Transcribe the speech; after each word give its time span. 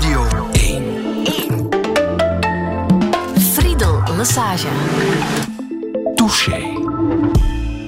Radio 0.00 0.48
1. 0.52 0.84
1. 1.24 1.68
Friedel 3.38 4.02
Massage. 4.16 4.68
Touché. 6.14 6.62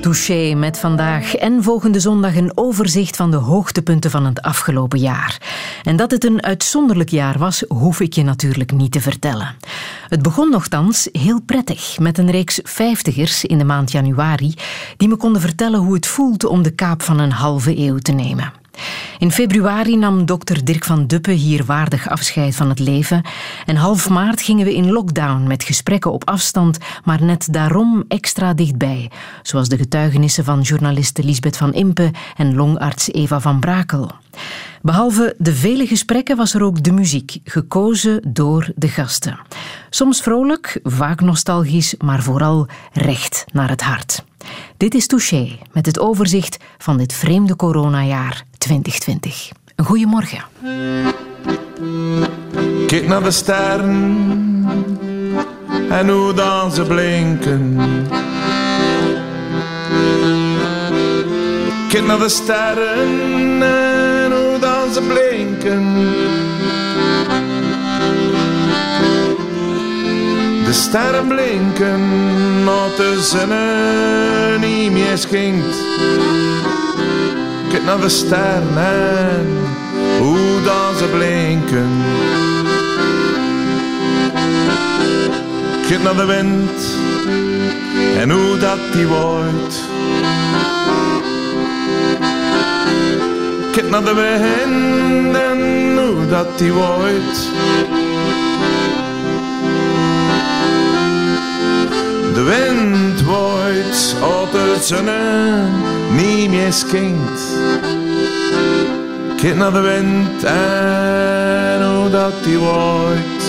Touché 0.00 0.54
met 0.54 0.78
vandaag 0.78 1.34
en 1.34 1.62
volgende 1.62 2.00
zondag 2.00 2.36
een 2.36 2.52
overzicht 2.54 3.16
van 3.16 3.30
de 3.30 3.36
hoogtepunten 3.36 4.10
van 4.10 4.26
het 4.26 4.42
afgelopen 4.42 4.98
jaar. 4.98 5.40
En 5.82 5.96
dat 5.96 6.10
het 6.10 6.24
een 6.24 6.42
uitzonderlijk 6.42 7.10
jaar 7.10 7.38
was, 7.38 7.64
hoef 7.68 8.00
ik 8.00 8.12
je 8.12 8.22
natuurlijk 8.22 8.72
niet 8.72 8.92
te 8.92 9.00
vertellen. 9.00 9.56
Het 10.08 10.22
begon 10.22 10.50
nogthans 10.50 11.08
heel 11.12 11.40
prettig 11.40 11.98
met 11.98 12.18
een 12.18 12.30
reeks 12.30 12.60
vijftigers 12.62 13.44
in 13.44 13.58
de 13.58 13.64
maand 13.64 13.92
januari 13.92 14.54
die 14.96 15.08
me 15.08 15.16
konden 15.16 15.40
vertellen 15.40 15.80
hoe 15.80 15.94
het 15.94 16.06
voelt 16.06 16.44
om 16.44 16.62
de 16.62 16.74
kaap 16.74 17.02
van 17.02 17.18
een 17.18 17.32
halve 17.32 17.78
eeuw 17.78 17.98
te 17.98 18.12
nemen. 18.12 18.61
In 19.18 19.30
februari 19.30 19.96
nam 19.96 20.26
dokter 20.26 20.64
Dirk 20.64 20.84
van 20.84 21.06
Duppe 21.06 21.30
hier 21.30 21.64
waardig 21.64 22.08
afscheid 22.08 22.56
van 22.56 22.68
het 22.68 22.78
leven. 22.78 23.22
En 23.66 23.76
half 23.76 24.08
maart 24.08 24.42
gingen 24.42 24.64
we 24.64 24.74
in 24.74 24.92
lockdown 24.92 25.46
met 25.46 25.64
gesprekken 25.64 26.12
op 26.12 26.28
afstand, 26.28 26.78
maar 27.04 27.22
net 27.22 27.48
daarom 27.50 28.04
extra 28.08 28.54
dichtbij. 28.54 29.10
Zoals 29.42 29.68
de 29.68 29.76
getuigenissen 29.76 30.44
van 30.44 30.60
journaliste 30.60 31.24
Lisbeth 31.24 31.56
van 31.56 31.72
Impe 31.72 32.10
en 32.36 32.54
longarts 32.54 33.12
Eva 33.12 33.40
van 33.40 33.60
Brakel. 33.60 34.10
Behalve 34.82 35.34
de 35.38 35.54
vele 35.54 35.86
gesprekken 35.86 36.36
was 36.36 36.54
er 36.54 36.62
ook 36.62 36.82
de 36.82 36.92
muziek, 36.92 37.38
gekozen 37.44 38.20
door 38.28 38.72
de 38.74 38.88
gasten. 38.88 39.38
Soms 39.90 40.20
vrolijk, 40.20 40.80
vaak 40.82 41.20
nostalgisch, 41.20 41.94
maar 41.98 42.22
vooral 42.22 42.66
recht 42.92 43.44
naar 43.52 43.68
het 43.68 43.82
hart. 43.82 44.24
Dit 44.76 44.94
is 44.94 45.06
Touché 45.06 45.58
met 45.72 45.86
het 45.86 45.98
overzicht 45.98 46.56
van 46.78 46.96
dit 46.96 47.12
vreemde 47.12 47.56
coronajaar 47.56 48.44
2020. 48.58 49.50
Een 49.76 49.84
goeiemorgen. 49.84 50.44
Kijk 52.86 53.06
naar 53.06 53.22
de 53.22 53.30
sterren 53.30 54.66
en 55.88 56.08
hoe 56.08 56.34
dan 56.34 56.72
ze 56.72 56.82
blinken. 56.82 57.76
Kijk 61.88 62.06
naar 62.06 62.18
de 62.18 62.28
sterren 62.28 63.62
en 63.62 64.32
hoe 64.32 64.58
dan 64.60 64.92
ze 64.92 65.00
blinken. 65.00 66.51
De 70.72 70.78
sterren 70.78 71.26
blinken, 71.26 72.00
als 72.68 72.96
de 72.96 73.22
zon 73.22 74.60
niet 74.60 74.92
meer 74.92 75.18
schinkt. 75.18 75.76
Kijk 77.70 77.84
naar 77.84 78.00
de 78.00 78.08
sterren 78.08 78.76
en 78.76 79.46
hoe 80.18 80.62
dan 80.64 80.96
ze 80.98 81.04
blinken. 81.04 81.90
Kijk 85.88 86.02
naar 86.02 86.16
de 86.16 86.24
wind 86.24 86.96
en 88.18 88.30
hoe 88.30 88.58
dat 88.58 88.78
die 88.92 89.06
waait. 89.06 89.80
Kijk 93.72 93.90
naar 93.90 94.04
de 94.04 94.14
wind 94.14 95.36
en 95.36 95.98
hoe 95.98 96.26
dat 96.28 96.58
die 96.58 96.72
waait. 96.72 97.48
De 102.34 102.42
wind 102.42 103.22
waait, 103.22 104.16
als 104.22 104.50
de 104.50 104.76
zon 104.80 105.08
niet 106.16 106.50
meer. 106.50 106.72
Kijk 109.36 109.56
naar 109.56 109.72
de 109.72 109.80
wind 109.80 110.44
en 110.44 111.86
hoe 111.86 112.10
dat 112.10 112.32
die 112.44 112.58
waait. 112.58 113.44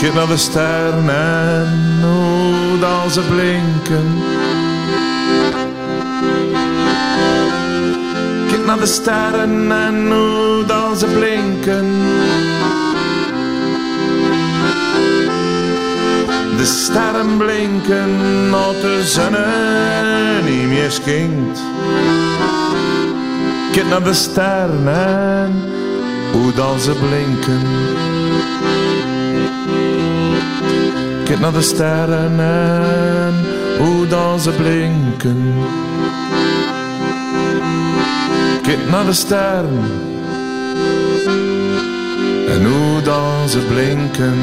Kijk 0.00 0.14
naar 0.14 0.26
de 0.26 0.36
sterren 0.36 1.08
en 1.08 2.00
hoe 2.02 2.78
dat 2.78 3.12
ze 3.12 3.20
blinken. 3.20 4.22
Kijk 8.48 8.66
naar 8.66 8.78
de 8.78 8.86
sterren 8.86 9.72
en 9.72 10.12
hoe 10.12 10.64
dat 10.66 10.98
ze 10.98 11.06
blinken. 11.06 11.90
De 16.62 16.68
sterren 16.68 17.36
blinken 17.36 18.54
als 18.54 18.80
de 18.80 19.02
zon 19.04 19.36
niet 20.50 20.68
meer 20.68 20.90
schinkt. 20.90 21.60
Kijk 23.72 23.86
naar 23.88 24.02
de 24.02 24.12
sterren 24.12 24.88
en 24.88 25.62
hoe 26.32 26.52
dan 26.52 26.80
ze 26.80 26.92
blinken. 26.92 27.62
Kijk 31.24 31.40
naar 31.40 31.52
de 31.52 31.62
sterren 31.62 32.40
en 32.40 33.34
hoe 33.78 34.06
dan 34.06 34.40
ze 34.40 34.50
blinken. 34.50 35.54
Kijk 38.62 38.90
naar 38.90 39.04
de 39.04 39.12
sterren 39.12 39.90
en 42.48 42.64
hoe 42.64 43.02
dan 43.02 43.48
ze 43.48 43.58
blinken. 43.58 44.38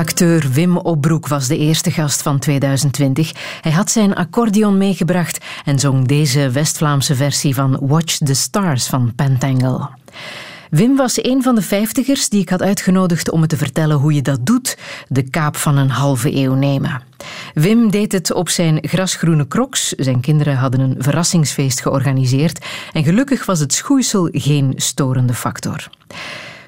Acteur 0.00 0.50
Wim 0.52 0.76
Opbroek 0.76 1.28
was 1.28 1.48
de 1.48 1.58
eerste 1.58 1.90
gast 1.90 2.22
van 2.22 2.38
2020. 2.38 3.32
Hij 3.60 3.72
had 3.72 3.90
zijn 3.90 4.14
accordeon 4.14 4.78
meegebracht 4.78 5.44
en 5.64 5.78
zong 5.78 6.06
deze 6.06 6.50
West-Vlaamse 6.50 7.14
versie 7.14 7.54
van 7.54 7.78
Watch 7.80 8.16
the 8.16 8.34
Stars 8.34 8.86
van 8.86 9.12
Pentangle. 9.14 9.88
Wim 10.70 10.96
was 10.96 11.24
een 11.24 11.42
van 11.42 11.54
de 11.54 11.62
vijftigers 11.62 12.28
die 12.28 12.40
ik 12.40 12.48
had 12.48 12.62
uitgenodigd 12.62 13.30
om 13.30 13.40
me 13.40 13.46
te 13.46 13.56
vertellen 13.56 13.96
hoe 13.96 14.14
je 14.14 14.22
dat 14.22 14.46
doet, 14.46 14.78
de 15.08 15.30
kaap 15.30 15.56
van 15.56 15.76
een 15.76 15.90
halve 15.90 16.36
eeuw 16.36 16.54
nemen. 16.54 17.02
Wim 17.54 17.90
deed 17.90 18.12
het 18.12 18.32
op 18.32 18.48
zijn 18.48 18.78
grasgroene 18.82 19.48
crocs. 19.48 19.88
Zijn 19.88 20.20
kinderen 20.20 20.56
hadden 20.56 20.80
een 20.80 20.96
verrassingsfeest 20.98 21.80
georganiseerd 21.80 22.64
en 22.92 23.04
gelukkig 23.04 23.46
was 23.46 23.60
het 23.60 23.72
schoeisel 23.72 24.28
geen 24.32 24.72
storende 24.76 25.34
factor. 25.34 25.88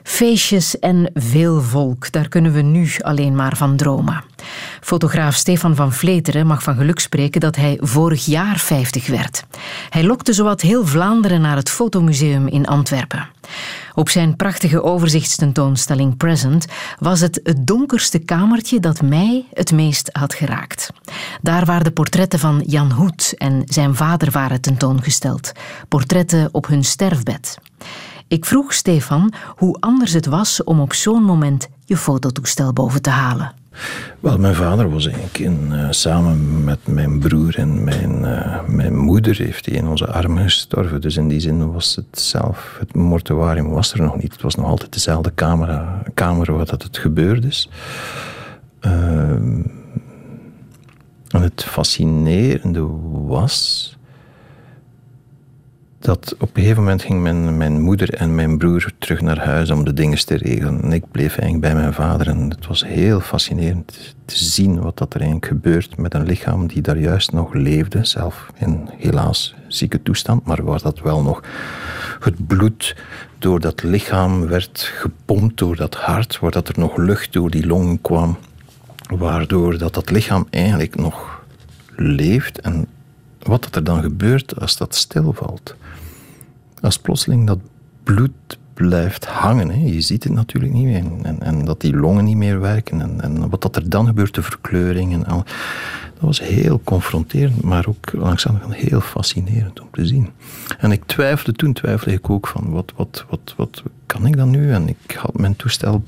Feestjes 0.03 0.79
en 0.79 1.11
veel 1.15 1.61
volk, 1.61 2.13
daar 2.13 2.29
kunnen 2.29 2.53
we 2.53 2.61
nu 2.61 2.89
alleen 2.99 3.35
maar 3.35 3.57
van 3.57 3.77
dromen. 3.77 4.25
Fotograaf 4.81 5.35
Stefan 5.35 5.77
van 5.77 5.93
Vleteren 5.93 6.47
mag 6.47 6.63
van 6.63 6.75
geluk 6.75 6.99
spreken 6.99 7.41
dat 7.41 7.57
hij 7.57 7.79
vorig 7.81 8.25
jaar 8.25 8.59
50 8.59 9.07
werd. 9.07 9.45
Hij 9.89 10.05
lokte 10.05 10.33
zowat 10.33 10.61
heel 10.61 10.87
Vlaanderen 10.87 11.41
naar 11.41 11.57
het 11.57 11.71
Fotomuseum 11.71 12.47
in 12.47 12.67
Antwerpen. 12.67 13.29
Op 13.95 14.09
zijn 14.09 14.37
prachtige 14.37 14.83
overzichtstentoonstelling 14.83 16.17
Present 16.17 16.67
was 16.99 17.21
het 17.21 17.41
het 17.43 17.67
donkerste 17.67 18.19
kamertje 18.19 18.81
dat 18.81 19.03
mij 19.03 19.45
het 19.53 19.73
meest 19.73 20.09
had 20.13 20.35
geraakt. 20.35 20.91
Daar 21.43 21.65
waar 21.65 21.85
de 21.85 21.91
portretten 21.91 22.39
van 22.39 22.63
Jan 22.67 22.93
Hoed 22.93 23.35
en 23.37 23.63
zijn 23.65 23.95
vader 23.95 24.31
waren 24.31 24.61
tentoongesteld. 24.61 25.53
Portretten 25.89 26.49
op 26.53 26.67
hun 26.67 26.85
sterfbed. 26.85 27.59
Ik 28.33 28.45
vroeg 28.45 28.73
Stefan 28.73 29.33
hoe 29.57 29.77
anders 29.81 30.13
het 30.13 30.27
was 30.27 30.65
om 30.65 30.81
op 30.81 30.93
zo'n 30.93 31.23
moment 31.23 31.69
je 31.85 31.97
fototoestel 31.97 32.73
boven 32.73 33.03
te 33.03 33.11
halen. 33.11 33.53
Wel, 34.21 34.39
mijn 34.39 34.55
vader 34.55 34.91
was 34.91 35.07
eigenlijk 35.07 35.39
in, 35.39 35.69
uh, 35.73 35.87
samen 35.91 36.65
met 36.65 36.87
mijn 36.87 37.19
broer 37.19 37.59
en 37.59 37.85
mijn, 37.85 38.25
uh, 38.25 38.61
mijn 38.67 38.97
moeder 38.97 39.37
heeft 39.37 39.67
hij 39.67 39.75
in 39.75 39.87
onze 39.87 40.07
armen 40.07 40.43
gestorven. 40.43 41.01
Dus 41.01 41.17
in 41.17 41.29
die 41.29 41.41
zin 41.41 41.73
was 41.73 41.97
het 41.97 42.19
zelf, 42.21 42.77
het 42.79 42.95
mortuarium 42.95 43.69
was 43.71 43.93
er 43.93 44.03
nog 44.03 44.17
niet. 44.17 44.33
Het 44.33 44.43
was 44.43 44.55
nog 44.55 44.67
altijd 44.67 44.93
dezelfde 44.93 45.35
camera, 45.35 46.03
kamer 46.15 46.57
waar 46.57 46.67
dat 46.67 46.83
het 46.83 46.99
gebeurd 46.99 47.45
is. 47.45 47.69
Uh, 48.81 48.93
en 51.29 51.43
het 51.43 51.65
fascinerende 51.65 52.87
was 53.27 53.97
dat 56.03 56.35
op 56.39 56.57
een 56.57 56.63
gegeven 56.63 56.83
moment 56.83 57.03
ging 57.03 57.23
mijn, 57.23 57.57
mijn 57.57 57.81
moeder 57.81 58.15
en 58.15 58.35
mijn 58.35 58.59
broer 58.59 58.93
terug 58.99 59.21
naar 59.21 59.45
huis 59.45 59.71
om 59.71 59.85
de 59.85 59.93
dingen 59.93 60.27
te 60.27 60.35
regelen. 60.35 60.83
En 60.83 60.93
ik 60.93 61.11
bleef 61.11 61.39
eigenlijk 61.39 61.61
bij 61.61 61.75
mijn 61.75 61.95
vader. 61.95 62.29
En 62.29 62.51
het 62.51 62.67
was 62.67 62.85
heel 62.85 63.21
fascinerend 63.21 64.15
te 64.25 64.45
zien 64.45 64.81
wat 64.81 64.99
dat 64.99 65.15
er 65.15 65.21
eigenlijk 65.21 65.53
gebeurt 65.53 65.97
met 65.97 66.15
een 66.15 66.27
lichaam 66.27 66.67
die 66.67 66.83
daar 66.83 66.99
juist 66.99 67.33
nog 67.33 67.55
leefde. 67.55 68.05
Zelf 68.05 68.47
in 68.59 68.89
helaas 68.97 69.55
zieke 69.69 70.03
toestand, 70.03 70.47
maar 70.47 70.65
waar 70.65 70.83
dat 70.83 71.01
wel 71.01 71.23
nog 71.23 71.43
het 72.21 72.47
bloed 72.47 72.97
door 73.39 73.61
dat 73.61 73.83
lichaam 73.83 74.47
werd 74.47 74.91
gepompt 74.95 75.59
door 75.59 75.77
dat 75.77 75.95
hart, 75.95 76.39
waar 76.39 76.51
dat 76.51 76.69
er 76.69 76.79
nog 76.79 76.97
lucht 76.97 77.33
door 77.33 77.51
die 77.51 77.67
longen 77.67 78.01
kwam. 78.01 78.39
Waardoor 79.17 79.79
dat, 79.79 79.95
dat 79.95 80.11
lichaam 80.11 80.47
eigenlijk 80.51 80.97
nog 80.97 81.43
leeft 81.97 82.61
en 82.61 82.87
wat 83.43 83.63
dat 83.63 83.77
er 83.77 83.85
dan 83.85 84.03
gebeurt 84.03 84.61
als 84.61 84.77
dat 84.77 84.95
stilvalt. 84.95 85.75
Als 86.83 86.99
plotseling 86.99 87.47
dat 87.47 87.59
bloed 88.03 88.59
blijft 88.75 89.27
hangen. 89.27 89.71
Hè. 89.71 89.87
Je 89.87 90.01
ziet 90.01 90.25
het 90.25 90.33
natuurlijk 90.33 90.73
niet 90.73 90.85
meer. 90.85 91.05
En, 91.23 91.43
en, 91.43 91.65
dat 91.65 91.81
die 91.81 91.97
longen 91.97 92.25
niet 92.25 92.37
meer 92.37 92.61
werken. 92.61 93.01
En, 93.01 93.21
en, 93.21 93.51
wat 93.51 93.63
dat 93.63 93.77
er 93.77 93.89
dan 93.91 94.07
gebeurt, 94.07 94.35
de 94.35 94.43
verkleuring 94.43 95.13
en 95.13 95.27
al. 95.27 95.45
was 96.19 96.41
heel 96.41 96.81
confronterend, 96.85 97.63
maar 97.63 97.87
ook 97.89 98.11
kant 98.61 98.75
heel 98.75 99.01
fascinerend 99.01 99.81
om 99.81 99.89
te 99.93 100.07
zien. 100.07 100.29
En 100.79 100.93
ik 100.93 101.05
twijfelde, 101.05 101.53
toen 101.53 101.73
twijfelde 101.73 102.13
ik 102.13 102.31
ook 102.31 102.47
van, 102.47 102.71
wat, 102.71 102.93
wat, 102.97 103.25
wat, 103.29 103.55
wat 103.57 103.83
kan 104.07 104.27
ik 104.27 104.37
dan 104.37 104.51
nu? 104.51 104.73
En 104.73 104.89
ik 104.89 105.15
had 105.19 105.39
mijn 105.39 105.57
toestel 105.57 106.03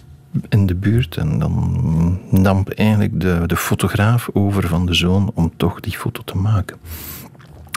in 0.48 0.66
de 0.66 0.74
buurt 0.74 1.16
en 1.16 1.38
dan 1.38 2.20
nam 2.30 2.64
eigenlijk 2.74 3.20
de, 3.20 3.42
de 3.46 3.56
fotograaf 3.56 4.28
over 4.32 4.68
van 4.68 4.86
de 4.86 4.94
zoon 4.94 5.30
om 5.34 5.52
toch 5.56 5.80
die 5.80 5.98
foto 5.98 6.22
te 6.24 6.36
maken. 6.36 6.76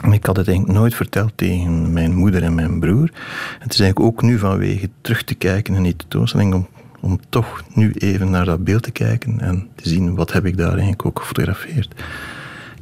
Ik 0.04 0.26
had 0.26 0.36
het 0.36 0.48
eigenlijk 0.48 0.78
nooit 0.78 0.94
verteld 0.94 1.32
tegen 1.34 1.92
mijn 1.92 2.14
moeder 2.14 2.42
en 2.42 2.54
mijn 2.54 2.80
broer. 2.80 3.10
Het 3.58 3.72
is 3.72 3.80
eigenlijk 3.80 4.00
ook 4.00 4.22
nu 4.22 4.38
vanwege 4.38 4.90
terug 5.00 5.24
te 5.24 5.34
kijken 5.34 5.74
en 5.74 5.82
niet 5.82 5.98
tentoonstelling 5.98 6.54
om, 6.54 6.68
om 7.00 7.20
toch 7.28 7.64
nu 7.74 7.92
even 7.92 8.30
naar 8.30 8.44
dat 8.44 8.64
beeld 8.64 8.82
te 8.82 8.90
kijken 8.90 9.40
en 9.40 9.68
te 9.74 9.88
zien 9.88 10.14
wat 10.14 10.32
heb 10.32 10.46
ik 10.46 10.56
daar 10.56 10.70
eigenlijk 10.70 11.06
ook 11.06 11.18
gefotografeerd. 11.18 11.94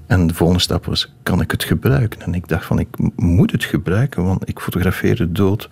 En 0.06 0.26
de 0.26 0.34
volgende 0.34 0.62
stap 0.62 0.84
was, 0.84 1.14
kan 1.22 1.40
ik 1.40 1.50
het 1.50 1.64
gebruiken? 1.64 2.20
En 2.20 2.34
ik 2.34 2.48
dacht 2.48 2.64
van, 2.64 2.78
ik 2.78 2.88
moet 3.16 3.52
het 3.52 3.64
gebruiken, 3.64 4.24
want 4.24 4.48
ik 4.48 4.60
fotografeer 4.60 5.16
de 5.16 5.32
dood 5.32 5.68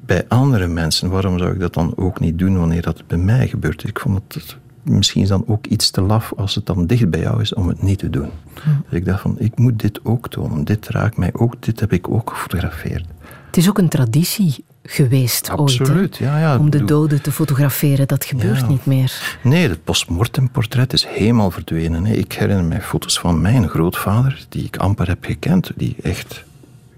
bij 0.00 0.24
andere 0.28 0.66
mensen. 0.66 1.10
Waarom 1.10 1.38
zou 1.38 1.52
ik 1.52 1.60
dat 1.60 1.74
dan 1.74 1.92
ook 1.96 2.20
niet 2.20 2.38
doen 2.38 2.58
wanneer 2.58 2.82
dat 2.82 3.06
bij 3.06 3.18
mij 3.18 3.48
gebeurt? 3.48 3.84
Ik 3.84 3.98
vond 3.98 4.20
het 4.28 4.56
misschien 4.82 5.22
is 5.22 5.28
dan 5.28 5.44
ook 5.46 5.66
iets 5.66 5.90
te 5.90 6.00
laf 6.00 6.32
als 6.36 6.54
het 6.54 6.66
dan 6.66 6.86
dicht 6.86 7.10
bij 7.10 7.20
jou 7.20 7.40
is 7.40 7.54
om 7.54 7.68
het 7.68 7.82
niet 7.82 7.98
te 7.98 8.10
doen. 8.10 8.30
Dus 8.64 8.98
ik 8.98 9.04
dacht 9.04 9.20
van, 9.20 9.34
ik 9.38 9.58
moet 9.58 9.80
dit 9.80 10.00
ook 10.04 10.28
tonen. 10.28 10.64
Dit 10.64 10.88
raakt 10.88 11.16
mij 11.16 11.30
ook, 11.32 11.54
dit 11.58 11.80
heb 11.80 11.92
ik 11.92 12.08
ook 12.08 12.30
gefotografeerd. 12.30 13.04
Het 13.46 13.56
is 13.56 13.68
ook 13.68 13.78
een 13.78 13.88
traditie 13.88 14.64
geweest 14.82 15.48
Absoluut, 15.50 15.90
ooit, 15.90 16.16
ja, 16.16 16.38
ja. 16.38 16.58
om 16.58 16.70
de 16.70 16.84
doden 16.84 17.22
te 17.22 17.32
fotograferen. 17.32 18.08
Dat 18.08 18.24
gebeurt 18.24 18.68
niet 18.68 18.86
meer. 18.86 19.38
Nee, 19.42 19.68
het 19.68 19.84
postmortemportret 19.84 20.92
is 20.92 21.06
helemaal 21.06 21.50
verdwenen. 21.50 22.06
Ik 22.06 22.32
herinner 22.32 22.64
mij 22.64 22.82
foto's 22.82 23.18
van 23.18 23.40
mijn 23.40 23.68
grootvader, 23.68 24.46
die 24.48 24.64
ik 24.64 24.76
amper 24.76 25.08
heb 25.08 25.24
gekend, 25.24 25.70
die 25.76 25.96
echt, 26.02 26.44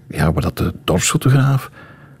ja, 0.07 0.33
waar 0.33 0.41
dat 0.41 0.57
de 0.57 0.73
dorpsfotograaf 0.83 1.71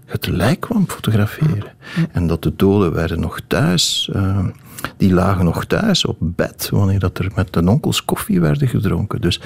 het 0.05 0.27
lijk 0.27 0.59
kwam 0.59 0.89
fotograferen. 0.89 1.73
En 2.11 2.27
dat 2.27 2.43
de 2.43 2.53
doden 2.55 2.93
werden 2.93 3.19
nog 3.19 3.39
thuis... 3.47 4.09
Uh, 4.15 4.45
die 4.97 5.13
lagen 5.13 5.45
nog 5.45 5.65
thuis 5.65 6.05
op 6.05 6.17
bed 6.19 6.69
wanneer 6.71 6.99
dat 6.99 7.17
er 7.17 7.31
met 7.35 7.53
de 7.53 7.69
onkels 7.69 8.05
koffie 8.05 8.41
werden 8.41 8.67
gedronken. 8.67 9.21
Dus, 9.21 9.41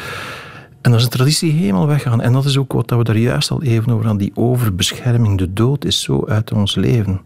en 0.81 0.91
dat 0.91 0.99
is 0.99 1.05
een 1.05 1.11
traditie 1.11 1.51
helemaal 1.51 1.87
weggaan. 1.87 2.21
En 2.21 2.33
dat 2.33 2.45
is 2.45 2.57
ook 2.57 2.73
wat 2.73 2.89
we 2.89 3.03
daar 3.03 3.17
juist 3.17 3.51
al 3.51 3.63
even 3.63 3.91
over 3.91 4.05
hadden. 4.05 4.25
Die 4.25 4.35
overbescherming, 4.35 5.37
de 5.37 5.53
dood 5.53 5.85
is 5.85 6.01
zo 6.01 6.25
uit 6.27 6.51
ons 6.51 6.75
leven 6.75 7.21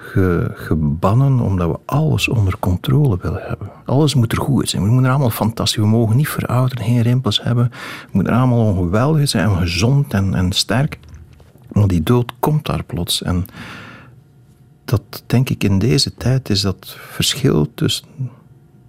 ge, 0.00 0.50
gebannen 0.54 1.40
omdat 1.40 1.70
we 1.70 1.78
alles 1.84 2.28
onder 2.28 2.58
controle 2.58 3.18
willen 3.22 3.42
hebben. 3.44 3.70
Alles 3.84 4.14
moet 4.14 4.32
er 4.32 4.38
goed 4.38 4.68
zijn. 4.68 4.82
We 4.82 4.88
moeten 4.88 5.06
er 5.06 5.12
allemaal 5.12 5.30
fantastisch. 5.30 5.82
We 5.82 5.88
mogen 5.88 6.16
niet 6.16 6.28
verouderen, 6.28 6.84
geen 6.84 7.02
rimpels 7.02 7.42
hebben. 7.42 7.68
We 7.70 8.08
moeten 8.10 8.32
er 8.32 8.38
allemaal 8.38 8.64
ongeweldig 8.66 9.28
zijn 9.28 9.56
gezond 9.56 10.14
en, 10.14 10.34
en 10.34 10.52
sterk. 10.52 10.98
Maar 11.72 11.86
die 11.86 12.02
dood 12.02 12.32
komt 12.40 12.66
daar 12.66 12.84
plots. 12.84 13.22
En 13.22 13.46
dat 14.90 15.22
denk 15.26 15.50
ik 15.50 15.64
in 15.64 15.78
deze 15.78 16.14
tijd 16.14 16.50
is 16.50 16.60
dat 16.60 16.96
verschil 16.98 17.70
tussen 17.74 18.06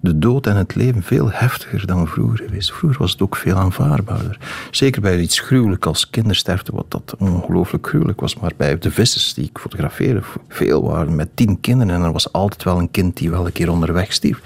de 0.00 0.18
dood 0.18 0.46
en 0.46 0.56
het 0.56 0.74
leven 0.74 1.02
veel 1.02 1.30
heftiger 1.30 1.86
dan 1.86 2.08
vroeger 2.08 2.38
geweest. 2.46 2.72
Vroeger 2.72 2.98
was 2.98 3.12
het 3.12 3.22
ook 3.22 3.36
veel 3.36 3.56
aanvaardbaarder. 3.56 4.38
Zeker 4.70 5.00
bij 5.00 5.20
iets 5.20 5.40
gruwelijk 5.40 5.86
als 5.86 6.10
kindersterfte, 6.10 6.72
wat 6.72 6.90
dat 6.90 7.14
ongelooflijk 7.18 7.86
gruwelijk 7.86 8.20
was. 8.20 8.36
Maar 8.36 8.52
bij 8.56 8.78
de 8.78 8.90
vissers 8.90 9.34
die 9.34 9.44
ik 9.44 9.58
fotografeerde, 9.58 10.22
veel 10.48 10.82
waren 10.82 11.14
met 11.14 11.28
tien 11.34 11.60
kinderen 11.60 11.94
en 11.94 12.02
er 12.02 12.12
was 12.12 12.32
altijd 12.32 12.62
wel 12.62 12.78
een 12.78 12.90
kind 12.90 13.16
die 13.16 13.30
wel 13.30 13.46
een 13.46 13.52
keer 13.52 13.70
onderweg 13.70 14.12
stierf. 14.12 14.40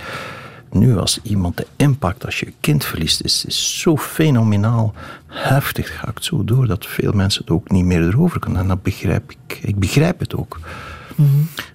Nu 0.70 0.98
als 0.98 1.20
iemand 1.22 1.56
de 1.56 1.66
impact 1.76 2.24
als 2.24 2.40
je 2.40 2.46
een 2.46 2.54
kind 2.60 2.84
verliest 2.84 3.20
is, 3.20 3.44
is 3.44 3.80
zo 3.80 3.96
fenomenaal 3.96 4.94
heftig. 5.26 5.88
Het 5.88 5.98
gaat 5.98 6.24
zo 6.24 6.44
door 6.44 6.66
dat 6.66 6.86
veel 6.86 7.12
mensen 7.12 7.40
het 7.40 7.50
ook 7.50 7.70
niet 7.70 7.84
meer 7.84 8.02
erover 8.02 8.40
kunnen. 8.40 8.60
En 8.60 8.68
dat 8.68 8.82
begrijp 8.82 9.30
ik. 9.30 9.58
Ik 9.62 9.78
begrijp 9.78 10.18
het 10.20 10.34
ook. 10.34 10.58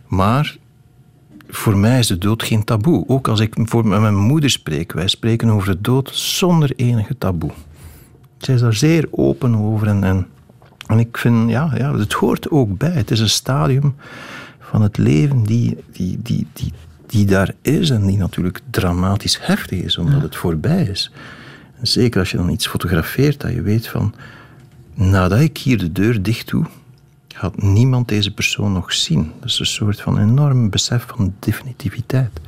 Maar 0.07 0.57
voor 1.47 1.77
mij 1.77 1.99
is 1.99 2.07
de 2.07 2.17
dood 2.17 2.43
geen 2.43 2.63
taboe. 2.63 3.07
Ook 3.07 3.27
als 3.27 3.39
ik 3.39 3.53
voor 3.63 3.87
met 3.87 4.01
mijn 4.01 4.15
moeder 4.15 4.49
spreek, 4.49 4.91
wij 4.91 5.07
spreken 5.07 5.49
over 5.49 5.67
de 5.67 5.81
dood 5.81 6.09
zonder 6.13 6.73
enige 6.75 7.17
taboe. 7.17 7.51
Zij 8.37 8.53
is 8.53 8.61
daar 8.61 8.73
zeer 8.73 9.07
open 9.11 9.55
over 9.55 9.87
en, 9.87 10.03
en, 10.03 10.27
en 10.87 10.99
ik 10.99 11.17
vind, 11.17 11.49
ja, 11.49 11.71
ja, 11.77 11.95
het 11.95 12.13
hoort 12.13 12.49
ook 12.49 12.77
bij. 12.77 12.91
Het 12.91 13.11
is 13.11 13.19
een 13.19 13.29
stadium 13.29 13.95
van 14.59 14.81
het 14.81 14.97
leven 14.97 15.43
die, 15.43 15.77
die, 15.91 16.19
die, 16.21 16.47
die, 16.53 16.73
die 17.05 17.25
daar 17.25 17.53
is 17.61 17.89
en 17.89 18.05
die 18.05 18.17
natuurlijk 18.17 18.59
dramatisch 18.69 19.39
heftig 19.41 19.79
is, 19.79 19.97
omdat 19.97 20.21
het 20.21 20.35
voorbij 20.35 20.83
is. 20.83 21.11
En 21.79 21.87
zeker 21.87 22.19
als 22.19 22.31
je 22.31 22.37
dan 22.37 22.49
iets 22.49 22.67
fotografeert, 22.67 23.39
dat 23.39 23.53
je 23.53 23.61
weet 23.61 23.87
van, 23.87 24.13
nadat 24.93 25.39
ik 25.39 25.57
hier 25.57 25.77
de 25.77 25.91
deur 25.91 26.23
dicht 26.23 26.49
doe, 26.49 26.65
gaat 27.41 27.61
niemand 27.61 28.07
deze 28.07 28.33
persoon 28.33 28.71
nog 28.71 28.93
zien. 28.93 29.31
Dat 29.39 29.49
is 29.49 29.59
een 29.59 29.65
soort 29.65 30.01
van 30.01 30.19
enorm 30.19 30.69
besef 30.69 31.05
van 31.07 31.33
definitiviteit. 31.39 32.39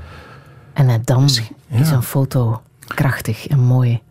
En 0.74 1.02
dan 1.04 1.22
dus, 1.22 1.42
is 1.70 1.90
een 1.90 2.04
foto 2.04 2.62
krachtig 2.88 3.48
en 3.48 3.60
mooi. 3.60 4.02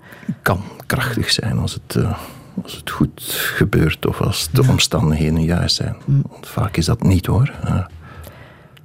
Kan 0.43 0.62
krachtig 0.87 1.31
zijn 1.31 1.58
als 1.58 1.75
het, 1.75 1.94
uh, 1.94 2.19
als 2.62 2.73
het 2.73 2.90
goed 2.90 3.23
gebeurt 3.55 4.06
of 4.06 4.20
als 4.20 4.49
de 4.52 4.64
omstandigheden 4.69 5.43
juist 5.43 5.76
zijn. 5.76 5.96
Mm. 6.05 6.23
Want 6.29 6.49
vaak 6.49 6.76
is 6.76 6.84
dat 6.84 7.02
niet 7.02 7.26
hoor. 7.26 7.52
Uh. 7.64 7.87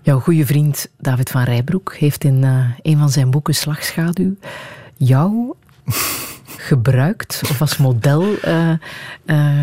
Jouw 0.01 0.19
goede 0.19 0.45
vriend 0.45 0.89
David 0.97 1.29
van 1.29 1.43
Rijbroek 1.43 1.95
heeft 1.95 2.23
in 2.23 2.43
uh, 2.43 2.65
een 2.81 2.97
van 2.97 3.09
zijn 3.09 3.31
boeken 3.31 3.55
Slagschaduw 3.55 4.35
jou 4.97 5.53
gebruikt 6.69 7.41
of 7.49 7.61
als 7.61 7.77
model 7.77 8.25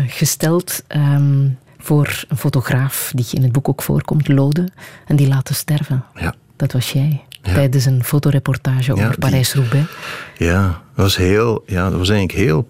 gesteld 0.07 0.83
um, 0.87 1.57
voor 1.85 2.25
een 2.27 2.37
fotograaf 2.37 3.11
die 3.15 3.25
in 3.31 3.43
het 3.43 3.51
boek 3.51 3.69
ook 3.69 3.81
voorkomt, 3.81 4.27
Lode, 4.27 4.69
en 5.07 5.15
die 5.15 5.27
laten 5.27 5.55
sterven. 5.55 6.03
Ja. 6.15 6.33
Dat 6.55 6.71
was 6.71 6.91
jij. 6.91 7.23
Tijdens 7.41 7.85
een 7.85 8.03
fotoreportage 8.03 8.93
over 8.93 9.17
Parijs-Roubaix. 9.17 9.91
Ja, 10.37 10.63
dat 10.67 11.05
was 11.05 11.17
heel, 11.17 11.63
ja, 11.65 11.89
dat 11.89 11.99
was 11.99 12.09
eigenlijk 12.09 12.39
heel 12.39 12.67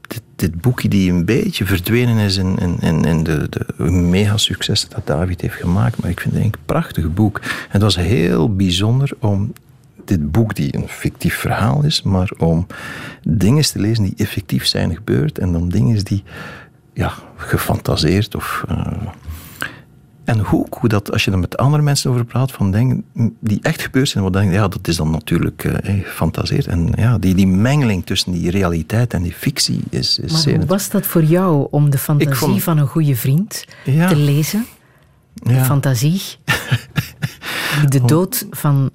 dit, 0.00 0.22
dit, 0.36 0.60
boekje 0.60 0.88
die 0.88 1.12
een 1.12 1.24
beetje 1.24 1.66
verdwenen 1.66 2.18
is 2.18 2.36
in, 2.36 2.58
in, 2.80 3.04
in 3.04 3.22
de, 3.22 3.48
de 3.48 3.82
mega-succes 3.90 4.88
dat 4.88 5.06
David 5.06 5.40
heeft 5.40 5.56
gemaakt. 5.56 6.02
Maar 6.02 6.10
ik 6.10 6.20
vind 6.20 6.34
het 6.34 6.44
een 6.44 6.54
prachtig 6.64 7.14
boek. 7.14 7.38
En 7.42 7.68
het 7.68 7.82
was 7.82 7.96
heel 7.96 8.54
bijzonder 8.54 9.10
om 9.18 9.52
dit 10.04 10.30
boek, 10.30 10.54
die 10.54 10.76
een 10.76 10.88
fictief 10.88 11.34
verhaal 11.34 11.84
is, 11.84 12.02
maar 12.02 12.30
om 12.38 12.66
dingen 13.22 13.62
te 13.62 13.78
lezen 13.78 14.04
die 14.04 14.14
effectief 14.16 14.66
zijn 14.66 14.94
gebeurd. 14.94 15.38
En 15.38 15.52
dan 15.52 15.68
dingen 15.68 16.04
die 16.04 16.24
ja, 16.98 17.12
gefantaseerd. 17.36 18.34
Of, 18.34 18.64
uh, 18.70 18.86
en 20.24 20.38
hoe, 20.38 20.66
hoe 20.70 20.88
dat, 20.88 21.12
als 21.12 21.24
je 21.24 21.30
er 21.30 21.38
met 21.38 21.56
andere 21.56 21.82
mensen 21.82 22.10
over 22.10 22.24
praat, 22.24 22.52
van 22.52 22.70
dingen 22.70 23.04
die 23.40 23.58
echt 23.62 23.82
gebeurd 23.82 24.08
zijn, 24.08 24.24
wat 24.24 24.32
denk 24.32 24.52
ja, 24.52 24.68
dat 24.68 24.88
is 24.88 24.96
dan 24.96 25.10
natuurlijk 25.10 25.64
uh, 25.64 25.74
gefantaseerd. 26.04 26.66
En 26.66 26.92
ja, 26.96 27.18
die, 27.18 27.34
die 27.34 27.46
mengeling 27.46 28.06
tussen 28.06 28.32
die 28.32 28.50
realiteit 28.50 29.14
en 29.14 29.22
die 29.22 29.32
fictie 29.32 29.80
is, 29.90 30.18
is 30.18 30.32
maar 30.32 30.40
zeer... 30.40 30.56
hoe 30.56 30.66
was 30.66 30.90
dat 30.90 31.06
voor 31.06 31.24
jou 31.24 31.66
om 31.70 31.90
de 31.90 31.98
fantasie 31.98 32.62
van 32.62 32.78
een 32.78 32.86
goede 32.86 33.16
vriend 33.16 33.64
te 33.84 34.16
lezen? 34.16 34.66
De 35.34 35.52
ja. 35.52 35.64
fantasie 35.64 36.22
die 37.80 37.88
de 37.88 38.04
dood 38.04 38.46
van 38.50 38.90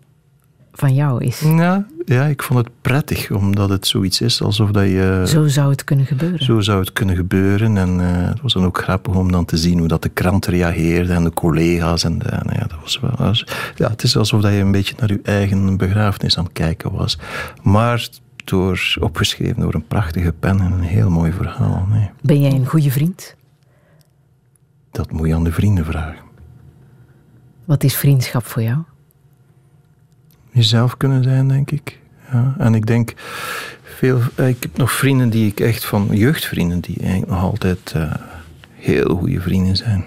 van 0.74 0.93
jou 0.93 1.24
is. 1.24 1.39
Ja, 1.39 1.86
ja, 2.05 2.25
ik 2.25 2.43
vond 2.43 2.60
het 2.60 2.69
prettig, 2.81 3.31
omdat 3.31 3.69
het 3.69 3.88
zoiets 3.88 4.22
is 4.22 4.41
alsof 4.41 4.72
dat 4.72 4.83
je... 4.83 5.24
Zo 5.25 5.48
zou 5.48 5.69
het 5.69 5.83
kunnen 5.83 6.05
gebeuren. 6.05 6.43
Zo 6.43 6.60
zou 6.62 6.79
het 6.79 6.93
kunnen 6.93 7.15
gebeuren. 7.15 7.77
En 7.77 8.00
uh, 8.00 8.27
het 8.27 8.41
was 8.41 8.53
dan 8.53 8.65
ook 8.65 8.77
grappig 8.77 9.15
om 9.15 9.31
dan 9.31 9.45
te 9.45 9.57
zien 9.57 9.79
hoe 9.79 9.88
dat 9.88 10.01
de 10.01 10.10
krant 10.10 10.45
reageerde 10.45 11.13
en 11.13 11.24
de 11.24 11.33
collega's. 11.33 12.03
En, 12.03 12.19
de, 12.19 12.29
nou 12.29 12.55
ja, 12.60 12.65
dat 12.67 12.79
was 12.81 13.00
wel, 13.00 13.33
ja, 13.75 13.89
het 13.89 14.03
is 14.03 14.17
alsof 14.17 14.41
dat 14.41 14.51
je 14.51 14.57
een 14.57 14.72
beetje 14.72 14.95
naar 15.00 15.12
je 15.12 15.19
eigen 15.24 15.77
begrafenis 15.77 16.38
aan 16.38 16.43
het 16.43 16.53
kijken 16.53 16.91
was. 16.91 17.17
Maar 17.62 18.07
door, 18.43 18.95
opgeschreven 19.00 19.62
door 19.62 19.74
een 19.74 19.88
prachtige 19.88 20.33
pen 20.39 20.60
en 20.60 20.72
een 20.72 20.81
heel 20.81 21.10
mooi 21.10 21.31
verhaal. 21.31 21.88
Nee. 21.89 22.10
Ben 22.22 22.41
jij 22.41 22.51
een 22.51 22.67
goede 22.67 22.91
vriend? 22.91 23.36
Dat 24.91 25.12
moet 25.12 25.27
je 25.27 25.36
aan 25.36 25.43
de 25.43 25.51
vrienden 25.51 25.86
vragen. 25.86 26.22
Wat 27.65 27.83
is 27.83 27.95
vriendschap 27.95 28.45
voor 28.45 28.62
jou? 28.62 28.77
Jezelf 30.53 30.98
kunnen 30.98 31.24
zijn, 31.24 31.48
denk 31.48 31.72
ik. 31.72 32.00
Ja, 32.31 32.55
en 32.57 32.75
ik 32.75 32.86
denk, 32.86 33.13
veel, 33.83 34.19
eh, 34.36 34.48
ik 34.48 34.57
heb 34.60 34.77
nog 34.77 34.91
vrienden 34.91 35.29
die 35.29 35.48
ik 35.48 35.60
echt 35.60 35.86
van, 35.86 36.07
jeugdvrienden, 36.12 36.79
die 36.79 37.00
eigenlijk 37.00 37.31
nog 37.31 37.41
altijd 37.41 37.93
uh, 37.95 38.13
heel 38.74 39.15
goede 39.15 39.41
vrienden 39.41 39.75
zijn. 39.75 40.03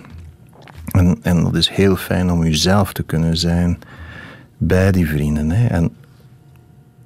En, 0.90 1.18
en 1.22 1.42
dat 1.42 1.54
is 1.54 1.68
heel 1.68 1.96
fijn 1.96 2.30
om 2.30 2.44
jezelf 2.44 2.92
te 2.92 3.02
kunnen 3.02 3.36
zijn 3.36 3.78
bij 4.56 4.92
die 4.92 5.08
vrienden. 5.08 5.50
Hè. 5.50 5.66
En 5.66 5.90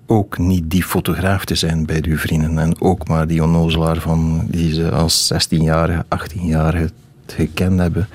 ook 0.07 0.39
niet 0.39 0.71
die 0.71 0.85
fotograaf 0.85 1.45
te 1.45 1.55
zijn 1.55 1.87
bij 1.87 2.01
die 2.01 2.19
vrienden. 2.19 2.59
En 2.59 2.81
ook 2.81 3.09
maar 3.09 3.27
die 3.27 3.43
onnozelaar 3.43 4.01
van 4.01 4.47
die 4.47 4.75
ze 4.75 4.91
als 4.91 5.33
16-jarige, 5.33 6.05
18-jarige 6.05 6.91
gekend 7.27 7.79
hebben. 7.79 8.09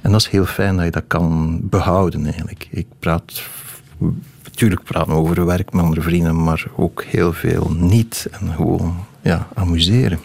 En 0.00 0.10
dat 0.10 0.20
is 0.20 0.28
heel 0.28 0.46
fijn 0.46 0.76
dat 0.76 0.84
je 0.84 0.90
dat 0.90 1.04
kan 1.06 1.60
behouden 1.62 2.24
eigenlijk. 2.24 2.68
Ik 2.70 2.86
praat 2.98 3.42
Natuurlijk 4.52 4.82
praten 4.82 5.12
we 5.12 5.18
over 5.18 5.46
werk 5.46 5.72
met 5.72 5.84
andere 5.84 6.00
vrienden, 6.00 6.42
maar 6.42 6.64
ook 6.76 7.02
heel 7.02 7.32
veel 7.32 7.70
niet. 7.76 8.28
En 8.30 8.52
gewoon 8.54 9.04
ja, 9.22 9.48
amuseren. 9.54 10.18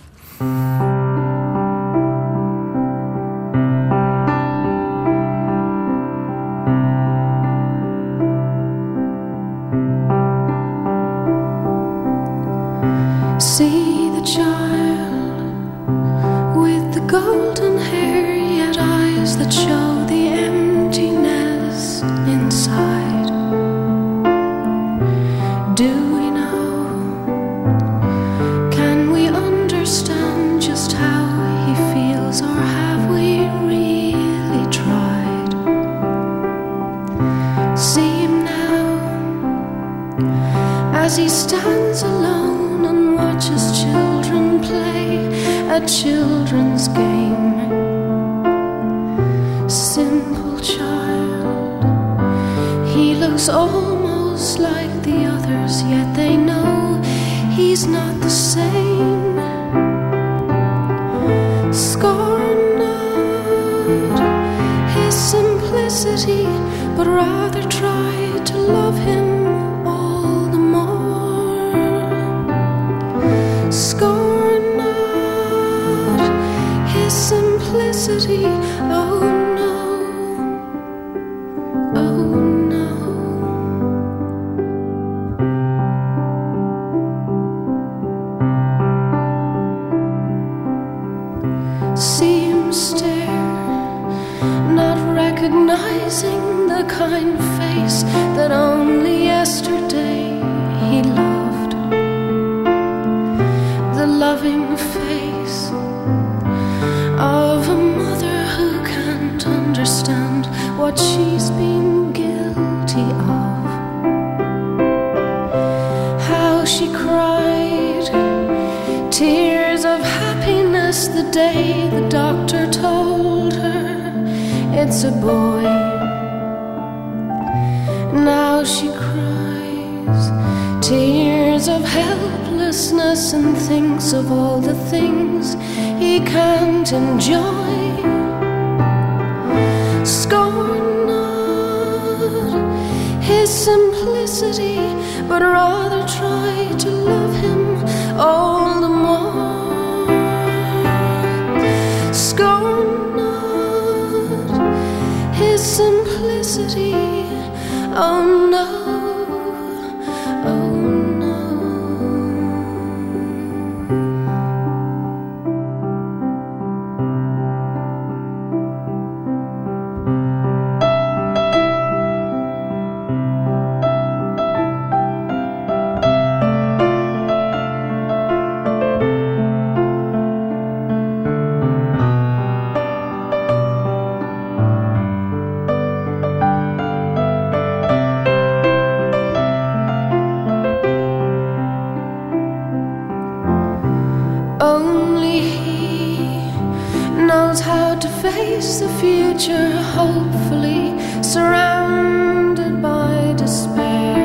how 197.61 197.95
to 197.95 198.09
face 198.21 198.79
the 198.79 198.89
future, 198.99 199.71
hopefully 199.95 200.93
surrounded 201.23 202.81
by 202.81 203.33
despair. 203.37 204.15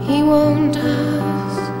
He 0.00 0.22
won't 0.22 0.76
ask 0.76 1.72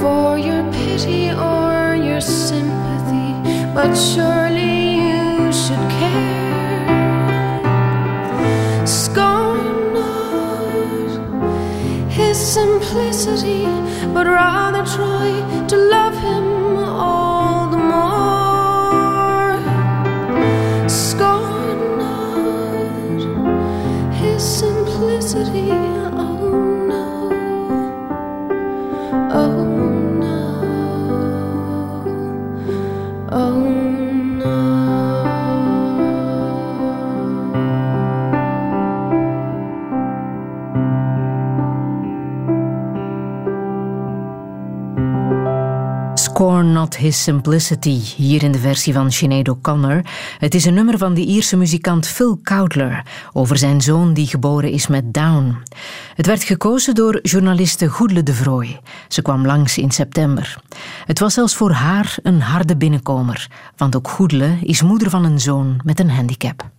for 0.00 0.38
your 0.38 0.62
pity 0.72 1.30
or 1.30 1.94
your 1.94 2.20
sympathy, 2.20 3.30
but 3.74 3.94
surely 3.94 4.96
you 5.08 5.52
should 5.52 5.84
care. 5.98 6.86
Scorn 8.86 9.94
not 9.94 11.08
his 12.10 12.36
simplicity. 12.38 13.61
Hier 46.94 48.42
in 48.42 48.52
de 48.52 48.58
versie 48.58 48.92
van 48.92 49.12
Sinead 49.12 49.48
O'Connor. 49.48 50.00
Het 50.38 50.54
is 50.54 50.64
een 50.64 50.74
nummer 50.74 50.98
van 50.98 51.14
de 51.14 51.24
Ierse 51.24 51.56
muzikant 51.56 52.06
Phil 52.06 52.40
Cowdler 52.42 53.02
over 53.32 53.58
zijn 53.58 53.80
zoon 53.80 54.14
die 54.14 54.26
geboren 54.26 54.70
is 54.70 54.86
met 54.86 55.14
Down. 55.14 55.56
Het 56.14 56.26
werd 56.26 56.44
gekozen 56.44 56.94
door 56.94 57.18
journaliste 57.22 57.88
Goedle 57.88 58.22
de 58.22 58.34
Vrooy. 58.34 58.80
Ze 59.08 59.22
kwam 59.22 59.46
langs 59.46 59.78
in 59.78 59.90
september. 59.90 60.56
Het 61.06 61.18
was 61.18 61.34
zelfs 61.34 61.54
voor 61.54 61.70
haar 61.70 62.16
een 62.22 62.40
harde 62.40 62.76
binnenkomer, 62.76 63.50
want 63.76 63.96
ook 63.96 64.08
Goedle 64.08 64.56
is 64.60 64.82
moeder 64.82 65.10
van 65.10 65.24
een 65.24 65.40
zoon 65.40 65.80
met 65.84 66.00
een 66.00 66.10
handicap. 66.10 66.70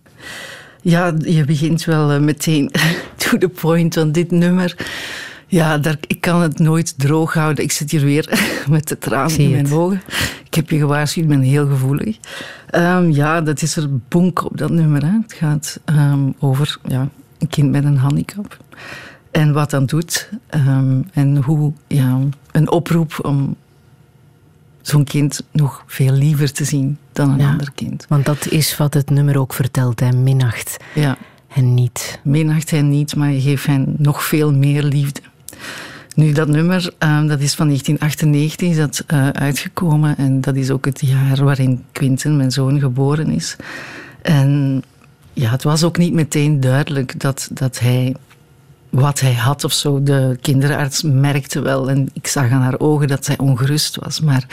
Ja, 0.82 1.14
je 1.18 1.44
begint 1.44 1.84
wel 1.84 2.10
eh, 2.10 2.20
meteen 2.20 2.70
to 3.16 3.38
the 3.38 3.48
point, 3.48 3.94
want 3.94 4.14
dit 4.14 4.30
nummer 4.30 4.76
ja, 5.46 5.78
daar, 5.78 5.96
ik 6.06 6.20
kan 6.20 6.42
het 6.42 6.58
nooit 6.58 6.98
droog 6.98 7.34
houden. 7.34 7.64
Ik 7.64 7.72
zit 7.72 7.90
hier 7.90 8.04
weer 8.04 8.40
met 8.70 8.88
de 8.88 8.98
tranen 8.98 9.38
in 9.38 9.50
mijn 9.50 9.72
ogen. 9.72 10.02
Ik 10.44 10.54
heb 10.54 10.70
je 10.70 10.78
gewaarschuwd, 10.78 11.24
ik 11.24 11.30
ben 11.30 11.40
heel 11.40 11.66
gevoelig. 11.66 12.16
Um, 12.74 13.10
ja, 13.10 13.40
dat 13.40 13.62
is 13.62 13.76
er 13.76 13.88
bonk 14.08 14.44
op 14.44 14.58
dat 14.58 14.70
nummer. 14.70 15.04
Hè. 15.04 15.12
Het 15.22 15.32
gaat 15.32 15.80
um, 15.84 16.34
over 16.38 16.78
ja, 16.86 17.08
een 17.38 17.48
kind 17.48 17.70
met 17.70 17.84
een 17.84 17.96
handicap. 17.96 18.58
En 19.30 19.52
wat 19.52 19.70
dat 19.70 19.88
doet. 19.88 20.28
Ehm, 20.46 21.02
en 21.12 21.36
hoe 21.36 21.72
ja, 21.86 22.18
een 22.52 22.70
oproep 22.70 23.18
om 23.22 23.56
zo'n 24.82 25.04
kind 25.04 25.42
nog 25.50 25.84
veel 25.86 26.12
liever 26.12 26.52
te 26.52 26.64
zien 26.64 26.98
dan 27.12 27.30
een 27.30 27.46
ander 27.46 27.72
kind. 27.74 28.06
Want 28.08 28.24
dat 28.24 28.46
is 28.46 28.76
wat 28.76 28.94
het 28.94 29.10
nummer 29.10 29.38
ook 29.38 29.54
vertelt, 29.54 30.00
hè? 30.00 30.12
minacht 30.12 30.76
ja. 30.94 31.16
hen 31.48 31.74
niet. 31.74 32.20
Minacht 32.22 32.70
hen 32.70 32.88
niet, 32.88 33.16
maar 33.16 33.30
je 33.30 33.40
geeft 33.40 33.66
hen 33.66 33.94
nog 33.98 34.24
veel 34.24 34.52
meer 34.52 34.82
liefde. 34.82 35.20
Nu, 36.14 36.32
dat 36.32 36.48
nummer, 36.48 36.94
ehm, 36.98 37.26
dat 37.26 37.40
is 37.40 37.54
van 37.54 37.66
1998 37.66 38.68
is 38.68 38.76
dat, 38.76 39.04
uh, 39.12 39.28
uitgekomen. 39.28 40.16
En 40.16 40.40
dat 40.40 40.56
is 40.56 40.70
ook 40.70 40.84
het 40.84 41.00
jaar 41.06 41.44
waarin 41.44 41.84
Quinten, 41.92 42.36
mijn 42.36 42.50
zoon, 42.50 42.80
geboren 42.80 43.30
is. 43.30 43.56
En 44.22 44.82
ja, 45.32 45.50
het 45.50 45.62
was 45.62 45.84
ook 45.84 45.98
niet 45.98 46.12
meteen 46.12 46.60
duidelijk 46.60 47.20
dat, 47.20 47.48
dat 47.52 47.78
hij 47.78 48.14
wat 48.90 49.20
hij 49.20 49.34
had 49.34 49.64
of 49.64 49.72
zo. 49.72 50.02
De 50.02 50.38
kinderarts 50.40 51.02
merkte 51.02 51.60
wel 51.60 51.90
en 51.90 52.08
ik 52.12 52.26
zag 52.26 52.50
aan 52.50 52.60
haar 52.60 52.80
ogen 52.80 53.08
dat 53.08 53.24
zij 53.24 53.38
ongerust 53.38 53.96
was. 53.96 54.20
Maar 54.20 54.46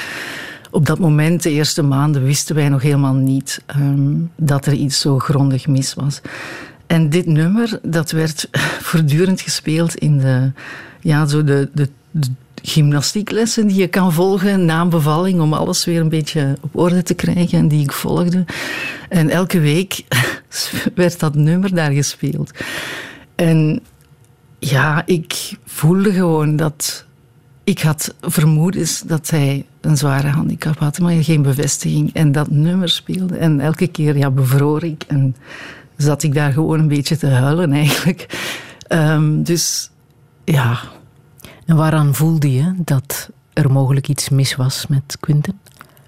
op 0.72 0.86
dat 0.86 1.00
moment, 1.00 1.43
de 1.43 1.50
eerste 1.50 1.81
maanden, 1.81 2.24
wisten 2.24 2.55
wij 2.55 2.70
nog 2.70 2.81
helemaal 2.81 3.13
niet 3.13 3.62
ehm, 3.65 4.13
dat 4.36 4.65
er 4.65 4.74
iets 4.74 5.00
zo 5.00 5.20
grondig 5.20 5.67
mis 5.67 5.93
was. 5.93 6.22
En 6.88 7.10
dit 7.10 7.25
nummer, 7.25 7.79
dat 7.81 8.12
werd 8.12 8.48
voortdurend 8.89 9.41
gespeeld 9.41 9.96
in 9.96 10.17
de, 10.17 10.51
ja, 11.01 11.25
zo 11.25 11.43
de, 11.43 11.70
de, 11.74 11.89
gymnastieklessen 12.62 13.67
die 13.67 13.77
je 13.77 13.88
kan 13.88 14.13
volgen 14.13 14.65
na 14.65 14.81
een 14.81 14.89
bevalling 14.89 15.41
om 15.41 15.53
alles 15.53 15.86
weer 15.86 16.01
een 16.01 16.10
beetje 16.10 16.58
op 16.62 16.77
orde 16.77 17.03
te 17.03 17.13
krijgen 17.13 17.58
en 17.58 17.67
die 17.67 17.84
ik 17.84 17.91
volgde. 17.91 18.46
En 19.10 19.29
elke 19.29 19.60
week 19.60 20.03
werd 20.96 21.20
dat 21.20 21.36
nummer 21.36 21.75
daar 21.75 21.91
gespeeld. 21.91 22.51
En 23.36 23.81
ja, 24.60 25.05
ik 25.05 25.58
voelde 25.65 26.12
gewoon 26.12 26.55
dat 26.55 27.05
ik 27.63 27.79
had 27.79 28.15
vermoedens 28.22 29.01
dat 29.01 29.29
hij 29.29 29.65
een 29.81 29.98
zware 29.98 30.27
handicap 30.27 30.79
had, 30.79 31.00
maar 31.00 31.24
geen 31.24 31.41
bevestiging. 31.41 32.13
En 32.13 32.31
dat 32.31 32.50
nummer 32.50 32.89
speelde. 32.89 33.38
En 33.38 33.60
elke 33.60 33.88
keer 33.88 34.17
ja, 34.17 34.31
bevroor 34.31 34.84
ik 34.84 35.03
en 35.08 35.36
zat 35.98 36.24
ik 36.24 36.34
daar 36.34 36.51
gewoon 36.51 36.79
een 36.79 36.88
beetje 36.88 37.17
te 37.17 37.27
huilen 37.27 37.74
eigenlijk. 37.74 38.25
Um, 38.89 39.43
dus 39.43 39.89
ja. 40.43 40.79
En 41.65 41.75
waaraan 41.75 42.15
voelde 42.15 42.53
je 42.53 42.74
dat 42.77 43.29
er 43.53 43.71
mogelijk 43.71 44.07
iets 44.07 44.29
mis 44.29 44.55
was 44.55 44.88
met 44.88 45.17
Quinten? 45.19 45.60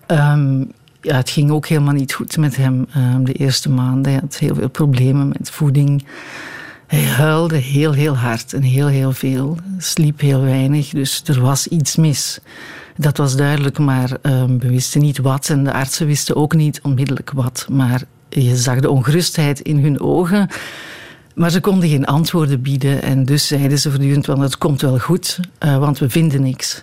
Um, 0.07 0.71
ja, 1.01 1.15
het 1.15 1.29
ging 1.29 1.51
ook 1.51 1.67
helemaal 1.67 1.93
niet 1.93 2.13
goed 2.13 2.37
met 2.37 2.55
hem 2.55 2.87
um, 2.97 3.25
de 3.25 3.33
eerste 3.33 3.69
maanden. 3.69 4.11
Hij 4.11 4.21
had 4.21 4.37
heel 4.37 4.55
veel 4.55 4.69
problemen 4.69 5.27
met 5.27 5.49
voeding. 5.49 6.05
Hij 6.87 7.03
huilde 7.03 7.55
heel, 7.55 7.91
heel 7.91 8.17
hard 8.17 8.53
en 8.53 8.61
heel, 8.61 8.87
heel 8.87 9.11
veel. 9.11 9.57
Sliep 9.77 10.19
heel 10.19 10.41
weinig, 10.41 10.89
dus 10.89 11.23
er 11.25 11.41
was 11.41 11.67
iets 11.67 11.95
mis. 11.95 12.39
Dat 12.97 13.17
was 13.17 13.35
duidelijk, 13.35 13.77
maar 13.77 14.17
um, 14.21 14.59
we 14.59 14.69
wisten 14.69 15.01
niet 15.01 15.17
wat. 15.17 15.49
En 15.49 15.63
de 15.63 15.73
artsen 15.73 16.07
wisten 16.07 16.35
ook 16.35 16.55
niet 16.55 16.81
onmiddellijk 16.81 17.31
wat. 17.31 17.67
Maar 17.69 18.03
je 18.29 18.55
zag 18.55 18.79
de 18.79 18.89
ongerustheid 18.89 19.59
in 19.59 19.79
hun 19.79 20.01
ogen. 20.01 20.49
Maar 21.33 21.51
ze 21.51 21.59
konden 21.59 21.89
geen 21.89 22.05
antwoorden 22.05 22.61
bieden. 22.61 23.01
En 23.01 23.25
dus 23.25 23.47
zeiden 23.47 23.79
ze 23.79 23.89
voortdurend: 23.89 24.25
van, 24.25 24.41
het 24.41 24.57
komt 24.57 24.81
wel 24.81 24.99
goed, 24.99 25.39
uh, 25.65 25.77
want 25.77 25.99
we 25.99 26.09
vinden 26.09 26.41
niks. 26.41 26.81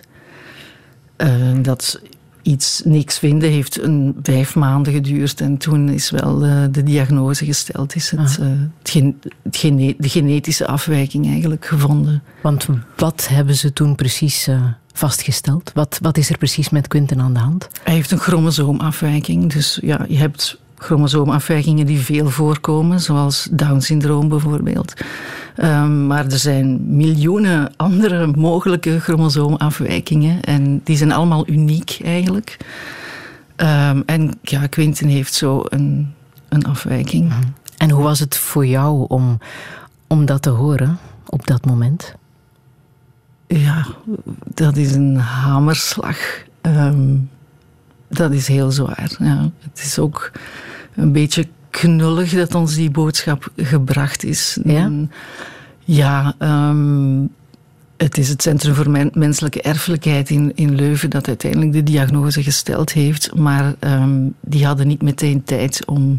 Uh, 1.17 1.27
dat 1.61 2.01
iets 2.41 2.81
niks 2.85 3.17
vinden 3.17 3.49
heeft 3.49 3.81
een 3.81 4.15
vijf 4.23 4.55
maanden 4.55 4.93
geduurd. 4.93 5.41
En 5.41 5.57
toen 5.57 5.89
is 5.89 6.09
wel 6.09 6.45
uh, 6.45 6.63
de 6.71 6.83
diagnose 6.83 7.45
gesteld. 7.45 7.95
Is 7.95 8.11
het, 8.11 8.37
uh, 8.41 8.47
het, 8.79 8.89
gen, 8.89 9.21
het 9.43 9.57
gene, 9.57 9.95
de 9.97 10.09
genetische 10.09 10.67
afwijking 10.67 11.27
eigenlijk 11.27 11.65
gevonden. 11.65 12.23
Want 12.41 12.67
wat 12.95 13.27
hebben 13.27 13.55
ze 13.55 13.73
toen 13.73 13.95
precies 13.95 14.49
vastgesteld? 14.93 15.71
Wat, 15.73 15.99
wat 16.01 16.17
is 16.17 16.29
er 16.29 16.37
precies 16.37 16.69
met 16.69 16.87
Quinten 16.87 17.21
aan 17.21 17.33
de 17.33 17.39
hand? 17.39 17.67
Hij 17.83 17.93
heeft 17.93 18.11
een 18.11 18.19
chromosoomafwijking. 18.19 19.53
Dus 19.53 19.79
ja, 19.81 20.05
je 20.07 20.17
hebt 20.17 20.59
chromosoomafwijkingen 20.81 21.85
die 21.85 21.99
veel 21.99 22.29
voorkomen, 22.29 22.99
zoals 22.99 23.47
Down-syndroom 23.51 24.29
bijvoorbeeld. 24.29 24.93
Um, 25.57 26.07
maar 26.07 26.25
er 26.25 26.37
zijn 26.37 26.95
miljoenen 26.95 27.73
andere 27.75 28.27
mogelijke 28.27 28.99
chromosoomafwijkingen 28.99 30.41
en 30.41 30.81
die 30.83 30.97
zijn 30.97 31.11
allemaal 31.11 31.47
uniek 31.47 31.99
eigenlijk. 32.03 32.57
Um, 33.57 34.03
en 34.05 34.39
ja, 34.41 34.67
Quinten 34.67 35.07
heeft 35.07 35.33
zo 35.33 35.63
een, 35.69 36.13
een 36.49 36.65
afwijking. 36.65 37.27
Mhm. 37.27 37.41
En 37.77 37.89
hoe 37.89 38.03
was 38.03 38.19
het 38.19 38.37
voor 38.37 38.65
jou 38.65 39.05
om, 39.07 39.37
om 40.07 40.25
dat 40.25 40.41
te 40.41 40.49
horen 40.49 40.97
op 41.25 41.47
dat 41.47 41.65
moment? 41.65 42.15
Ja, 43.47 43.87
dat 44.53 44.77
is 44.77 44.95
een 44.95 45.17
hamerslag. 45.17 46.17
Um, 46.61 47.29
dat 48.07 48.31
is 48.31 48.47
heel 48.47 48.71
zwaar. 48.71 49.11
Ja. 49.19 49.49
Het 49.59 49.79
is 49.79 49.99
ook 49.99 50.31
een 50.95 51.11
beetje 51.11 51.47
knullig 51.69 52.31
dat 52.33 52.55
ons 52.55 52.75
die 52.75 52.91
boodschap 52.91 53.51
gebracht 53.55 54.23
is. 54.23 54.57
Ja, 54.63 54.91
ja 55.83 56.35
um, 56.39 57.29
het 57.97 58.17
is 58.17 58.29
het 58.29 58.41
Centrum 58.41 58.75
voor 58.75 59.09
Menselijke 59.13 59.61
Erfelijkheid 59.61 60.29
in, 60.29 60.51
in 60.55 60.75
Leuven 60.75 61.09
dat 61.09 61.27
uiteindelijk 61.27 61.71
de 61.71 61.83
diagnose 61.83 62.43
gesteld 62.43 62.91
heeft. 62.91 63.35
Maar 63.35 63.75
um, 63.79 64.33
die 64.39 64.65
hadden 64.65 64.87
niet 64.87 65.01
meteen 65.01 65.43
tijd 65.43 65.85
om 65.85 66.17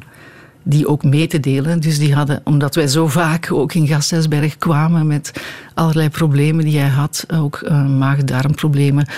die 0.62 0.88
ook 0.88 1.04
mee 1.04 1.26
te 1.26 1.40
delen. 1.40 1.80
Dus 1.80 1.98
die 1.98 2.14
hadden, 2.14 2.40
omdat 2.44 2.74
wij 2.74 2.86
zo 2.86 3.08
vaak 3.08 3.52
ook 3.52 3.74
in 3.74 3.86
Gasthuisberg 3.86 4.58
kwamen 4.58 5.06
met 5.06 5.32
allerlei 5.74 6.08
problemen 6.08 6.64
die 6.64 6.78
hij 6.78 6.88
had, 6.88 7.26
ook 7.34 7.60
uh, 7.64 7.86
maag-darmproblemen, 7.86 9.08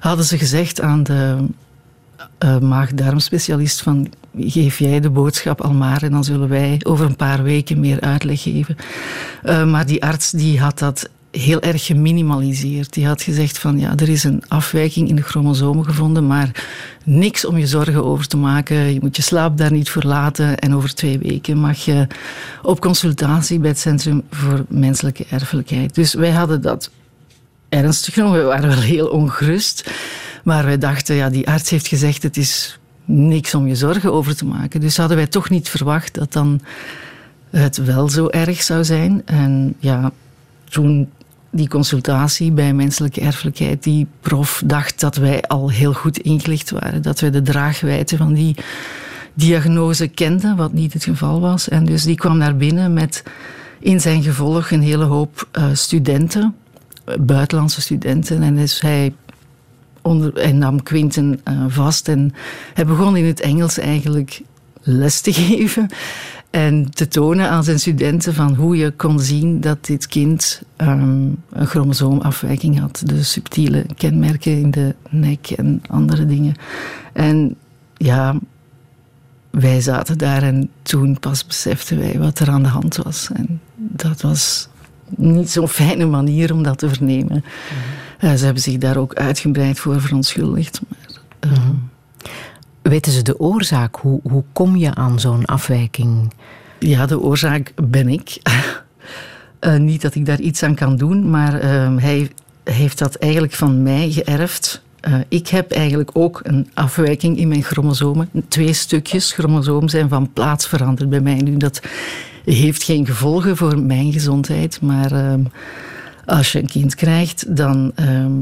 hadden 0.00 0.24
ze 0.24 0.38
gezegd 0.38 0.80
aan 0.80 1.02
de 1.02 1.36
uh, 2.44 2.58
maag-darmspecialist 2.58 3.82
van 3.82 4.12
geef 4.38 4.78
jij 4.78 5.00
de 5.00 5.10
boodschap 5.10 5.60
al 5.60 5.72
maar 5.72 6.02
en 6.02 6.10
dan 6.10 6.24
zullen 6.24 6.48
wij 6.48 6.80
over 6.82 7.06
een 7.06 7.16
paar 7.16 7.42
weken 7.42 7.80
meer 7.80 8.00
uitleg 8.00 8.42
geven. 8.42 8.76
Uh, 9.44 9.64
maar 9.64 9.86
die 9.86 10.04
arts 10.04 10.30
die 10.30 10.60
had 10.60 10.78
dat 10.78 11.08
heel 11.30 11.60
erg 11.60 11.86
geminimaliseerd. 11.86 12.92
Die 12.92 13.06
had 13.06 13.22
gezegd 13.22 13.58
van 13.58 13.78
ja, 13.78 13.92
er 13.96 14.08
is 14.08 14.24
een 14.24 14.42
afwijking 14.48 15.08
in 15.08 15.16
de 15.16 15.22
chromosomen 15.22 15.84
gevonden, 15.84 16.26
maar 16.26 16.66
niks 17.04 17.44
om 17.44 17.58
je 17.58 17.66
zorgen 17.66 18.04
over 18.04 18.26
te 18.26 18.36
maken. 18.36 18.76
Je 18.76 18.98
moet 19.02 19.16
je 19.16 19.22
slaap 19.22 19.58
daar 19.58 19.72
niet 19.72 19.90
voor 19.90 20.02
laten 20.02 20.58
en 20.58 20.74
over 20.74 20.94
twee 20.94 21.18
weken 21.18 21.58
mag 21.58 21.84
je 21.84 22.06
op 22.62 22.80
consultatie 22.80 23.58
bij 23.58 23.70
het 23.70 23.78
Centrum 23.78 24.22
voor 24.30 24.64
Menselijke 24.68 25.24
Erfelijkheid. 25.30 25.94
Dus 25.94 26.14
wij 26.14 26.30
hadden 26.30 26.62
dat 26.62 26.90
ernstig 27.68 28.14
genomen. 28.14 28.38
We 28.38 28.44
waren 28.44 28.68
wel 28.68 28.80
heel 28.80 29.06
ongerust. 29.06 29.90
Maar 30.44 30.64
wij 30.64 30.78
dachten, 30.78 31.14
ja, 31.14 31.30
die 31.30 31.48
arts 31.48 31.70
heeft 31.70 31.86
gezegd, 31.86 32.22
het 32.22 32.36
is 32.36 32.78
niks 33.04 33.54
om 33.54 33.66
je 33.66 33.74
zorgen 33.74 34.12
over 34.12 34.36
te 34.36 34.44
maken. 34.44 34.80
Dus 34.80 34.96
hadden 34.96 35.16
wij 35.16 35.26
toch 35.26 35.50
niet 35.50 35.68
verwacht 35.68 36.14
dat 36.14 36.32
dan 36.32 36.60
het 37.50 37.76
wel 37.76 38.08
zo 38.08 38.28
erg 38.28 38.62
zou 38.62 38.84
zijn. 38.84 39.22
En 39.24 39.74
ja, 39.78 40.10
toen 40.64 41.10
die 41.50 41.68
consultatie 41.68 42.52
bij 42.52 42.72
menselijke 42.72 43.20
erfelijkheid, 43.20 43.82
die 43.82 44.06
prof 44.20 44.62
dacht 44.66 45.00
dat 45.00 45.16
wij 45.16 45.42
al 45.42 45.70
heel 45.70 45.92
goed 45.92 46.18
ingelicht 46.18 46.70
waren. 46.70 47.02
Dat 47.02 47.20
wij 47.20 47.30
de 47.30 47.42
draagwijte 47.42 48.16
van 48.16 48.32
die 48.32 48.56
diagnose 49.34 50.08
kenden, 50.08 50.56
wat 50.56 50.72
niet 50.72 50.92
het 50.92 51.04
geval 51.04 51.40
was. 51.40 51.68
En 51.68 51.84
dus 51.84 52.02
die 52.02 52.16
kwam 52.16 52.38
naar 52.38 52.56
binnen 52.56 52.92
met 52.92 53.22
in 53.78 54.00
zijn 54.00 54.22
gevolg 54.22 54.70
een 54.70 54.82
hele 54.82 55.04
hoop 55.04 55.48
uh, 55.58 55.64
studenten, 55.72 56.54
buitenlandse 57.20 57.80
studenten. 57.80 58.42
En 58.42 58.56
dus 58.56 58.80
hij 58.80 59.14
onder, 60.02 60.36
en 60.36 60.58
nam 60.58 60.82
Quinten 60.82 61.40
uh, 61.48 61.64
vast. 61.68 62.08
En 62.08 62.32
hij 62.74 62.86
begon 62.86 63.16
in 63.16 63.24
het 63.24 63.40
Engels 63.40 63.78
eigenlijk 63.78 64.42
les 64.82 65.20
te 65.20 65.32
geven. 65.42 65.88
En 66.50 66.90
te 66.90 67.08
tonen 67.08 67.48
aan 67.50 67.64
zijn 67.64 67.78
studenten 67.80 68.34
van 68.34 68.54
hoe 68.54 68.76
je 68.76 68.90
kon 68.90 69.20
zien 69.20 69.60
dat 69.60 69.86
dit 69.86 70.06
kind 70.06 70.62
um, 70.76 71.36
een 71.50 71.66
chromosoomafwijking 71.66 72.78
had. 72.78 73.02
De 73.04 73.22
subtiele 73.22 73.86
kenmerken 73.96 74.52
in 74.52 74.70
de 74.70 74.94
nek 75.10 75.50
en 75.50 75.82
andere 75.88 76.26
dingen. 76.26 76.54
En 77.12 77.56
ja, 77.96 78.38
wij 79.50 79.80
zaten 79.80 80.18
daar 80.18 80.42
en 80.42 80.70
toen 80.82 81.18
pas 81.18 81.46
beseften 81.46 81.98
wij 81.98 82.18
wat 82.18 82.38
er 82.38 82.50
aan 82.50 82.62
de 82.62 82.68
hand 82.68 82.96
was. 82.96 83.28
En 83.32 83.60
dat 83.76 84.20
was 84.20 84.68
niet 85.16 85.50
zo'n 85.50 85.68
fijne 85.68 86.06
manier 86.06 86.52
om 86.52 86.62
dat 86.62 86.78
te 86.78 86.88
vernemen. 86.88 87.44
-hmm. 87.44 88.09
Ze 88.20 88.44
hebben 88.44 88.62
zich 88.62 88.78
daar 88.78 88.96
ook 88.96 89.14
uitgebreid 89.14 89.78
voor 89.78 90.00
verontschuldigd. 90.00 90.80
Maar, 90.88 90.98
uh, 91.40 91.58
mm 91.58 91.64
-hmm. 91.64 91.88
Weten 92.82 93.12
ze 93.12 93.22
de 93.22 93.40
oorzaak? 93.40 93.96
Hoe, 93.96 94.20
hoe 94.22 94.44
kom 94.52 94.76
je 94.76 94.94
aan 94.94 95.20
zo'n 95.20 95.44
afwijking? 95.44 96.32
Ja, 96.78 97.06
de 97.06 97.20
oorzaak 97.20 97.72
ben 97.90 98.08
ik. 98.08 98.38
uh, 99.60 99.76
niet 99.90 100.02
dat 100.02 100.14
ik 100.14 100.26
daar 100.26 100.40
iets 100.40 100.62
aan 100.62 100.74
kan 100.74 100.96
doen, 100.96 101.30
maar 101.30 101.60
ehm, 101.60 101.96
hij 101.96 102.30
heeft 102.64 102.98
dat 102.98 103.14
eigenlijk 103.14 103.52
van 103.52 103.82
mij 103.82 104.10
geërfd. 104.10 104.82
Uh, 105.08 105.14
ik 105.28 105.48
heb 105.48 105.70
eigenlijk 105.70 106.10
ook 106.12 106.40
een 106.42 106.70
afwijking 106.74 107.38
in 107.38 107.48
mijn 107.48 107.62
chromosomen. 107.62 108.28
Twee 108.48 108.72
stukjes 108.72 109.32
chromosoom 109.32 109.88
zijn 109.88 110.08
van 110.08 110.32
plaats 110.32 110.66
veranderd 110.66 111.10
bij 111.10 111.20
mij. 111.20 111.34
Nu 111.34 111.56
dat 111.56 111.80
heeft 112.44 112.82
geen 112.82 113.06
gevolgen 113.06 113.56
voor 113.56 113.78
mijn 113.78 114.12
gezondheid, 114.12 114.80
maar 114.80 115.12
ehm, 115.12 115.40
als 116.30 116.52
je 116.52 116.58
een 116.58 116.68
kind 116.68 116.94
krijgt, 116.94 117.56
dan 117.56 117.92
ehm, 117.94 118.32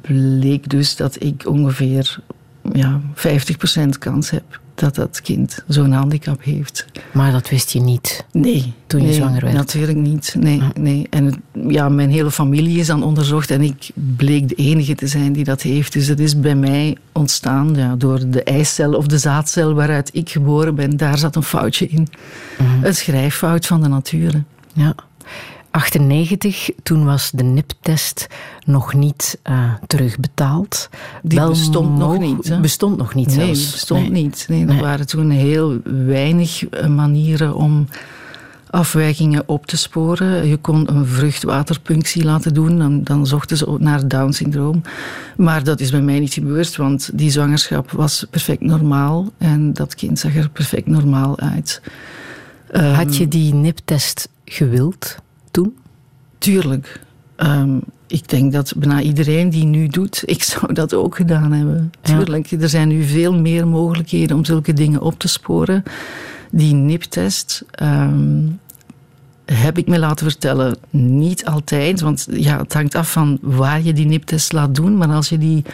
bleek 0.00 0.68
dus 0.68 0.96
dat 0.96 1.22
ik 1.22 1.46
ongeveer 1.46 2.18
ja, 2.72 3.00
50% 3.14 3.88
kans 3.98 4.30
heb 4.30 4.60
dat 4.74 4.94
dat 4.94 5.20
kind 5.20 5.64
zo'n 5.68 5.92
handicap 5.92 6.44
heeft. 6.44 6.86
Maar 7.12 7.32
dat 7.32 7.48
wist 7.48 7.70
je 7.70 7.80
niet? 7.80 8.24
Nee. 8.32 8.72
Toen 8.86 9.06
je 9.06 9.12
zwanger 9.12 9.40
werd? 9.40 9.54
natuurlijk 9.54 9.98
niet. 9.98 10.34
Nee, 10.38 10.62
nee. 10.74 11.06
En 11.10 11.42
ja, 11.68 11.88
mijn 11.88 12.10
hele 12.10 12.30
familie 12.30 12.78
is 12.78 12.86
dan 12.86 13.02
onderzocht 13.02 13.50
en 13.50 13.62
ik 13.62 13.90
bleek 14.16 14.48
de 14.48 14.54
enige 14.54 14.94
te 14.94 15.06
zijn 15.06 15.32
die 15.32 15.44
dat 15.44 15.62
heeft. 15.62 15.92
Dus 15.92 16.06
het 16.06 16.20
is 16.20 16.40
bij 16.40 16.54
mij 16.54 16.96
ontstaan 17.12 17.74
ja, 17.74 17.96
door 17.96 18.30
de 18.30 18.42
eicel 18.42 18.92
of 18.92 19.06
de 19.06 19.18
zaadcel 19.18 19.74
waaruit 19.74 20.10
ik 20.12 20.30
geboren 20.30 20.74
ben. 20.74 20.96
Daar 20.96 21.18
zat 21.18 21.36
een 21.36 21.42
foutje 21.42 21.86
in. 21.86 22.08
Mhm. 22.58 22.84
Een 22.84 22.94
schrijffout 22.94 23.66
van 23.66 23.82
de 23.82 23.88
natuur. 23.88 24.44
Ja. 24.72 24.94
98, 25.70 26.70
toen 26.82 27.04
was 27.04 27.30
de 27.30 27.42
NIP-test 27.42 28.26
nog 28.64 28.94
niet 28.94 29.38
uh, 29.50 29.74
terugbetaald. 29.86 30.88
Die 31.22 31.46
bestond 31.46 31.98
nog 31.98 32.18
niet. 32.18 32.58
Bestond 32.60 32.96
nog 32.96 33.14
niet 33.14 33.36
Nee, 33.36 33.48
bestond 33.48 34.10
niet. 34.10 34.46
Nee, 34.48 34.66
er 34.66 34.80
waren 34.80 35.06
toen 35.06 35.30
heel 35.30 35.78
weinig 36.06 36.68
eh, 36.68 36.86
manieren 36.86 37.54
om 37.54 37.86
afwijkingen 38.70 39.42
op 39.46 39.66
te 39.66 39.76
sporen. 39.76 40.46
Je 40.46 40.56
kon 40.56 40.94
een 40.94 41.06
vruchtwaterpunctie 41.06 42.24
laten 42.24 42.54
doen, 42.54 42.78
dan, 42.78 43.02
dan 43.02 43.26
zochten 43.26 43.56
ze 43.56 43.76
naar 43.78 44.08
Down-syndroom. 44.08 44.82
Maar 45.36 45.64
dat 45.64 45.80
is 45.80 45.90
bij 45.90 46.00
mij 46.00 46.18
niet 46.18 46.32
gebeurd, 46.32 46.76
want 46.76 47.10
die 47.14 47.30
zwangerschap 47.30 47.90
was 47.90 48.26
perfect 48.30 48.60
normaal 48.60 49.32
en 49.38 49.72
dat 49.72 49.94
kind 49.94 50.18
zag 50.18 50.36
er 50.36 50.50
perfect 50.50 50.86
normaal 50.86 51.38
uit. 51.38 51.82
Had 52.94 53.16
je 53.16 53.28
die 53.28 53.54
NIP-test 53.54 54.28
gewild? 54.44 55.16
Tuurlijk. 56.38 57.00
Ehm, 57.36 57.78
ik 58.06 58.28
denk 58.28 58.52
dat 58.52 58.72
bijna 58.76 59.00
iedereen 59.00 59.50
die 59.50 59.64
nu 59.64 59.88
doet, 59.88 60.22
ik 60.34 60.42
zou 60.42 60.72
dat 60.72 60.94
ook 60.94 61.16
gedaan 61.16 61.52
hebben. 61.52 61.92
Tuurlijk. 62.00 62.50
Er 62.50 62.68
zijn 62.68 62.88
nu 62.88 63.02
veel 63.02 63.34
meer 63.34 63.66
mogelijkheden 63.66 64.36
om 64.36 64.44
zulke 64.44 64.72
dingen 64.72 65.00
op 65.00 65.18
te 65.18 65.28
sporen. 65.28 65.82
Die 66.50 66.74
NIP-test. 66.74 67.64
Ehm, 67.70 68.46
heb 69.44 69.78
ik 69.78 69.86
me 69.86 69.98
laten 69.98 70.26
vertellen, 70.26 70.76
niet 70.90 71.44
altijd. 71.44 72.00
Want 72.00 72.26
ja, 72.30 72.58
het 72.58 72.72
hangt 72.72 72.94
af 72.94 73.12
van 73.12 73.38
waar 73.40 73.82
je 73.82 73.92
die 73.92 74.06
NIP-test 74.06 74.52
laat 74.52 74.74
doen. 74.74 74.96
Maar 74.96 75.08
als 75.08 75.28
je 75.28 75.38
die 75.38 75.64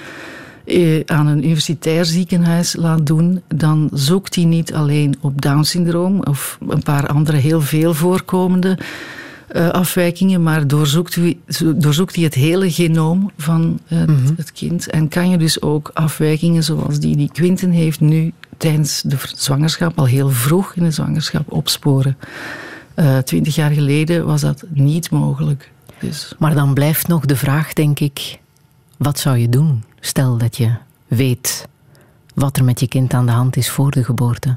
eh, 0.64 1.01
aan 1.07 1.27
een 1.27 1.44
universitair 1.44 2.05
ziekenhuis 2.05 2.77
laat 2.77 3.07
doen, 3.07 3.42
dan 3.55 3.90
zoekt 3.92 4.35
hij 4.35 4.44
niet 4.44 4.75
alleen 4.75 5.14
op 5.20 5.42
Down-syndroom 5.42 6.23
of 6.23 6.59
een 6.68 6.83
paar 6.83 7.07
andere 7.07 7.37
heel 7.37 7.61
veel 7.61 7.94
voorkomende 7.94 8.79
uh, 9.55 9.69
afwijkingen, 9.69 10.43
maar 10.43 10.67
doorzoekt, 10.67 11.17
u, 11.17 11.40
doorzoekt 11.77 12.14
hij 12.14 12.25
het 12.25 12.35
hele 12.35 12.71
genoom 12.71 13.31
van 13.37 13.81
het, 13.87 14.09
mhm. 14.09 14.35
het, 14.37 14.53
kind. 14.53 14.90
En 14.90 15.09
kan 15.09 15.31
je 15.31 15.37
dus 15.37 15.62
ook 15.62 15.90
afwijkingen 15.95 16.64
zoals 16.64 16.99
die 16.99 17.17
die 17.17 17.31
Quinten 17.33 17.71
heeft 17.71 18.01
nu 18.01 18.33
tijdens 18.57 19.03
de 19.03 19.17
zwangerschap, 19.35 19.99
al 19.99 20.05
heel 20.05 20.31
vroeg 20.31 20.75
in 20.75 20.83
de 20.83 20.90
zwangerschap, 20.90 21.53
opsporen. 21.53 22.17
Uh, 22.97 23.19
twintig 23.19 23.55
jaar 23.55 23.71
geleden 23.71 24.27
was 24.27 24.40
dat 24.40 24.64
niet 24.69 25.11
mogelijk. 25.11 25.71
Dus. 25.99 26.35
Maar 26.38 26.55
dan 26.55 26.75
blijft 26.75 27.09
nog 27.09 27.25
de 27.25 27.37
vraag, 27.37 27.73
denk 27.73 28.01
ik, 28.01 28.38
wat 28.97 29.19
zou 29.19 29.37
je 29.37 29.49
doen? 29.49 29.85
Stel 30.01 30.38
dat 30.38 30.57
je 30.57 30.71
weet 31.07 31.69
wat 32.35 32.57
er 32.57 32.64
met 32.64 32.81
je 32.81 32.88
kind 32.88 33.14
aan 33.14 33.27
de 33.27 33.33
hand 33.33 33.57
is 33.57 33.71
voor 33.71 33.90
de 33.90 34.05
geboorte. 34.05 34.57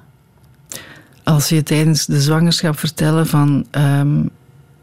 Als 1.24 1.50
je 1.50 1.64
tijdens 1.64 2.06
de 2.06 2.22
zwangerschap 2.22 2.80
vertellen 2.80 3.28
van 3.28 3.66
um, 3.72 4.30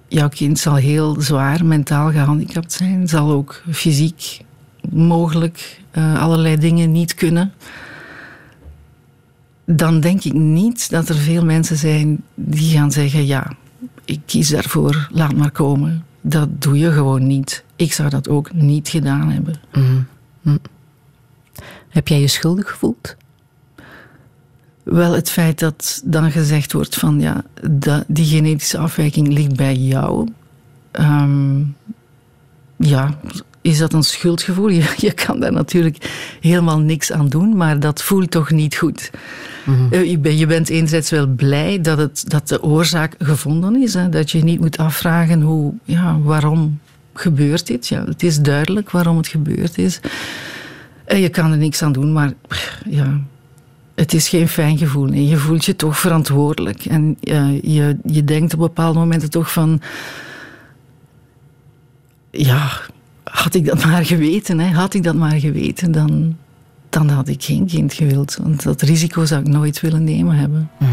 jouw 0.09 0.29
kind 0.29 0.59
zal 0.59 0.75
heel 0.75 1.21
zwaar 1.21 1.65
mentaal 1.65 2.11
gehandicapt 2.11 2.73
zijn, 2.73 3.09
zal 3.09 3.31
ook 3.31 3.63
fysiek 3.71 4.41
mogelijk 4.91 5.81
uh, 5.93 6.23
allerlei 6.23 6.57
dingen 6.57 6.93
niet 6.93 7.15
kunnen. 7.15 7.53
Dan 9.65 10.01
denk 10.01 10.25
ik 10.25 10.33
niet 10.33 10.91
dat 10.91 11.09
er 11.09 11.15
veel 11.15 11.45
mensen 11.45 11.77
zijn 11.77 12.23
die 12.35 12.77
gaan 12.77 12.93
zeggen: 12.93 13.27
Ja, 13.27 13.53
ik 14.05 14.21
kies 14.27 14.49
daarvoor, 14.49 15.09
laat 15.11 15.37
maar 15.37 15.51
komen. 15.51 16.05
Dat 16.21 16.63
doe 16.63 16.79
je 16.79 16.93
gewoon 16.93 17.27
niet. 17.27 17.65
Ik 17.77 17.93
zou 17.93 18.09
dat 18.09 18.29
ook 18.29 18.53
niet 18.53 18.89
gedaan 18.89 19.31
hebben. 19.31 19.55
Mm. 19.73 20.07
Mm. 20.43 20.59
Heb 21.89 22.09
jij 22.09 22.21
je 22.21 22.29
schuldig 22.29 22.71
gevoeld? 22.71 23.17
Wel 24.85 25.13
het 25.13 25.31
feit 25.31 25.59
dat 25.59 26.03
dan 26.05 26.31
gezegd 26.31 26.73
wordt 26.73 26.95
van 26.95 27.21
ja, 27.21 27.45
die 28.07 28.25
genetische 28.25 28.79
afwijking 28.79 29.29
ligt 29.29 29.57
bij 29.57 29.75
jou. 29.75 30.29
Ehm, 30.91 31.61
ja, 32.77 33.19
is 33.61 33.79
dat 33.79 33.93
een 33.93 34.03
schuldgevoel? 34.03 34.69
Je, 34.79 34.95
je, 34.97 35.13
kan 35.13 35.41
daar 35.41 35.53
natuurlijk 35.53 35.97
helemaal 36.41 36.79
niks 36.79 37.13
aan 37.13 37.29
doen, 37.29 37.57
maar 37.57 37.81
dat 37.81 38.03
voelt 38.03 38.31
toch 38.31 38.51
niet 38.51 38.77
goed. 38.77 39.11
Mhm. 39.65 39.93
Eh, 39.93 40.39
je, 40.39 40.47
bent 40.47 40.69
enerzijds 40.69 41.11
wel 41.11 41.27
blij 41.27 41.81
dat, 41.81 41.99
het, 41.99 42.25
dat 42.27 42.49
de 42.49 42.63
oorzaak 42.63 43.15
gevonden 43.19 43.83
is. 43.83 43.95
Hè? 43.95 44.09
Dat 44.09 44.31
je 44.31 44.45
niet 44.45 44.61
moet 44.61 44.79
afvragen 44.79 45.41
hoe, 45.41 45.73
ja, 45.85 46.19
waarom 46.21 46.81
gebeurt 47.15 47.67
dit. 47.67 47.89
Ja, 47.89 48.05
het 48.05 48.23
is 48.23 48.41
duidelijk 48.41 48.91
waarom 48.91 49.17
het 49.17 49.29
gebeurd 49.29 49.79
is. 49.79 50.01
En 51.05 51.21
je 51.21 51.29
kan 51.29 51.51
er 51.51 51.59
niks 51.59 51.83
aan 51.83 51.93
doen, 51.93 52.13
maar 52.13 52.33
ja, 52.89 53.21
het 53.95 54.13
is 54.13 54.29
geen 54.29 54.49
fijn 54.49 54.79
gevoel. 54.79 55.05
Nee. 55.05 55.27
Je 55.27 55.37
voelt 55.37 55.65
je 55.65 55.77
toch 55.77 55.99
verantwoordelijk. 55.99 56.85
En 56.85 57.17
uh, 57.21 57.63
je, 57.63 57.97
je 58.05 58.25
denkt 58.25 58.53
op 58.53 58.59
bepaalde 58.59 58.99
momenten 58.99 59.31
toch 59.31 59.53
van... 59.53 59.81
Ja, 62.31 62.71
had 63.25 63.55
ik 63.55 63.67
dat 63.67 63.85
maar 63.87 64.05
geweten, 64.05 64.59
hè? 64.59 64.71
had 64.71 64.95
ik 64.95 65.03
dat 65.03 65.15
maar 65.15 65.41
geweten, 65.41 65.93
dan, 65.93 66.37
dan 66.89 67.09
had 67.09 67.29
ik 67.29 67.43
geen 67.43 67.67
kind 67.67 67.93
gewild. 67.93 68.39
Want 68.43 68.63
dat 68.63 68.83
risico 68.83 69.25
zou 69.25 69.41
ik 69.41 69.49
nooit 69.49 69.81
willen 69.81 70.05
nemen 70.05 70.37
hebben. 70.37 70.71
Mm. 70.79 70.89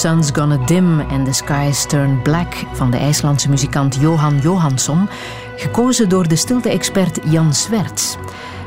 Sun's 0.00 0.30
Gonna 0.32 0.66
Dim 0.66 1.00
and 1.00 1.24
The 1.24 1.32
Skies 1.32 1.86
Turn 1.86 2.22
Black 2.22 2.64
van 2.72 2.90
de 2.90 2.96
IJslandse 2.96 3.48
muzikant 3.48 3.94
Johan 3.94 4.38
Johansson, 4.38 5.08
gekozen 5.56 6.08
door 6.08 6.28
de 6.28 6.36
stilte-expert 6.36 7.18
Jan 7.24 7.54
Swerts. 7.54 8.16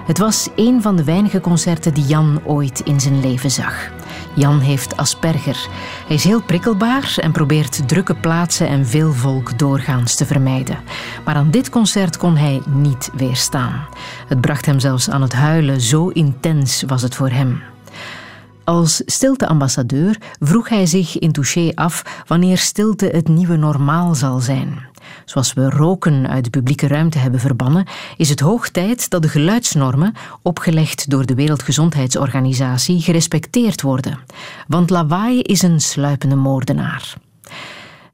Het 0.05 0.17
was 0.17 0.49
een 0.55 0.81
van 0.81 0.95
de 0.95 1.03
weinige 1.03 1.39
concerten 1.39 1.93
die 1.93 2.05
Jan 2.05 2.39
ooit 2.45 2.79
in 2.79 2.99
zijn 2.99 3.19
leven 3.19 3.51
zag. 3.51 3.91
Jan 4.35 4.59
heeft 4.59 4.97
Asperger. 4.97 5.67
Hij 6.07 6.15
is 6.15 6.23
heel 6.23 6.41
prikkelbaar 6.41 7.15
en 7.19 7.31
probeert 7.31 7.87
drukke 7.87 8.15
plaatsen 8.15 8.67
en 8.67 8.85
veel 8.85 9.13
volk 9.13 9.59
doorgaans 9.59 10.15
te 10.15 10.25
vermijden. 10.25 10.77
Maar 11.25 11.35
aan 11.35 11.51
dit 11.51 11.69
concert 11.69 12.17
kon 12.17 12.37
hij 12.37 12.61
niet 12.67 13.09
weerstaan. 13.15 13.85
Het 14.27 14.41
bracht 14.41 14.65
hem 14.65 14.79
zelfs 14.79 15.09
aan 15.09 15.21
het 15.21 15.33
huilen, 15.33 15.81
zo 15.81 16.07
intens 16.07 16.83
was 16.87 17.01
het 17.01 17.15
voor 17.15 17.29
hem. 17.29 17.72
Als 18.73 19.01
stilteambassadeur 19.05 20.17
vroeg 20.39 20.69
hij 20.69 20.85
zich 20.85 21.19
in 21.19 21.31
Touché 21.31 21.71
af 21.75 22.23
wanneer 22.27 22.57
stilte 22.57 23.05
het 23.05 23.27
nieuwe 23.27 23.55
normaal 23.55 24.15
zal 24.15 24.39
zijn. 24.39 24.85
Zoals 25.25 25.53
we 25.53 25.69
roken 25.69 26.27
uit 26.27 26.43
de 26.43 26.49
publieke 26.49 26.87
ruimte 26.87 27.17
hebben 27.17 27.39
verbannen, 27.39 27.87
is 28.17 28.29
het 28.29 28.39
hoog 28.39 28.69
tijd 28.69 29.09
dat 29.09 29.21
de 29.21 29.27
geluidsnormen, 29.27 30.13
opgelegd 30.41 31.09
door 31.09 31.25
de 31.25 31.35
Wereldgezondheidsorganisatie, 31.35 33.01
gerespecteerd 33.01 33.81
worden. 33.81 34.19
Want 34.67 34.89
lawaai 34.89 35.41
is 35.41 35.61
een 35.61 35.81
sluipende 35.81 36.35
moordenaar. 36.35 37.13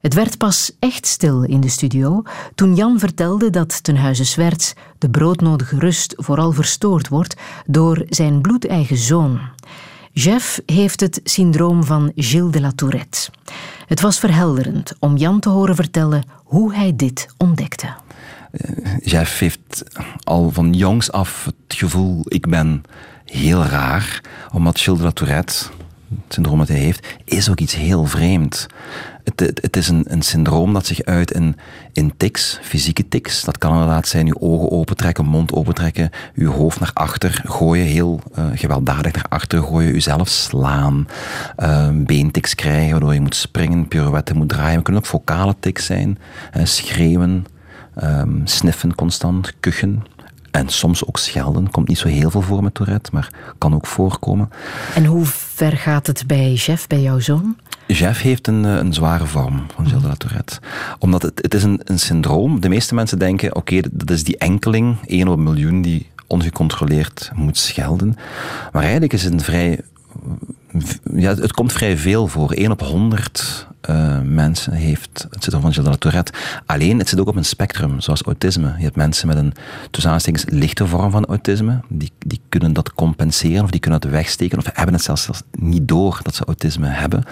Het 0.00 0.14
werd 0.14 0.38
pas 0.38 0.72
echt 0.78 1.06
stil 1.06 1.42
in 1.42 1.60
de 1.60 1.68
studio 1.68 2.22
toen 2.54 2.74
Jan 2.74 2.98
vertelde 2.98 3.50
dat 3.50 3.82
ten 3.82 3.96
huize 3.96 4.24
Swerts 4.24 4.74
de 4.98 5.10
broodnodige 5.10 5.78
rust 5.78 6.14
vooral 6.16 6.52
verstoord 6.52 7.08
wordt 7.08 7.36
door 7.66 8.04
zijn 8.08 8.40
bloedeigen 8.40 8.96
zoon. 8.96 9.40
Jeff 10.12 10.60
heeft 10.66 11.00
het 11.00 11.20
syndroom 11.24 11.84
van 11.84 12.12
Gilles 12.14 12.52
de 12.52 12.60
la 12.60 12.72
Tourette. 12.74 13.30
Het 13.86 14.00
was 14.00 14.18
verhelderend 14.18 14.92
om 14.98 15.16
Jan 15.16 15.40
te 15.40 15.48
horen 15.48 15.74
vertellen 15.74 16.22
hoe 16.44 16.74
hij 16.74 16.96
dit 16.96 17.28
ontdekte. 17.36 17.86
Eh, 18.50 18.98
Jeff 19.04 19.38
heeft 19.38 19.84
al 20.24 20.50
van 20.50 20.72
jongs 20.72 21.12
af 21.12 21.44
het 21.44 21.78
gevoel, 21.78 22.22
ik 22.24 22.48
ben 22.48 22.82
heel 23.24 23.64
raar, 23.64 24.20
omdat 24.52 24.80
Gilles 24.80 24.98
de 24.98 25.04
la 25.04 25.12
Tourette, 25.12 25.64
het 26.24 26.34
syndroom 26.34 26.58
dat 26.58 26.68
hij 26.68 26.78
heeft, 26.78 27.06
is 27.24 27.50
ook 27.50 27.60
iets 27.60 27.74
heel 27.74 28.06
vreemd. 28.06 28.66
Het, 29.24 29.60
het, 29.60 29.76
is 29.76 29.88
een, 29.88 30.04
een, 30.08 30.22
syndroom 30.22 30.72
dat 30.72 30.86
zich 30.86 31.02
uit 31.02 31.30
in, 31.30 31.56
in 31.92 32.12
tics, 32.16 32.58
fysieke 32.62 33.08
tics. 33.08 33.44
Dat 33.44 33.58
kan 33.58 33.72
inderdaad 33.72 34.08
zijn 34.08 34.26
uw 34.26 34.36
ogen 34.38 34.70
opentrekken, 34.70 35.24
mond 35.24 35.52
opentrekken, 35.52 36.10
uw 36.34 36.50
hoofd 36.52 36.80
naar 36.80 36.90
achter 36.94 37.42
gooien, 37.44 37.86
heel 37.86 38.20
uh, 38.38 38.44
gewelddadig 38.54 39.12
naar 39.12 39.26
achter 39.28 39.62
gooien, 39.62 39.94
uzelf 39.94 40.28
slaan, 40.28 41.08
uh, 41.58 41.88
beentics 41.92 42.54
krijgen, 42.54 42.90
waardoor 42.90 43.14
je 43.14 43.20
moet 43.20 43.34
springen, 43.34 43.88
pirouetten 43.88 44.36
moet 44.36 44.48
draaien. 44.48 44.74
Het 44.74 44.84
kunnen 44.84 45.02
ook 45.02 45.08
vocale 45.08 45.54
tics 45.60 45.86
zijn, 45.86 46.18
uh, 46.56 46.64
schreeuwen, 46.64 47.46
um, 48.02 48.40
sniffen 48.44 48.94
constant, 48.94 49.52
kuchen. 49.60 50.02
En 50.50 50.68
soms 50.68 51.06
ook 51.06 51.18
schelden. 51.18 51.70
Komt 51.70 51.88
niet 51.88 51.98
zo 51.98 52.08
heel 52.08 52.30
veel 52.30 52.42
voor 52.42 52.62
met 52.62 52.74
Tourette, 52.74 53.10
maar 53.12 53.30
kan 53.58 53.74
ook 53.74 53.86
voorkomen. 53.86 54.50
En 54.94 55.04
hoe 55.04 55.24
ver 55.26 55.76
gaat 55.76 56.06
het 56.06 56.26
bij 56.26 56.52
Jeff, 56.52 56.86
bij 56.86 57.00
jouw 57.00 57.18
zoon? 57.18 57.56
Jeff 57.86 58.22
heeft 58.22 58.46
een, 58.46 58.64
eh, 58.64 58.76
een 58.76 58.94
zware 58.94 59.26
vorm 59.26 59.66
van 59.74 59.86
Gilles 59.86 60.02
de 60.02 60.08
la 60.08 60.14
Tourette. 60.14 60.58
Omdat 60.98 61.22
het, 61.22 61.42
het 61.42 61.54
is 61.54 61.62
een, 61.62 61.80
een 61.84 61.98
syndroom. 61.98 62.60
De 62.60 62.68
meeste 62.68 62.94
mensen 62.94 63.18
denken, 63.18 63.56
oké, 63.56 63.80
dat 63.90 64.10
is 64.10 64.24
die 64.24 64.38
enkeling, 64.38 64.96
één 65.06 65.28
op 65.28 65.36
een 65.36 65.42
miljoen, 65.42 65.82
die 65.82 66.10
ongecontroleerd 66.26 67.30
moet 67.34 67.58
schelden. 67.58 68.16
Maar 68.72 68.82
eigenlijk 68.82 69.12
is 69.12 69.24
het 69.24 69.32
een 69.32 69.40
vrij 69.40 69.80
ja, 71.14 71.34
het 71.34 71.52
komt 71.52 71.72
vrij 71.72 71.96
veel 71.96 72.26
voor. 72.26 72.52
1 72.52 72.70
op 72.70 72.80
100 72.80 73.66
eh, 73.80 74.20
mensen 74.20 74.72
heeft 74.72 75.26
het 75.30 75.42
syndroom 75.42 75.62
van 75.62 75.72
Gilles 75.72 75.84
de 75.84 75.90
la 75.90 75.96
Tourette. 75.96 76.32
Alleen, 76.66 76.98
het 76.98 77.08
zit 77.08 77.20
ook 77.20 77.28
op 77.28 77.36
een 77.36 77.44
spectrum, 77.44 78.00
zoals 78.00 78.22
autisme. 78.22 78.74
Je 78.76 78.84
hebt 78.84 78.96
mensen 78.96 79.26
met 79.26 79.36
een 79.36 79.52
tussen 79.90 80.34
lichte 80.46 80.86
vorm 80.86 81.10
van 81.10 81.26
autisme. 81.26 81.80
Die, 81.88 82.10
die 82.18 82.40
kunnen 82.48 82.72
dat 82.72 82.92
compenseren 82.92 83.64
of 83.64 83.70
die 83.70 83.80
kunnen 83.80 84.00
dat 84.00 84.10
wegsteken 84.10 84.58
of 84.58 84.64
hebben 84.72 84.94
het 84.94 85.04
zelfs, 85.04 85.28
niet 85.50 85.88
door 85.88 86.20
dat 86.22 86.34
ze 86.34 86.44
autisme 86.44 86.86
hebben. 86.86 87.24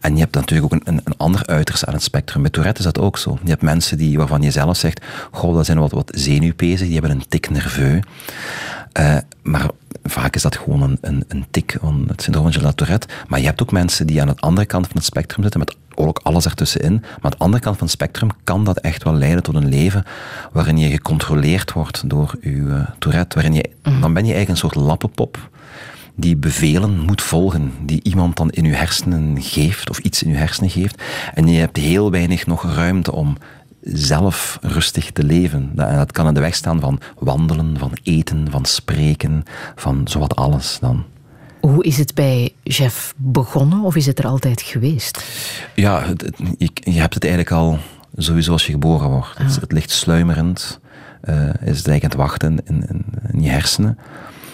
En 0.00 0.14
je 0.14 0.20
hebt 0.20 0.34
natuurlijk 0.34 0.74
ook 0.74 0.80
een, 0.86 1.00
een, 1.04 1.16
ander 1.16 1.46
uiterste 1.46 1.86
aan 1.86 1.94
het 1.94 2.02
spectrum. 2.02 2.42
Met 2.42 2.52
Tourette 2.52 2.78
is 2.78 2.84
dat 2.84 2.98
ook 2.98 3.18
zo. 3.18 3.38
Je 3.42 3.50
hebt 3.50 3.62
mensen 3.62 3.98
die, 3.98 4.18
waarvan 4.18 4.42
je 4.42 4.50
zelf 4.50 4.76
zegt, 4.76 5.04
goh, 5.30 5.54
dat 5.54 5.66
zijn 5.66 5.78
wat, 5.78 5.90
wat 5.90 6.12
zenuwpezen, 6.14 6.86
die 6.86 6.98
hebben 6.98 7.10
een 7.10 7.28
tik 7.28 7.50
nerveux. 7.50 8.06
Uh, 9.00 9.16
maar 9.42 9.70
vaak 10.04 10.34
is 10.34 10.42
dat 10.42 10.56
gewoon 10.56 10.82
een, 10.82 10.98
een, 11.00 11.24
een 11.28 11.46
tik 11.50 11.76
van 11.80 12.04
het 12.08 12.22
syndroom 12.22 12.52
van 12.52 12.74
Tourette. 12.74 13.06
Maar 13.28 13.40
je 13.40 13.46
hebt 13.46 13.62
ook 13.62 13.72
mensen 13.72 14.06
die 14.06 14.20
aan 14.20 14.26
de 14.26 14.36
andere 14.36 14.66
kant 14.66 14.86
van 14.86 14.96
het 14.96 15.04
spectrum 15.04 15.42
zitten, 15.42 15.60
met 15.60 15.76
ook 15.96 16.20
alles 16.22 16.44
ertussenin. 16.44 16.92
Maar 16.92 17.20
aan 17.20 17.30
de 17.30 17.38
andere 17.38 17.62
kant 17.62 17.76
van 17.76 17.86
het 17.86 17.96
spectrum 17.96 18.30
kan 18.44 18.64
dat 18.64 18.78
echt 18.78 19.02
wel 19.02 19.14
leiden 19.14 19.42
tot 19.42 19.54
een 19.54 19.68
leven 19.68 20.04
waarin 20.52 20.78
je 20.78 20.90
gecontroleerd 20.90 21.72
wordt 21.72 22.10
door 22.10 22.34
je 22.40 22.50
uh, 22.50 22.86
Tourette. 22.98 23.34
Waarin 23.34 23.54
je, 23.54 23.70
mhm. 23.82 24.00
Dan 24.00 24.12
ben 24.12 24.26
je 24.26 24.32
eigenlijk 24.32 24.48
een 24.48 24.70
soort 24.70 24.86
lappenpop 24.86 25.50
die 26.14 26.36
bevelen 26.36 27.00
moet 27.00 27.22
volgen, 27.22 27.72
die 27.82 28.00
iemand 28.02 28.36
dan 28.36 28.50
in 28.50 28.64
je 28.64 28.74
hersenen 28.74 29.42
geeft, 29.42 29.90
of 29.90 29.98
iets 29.98 30.22
in 30.22 30.30
je 30.30 30.36
hersenen 30.36 30.70
geeft. 30.70 31.02
En 31.34 31.48
je 31.48 31.58
hebt 31.58 31.76
heel 31.76 32.10
weinig 32.10 32.46
nog 32.46 32.74
ruimte 32.74 33.12
om 33.12 33.36
zelf 33.82 34.58
rustig 34.60 35.10
te 35.10 35.24
leven. 35.24 35.72
En 35.76 35.96
dat 35.96 36.12
kan 36.12 36.26
in 36.26 36.34
de 36.34 36.40
weg 36.40 36.54
staan 36.54 36.80
van 36.80 37.00
wandelen, 37.18 37.78
van 37.78 37.92
eten, 38.02 38.50
van 38.50 38.64
spreken, 38.64 39.42
van 39.74 40.00
zowat 40.04 40.36
alles 40.36 40.78
dan. 40.80 41.04
Hoe 41.66 41.84
is 41.84 41.98
het 41.98 42.14
bij 42.14 42.52
Jeff 42.62 43.14
begonnen 43.16 43.80
of 43.80 43.96
is 43.96 44.06
het 44.06 44.18
er 44.18 44.26
altijd 44.26 44.62
geweest? 44.62 45.24
Ja, 45.74 46.04
je, 46.58 46.70
je 46.74 47.00
hebt 47.00 47.14
het 47.14 47.24
eigenlijk 47.24 47.52
al 47.54 47.78
sowieso 48.16 48.52
als 48.52 48.66
je 48.66 48.72
geboren 48.72 49.08
wordt. 49.08 49.38
Het, 49.38 49.60
het, 49.60 49.72
ligt 49.72 49.90
sluimerend, 49.90 50.80
uh, 51.24 51.48
is 51.48 51.78
het 51.78 51.88
eigenlijk 51.88 52.02
aan 52.02 52.10
het 52.10 52.14
wachten 52.18 52.58
in, 52.64 52.88
in, 52.88 53.04
in 53.32 53.42
je 53.42 53.50
hersenen. 53.50 53.98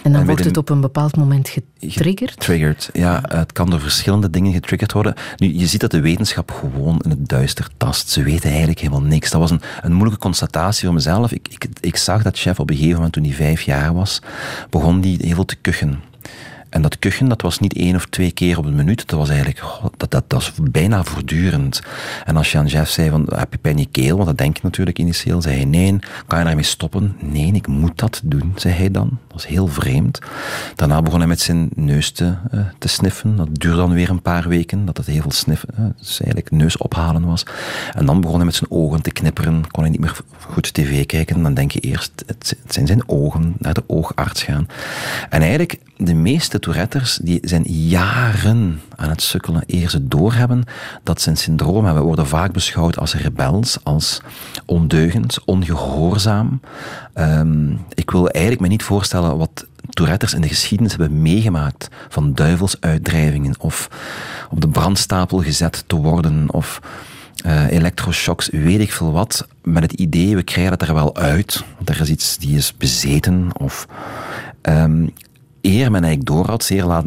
En 0.03 0.11
dan 0.11 0.25
wordt 0.25 0.43
het 0.43 0.57
op 0.57 0.69
een 0.69 0.81
bepaald 0.81 1.15
moment 1.15 1.49
getriggerd? 1.49 2.31
Getriggerd, 2.31 2.89
ja. 2.93 3.23
Het 3.27 3.51
kan 3.51 3.69
door 3.69 3.79
verschillende 3.79 4.29
dingen 4.29 4.53
getriggerd 4.53 4.91
worden. 4.91 5.13
Nu, 5.37 5.57
je 5.57 5.67
ziet 5.67 5.81
dat 5.81 5.91
de 5.91 6.01
wetenschap 6.01 6.51
gewoon 6.51 6.99
in 7.03 7.09
het 7.09 7.29
duister 7.29 7.69
tast. 7.77 8.09
Ze 8.09 8.23
weten 8.23 8.49
eigenlijk 8.49 8.79
helemaal 8.79 9.01
niks. 9.01 9.29
Dat 9.31 9.41
was 9.41 9.51
een, 9.51 9.61
een 9.81 9.93
moeilijke 9.93 10.19
constatatie 10.19 10.85
voor 10.85 10.93
mezelf. 10.93 11.31
Ik, 11.31 11.47
ik, 11.47 11.67
ik 11.79 11.95
zag 11.95 12.23
dat 12.23 12.39
chef 12.39 12.59
op 12.59 12.69
een 12.69 12.75
gegeven 12.75 12.95
moment, 12.95 13.13
toen 13.13 13.23
hij 13.23 13.33
vijf 13.33 13.61
jaar 13.61 13.93
was, 13.93 14.21
begon 14.69 15.01
die 15.01 15.17
heel 15.21 15.35
veel 15.35 15.45
te 15.45 15.55
kuchen. 15.55 16.11
En 16.73 16.81
dat 16.81 16.99
kuchen, 16.99 17.27
dat 17.27 17.41
was 17.41 17.59
niet 17.59 17.73
één 17.73 17.95
of 17.95 18.05
twee 18.05 18.31
keer 18.31 18.57
op 18.57 18.65
een 18.65 18.75
minuut. 18.75 19.07
Dat 19.07 19.19
was 19.19 19.29
eigenlijk, 19.29 19.63
dat, 19.97 20.11
dat, 20.11 20.11
dat 20.11 20.33
was 20.33 20.53
bijna 20.71 21.03
voortdurend. 21.03 21.81
En 22.25 22.37
als 22.37 22.51
je 22.51 22.57
aan 22.57 22.69
zei 22.87 23.09
van, 23.09 23.27
heb 23.35 23.51
je 23.51 23.57
pijn 23.57 23.77
je 23.77 23.87
keel? 23.91 24.15
Want 24.15 24.27
dat 24.27 24.37
denk 24.37 24.55
je 24.57 24.61
natuurlijk 24.63 24.99
initieel. 24.99 25.41
Zei 25.41 25.55
hij, 25.55 25.65
nee. 25.65 25.99
Kan 26.27 26.39
je 26.39 26.45
daarmee 26.45 26.63
stoppen? 26.63 27.15
Nee, 27.19 27.53
ik 27.53 27.67
moet 27.67 27.97
dat 27.97 28.21
doen, 28.23 28.53
zei 28.55 28.73
hij 28.73 28.91
dan. 28.91 29.09
Dat 29.09 29.33
was 29.33 29.47
heel 29.47 29.67
vreemd. 29.67 30.19
Daarna 30.75 31.01
begon 31.01 31.19
hij 31.19 31.27
met 31.27 31.39
zijn 31.39 31.69
neus 31.75 32.11
te, 32.11 32.33
uh, 32.53 32.59
te 32.77 32.87
sniffen. 32.87 33.35
Dat 33.35 33.47
duurde 33.51 33.77
dan 33.77 33.93
weer 33.93 34.09
een 34.09 34.21
paar 34.21 34.47
weken. 34.47 34.85
Dat 34.85 34.97
het 34.97 35.05
heel 35.05 35.21
veel 35.21 35.31
sniffen, 35.31 35.69
uh, 35.79 35.85
dus 35.97 36.21
eigenlijk 36.21 36.51
neus 36.51 36.77
ophalen 36.77 37.25
was. 37.25 37.45
En 37.93 38.05
dan 38.05 38.21
begon 38.21 38.35
hij 38.35 38.45
met 38.45 38.55
zijn 38.55 38.71
ogen 38.71 39.01
te 39.01 39.11
knipperen. 39.11 39.71
Kon 39.71 39.83
hij 39.83 39.91
niet 39.91 40.01
meer 40.01 40.19
goed 40.39 40.73
tv 40.73 41.05
kijken. 41.05 41.43
Dan 41.43 41.53
denk 41.53 41.71
je 41.71 41.79
eerst, 41.79 42.11
het 42.25 42.57
zijn 42.67 42.87
zijn 42.87 43.09
ogen. 43.09 43.55
Naar 43.57 43.73
de 43.73 43.83
oogarts 43.87 44.43
gaan. 44.43 44.67
En 45.29 45.41
eigenlijk, 45.41 45.79
de 45.97 46.13
meeste 46.13 46.59
Touretters 46.63 47.19
die 47.21 47.39
zijn 47.41 47.63
jaren 47.63 48.81
aan 48.95 49.09
het 49.09 49.21
sukkelen 49.21 49.63
eer 49.65 49.89
ze 49.89 50.07
doorhebben 50.07 50.63
dat 51.03 51.21
ze 51.21 51.29
een 51.29 51.37
syndroom 51.37 51.83
hebben. 51.83 52.01
We 52.01 52.07
worden 52.07 52.27
vaak 52.27 52.51
beschouwd 52.51 52.97
als 52.97 53.15
rebels, 53.15 53.77
als 53.83 54.21
ondeugend, 54.65 55.37
ongehoorzaam. 55.45 56.61
Um, 57.15 57.79
ik 57.93 58.11
wil 58.11 58.29
eigenlijk 58.29 58.61
me 58.61 58.67
niet 58.67 58.83
voorstellen 58.83 59.37
wat 59.37 59.65
Touretters 59.89 60.33
in 60.33 60.41
de 60.41 60.47
geschiedenis 60.47 60.91
hebben 60.91 61.21
meegemaakt 61.21 61.87
van 62.09 62.33
duivelsuitdrijvingen 62.33 63.55
of 63.59 63.89
op 64.49 64.61
de 64.61 64.69
brandstapel 64.69 65.41
gezet 65.41 65.83
te 65.87 65.95
worden 65.95 66.53
of 66.53 66.81
uh, 67.45 67.71
elektroshocks, 67.71 68.49
weet 68.51 68.79
ik 68.79 68.91
veel 68.91 69.11
wat, 69.11 69.47
met 69.63 69.83
het 69.83 69.93
idee, 69.93 70.35
we 70.35 70.43
krijgen 70.43 70.73
het 70.73 70.81
er 70.81 70.93
wel 70.93 71.15
uit, 71.15 71.63
er 71.85 72.01
is 72.01 72.09
iets 72.09 72.37
die 72.37 72.57
is 72.57 72.77
bezeten 72.77 73.49
of... 73.57 73.87
Um, 74.61 75.13
eer 75.63 75.91
men 75.91 76.03
eigenlijk 76.03 76.25
door 76.25 76.45
had, 76.45 76.63
zeer 76.63 76.83
laat, 76.83 77.05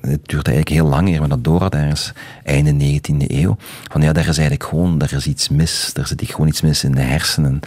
het 0.00 0.28
duurt 0.28 0.46
eigenlijk 0.46 0.68
heel 0.68 0.86
lang 0.86 1.08
eer 1.08 1.20
men 1.20 1.28
dat 1.28 1.44
door 1.44 1.60
had, 1.60 1.74
ergens 1.74 2.12
einde 2.44 3.00
19e 3.00 3.16
eeuw, 3.26 3.56
van 3.90 4.02
ja, 4.02 4.12
daar 4.12 4.28
is 4.28 4.38
eigenlijk 4.38 4.68
gewoon, 4.68 4.98
daar 4.98 5.12
is 5.12 5.26
iets 5.26 5.48
mis, 5.48 5.90
daar 5.92 6.06
zit 6.06 6.22
gewoon 6.26 6.48
iets 6.48 6.60
mis 6.60 6.84
in 6.84 6.92
de 6.92 7.00
hersenen. 7.00 7.60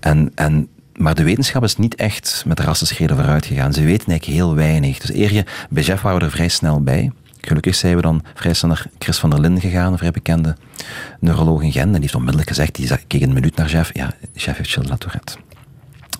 En, 0.00 0.32
en 0.34 0.68
maar 0.96 1.14
de 1.14 1.22
wetenschap 1.22 1.62
is 1.62 1.76
niet 1.76 1.94
echt 1.94 2.42
met 2.46 2.60
rassenschreden 2.60 3.16
vooruit 3.16 3.46
gegaan. 3.46 3.72
Ze 3.72 3.84
weten 3.84 4.06
eigenlijk 4.08 4.38
heel 4.38 4.54
weinig. 4.54 4.98
Dus 4.98 5.12
eer 5.12 5.32
je, 5.32 5.44
bij 5.70 5.82
Jeff 5.82 6.02
waren 6.02 6.18
we 6.18 6.24
er 6.24 6.30
vrij 6.30 6.48
snel 6.48 6.82
bij. 6.82 7.12
Gelukkig 7.40 7.74
zijn 7.74 7.96
we 7.96 8.02
dan 8.02 8.24
vrij 8.34 8.54
snel 8.54 8.70
naar 8.70 8.86
Chris 8.98 9.18
van 9.18 9.30
der 9.30 9.40
Linden 9.40 9.60
gegaan, 9.60 9.92
een 9.92 9.98
vrij 9.98 10.10
bekende 10.10 10.56
neuroloog 11.20 11.62
in 11.62 11.72
Gent. 11.72 11.84
En 11.84 11.92
die 11.92 12.00
heeft 12.00 12.14
onmiddellijk 12.14 12.48
gezegd, 12.48 12.74
die 12.74 12.90
keek 13.06 13.22
een 13.22 13.32
minuut 13.32 13.56
naar 13.56 13.68
Jeff. 13.68 13.90
Ja, 13.94 14.14
Jeff 14.32 14.56
heeft 14.56 14.70
Gilles 14.70 14.98
Tourette. 14.98 15.36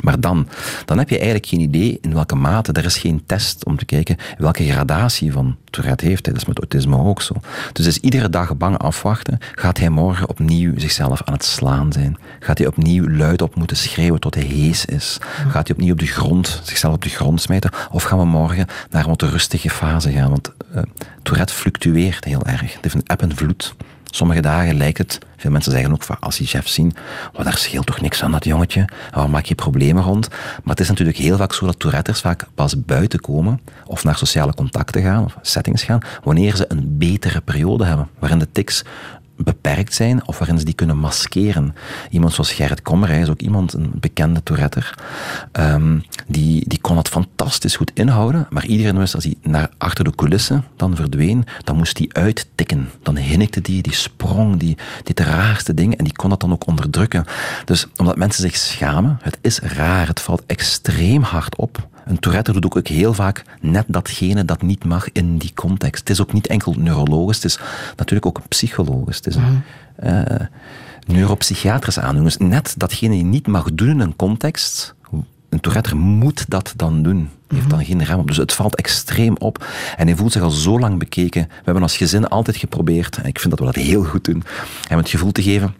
Maar 0.01 0.21
dan, 0.21 0.49
dan 0.85 0.99
heb 0.99 1.09
je 1.09 1.17
eigenlijk 1.17 1.47
geen 1.47 1.61
idee 1.61 1.99
in 2.01 2.15
welke 2.15 2.35
mate, 2.35 2.73
er 2.73 2.85
is 2.85 2.97
geen 2.97 3.23
test 3.27 3.65
om 3.65 3.77
te 3.77 3.85
kijken 3.85 4.17
welke 4.39 4.65
gradatie 4.71 5.33
van 5.33 5.57
Tourette 5.71 6.05
heeft. 6.05 6.25
Dat 6.25 6.37
is 6.37 6.45
met 6.45 6.59
autisme 6.59 6.99
ook 6.99 7.23
zo. 7.23 7.35
Dus 7.73 7.87
is 7.87 7.99
iedere 7.99 8.31
dag 8.31 8.57
bang 8.57 8.79
afwachten. 8.79 9.39
Gaat 9.55 9.79
hij 9.79 9.89
morgen 9.89 10.29
opnieuw 10.29 10.73
zichzelf 10.77 11.23
aan 11.23 11.33
het 11.33 11.45
slaan 11.45 11.93
zijn? 11.93 12.17
Gaat 12.41 12.59
hij 12.59 12.67
opnieuw 12.67 13.09
luid 13.09 13.43
op 13.43 13.55
moeten 13.55 13.77
schreeuwen 13.77 14.21
tot 14.21 14.35
hij 14.35 14.45
hees 14.45 14.85
is? 14.85 15.19
Gaat 15.49 15.69
hij 15.69 15.77
opnieuw 15.77 15.93
op 15.93 15.99
de 15.99 16.07
grond, 16.07 16.61
zichzelf 16.65 16.95
op 16.95 17.03
de 17.03 17.09
grond 17.09 17.41
smijten? 17.41 17.71
Of 17.91 18.03
gaan 18.03 18.19
we 18.19 18.25
morgen 18.25 18.67
naar 18.91 19.03
een 19.03 19.09
wat 19.09 19.23
rustige 19.23 19.71
fase 19.71 20.13
gaan? 20.13 20.31
Want 20.31 20.53
uh, 20.75 20.83
Tourette 21.23 21.55
fluctueert 21.55 22.25
heel 22.25 22.45
erg. 22.45 22.73
Het 22.73 22.83
heeft 22.83 22.95
een 22.95 23.07
eb 23.07 23.23
en 23.23 23.37
vloed. 23.37 23.75
Sommige 24.11 24.41
dagen 24.41 24.77
lijkt 24.77 24.99
het, 24.99 25.19
veel 25.37 25.51
mensen 25.51 25.73
zeggen 25.73 25.93
ook 25.93 26.05
als 26.21 26.37
die 26.37 26.47
chef 26.47 26.69
zien, 26.69 26.95
wat 27.33 27.45
daar 27.45 27.57
scheelt 27.57 27.87
toch 27.87 28.01
niks 28.01 28.23
aan 28.23 28.33
dat 28.33 28.45
jongetje, 28.45 28.85
waar 29.11 29.31
maak 29.31 29.45
je 29.45 29.55
problemen 29.55 30.03
rond? 30.03 30.29
Maar 30.29 30.75
het 30.75 30.81
is 30.81 30.89
natuurlijk 30.89 31.19
heel 31.19 31.37
vaak 31.37 31.53
zo 31.53 31.67
dat 31.67 31.79
Touretters 31.79 32.21
vaak 32.21 32.47
pas 32.55 32.85
buiten 32.85 33.21
komen 33.21 33.61
of 33.87 34.05
naar 34.05 34.17
sociale 34.17 34.55
contacten 34.55 35.03
gaan 35.03 35.25
of 35.25 35.37
settings 35.43 35.83
gaan, 35.83 36.01
wanneer 36.23 36.57
ze 36.57 36.65
een 36.69 36.99
betere 36.99 37.41
periode 37.41 37.85
hebben, 37.85 38.09
waarin 38.19 38.39
de 38.39 38.53
tics 38.53 38.85
beperkt 39.39 39.95
zijn 39.95 40.27
of 40.27 40.39
waarin 40.39 40.59
ze 40.59 40.65
die 40.65 40.75
kunnen 40.75 40.99
maskeren. 40.99 41.75
Iemand 42.11 42.33
zoals 42.33 42.53
Gerrit 42.53 42.83
Kommer, 42.83 43.09
hij 43.09 43.21
is 43.21 43.29
ook 43.29 43.41
iemand, 43.41 43.73
een 43.73 43.93
bekende 43.95 44.43
Touretter, 44.43 44.95
um, 45.53 46.03
die, 46.27 46.65
die 46.69 46.81
kon 46.81 46.97
het 46.97 47.09
fantastisch 47.09 47.77
goed 47.77 47.91
inhouden, 47.95 48.47
maar 48.51 48.67
iedereen 48.67 48.99
wist 48.99 49.15
als 49.15 49.25
hij 49.25 49.35
naar 49.43 49.71
achter 49.79 50.05
de 50.05 50.15
coulissen 50.15 50.65
dan 50.77 50.97
verdween, 50.97 51.45
dan 51.65 51.77
moest 51.77 51.99
hij 51.99 52.09
uittikken. 52.13 52.91
Dan 53.03 53.17
hinnikte 53.17 53.61
die, 53.61 53.83
die 53.83 53.95
sprong, 53.95 54.57
die 54.57 54.77
de 55.05 55.23
raarste 55.23 55.75
dingen 55.75 55.99
en 55.99 56.05
die 56.05 56.17
kon 56.17 56.31
dat 56.31 56.41
dan 56.41 56.53
ook 56.53 56.67
onderdrukken. 56.67 57.25
Dus 57.65 57.87
omdat 57.97 58.17
mensen 58.17 58.43
zich 58.43 58.57
schamen, 58.57 59.19
het 59.23 59.39
is 59.41 59.59
raar, 59.59 60.07
het 60.07 60.21
valt 60.21 60.43
extreem 60.47 61.23
hard 61.23 61.57
op 61.57 61.89
een 62.09 62.19
Tourette 62.19 62.53
doet 62.53 62.77
ook 62.77 62.89
heel 62.89 63.15
vaak 63.15 63.43
net 63.61 63.85
datgene 63.89 64.45
dat 64.45 64.63
niet 64.63 64.85
mag 64.85 65.13
in 65.13 65.39
die 65.39 65.53
context. 65.55 66.01
Het 66.01 66.11
is 66.11 66.21
ook 66.21 66.33
niet 66.33 66.47
enkel 66.47 66.75
neurologisch, 66.79 67.37
het 67.37 67.45
is 67.45 67.59
natuurlijk 67.97 68.27
ook 68.27 68.49
psychologisch. 68.49 69.17
Het 69.17 69.27
is 69.27 69.37
een 69.37 69.63
uh, 70.05 70.47
neuropsychiatrische 71.07 72.01
aandoening. 72.01 72.37
Dus 72.37 72.49
net 72.49 72.75
datgene 72.77 73.15
die 73.15 73.25
niet 73.25 73.47
mag 73.47 73.73
doen 73.73 73.89
in 73.89 74.01
een 74.01 74.17
context, 74.17 74.95
een 75.49 75.61
Tourette 75.61 75.97
moet 75.97 76.51
dat 76.51 76.73
dan 76.77 77.03
doen. 77.03 77.31
Hij 77.49 77.57
heeft 77.57 77.71
dan 77.71 77.85
geen 77.85 78.05
rem 78.05 78.19
op. 78.19 78.27
Dus 78.27 78.37
het 78.37 78.53
valt 78.53 78.77
extreem 78.77 79.37
op. 79.39 79.67
En 79.97 80.07
hij 80.07 80.17
voelt 80.17 80.33
zich 80.33 80.43
al 80.43 80.51
zo 80.51 80.79
lang 80.79 80.99
bekeken. 80.99 81.43
We 81.43 81.65
hebben 81.65 81.83
als 81.83 81.97
gezin 81.97 82.29
altijd 82.29 82.57
geprobeerd, 82.57 83.17
en 83.17 83.25
ik 83.25 83.39
vind 83.39 83.51
dat 83.51 83.59
we 83.59 83.73
dat 83.75 83.85
heel 83.85 84.05
goed 84.05 84.25
doen, 84.25 84.45
hem 84.89 84.99
het 84.99 85.09
gevoel 85.09 85.33
te 85.33 85.43
geven 85.43 85.75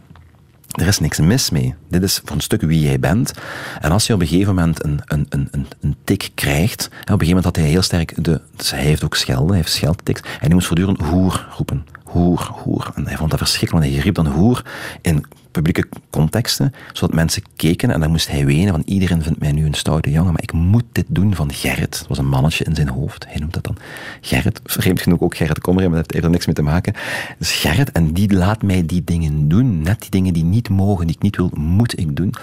er 0.81 0.87
is 0.87 0.99
niks 0.99 1.19
mis 1.19 1.51
mee. 1.51 1.75
Dit 1.89 2.03
is 2.03 2.21
voor 2.25 2.37
een 2.37 2.43
stuk 2.43 2.61
wie 2.61 2.81
jij 2.81 2.99
bent. 2.99 3.33
En 3.81 3.91
als 3.91 4.07
je 4.07 4.15
op 4.15 4.21
een 4.21 4.27
gegeven 4.27 4.55
moment 4.55 4.85
een, 4.85 5.01
een, 5.05 5.27
een, 5.31 5.67
een 5.81 5.97
tik 6.05 6.31
krijgt, 6.35 6.87
op 6.87 6.93
een 6.93 7.05
gegeven 7.05 7.27
moment 7.27 7.45
had 7.45 7.57
hij 7.57 7.65
heel 7.65 7.83
sterk 7.83 8.25
de, 8.25 8.41
dus 8.57 8.71
hij 8.71 8.83
heeft 8.83 9.05
ook 9.05 9.17
schelden, 9.17 9.49
hij 9.49 9.57
heeft 9.57 9.73
scheldtiks, 9.73 10.21
en 10.21 10.29
hij 10.41 10.55
moest 10.55 10.67
voortdurend 10.67 11.01
hoer 11.01 11.47
roepen 11.57 11.85
hoer, 12.09 12.49
hoer. 12.53 12.91
En 12.95 13.07
hij 13.07 13.17
vond 13.17 13.31
dat 13.31 13.39
verschrikkelijk, 13.39 13.85
want 13.85 13.95
hij 13.95 14.05
riep 14.05 14.15
dan 14.15 14.27
hoer 14.27 14.63
in 15.03 15.25
publieke 15.63 15.89
contexten, 16.11 16.73
zodat 16.93 17.15
mensen 17.15 17.43
keken 17.57 17.91
en 17.91 18.01
dan 18.01 18.11
moest 18.11 18.29
hij 18.29 18.47
wenen 18.47 18.73
van 18.73 18.83
iedereen 18.85 19.23
vindt 19.23 19.41
mij 19.41 19.53
nu 19.53 19.67
een 19.67 19.75
stoute 19.75 20.11
jongen, 20.11 20.33
maar 20.33 20.43
ik 20.43 20.53
moet 20.53 20.85
dit 20.93 21.07
doen 21.09 21.35
van 21.35 21.53
Gerrit. 21.53 21.99
Dat 21.99 22.09
was 22.09 22.19
een 22.19 22.29
mannetje 22.29 22.65
in 22.65 22.75
zijn 22.75 22.89
hoofd, 22.89 23.27
hij 23.29 23.41
noemt 23.41 23.55
dat 23.55 23.65
dan 23.65 23.77
Gerrit. 24.21 24.61
Vreemd 24.65 25.01
genoeg 25.01 25.21
ook 25.21 25.37
Gerrit 25.37 25.61
Kommer, 25.61 25.91
maar 25.91 26.03
dat 26.03 26.13
heeft 26.13 26.25
er 26.25 26.31
niks 26.31 26.47
mee 26.47 26.55
te 26.55 26.63
maken. 26.63 26.95
Dus 27.39 27.53
Gerrit, 27.53 27.93
en 27.93 28.13
die 28.13 28.33
laat 28.33 28.63
mij 28.63 28.87
die 28.87 29.05
dingen 29.05 29.49
doen, 29.49 29.83
net 29.83 30.01
die 30.01 30.11
dingen 30.11 30.33
die 30.33 30.45
niet 30.45 30.69
mogen, 30.69 31.07
die 31.07 31.17
ik 31.17 31.23
niet 31.23 31.37
wil, 31.37 31.51
moet 31.55 31.99
ik 31.99 32.17
doen. 32.17 32.35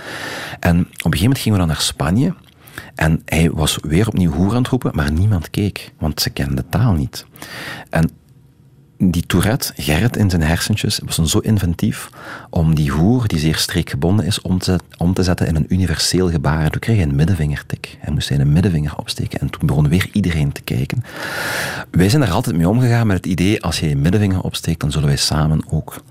En 0.59 0.79
op 0.79 0.85
een 0.85 0.91
gegeven 0.95 1.19
moment 1.19 1.39
gingen 1.39 1.59
we 1.59 1.65
dan 1.65 1.73
naar 1.75 1.83
Spanje, 1.83 2.33
en 2.95 3.21
hij 3.25 3.51
was 3.51 3.77
weer 3.81 4.07
opnieuw 4.07 4.31
hoer 4.31 4.51
aan 4.51 4.57
het 4.61 4.67
roepen, 4.67 4.91
maar 4.95 5.11
niemand 5.11 5.49
keek, 5.49 5.91
want 5.99 6.21
ze 6.21 6.29
kenden 6.29 6.55
de 6.55 6.65
taal 6.69 6.93
niet. 6.93 7.25
En 7.89 8.09
die 8.97 9.25
Tourette, 9.25 9.73
Gerrit 9.75 10.17
in 10.17 10.29
zijn 10.29 10.41
hersentjes, 10.41 10.99
was 11.05 11.15
zo 11.15 11.39
inventief 11.39 12.09
om 12.49 12.75
die 12.75 12.91
hoer, 12.91 13.27
die 13.27 13.39
zeer 13.39 13.55
streekgebonden 13.55 14.25
is, 14.25 14.41
om 14.41 14.59
te, 14.59 14.79
om 14.97 15.13
te 15.13 15.23
zetten 15.23 15.47
in 15.47 15.55
een 15.55 15.65
universeel 15.73 16.29
gebaar. 16.29 16.63
En 16.63 16.71
toen 16.71 16.81
kreeg 16.81 16.95
hij 16.95 17.05
een 17.05 17.15
middenvingertik. 17.15 17.97
Hij 17.99 18.13
moest 18.13 18.27
zijn 18.27 18.51
middenvinger 18.51 18.97
opsteken. 18.97 19.39
En 19.39 19.49
toen 19.49 19.67
begon 19.67 19.89
weer 19.89 20.09
iedereen 20.11 20.51
te 20.51 20.61
kijken. 20.61 21.03
Wij 21.91 22.09
zijn 22.09 22.21
er 22.21 22.31
altijd 22.31 22.55
mee 22.55 22.69
omgegaan 22.69 23.07
met 23.07 23.17
het 23.17 23.25
idee, 23.25 23.63
als 23.63 23.79
je 23.79 23.89
je 23.89 23.95
middenvinger 23.95 24.41
opsteekt, 24.41 24.79
dan 24.79 24.91
zullen 24.91 25.07
wij 25.07 25.17
samen 25.17 25.63
ook 25.69 26.03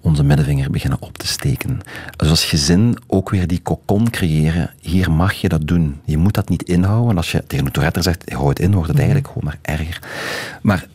onze 0.00 0.24
middenvinger 0.24 0.70
beginnen 0.70 1.02
op 1.02 1.18
te 1.18 1.26
steken. 1.26 1.80
Dus 2.16 2.30
als 2.30 2.44
gezin 2.44 2.98
ook 3.06 3.30
weer 3.30 3.46
die 3.46 3.60
kokon 3.60 4.10
creëren. 4.10 4.70
Hier 4.80 5.10
mag 5.10 5.32
je 5.32 5.48
dat 5.48 5.66
doen. 5.66 6.00
Je 6.04 6.16
moet 6.16 6.34
dat 6.34 6.48
niet 6.48 6.62
inhouden. 6.62 7.16
Als 7.16 7.32
je 7.32 7.44
tegen 7.46 7.66
een 7.66 7.72
Tourette 7.72 8.02
zegt, 8.02 8.32
hou 8.32 8.48
het 8.48 8.58
in, 8.58 8.72
wordt 8.72 8.88
het 8.88 8.96
mhm. 8.96 9.04
eigenlijk 9.04 9.26
gewoon 9.26 9.44
maar 9.44 9.76
erger. 9.76 10.02
Maar 10.62 10.86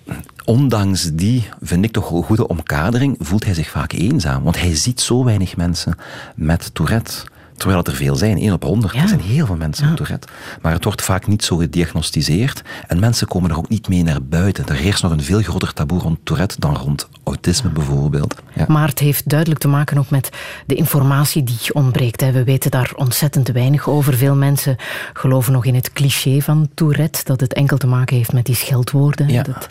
ondanks 0.46 1.10
die, 1.14 1.50
vind 1.62 1.86
ik 1.86 1.92
toch 1.92 2.12
een 2.12 2.24
goede 2.24 2.48
omkadering, 2.48 3.16
voelt 3.20 3.46
hij 3.46 3.54
zich 3.54 3.70
vaak 3.70 3.94
eenzaam. 3.94 4.44
Want 4.44 4.60
hij 4.60 4.76
ziet 4.76 5.02
zo 5.02 5.24
weinig 5.24 5.58
mensen 5.58 5.98
met 6.36 6.74
Tourette. 6.74 7.14
Terwijl 7.58 7.80
het 7.80 7.88
er 7.88 7.96
veel 7.96 8.16
zijn, 8.16 8.38
1 8.38 8.54
op 8.54 8.64
100. 8.64 8.94
Er 8.94 9.08
zijn 9.08 9.22
heel 9.22 9.46
veel 9.46 9.56
mensen 9.56 9.88
met 9.88 9.96
Tourette. 9.96 10.28
Maar 10.62 10.74
het 10.74 10.84
wordt 10.84 11.02
vaak 11.02 11.28
niet 11.28 11.44
zo 11.44 11.58
gediagnosticeerd. 11.58 12.62
En 12.88 13.00
mensen 13.00 13.28
komen 13.28 13.50
er 13.50 13.58
ook 13.58 13.70
niet 13.70 13.88
mee 13.88 14.04
naar 14.04 14.24
buiten. 14.24 14.68
Er 14.68 14.76
heerst 14.76 15.04
nog 15.04 15.12
een 15.12 15.24
veel 15.24 15.42
groter 15.42 15.74
taboe 15.74 16.00
rond 16.00 16.20
Tourette 16.24 16.60
dan 16.60 16.76
rond 16.76 17.10
autisme 17.24 17.70
bijvoorbeeld. 17.70 18.36
Ja. 18.54 18.66
Maar 18.68 18.88
het 18.88 19.00
heeft 19.00 19.30
duidelijk 19.30 19.60
te 19.60 19.68
maken 19.68 19.98
ook 19.98 20.10
met 20.10 20.30
de 20.66 20.76
informatie 20.76 21.44
die 21.44 21.74
ontbreekt. 21.74 22.22
We 22.22 22.44
weten 22.44 22.72
daar 22.72 22.92
ontzettend 22.96 23.48
weinig 23.48 23.90
over. 23.90 24.14
Veel 24.14 24.36
mensen 24.36 24.76
geloven 25.14 25.54
nog 25.54 25.66
in 25.66 25.76
het 25.76 25.94
cliché 25.94 26.42
van 26.42 26.70
Tourette, 26.74 27.22
dat 27.24 27.40
het 27.40 27.54
enkel 27.54 27.78
te 27.78 27.88
maken 27.88 28.16
heeft 28.16 28.34
met 28.34 28.46
die 28.46 28.56
scheldwoorden. 28.56 29.30
Ja. 29.30 29.44
Dat, 29.44 29.68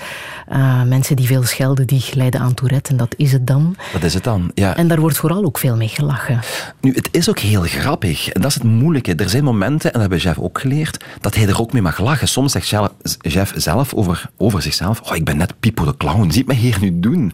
uh, 0.52 0.82
mensen 0.82 1.16
die 1.16 1.26
veel 1.26 1.42
schelden, 1.42 1.86
die 1.86 2.04
lijden 2.14 2.40
aan 2.40 2.54
Tourette 2.54 2.90
en 2.90 2.96
dat 2.96 3.14
is 3.16 3.32
het 3.32 3.46
dan. 3.46 3.76
Dat 3.92 4.02
is 4.02 4.14
het 4.14 4.24
dan, 4.24 4.50
ja. 4.54 4.76
En 4.76 4.88
daar 4.88 5.00
wordt 5.00 5.16
vooral 5.16 5.44
ook 5.44 5.58
veel 5.58 5.76
mee 5.76 5.88
gelachen. 5.88 6.40
Nu, 6.80 6.94
het 6.94 7.08
is 7.10 7.28
ook 7.28 7.38
heel 7.38 7.64
grappig. 7.72 8.28
En 8.28 8.40
dat 8.40 8.50
is 8.50 8.56
het 8.56 8.64
moeilijke. 8.64 9.14
Er 9.14 9.28
zijn 9.28 9.44
momenten, 9.44 9.86
en 9.86 9.92
dat 9.92 10.00
hebben 10.00 10.18
Jeff 10.18 10.38
ook 10.38 10.60
geleerd, 10.60 11.04
dat 11.20 11.34
hij 11.34 11.48
er 11.48 11.60
ook 11.60 11.72
mee 11.72 11.82
mag 11.82 11.98
lachen. 11.98 12.28
Soms 12.28 12.52
zegt 12.52 12.74
Jeff 13.20 13.52
zelf 13.56 13.94
over, 13.94 14.30
over 14.36 14.62
zichzelf, 14.62 15.00
oh, 15.00 15.16
ik 15.16 15.24
ben 15.24 15.36
net 15.36 15.60
Pipo 15.60 15.84
de 15.84 15.96
Clown, 15.96 16.30
zie 16.30 16.44
mij 16.46 16.56
hier 16.56 16.76
nu 16.80 17.00
doen. 17.00 17.32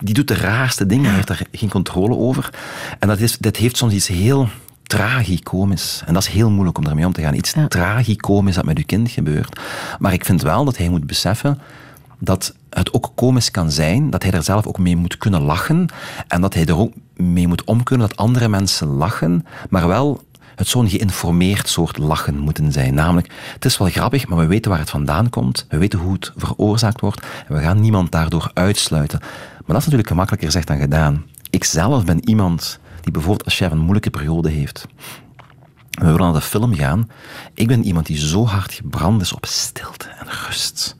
Die 0.00 0.14
doet 0.14 0.28
de 0.28 0.34
raarste 0.34 0.86
dingen, 0.86 1.04
hij 1.04 1.14
heeft 1.14 1.28
daar 1.28 1.42
geen 1.52 1.68
controle 1.68 2.16
over. 2.16 2.50
En 2.98 3.08
dat, 3.08 3.18
is, 3.18 3.38
dat 3.38 3.56
heeft 3.56 3.76
soms 3.76 3.92
iets 3.92 4.06
heel 4.06 4.48
tragicomisch. 4.82 6.02
En 6.06 6.14
dat 6.14 6.22
is 6.22 6.28
heel 6.28 6.50
moeilijk 6.50 6.78
om 6.78 6.84
daarmee 6.84 7.06
om 7.06 7.12
te 7.12 7.20
gaan. 7.20 7.34
Iets 7.34 7.52
ja. 7.52 7.68
tragicomisch 7.68 8.54
dat 8.54 8.64
met 8.64 8.78
uw 8.78 8.84
kind 8.86 9.10
gebeurt. 9.10 9.60
Maar 9.98 10.12
ik 10.12 10.24
vind 10.24 10.42
wel 10.42 10.64
dat 10.64 10.76
hij 10.76 10.88
moet 10.88 11.06
beseffen 11.06 11.58
dat 12.18 12.54
het 12.70 12.92
ook 12.92 13.12
komisch 13.14 13.50
kan 13.50 13.70
zijn, 13.70 14.10
dat 14.10 14.22
hij 14.22 14.32
er 14.32 14.42
zelf 14.42 14.66
ook 14.66 14.78
mee 14.78 14.96
moet 14.96 15.16
kunnen 15.16 15.42
lachen 15.42 15.88
en 16.28 16.40
dat 16.40 16.54
hij 16.54 16.66
er 16.66 16.78
ook 16.78 16.92
mee 17.16 17.48
moet 17.48 17.64
om 17.64 17.82
kunnen 17.82 18.08
dat 18.08 18.16
andere 18.16 18.48
mensen 18.48 18.88
lachen, 18.88 19.46
maar 19.68 19.88
wel 19.88 20.22
het 20.54 20.68
zo'n 20.68 20.88
geïnformeerd 20.88 21.68
soort 21.68 21.98
lachen 21.98 22.38
moeten 22.38 22.72
zijn. 22.72 22.94
Namelijk, 22.94 23.32
het 23.52 23.64
is 23.64 23.78
wel 23.78 23.88
grappig, 23.88 24.28
maar 24.28 24.38
we 24.38 24.46
weten 24.46 24.70
waar 24.70 24.80
het 24.80 24.90
vandaan 24.90 25.30
komt, 25.30 25.66
we 25.68 25.78
weten 25.78 25.98
hoe 25.98 26.12
het 26.12 26.32
veroorzaakt 26.36 27.00
wordt 27.00 27.26
en 27.48 27.54
we 27.54 27.60
gaan 27.60 27.80
niemand 27.80 28.12
daardoor 28.12 28.50
uitsluiten. 28.54 29.18
Maar 29.18 29.66
dat 29.66 29.76
is 29.76 29.84
natuurlijk 29.84 30.08
gemakkelijker 30.08 30.48
gezegd 30.48 30.66
dan 30.66 30.78
gedaan. 30.78 31.24
Ik 31.50 31.64
zelf 31.64 32.04
ben 32.04 32.28
iemand 32.28 32.78
die 33.00 33.12
bijvoorbeeld 33.12 33.44
als 33.44 33.56
chef 33.56 33.70
een 33.70 33.78
moeilijke 33.78 34.10
periode 34.10 34.50
heeft. 34.50 34.86
We 35.90 36.04
willen 36.04 36.20
naar 36.20 36.32
de 36.32 36.40
film 36.40 36.74
gaan. 36.74 37.10
Ik 37.54 37.66
ben 37.66 37.84
iemand 37.84 38.06
die 38.06 38.18
zo 38.18 38.46
hard 38.46 38.72
gebrand 38.72 39.20
is 39.20 39.32
op 39.32 39.46
stilte 39.46 40.08
en 40.08 40.26
rust. 40.46 40.96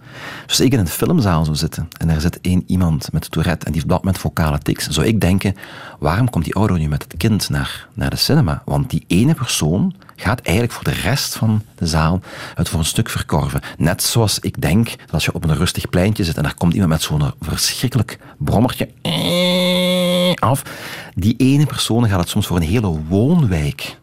Dus 0.49 0.61
ik 0.61 0.73
in 0.73 0.79
een 0.79 0.89
filmzaal 0.89 1.45
zou 1.45 1.57
zitten 1.57 1.89
en 1.99 2.09
er 2.09 2.21
zit 2.21 2.41
één 2.41 2.65
iemand 2.67 3.13
met 3.13 3.31
Tourette 3.31 3.67
en 3.67 3.73
die 3.73 3.81
heeft 3.81 3.95
moment 3.95 4.19
vocale 4.19 4.59
tics, 4.59 4.89
zou 4.89 5.07
ik 5.07 5.21
denken, 5.21 5.57
waarom 5.99 6.31
komt 6.31 6.45
die 6.45 6.55
ouder 6.55 6.79
nu 6.79 6.89
met 6.89 7.03
het 7.03 7.17
kind 7.17 7.49
naar, 7.49 7.89
naar 7.95 8.11
de 8.11 8.17
cinema? 8.17 8.63
Want 8.65 8.91
die 8.91 9.05
ene 9.07 9.35
persoon 9.35 9.95
gaat 10.17 10.41
eigenlijk 10.41 10.75
voor 10.77 10.85
de 10.85 11.01
rest 11.01 11.35
van 11.35 11.63
de 11.75 11.87
zaal 11.87 12.21
het 12.55 12.69
voor 12.69 12.79
een 12.79 12.85
stuk 12.85 13.09
verkorven. 13.09 13.61
Net 13.79 14.03
zoals 14.03 14.39
ik 14.39 14.61
denk 14.61 14.87
dat 14.87 15.13
als 15.13 15.25
je 15.25 15.33
op 15.33 15.45
een 15.45 15.57
rustig 15.57 15.89
pleintje 15.89 16.25
zit 16.25 16.37
en 16.37 16.43
daar 16.43 16.55
komt 16.55 16.73
iemand 16.73 16.91
met 16.91 17.03
zo'n 17.03 17.33
verschrikkelijk 17.41 18.19
brommertje 18.39 18.89
af, 20.35 20.63
die 21.15 21.35
ene 21.37 21.67
persoon 21.67 22.09
gaat 22.09 22.21
het 22.21 22.29
soms 22.29 22.47
voor 22.47 22.57
een 22.57 22.63
hele 22.63 23.01
woonwijk 23.09 23.99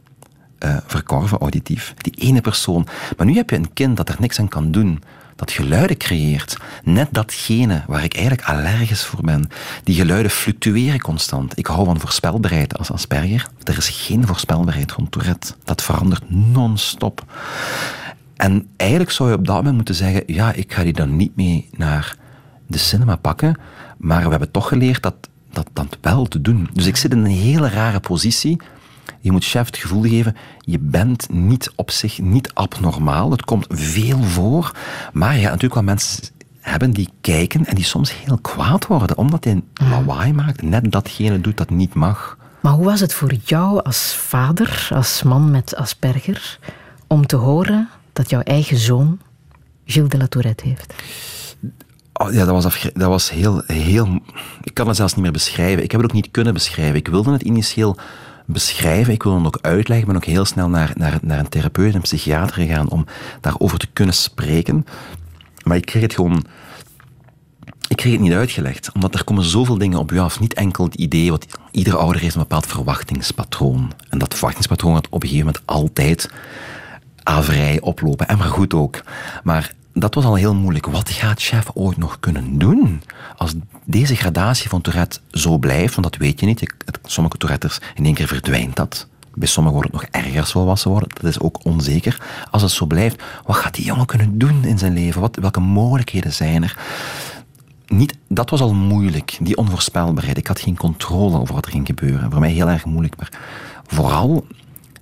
uh, 0.60 0.78
verkorven 0.86 1.38
auditief. 1.38 1.94
Die 1.98 2.14
ene 2.16 2.42
persoon. 2.42 2.88
Maar 3.18 3.26
nu 3.26 3.36
heb 3.36 3.50
je 3.50 3.56
een 3.56 3.74
kind 3.74 3.98
dat 3.98 4.10
er 4.10 4.16
niks 4.20 4.40
aan 4.40 4.48
kan 4.48 4.72
doen 4.72 5.04
dat 5.36 5.52
geluiden 5.52 5.98
creëert. 5.98 6.58
Net 6.84 7.08
datgene 7.12 7.84
waar 7.88 8.04
ik 8.04 8.14
eigenlijk 8.14 8.48
allergisch 8.48 9.04
voor 9.04 9.22
ben. 9.22 9.50
Die 9.84 9.96
geluiden 9.96 10.32
fluctueren 10.32 11.02
constant. 11.02 11.58
Ik 11.58 11.66
hou 11.66 11.86
van 11.86 12.00
voorspelbaarheid 12.00 12.78
als 12.78 12.92
Asperger. 12.92 13.48
Er 13.64 13.78
is 13.78 13.90
geen 13.90 14.28
voorspelbaarheid 14.28 14.92
rond 14.92 15.12
Tourette. 15.12 15.54
Dat 15.64 15.82
verandert 15.82 16.30
non-stop. 16.30 17.24
En 18.36 18.68
eigenlijk 18.76 19.12
zou 19.12 19.30
je 19.30 19.36
op 19.36 19.46
dat 19.46 19.56
moment 19.56 19.76
moeten 19.76 19.96
zeggen, 19.96 20.24
ja, 20.28 20.54
ik 20.54 20.74
ga 20.74 20.84
die 20.84 20.94
dan 20.94 21.16
niet 21.16 21.36
mee 21.36 21.70
naar 21.72 22.16
de 22.68 22.78
cinema 22.78 23.16
pakken, 23.16 23.60
maar 23.98 24.24
we 24.24 24.30
hebben 24.30 24.52
toch 24.52 24.68
geleerd 24.68 25.04
dat 25.04 25.16
dat, 25.56 25.70
dat 25.74 25.98
wel 26.02 26.26
te 26.26 26.42
doen. 26.42 26.70
Dus 26.74 26.86
ik 26.86 26.96
zit 26.96 27.12
in 27.12 27.18
een 27.18 27.26
hele 27.26 27.70
rare 27.70 28.00
positie 28.00 28.58
Je 29.20 29.32
moet 29.32 29.46
chef 29.46 29.66
het 29.66 29.78
gevoel 29.78 30.02
geven, 30.02 30.36
je 30.60 30.80
bent 30.80 31.30
niet 31.30 31.72
op 31.76 31.92
zich 31.92 32.20
niet 32.20 32.54
abnormaal. 32.54 33.32
Het 33.32 33.46
komt 33.46 33.66
veel 33.70 34.24
voor. 34.24 34.72
Maar 35.14 35.36
ja, 35.36 35.44
natuurlijk 35.44 35.74
wel 35.74 35.84
mensen 35.84 36.24
hebben 36.60 36.92
die 36.92 37.10
kijken 37.22 37.66
en 37.66 37.76
die 37.76 37.86
soms 37.86 38.24
heel 38.24 38.38
kwaad 38.38 38.88
worden, 38.88 39.18
omdat 39.18 39.44
hij 39.44 39.54
een 39.54 39.90
lawaai 39.90 40.34
maakt, 40.34 40.62
net 40.62 40.92
datgene 40.92 41.42
doet 41.42 41.58
dat 41.58 41.70
niet 41.70 41.94
mag. 41.94 42.38
Maar 42.62 42.74
hoe 42.74 42.86
was 42.86 43.00
het 43.00 43.14
voor 43.14 43.34
jou 43.44 43.84
als 43.84 44.16
vader, 44.16 44.88
als 44.94 45.24
man 45.24 45.52
met 45.52 45.76
Asperger, 45.76 46.60
om 47.08 47.26
te 47.26 47.36
horen 47.36 47.90
dat 48.14 48.30
jouw 48.30 48.42
eigen 48.42 48.78
zoon 48.78 49.20
Gilles 49.86 50.10
de 50.10 50.18
la 50.18 50.28
Tourette 50.28 50.68
heeft? 50.68 50.94
Oh, 52.14 52.34
ja, 52.34 52.46
dat 52.46 52.64
was, 52.64 52.90
dat 52.94 53.08
was 53.08 53.30
heel, 53.30 53.62
heel... 53.66 54.20
Ik 54.62 54.74
kan 54.74 54.88
het 54.88 54.96
zelfs 54.96 55.14
niet 55.14 55.24
meer 55.24 55.32
beschrijven. 55.32 55.84
Ik 55.84 55.92
heb 55.92 56.02
het 56.02 56.10
ook 56.10 56.16
niet 56.16 56.32
kunnen 56.32 56.54
beschrijven. 56.54 56.96
Ik 56.96 57.08
wilde 57.08 57.32
het 57.32 57.42
initieel 57.42 57.98
beschrijven. 58.46 59.14
Ik 59.14 59.24
wilde 59.24 59.38
het 59.38 59.48
ook 59.48 59.60
uitleggen. 59.62 60.08
Ik 60.08 60.14
ben 60.14 60.16
ook 60.16 60.26
heel 60.26 60.46
snel 60.46 60.70
naar, 60.70 60.94
naar, 60.96 61.18
naar 61.22 61.40
een 61.40 61.50
therapeut, 61.50 61.96
een 61.96 62.02
psychiater 62.02 62.56
gegaan 62.56 62.90
om 62.90 63.06
daarover 63.42 63.78
te 63.78 63.88
kunnen 63.94 64.16
spreken. 64.16 64.86
Maar 65.64 65.78
ik 65.78 65.86
kreeg 65.86 66.02
het 66.02 66.14
gewoon... 66.14 66.46
Ik 67.88 67.96
kreeg 67.96 68.12
het 68.12 68.22
niet 68.22 68.34
uitgelegd, 68.34 68.92
omdat 68.94 69.14
er 69.14 69.24
komen 69.24 69.44
zoveel 69.44 69.78
dingen 69.78 70.00
op 70.00 70.12
je 70.12 70.20
af. 70.20 70.40
Niet 70.40 70.54
enkel 70.54 70.84
het 70.86 70.96
idee, 70.96 71.32
wat 71.32 71.46
iedere 71.72 71.98
ouder 71.98 72.22
heeft 72.22 72.36
een 72.36 72.42
bepaald 72.42 72.66
verwachtingspatroon. 72.66 73.92
En 74.10 74.18
dat 74.18 74.34
verwachtingspatroon 74.34 74.96
gaat 74.96 75.10
op 75.10 75.24
een 75.24 75.30
gegeven 75.30 75.46
moment 75.46 75.66
altijd 75.66 76.30
avrij 77.24 77.82
oplopen. 77.82 78.28
En 78.28 78.38
maar 78.38 78.48
goed 78.48 78.74
ook. 78.74 79.04
Maar 79.44 79.74
dat 79.98 80.14
was 80.14 80.26
al 80.26 80.36
heel 80.36 80.56
moeilijk. 80.56 80.86
Wat 80.86 81.10
gaat 81.10 81.42
chef 81.42 81.72
ooit 81.74 81.98
nog 81.98 82.20
kunnen 82.20 82.58
doen 82.58 83.02
als 83.38 83.54
deze 83.86 84.16
gradatie 84.16 84.70
van 84.70 84.82
Tourette 84.82 85.20
zo 85.32 85.58
blijft? 85.58 85.96
Want 85.96 86.12
dat 86.12 86.22
weet 86.22 86.40
je 86.40 86.46
niet. 86.46 86.74
Sommige 87.04 87.38
Touretters, 87.38 87.80
in 87.96 88.06
één 88.06 88.14
keer 88.14 88.28
verdwijnt 88.28 88.76
dat. 88.76 89.08
Bij 89.34 89.48
sommigen 89.48 89.80
wordt 89.80 89.94
het 89.94 90.12
nog 90.12 90.24
erger 90.24 90.46
volwassen 90.46 90.92
worden. 90.92 91.10
Dat 91.10 91.24
is 91.24 91.40
ook 91.40 91.66
onzeker. 91.66 92.22
Als 92.52 92.62
het 92.62 92.72
zo 92.72 92.86
blijft, 92.86 93.24
wat 93.46 93.56
gaat 93.56 93.76
die 93.76 93.86
jongen 93.86 94.06
kunnen 94.06 94.38
doen 94.38 94.64
in 94.64 94.78
zijn 94.78 94.94
leven? 94.94 95.22
Wat, 95.22 95.36
welke 95.36 95.60
mogelijkheden 95.60 96.34
zijn 96.34 96.64
er? 96.64 96.78
Niet, 97.88 98.18
dat 98.28 98.50
was 98.50 98.62
al 98.62 98.74
moeilijk, 98.74 99.38
die 99.42 99.58
onvoorspelbaarheid. 99.58 100.38
Ik 100.38 100.48
had 100.48 100.60
geen 100.60 100.78
controle 100.78 101.40
over 101.40 101.56
wat 101.56 101.66
er 101.66 101.72
ging 101.72 101.86
gebeuren. 101.86 102.32
Voor 102.32 102.40
mij 102.40 102.52
heel 102.52 102.70
erg 102.70 102.86
moeilijk. 102.86 103.18
Maar 103.18 103.32
vooral, 103.88 104.48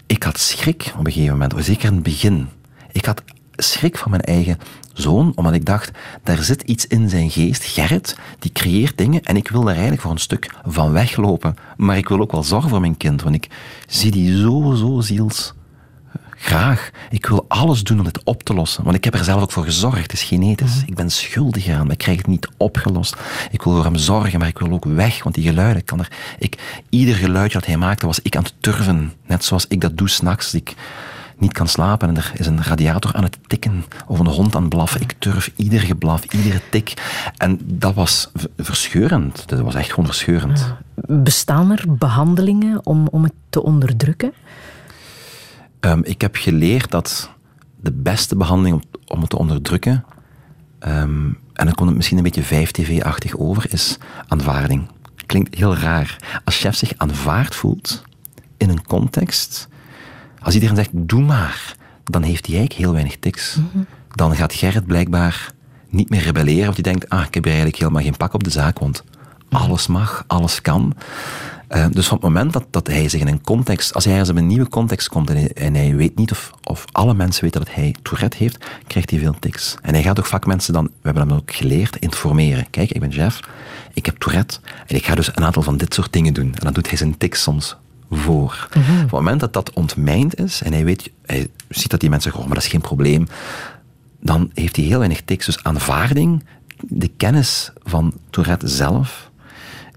ik 0.06 0.24
had 0.24 0.40
schrik 0.40 0.94
op 0.98 1.06
een 1.06 1.12
gegeven 1.12 1.38
moment. 1.38 1.66
Zeker 1.66 1.88
in 1.88 1.94
het 1.94 2.04
begin. 2.04 2.48
Ik 2.92 3.06
had 3.06 3.24
schrik 3.56 3.98
van 3.98 4.12
mijn 4.12 4.24
eigen 4.24 4.58
zoon, 4.94 5.32
omdat 5.36 5.54
ik 5.54 5.66
dacht, 5.66 5.92
daar 6.24 6.44
zit 6.44 6.62
iets 6.62 6.88
in 6.88 7.10
zijn 7.10 7.30
geest. 7.30 7.64
Gerrit, 7.64 8.18
die 8.40 8.52
creëert 8.52 8.98
dingen 8.98 9.24
en 9.24 9.36
ik 9.36 9.50
wil 9.50 9.62
daar 9.62 9.74
eigenlijk 9.74 10.02
voor 10.02 10.12
een 10.12 10.18
stuk 10.18 10.54
van 10.66 10.92
weglopen. 10.92 11.56
Maar 11.78 11.98
ik 11.98 12.10
wil 12.10 12.20
ook 12.20 12.32
wel 12.32 12.44
zorgen 12.44 12.70
voor 12.70 12.82
mijn 12.82 12.98
kind, 12.98 13.22
want 13.22 13.36
ik 13.36 13.48
zie 13.88 14.12
die 14.12 14.38
zo, 14.38 14.74
zo 14.76 15.00
ziels 15.00 15.54
graag. 16.44 16.90
Ik 17.10 17.26
wil 17.26 17.46
alles 17.48 17.84
doen 17.84 18.00
om 18.00 18.06
het 18.06 18.24
op 18.24 18.44
te 18.44 18.54
lossen. 18.54 18.84
Want 18.84 18.96
ik 18.96 19.04
heb 19.04 19.14
er 19.14 19.24
zelf 19.24 19.42
ook 19.42 19.52
voor 19.52 19.64
gezorgd. 19.64 20.02
Het 20.02 20.14
is 20.14 20.24
genetisch. 20.24 20.76
Mhm. 20.76 20.88
Ik 20.88 20.96
ben 20.96 21.10
schuldig 21.10 21.70
aan, 21.70 21.84
maar 21.84 21.92
ik 21.92 21.98
krijg 21.98 22.18
het 22.18 22.28
niet 22.28 22.48
opgelost. 22.58 23.16
Ik 23.52 23.62
wil 23.62 23.74
voor 23.74 23.84
hem 23.84 23.96
zorgen, 23.96 24.40
maar 24.40 24.48
ik 24.48 24.60
wil 24.60 24.72
ook 24.72 24.86
weg. 24.86 25.24
Want 25.24 25.36
die 25.36 25.44
geluiden 25.48 25.84
kan 25.84 26.00
er... 26.00 26.12
Ik, 26.40 26.84
ieder 26.90 27.16
geluidje 27.16 27.58
dat 27.60 27.68
hij 27.68 27.78
maakte, 27.78 28.06
was 28.06 28.20
ik 28.22 28.36
aan 28.36 28.44
het 28.44 28.54
turven. 28.60 29.14
Net 29.28 29.46
zoals 29.46 29.66
ik 29.68 29.82
dat 29.82 29.98
doe 29.98 30.10
s'nachts. 30.10 30.54
Ik 30.54 30.74
niet 31.38 31.54
kan 31.54 31.68
slapen 31.68 32.08
en 32.10 32.18
er 32.18 32.32
is 32.36 32.48
een 32.48 32.64
radiator 32.64 33.14
aan 33.14 33.24
het 33.24 33.38
tikken 33.48 33.86
of 34.08 34.20
een 34.20 34.28
hond 34.28 34.56
aan 34.56 34.62
het 34.62 34.70
blaffen. 34.70 35.02
Ik 35.02 35.16
turf 35.20 35.52
ieder 35.56 35.80
geblaf, 35.80 36.24
iedere 36.24 36.62
tik. 36.70 36.94
En 37.38 37.60
dat 37.64 37.94
was 37.94 38.32
verscheurend. 38.58 39.48
Dat 39.48 39.60
was 39.60 39.76
echt 39.76 39.90
gewoon 39.90 40.06
verscheurend. 40.06 40.74
Bestaan 41.06 41.72
er 41.72 41.84
behandelingen 41.88 42.86
om, 42.86 43.08
om 43.08 43.24
het 43.24 43.34
te 43.50 43.64
onderdrukken? 43.64 44.34
Ehm, 45.80 46.00
ik 46.04 46.22
heb 46.22 46.36
geleerd 46.36 46.92
dat 46.92 47.30
de 47.82 47.92
beste 47.92 48.36
behandeling 48.36 48.76
om, 48.76 48.82
om 49.08 49.22
het 49.22 49.30
te 49.30 49.38
onderdrukken, 49.38 50.06
ehm, 50.80 51.32
en 51.54 51.66
dan 51.66 51.74
komt 51.74 51.88
het 51.88 51.96
misschien 51.96 52.18
een 52.18 52.24
beetje 52.24 52.44
5TV-achtig 52.44 53.38
over, 53.38 53.66
is 53.74 53.98
aanvaarding. 54.28 54.88
Klinkt 55.26 55.56
heel 55.56 55.76
raar. 55.76 56.42
Als 56.44 56.60
chef 56.60 56.76
zich 56.76 56.94
aanvaard 56.98 57.56
voelt 57.56 58.04
in 58.58 58.70
een 58.70 58.84
context 58.84 59.68
als 60.44 60.54
iedereen 60.54 60.76
zegt, 60.76 60.90
doe 60.94 61.22
maar, 61.22 61.76
dan 62.04 62.24
heeft 62.24 62.46
hij 62.46 62.56
eigenlijk 62.56 62.86
heel 62.86 62.94
weinig 62.94 63.18
tics. 63.20 63.56
Mhm. 63.56 63.84
Dan 64.16 64.36
gaat 64.36 64.54
Gerrit 64.54 64.86
blijkbaar 64.86 65.52
niet 65.90 66.10
meer 66.10 66.22
rebelleren, 66.22 66.70
of 66.70 66.76
die 66.76 66.84
denkt, 66.84 67.10
ah, 67.10 67.26
ik 67.26 67.34
heb 67.34 67.44
hier 67.44 67.54
eigenlijk 67.54 67.82
helemaal 67.82 68.04
geen 68.04 68.18
pak 68.18 68.34
op 68.34 68.44
de 68.44 68.50
zaak, 68.50 68.80
want 68.80 69.04
alles 69.50 69.88
mag, 69.88 70.24
alles 70.28 70.62
kan. 70.62 70.94
Uh, 71.70 71.86
dus 71.92 72.08
van 72.08 72.18
het 72.18 72.26
moment 72.26 72.54
dat, 72.54 72.66
dat 72.70 72.88
hij 72.88 73.10
zich 73.10 73.22
in 73.22 73.28
een 73.28 73.42
context, 73.42 73.94
als 73.94 74.04
hij 74.04 74.14
ergens 74.14 74.30
in 74.30 74.38
een 74.38 74.48
nieuwe 74.48 74.70
context 74.70 75.10
komt 75.10 75.30
en 75.30 75.36
hij, 75.36 75.52
en 75.52 75.76
hij 75.76 75.96
weet 75.96 76.16
niet 76.16 76.32
of, 76.32 76.54
of 76.64 76.86
alle 76.92 77.14
mensen 77.14 77.44
weten 77.44 77.60
dat 77.60 77.74
hij 77.74 77.96
Tourette 78.02 78.38
heeft, 78.38 78.66
krijgt 78.88 79.10
hij 79.10 79.20
veel 79.20 79.36
tics. 79.40 79.76
En 79.82 79.94
hij 79.94 80.04
gaat 80.04 80.20
ook 80.20 80.26
vaak 80.26 80.46
mensen 80.46 80.74
dan, 80.74 80.84
we 80.84 80.92
hebben 81.02 81.28
hem 81.28 81.38
ook 81.38 81.54
geleerd, 81.54 81.96
informeren. 81.96 82.70
Kijk, 82.70 82.92
ik 82.92 83.00
ben 83.00 83.10
Jeff, 83.10 83.40
ik 83.94 84.06
heb 84.06 84.18
Tourette 84.18 84.60
en 84.88 84.96
ik 84.96 85.06
ga 85.06 85.16
dus 85.16 85.28
een 85.28 85.44
aantal 85.44 85.62
van 85.62 85.78
dit 85.78 85.94
soort 85.94 86.14
dingen 86.14 86.34
doen. 86.34 86.54
En 86.54 86.64
dan 86.64 86.74
doet 86.74 86.88
hij 86.88 86.98
zijn 86.98 87.18
tics 87.18 87.42
soms 87.42 87.76
voor. 88.16 88.68
Mhm. 88.74 88.92
Op 88.92 89.02
het 89.02 89.12
moment 89.12 89.40
dat 89.40 89.54
dat 89.54 89.74
ontmijnd 89.74 90.40
is 90.40 90.62
en 90.62 90.74
hij, 90.74 90.86
weet, 90.86 91.12
hij 91.26 91.48
ziet 91.70 91.92
dat 91.92 92.00
die 92.00 92.10
mensen 92.10 92.32
zeggen, 92.32 92.42
oh, 92.42 92.48
maar 92.48 92.56
dat 92.56 92.66
is 92.66 92.72
geen 92.72 92.88
probleem, 92.88 93.28
dan 94.20 94.52
heeft 94.54 94.76
hij 94.76 94.86
heel 94.86 94.98
weinig 94.98 95.22
tics. 95.22 95.46
Dus 95.46 95.64
aanvaarding, 95.64 96.44
de 96.80 97.08
kennis 97.08 97.72
van 97.84 98.14
Tourette 98.30 98.68
zelf, 98.68 99.32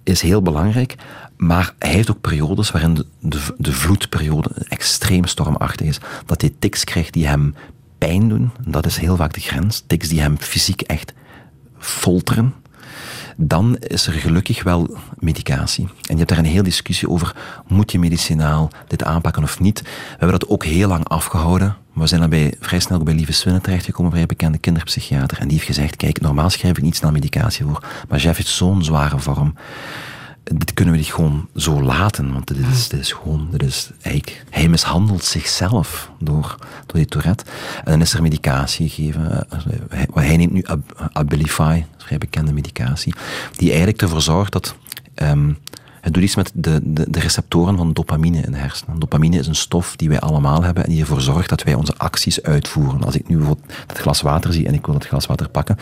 is 0.03 0.21
heel 0.21 0.43
belangrijk. 0.43 0.95
Maar 1.37 1.75
hij 1.79 1.91
heeft 1.91 2.11
ook 2.11 2.21
periodes 2.21 2.71
waarin 2.71 2.95
de, 2.95 3.07
de, 3.21 3.55
de 3.59 3.73
vloedperiode 3.73 4.51
extreem 4.69 5.25
stormachtig 5.25 5.87
is. 5.87 6.01
Dat 6.27 6.41
hij 6.41 6.55
tics 6.59 6.85
krijgt 6.85 7.13
die 7.13 7.27
hem 7.27 7.55
pijn 7.99 8.29
doen. 8.29 8.51
Dat 8.67 8.87
is 8.87 8.97
heel 8.97 9.17
vaak 9.17 9.35
de 9.35 9.41
grens. 9.41 9.85
Tics 9.87 10.09
die 10.09 10.21
hem 10.21 10.39
fysiek 10.39 10.81
echt 10.81 11.13
folteren 11.79 12.55
dan 13.37 13.77
is 13.77 14.07
er 14.07 14.13
gelukkig 14.13 14.63
wel 14.63 14.97
medicatie. 15.19 15.85
En 15.85 15.93
je 16.13 16.17
hebt 16.17 16.29
daar 16.29 16.39
een 16.39 16.45
hele 16.45 16.63
discussie 16.63 17.09
over, 17.09 17.37
moet 17.67 17.93
je 17.93 17.99
medicinaal 17.99 18.71
dit 18.87 19.05
aanpakken 19.05 19.43
of 19.43 19.61
niet? 19.61 19.83
We 19.83 19.89
hebben 20.09 20.39
dat 20.39 20.49
ook 20.49 20.65
heel 20.65 20.89
lang 20.89 21.09
afgehouden. 21.09 21.77
We 21.93 22.07
zijn 22.07 22.21
dan 22.21 22.31
bij, 22.31 22.55
vrij 22.61 22.81
snel 22.81 23.03
bij 23.03 23.15
Lieve 23.15 23.33
Swinnen 23.33 23.63
terechtgekomen, 23.63 24.07
een 24.07 24.17
vrij 24.17 24.27
bekende 24.27 24.59
kinderpsychiater. 24.59 25.39
En 25.39 25.49
die 25.49 25.57
heeft 25.57 25.69
gezegd, 25.69 25.97
kijk, 25.97 26.21
normaal 26.21 26.51
schrijf 26.51 26.77
ik 26.77 26.83
niet 26.83 26.97
snel 26.97 27.11
medicatie 27.11 27.65
voor. 27.65 27.83
Maar 28.09 28.19
Jeff 28.19 28.37
heeft 28.37 28.49
zo'n 28.49 28.85
zware 28.85 29.19
vorm 29.19 29.55
dit 30.55 30.75
kunnen 30.75 30.95
we 30.95 31.01
niet 31.01 31.13
gewoon 31.13 31.49
zo 31.55 31.83
laten, 31.83 32.33
want 32.33 32.47
dit 32.49 32.57
is, 32.73 32.89
dit 32.89 33.01
is 33.01 33.13
gewoon, 33.13 33.49
dit 33.51 33.63
is 33.63 33.91
eigenlijk, 34.01 34.45
hij 34.51 34.69
mishandelt 34.69 35.25
zichzelf 35.25 36.11
door, 36.19 36.57
door 36.87 36.97
die 36.97 37.07
Tourette. 37.07 37.45
En 37.85 37.91
dan 37.91 38.01
is 38.01 38.15
er 38.15 38.23
medicatie 38.23 38.89
gegeven. 38.89 39.47
Hij, 39.89 40.09
hij 40.15 40.37
neemt 40.37 40.53
nu 40.53 40.65
Abilify, 41.13 41.63
een 41.63 41.85
vrij 41.97 42.19
bekende 42.19 42.53
medicatie, 42.53 43.15
die 43.57 43.69
eigenlijk 43.69 44.03
ervoor 44.03 44.23
zorgt 44.23 44.53
dat 44.53 44.77
um, 45.15 45.59
het 46.01 46.15
doet 46.15 46.23
iets 46.23 46.37
met 46.37 46.51
de, 46.55 46.81
de, 46.83 47.11
de, 47.11 47.21
receptoren 47.21 47.77
van 47.77 47.93
dopamine 47.93 48.41
in 48.41 48.53
de 48.53 48.59
hersenen. 48.59 48.99
Dopamine 48.99 49.39
is 49.39 49.47
een 49.47 49.55
stof 49.55 49.97
die 49.97 50.09
wij 50.09 50.21
allemaal 50.21 50.63
hebben 50.63 50.85
en 50.85 50.91
die 50.91 51.01
ervoor 51.01 51.21
zorgt 51.21 51.49
dat 51.49 51.63
wij 51.63 51.75
onze 51.75 51.95
acties 51.97 52.43
uitvoeren. 52.43 53.05
Als 53.05 53.15
ik 53.15 53.29
nu 53.29 53.37
bijvoorbeeld 53.37 53.73
dat 53.87 53.99
glas 53.99 54.21
water 54.21 54.53
zie 54.53 54.67
en 54.67 54.75
ik 54.75 54.87
wil 54.87 54.95
dat 54.95 55.07
glas 55.07 55.27
water 55.27 55.49
pakken, 55.49 55.77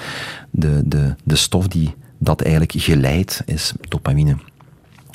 de, 0.51 0.83
de, 0.85 1.15
de 1.25 1.37
stof 1.37 1.69
die 1.69 1.95
dat 2.19 2.41
eigenlijk 2.41 2.73
geleidt 2.77 3.43
is 3.47 3.73
dopamine. 3.89 4.37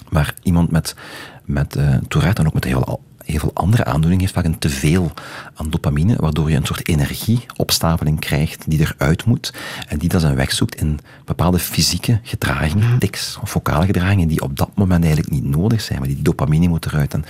Maar 0.09 0.33
iemand 0.43 0.71
met, 0.71 0.95
met 1.45 1.75
uh, 1.75 1.95
Tourette 2.07 2.41
en 2.41 2.47
ook 2.47 2.53
met 2.53 2.63
heel, 2.63 3.01
heel 3.31 3.39
veel 3.39 3.51
andere 3.53 3.85
aandoeningen 3.85 4.19
heeft 4.19 4.33
vaak 4.33 4.45
een 4.45 4.59
teveel 4.59 5.11
aan 5.53 5.69
dopamine, 5.69 6.15
waardoor 6.15 6.49
je 6.49 6.55
een 6.55 6.65
soort 6.65 6.87
energieopstapeling 6.87 8.19
krijgt 8.19 8.63
die 8.67 8.79
eruit 8.79 9.25
moet 9.25 9.53
en 9.87 9.97
die 9.97 10.09
dan 10.09 10.19
zijn 10.19 10.35
weg 10.35 10.51
zoekt 10.51 10.75
in 10.75 10.99
bepaalde 11.25 11.59
fysieke 11.59 12.19
gedragingen, 12.23 12.89
mhm. 12.89 12.97
tics 12.97 13.37
of 13.41 13.49
focale 13.49 13.85
gedragingen 13.85 14.27
die 14.27 14.41
op 14.41 14.57
dat 14.57 14.69
moment 14.75 15.03
eigenlijk 15.03 15.33
niet 15.33 15.43
nodig 15.43 15.81
zijn, 15.81 15.99
maar 15.99 16.07
die 16.07 16.21
dopamine 16.21 16.67
moet 16.67 16.85
eruit. 16.85 17.13
En 17.13 17.25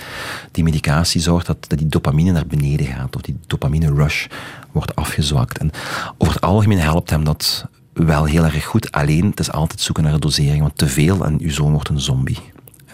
die 0.50 0.64
medicatie 0.64 1.20
zorgt 1.20 1.46
dat, 1.46 1.68
dat 1.68 1.78
die 1.78 1.88
dopamine 1.88 2.32
naar 2.32 2.46
beneden 2.46 2.86
gaat, 2.86 3.16
of 3.16 3.22
die 3.22 3.38
dopamine 3.46 3.94
rush 3.94 4.26
wordt 4.72 4.96
afgezwakt. 4.96 5.58
En 5.58 5.70
over 6.18 6.34
het 6.34 6.42
algemeen 6.42 6.80
helpt 6.80 7.10
hem 7.10 7.24
dat 7.24 7.66
wel 7.92 8.24
heel 8.24 8.44
erg 8.44 8.64
goed, 8.64 8.92
alleen 8.92 9.30
het 9.30 9.40
is 9.40 9.52
altijd 9.52 9.80
zoeken 9.80 10.04
naar 10.04 10.12
de 10.12 10.18
dosering, 10.18 10.60
want 10.60 10.78
te 10.78 10.86
veel 10.86 11.24
en 11.24 11.40
uw 11.40 11.50
zoon 11.50 11.72
wordt 11.72 11.88
een 11.88 12.00
zombie 12.00 12.38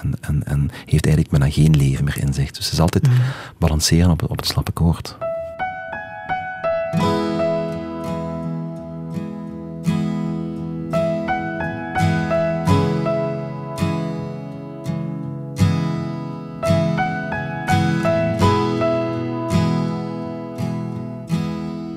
en, 0.07 0.19
en, 0.21 0.45
en 0.45 0.71
heeft 0.85 1.07
eigenlijk 1.07 1.39
bijna 1.39 1.55
geen 1.55 1.77
leven 1.77 2.05
meer 2.05 2.19
in 2.19 2.35
zich. 2.35 2.51
Dus 2.51 2.65
het 2.65 2.73
is 2.73 2.81
altijd 2.81 3.07
mm. 3.07 3.15
balanceren 3.59 4.11
op, 4.11 4.31
op 4.31 4.37
het 4.37 4.47
slappe 4.47 4.73
koord. 4.73 5.17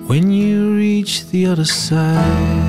When 0.08 0.32
you 0.34 0.76
reach 0.76 1.30
the 1.30 1.48
other 1.48 1.66
side, 1.66 2.69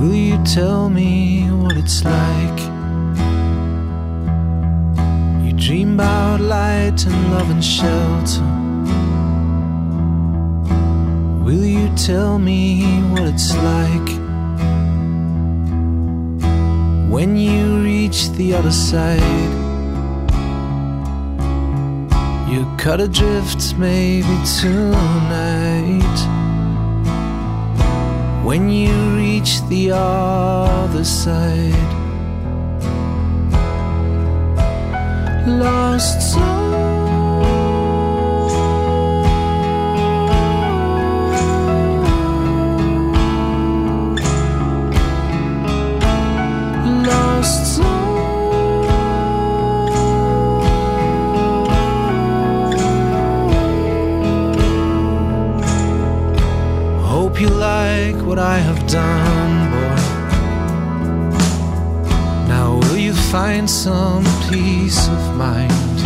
will 0.00 0.14
you 0.14 0.42
tell 0.44 0.88
me 0.88 1.42
what 1.50 1.76
it's 1.76 2.02
like. 2.04 2.60
You 5.44 5.52
dream 5.52 5.94
about 5.94 6.40
light 6.40 7.04
and 7.04 7.30
love 7.30 7.50
and 7.50 7.62
shelter. 7.62 8.42
Will 11.44 11.66
you 11.66 11.94
tell 11.96 12.38
me 12.38 12.82
what 13.10 13.24
it's 13.24 13.54
like 13.56 14.10
when 17.10 17.36
you 17.36 17.82
reach 17.82 18.30
the 18.30 18.54
other 18.54 18.72
side? 18.72 19.52
You 22.50 22.66
cut 22.78 23.00
adrift 23.00 23.76
maybe 23.76 24.36
tonight 24.60 26.39
when 28.44 28.70
you 28.70 28.92
reach 29.16 29.60
the 29.68 29.90
other 29.92 31.04
side. 31.04 31.74
Lost 35.46 36.32
soul. 36.32 36.69
Some 63.70 64.24
peace 64.50 65.06
of 65.06 65.36
mind? 65.36 65.98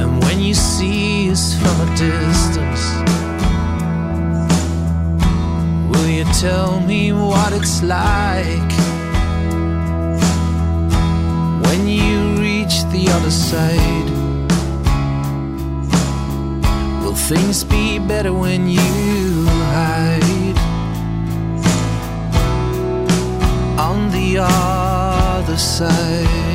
And 0.00 0.20
when 0.24 0.40
you 0.40 0.52
see 0.52 1.30
us 1.30 1.54
from 1.60 1.80
a 1.80 1.88
distance, 1.96 2.84
will 5.90 6.08
you 6.08 6.24
tell 6.40 6.80
me 6.80 7.12
what 7.12 7.52
it's 7.52 7.82
like 7.84 8.72
when 11.64 11.86
you 11.86 12.40
reach 12.40 12.82
the 12.90 13.06
other 13.08 13.30
side? 13.30 14.10
Will 17.04 17.14
things 17.14 17.62
be 17.62 18.00
better 18.00 18.32
when 18.32 18.66
you 18.68 19.17
side? 25.58 26.47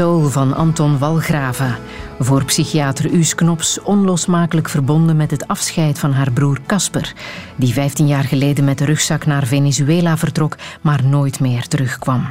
Van 0.00 0.54
Anton 0.54 0.98
Walgraven. 0.98 1.76
Voor 2.18 2.44
psychiater 2.44 3.10
Uus 3.10 3.34
Knops 3.34 3.80
onlosmakelijk 3.80 4.68
verbonden 4.68 5.16
met 5.16 5.30
het 5.30 5.48
afscheid 5.48 5.98
van 5.98 6.12
haar 6.12 6.32
broer 6.32 6.58
Casper, 6.66 7.14
die 7.56 7.72
15 7.72 8.06
jaar 8.06 8.24
geleden 8.24 8.64
met 8.64 8.78
de 8.78 8.84
rugzak 8.84 9.26
naar 9.26 9.46
Venezuela 9.46 10.16
vertrok, 10.16 10.56
maar 10.80 11.04
nooit 11.04 11.40
meer 11.40 11.68
terugkwam. 11.68 12.26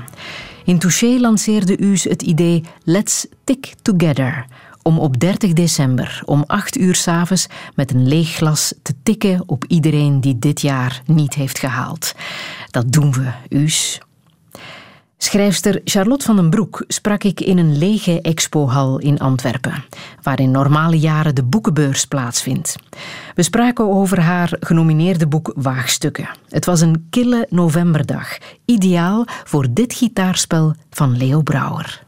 In 0.65 0.79
Touché 0.79 1.19
lanceerde 1.19 1.77
Uus 1.77 2.03
het 2.03 2.21
idee 2.21 2.63
Let's 2.83 3.27
Tick 3.43 3.73
Together, 3.81 4.45
om 4.81 4.99
op 4.99 5.19
30 5.19 5.53
december 5.53 6.21
om 6.25 6.43
8 6.47 6.77
uur 6.77 6.95
s'avonds 6.95 7.47
met 7.75 7.93
een 7.93 8.07
leeg 8.07 8.35
glas 8.35 8.73
te 8.81 8.93
tikken 9.03 9.43
op 9.45 9.65
iedereen 9.67 10.21
die 10.21 10.39
dit 10.39 10.61
jaar 10.61 11.01
niet 11.05 11.33
heeft 11.33 11.59
gehaald. 11.59 12.13
Dat 12.71 12.91
doen 12.91 13.11
we, 13.11 13.31
Uus. 13.49 13.99
Schrijfster 15.21 15.81
Charlotte 15.83 16.25
van 16.25 16.35
den 16.35 16.49
Broek 16.49 16.83
sprak 16.87 17.23
ik 17.23 17.39
in 17.39 17.57
een 17.57 17.77
lege 17.77 18.21
expohal 18.21 18.99
in 18.99 19.19
Antwerpen, 19.19 19.83
waar 20.21 20.39
in 20.39 20.51
normale 20.51 20.99
jaren 20.99 21.35
de 21.35 21.43
boekenbeurs 21.43 22.05
plaatsvindt. 22.05 22.75
We 23.35 23.43
spraken 23.43 23.89
over 23.89 24.19
haar 24.19 24.57
genomineerde 24.59 25.27
boek 25.27 25.53
Waagstukken. 25.55 26.29
Het 26.49 26.65
was 26.65 26.81
een 26.81 27.07
kille 27.09 27.47
novemberdag, 27.49 28.37
ideaal 28.65 29.25
voor 29.43 29.67
dit 29.71 29.93
gitaarspel 29.93 30.73
van 30.89 31.17
Leo 31.17 31.41
Brouwer. 31.41 32.01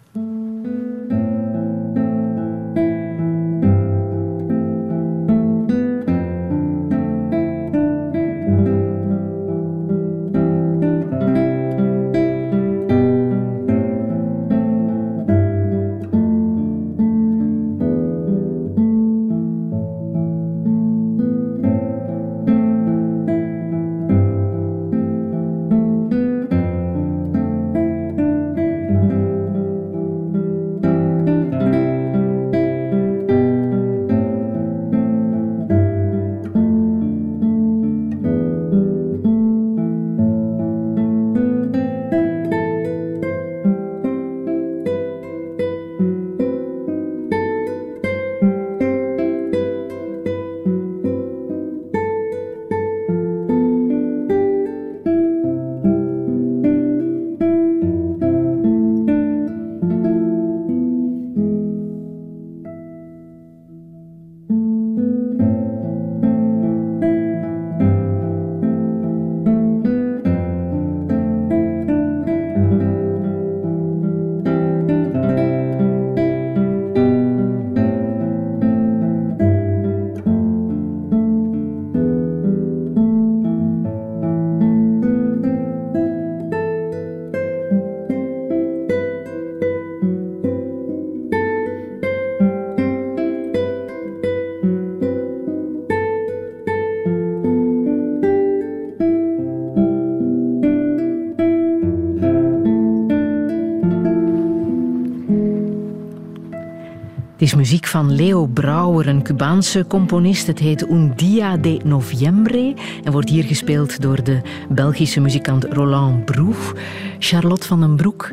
Een 109.07 109.23
Cubaanse 109.23 109.85
componist. 109.87 110.47
Het 110.47 110.59
heet 110.59 110.89
Un 110.89 111.13
Dia 111.15 111.57
de 111.57 111.79
Noviembre 111.83 112.73
en 113.03 113.11
wordt 113.11 113.29
hier 113.29 113.43
gespeeld 113.43 114.01
door 114.01 114.23
de 114.23 114.41
Belgische 114.69 115.19
muzikant 115.19 115.63
Roland 115.63 116.25
Broef. 116.25 116.73
Charlotte 117.19 117.67
van 117.67 117.79
den 117.79 117.95
Broek, 117.95 118.31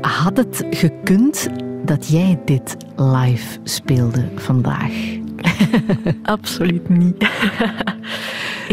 had 0.00 0.36
het 0.36 0.66
gekund 0.70 1.48
dat 1.84 2.08
jij 2.08 2.38
dit 2.44 2.76
live 2.96 3.58
speelde 3.64 4.28
vandaag? 4.36 4.92
Absoluut 6.22 6.88
niet. 6.88 7.16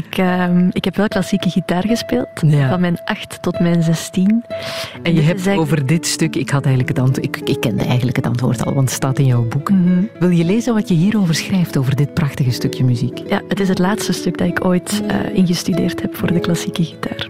ik, 0.04 0.18
uh, 0.18 0.68
ik 0.72 0.84
heb 0.84 0.96
wel 0.96 1.08
klassieke 1.08 1.50
gitaar 1.50 1.84
gespeeld, 1.88 2.28
van 2.70 2.80
mijn 2.80 3.00
8 3.06 3.42
tot 3.42 3.60
mijn 3.60 3.84
16. 3.84 4.44
En 5.08 5.16
je 5.16 5.22
hebt 5.22 5.48
over 5.48 5.86
dit 5.86 6.06
stuk, 6.06 6.36
ik, 6.36 6.50
had 6.50 6.66
eigenlijk 6.66 6.98
het 6.98 7.06
antwoord, 7.08 7.26
ik, 7.26 7.50
ik 7.50 7.60
kende 7.60 7.84
eigenlijk 7.84 8.16
het 8.16 8.26
antwoord 8.26 8.66
al, 8.66 8.74
want 8.74 8.88
het 8.88 8.98
staat 8.98 9.20
in 9.20 9.26
jouw 9.26 9.44
boek. 9.44 9.70
Mhm. 9.70 10.04
Wil 10.20 10.30
je 10.30 10.46
lezen 10.46 10.74
wat 10.74 10.88
je 10.88 10.94
hierover 10.94 11.36
schrijft, 11.36 11.78
over 11.78 11.96
dit 11.96 12.14
prachtige 12.14 12.52
stukje 12.52 12.84
muziek? 12.84 13.18
Ja, 13.30 13.42
het 13.48 13.60
is 13.60 13.68
het 13.68 13.80
laatste 13.80 14.14
stuk 14.14 14.38
dat 14.38 14.48
ik 14.48 14.66
ooit 14.66 15.04
uh, 15.12 15.36
ingestudeerd 15.36 16.02
heb 16.02 16.16
voor 16.16 16.34
de 16.34 16.40
klassieke 16.40 16.84
gitaar. 16.84 17.30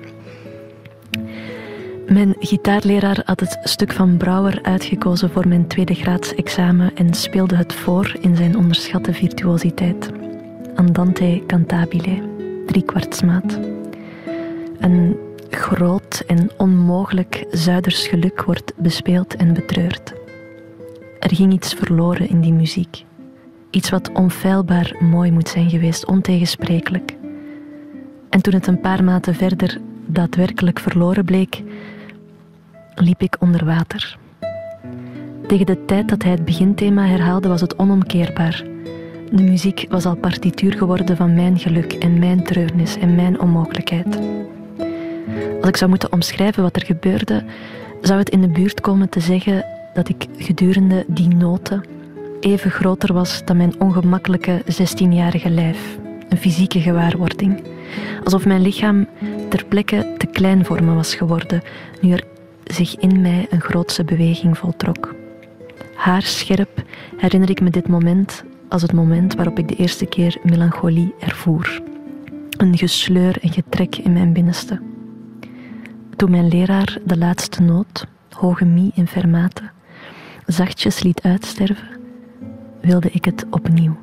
Mijn 2.08 2.36
gitaarleraar 2.40 3.22
had 3.26 3.40
het 3.40 3.60
stuk 3.64 3.94
van 3.94 4.18
Brouwer 4.18 4.60
uitgekozen 4.62 5.30
voor 5.30 5.48
mijn 5.48 5.68
tweede 5.68 5.94
graadsexamen 5.94 6.92
en 6.96 7.14
speelde 7.14 7.56
het 7.56 7.74
voor 7.74 8.16
in 8.22 8.36
zijn 8.36 8.58
onderschatte 8.58 9.14
virtuositeit. 9.14 10.12
Andante 10.76 11.44
cantabile, 11.48 12.22
driekwartsmaat. 12.66 13.60
Een 14.80 15.18
groot 15.56 16.24
en 16.28 16.50
onmogelijk 16.58 17.46
Zuiders 17.52 18.08
geluk 18.08 18.44
wordt 18.44 18.74
bespeeld 18.78 19.36
en 19.36 19.54
betreurd. 19.54 20.14
Er 21.20 21.36
ging 21.36 21.54
iets 21.54 21.74
verloren 21.74 22.30
in 22.30 22.42
die 22.42 22.54
muziek. 22.54 23.04
Iets 23.70 23.90
wat 23.90 24.12
onfeilbaar 24.12 24.96
mooi 25.00 25.32
moet 25.32 25.50
zijn 25.50 25.70
geweest, 25.70 26.06
ontegensprekelijk. 26.06 27.16
En 28.30 28.42
toen 28.42 28.54
het 28.54 28.68
een 28.68 28.82
paar 28.82 29.04
maten 29.04 29.36
verder 29.36 29.78
daadwerkelijk 30.06 30.80
verloren 30.80 31.26
bleek, 31.26 31.64
liep 32.96 33.22
ik 33.22 33.36
onder 33.40 33.66
water. 33.66 34.18
Tegen 35.48 35.66
de 35.66 35.86
tijd 35.86 36.10
dat 36.10 36.24
hij 36.24 36.32
het 36.32 36.46
beginthema 36.46 37.06
herhaalde 37.06 37.48
was 37.48 37.62
het 37.62 37.80
onomkeerbaar. 37.80 38.64
De 39.32 39.44
muziek 39.44 39.86
was 39.90 40.06
al 40.06 40.16
partituur 40.16 40.74
geworden 40.74 41.18
van 41.18 41.34
mijn 41.34 41.60
geluk 41.60 41.94
en 41.94 42.20
mijn 42.20 42.44
treurnis 42.44 42.98
en 42.98 43.16
mijn 43.16 43.40
onmogelijkheid. 43.40 44.20
Als 45.60 45.70
ik 45.70 45.78
zou 45.78 45.90
moeten 45.90 46.12
omschrijven 46.12 46.64
wat 46.64 46.76
er 46.76 46.86
gebeurde, 46.86 47.44
zou 48.02 48.20
het 48.20 48.30
in 48.30 48.42
de 48.42 48.50
buurt 48.50 48.82
komen 48.82 49.10
te 49.10 49.20
zeggen 49.20 49.66
dat 49.94 50.10
ik 50.10 50.26
gedurende 50.38 51.06
die 51.08 51.28
noten 51.28 51.84
even 52.40 52.72
groter 52.72 53.14
was 53.14 53.46
dan 53.46 53.58
mijn 53.58 53.80
ongemakkelijke 53.80 54.62
16-jarige 54.62 55.50
lijf, 55.50 55.98
een 56.30 56.38
fysieke 56.38 56.80
gewaarwording. 56.80 57.64
Alsof 58.24 58.46
mijn 58.46 58.62
lichaam 58.62 59.08
ter 59.50 59.66
plekke 59.66 60.14
te 60.18 60.26
klein 60.26 60.66
voor 60.66 60.84
me 60.84 60.94
was 60.94 61.16
geworden, 61.16 61.62
nu 62.02 62.12
er 62.12 62.24
zich 62.64 62.96
in 62.96 63.22
mij 63.22 63.48
een 63.50 63.62
grootse 63.62 64.04
beweging 64.04 64.58
voltrok. 64.58 65.16
Haarscherp 65.96 66.84
herinner 67.18 67.50
ik 67.50 67.62
me 67.62 67.70
dit 67.70 67.88
moment 67.88 68.44
als 68.70 68.82
het 68.82 68.94
moment 68.94 69.36
waarop 69.36 69.60
ik 69.60 69.68
de 69.68 69.76
eerste 69.76 70.06
keer 70.06 70.38
melancholie 70.44 71.14
ervoer. 71.20 71.82
Een 72.58 72.78
gesleur 72.78 73.38
en 73.42 73.52
getrek 73.52 73.96
in 73.96 74.14
mijn 74.14 74.34
binnenste. 74.34 74.80
Toen 76.18 76.32
mijn 76.32 76.48
leraar 76.48 76.98
de 77.06 77.18
laatste 77.18 77.62
noot, 77.62 78.08
hoge 78.32 78.66
mi 78.66 78.92
in 78.94 79.08
fermate, 79.08 79.62
zachtjes 80.46 81.04
liet 81.04 81.22
uitsterven, 81.22 81.88
wilde 82.82 83.10
ik 83.12 83.26
het 83.26 83.46
opnieuw. 83.50 83.98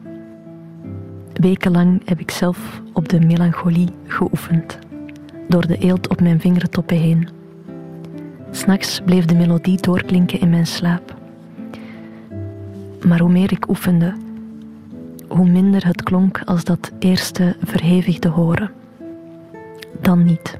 Wekenlang 1.32 2.02
heb 2.04 2.20
ik 2.20 2.30
zelf 2.30 2.82
op 2.92 3.08
de 3.08 3.20
melancholie 3.20 3.88
geoefend, 4.06 4.78
door 5.48 5.66
de 5.66 5.76
eelt 5.76 6.08
op 6.08 6.20
mijn 6.20 6.40
vingertoppen 6.40 6.96
heen 6.96 7.28
S'nachts 8.54 9.00
bleef 9.04 9.24
de 9.24 9.34
melodie 9.34 9.80
doorklinken 9.80 10.40
in 10.40 10.50
mijn 10.50 10.66
slaap. 10.66 11.14
Maar 13.06 13.20
hoe 13.20 13.30
meer 13.30 13.52
ik 13.52 13.68
oefende, 13.68 14.14
hoe 15.28 15.48
minder 15.48 15.86
het 15.86 16.02
klonk 16.02 16.42
als 16.44 16.64
dat 16.64 16.92
eerste 16.98 17.56
verhevigde 17.62 18.28
horen. 18.28 18.70
Dan 20.00 20.24
niet. 20.24 20.58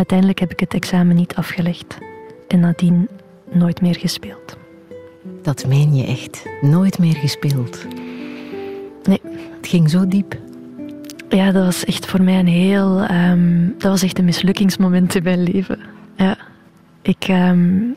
Uiteindelijk 0.00 0.38
heb 0.38 0.52
ik 0.52 0.60
het 0.60 0.74
examen 0.74 1.16
niet 1.16 1.34
afgelegd 1.34 1.98
en 2.48 2.60
nadien 2.60 3.08
nooit 3.50 3.80
meer 3.80 3.96
gespeeld. 3.96 4.56
Dat 5.42 5.66
meen 5.66 5.94
je 5.94 6.06
echt? 6.06 6.46
Nooit 6.60 6.98
meer 6.98 7.14
gespeeld? 7.16 7.86
Nee. 9.02 9.20
Het 9.56 9.68
ging 9.68 9.90
zo 9.90 10.08
diep. 10.08 10.38
Ja, 11.28 11.52
dat 11.52 11.64
was 11.64 11.84
echt 11.84 12.06
voor 12.06 12.22
mij 12.22 12.38
een 12.38 12.46
heel. 12.46 13.10
Um, 13.10 13.74
dat 13.78 13.90
was 13.90 14.02
echt 14.02 14.18
een 14.18 14.24
mislukkingsmoment 14.24 15.14
in 15.14 15.22
mijn 15.22 15.42
leven. 15.42 15.78
Ja, 16.16 16.36
ik, 17.02 17.28
um, 17.28 17.96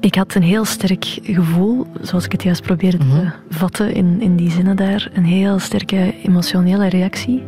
ik 0.00 0.14
had 0.14 0.34
een 0.34 0.42
heel 0.42 0.64
sterk 0.64 1.04
gevoel, 1.22 1.86
zoals 2.00 2.24
ik 2.24 2.32
het 2.32 2.42
juist 2.42 2.62
probeerde 2.62 2.98
te 2.98 3.04
mhm. 3.04 3.30
vatten 3.50 3.94
in, 3.94 4.20
in 4.20 4.36
die 4.36 4.50
zinnen 4.50 4.76
daar. 4.76 5.10
Een 5.12 5.24
heel 5.24 5.58
sterke 5.58 6.14
emotionele 6.22 6.88
reactie. 6.88 7.42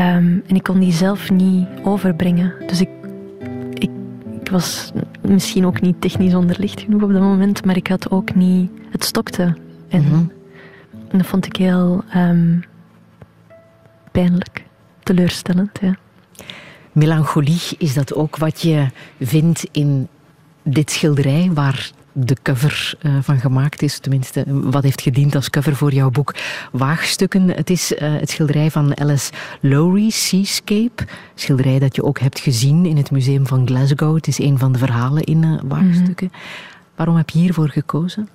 Um, 0.00 0.42
en 0.46 0.54
ik 0.54 0.62
kon 0.62 0.78
die 0.78 0.92
zelf 0.92 1.30
niet 1.30 1.66
overbrengen. 1.82 2.54
Dus 2.66 2.80
ik, 2.80 2.88
ik, 3.72 3.90
ik, 4.40 4.50
was 4.50 4.92
misschien 5.20 5.66
ook 5.66 5.80
niet 5.80 6.00
technisch 6.00 6.34
onderlicht 6.34 6.80
genoeg 6.80 7.02
op 7.02 7.12
dat 7.12 7.20
moment, 7.20 7.64
maar 7.64 7.76
ik 7.76 7.86
had 7.86 8.10
ook 8.10 8.34
niet. 8.34 8.70
Het 8.90 9.04
stokte. 9.04 9.56
En, 9.88 10.02
mm 10.02 10.08
-hmm. 10.08 10.32
en 11.08 11.18
dat 11.18 11.26
vond 11.26 11.46
ik 11.46 11.56
heel 11.56 12.04
um, 12.16 12.64
pijnlijk, 14.12 14.64
teleurstellend. 15.02 15.78
Ja. 15.80 15.96
Melancholie, 16.92 17.62
is 17.78 17.94
dat 17.94 18.14
ook 18.14 18.36
wat 18.36 18.60
je 18.60 18.86
vindt 19.20 19.68
in 19.72 20.08
dit 20.62 20.90
schilderij 20.90 21.50
waar 21.52 21.90
de 22.16 22.36
cover 22.42 22.94
uh, 23.02 23.12
van 23.20 23.38
gemaakt 23.38 23.82
is, 23.82 23.98
tenminste 23.98 24.44
wat 24.46 24.82
heeft 24.82 25.00
gediend 25.00 25.34
als 25.34 25.50
cover 25.50 25.76
voor 25.76 25.92
jouw 25.92 26.10
boek 26.10 26.34
Waagstukken. 26.72 27.48
Het 27.48 27.70
is 27.70 27.92
uh, 27.92 27.98
het 27.98 28.30
schilderij 28.30 28.70
van 28.70 28.96
Alice 28.96 29.32
Lowry, 29.60 30.10
Seascape. 30.10 31.04
Schilderij 31.34 31.78
dat 31.78 31.96
je 31.96 32.04
ook 32.04 32.18
hebt 32.18 32.40
gezien 32.40 32.86
in 32.86 32.96
het 32.96 33.10
museum 33.10 33.46
van 33.46 33.66
Glasgow. 33.66 34.14
Het 34.14 34.26
is 34.26 34.38
een 34.38 34.58
van 34.58 34.72
de 34.72 34.78
verhalen 34.78 35.22
in 35.22 35.42
uh, 35.42 35.60
Waagstukken. 35.64 36.26
Mm 36.26 36.38
-hmm. 36.38 36.72
Waarom 36.96 37.16
heb 37.16 37.30
je 37.30 37.38
hiervoor 37.38 37.68
gekozen? 37.68 38.28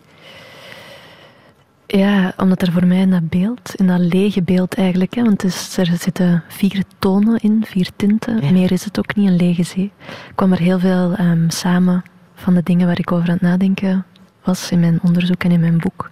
Ja, 1.87 2.33
omdat 2.37 2.61
er 2.61 2.71
voor 2.71 2.85
mij 2.85 2.99
in 2.99 3.09
dat 3.09 3.29
beeld, 3.29 3.75
in 3.75 3.87
dat 3.87 3.99
lege 3.99 4.41
beeld 4.41 4.73
eigenlijk, 4.73 5.15
hè, 5.15 5.23
want 5.23 5.43
is, 5.43 5.77
er 5.77 5.91
zitten 5.99 6.43
vier 6.47 6.83
tonen 6.99 7.39
in, 7.39 7.65
vier 7.67 7.89
tinten, 7.95 8.53
meer 8.53 8.71
is 8.71 8.83
het 8.83 8.99
ook 8.99 9.15
niet, 9.15 9.27
een 9.27 9.35
lege 9.35 9.63
zee, 9.63 9.91
kwam 10.35 10.51
er 10.51 10.59
heel 10.59 10.79
veel 10.79 11.19
um, 11.19 11.49
samen 11.49 12.03
van 12.39 12.53
de 12.53 12.63
dingen 12.63 12.87
waar 12.87 12.99
ik 12.99 13.11
over 13.11 13.27
aan 13.27 13.33
het 13.33 13.41
nadenken 13.41 14.05
was 14.43 14.71
in 14.71 14.79
mijn 14.79 14.99
onderzoek 15.01 15.43
en 15.43 15.51
in 15.51 15.59
mijn 15.59 15.77
boek. 15.77 16.09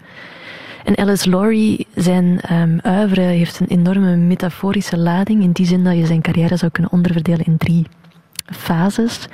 En 0.83 0.97
Alice 0.97 1.29
Laurie, 1.29 1.87
zijn 1.95 2.39
um, 2.51 2.79
heeft 3.13 3.59
een 3.59 3.67
enorme 3.67 4.15
metaforische 4.15 4.97
lading, 4.97 5.43
in 5.43 5.51
die 5.51 5.65
zin 5.65 5.83
dat 5.83 5.97
je 5.97 6.05
zijn 6.05 6.21
carrière 6.21 6.57
zou 6.57 6.71
kunnen 6.71 6.91
onderverdelen 6.91 7.45
in 7.45 7.57
drie 7.57 7.85
fases. 8.45 9.27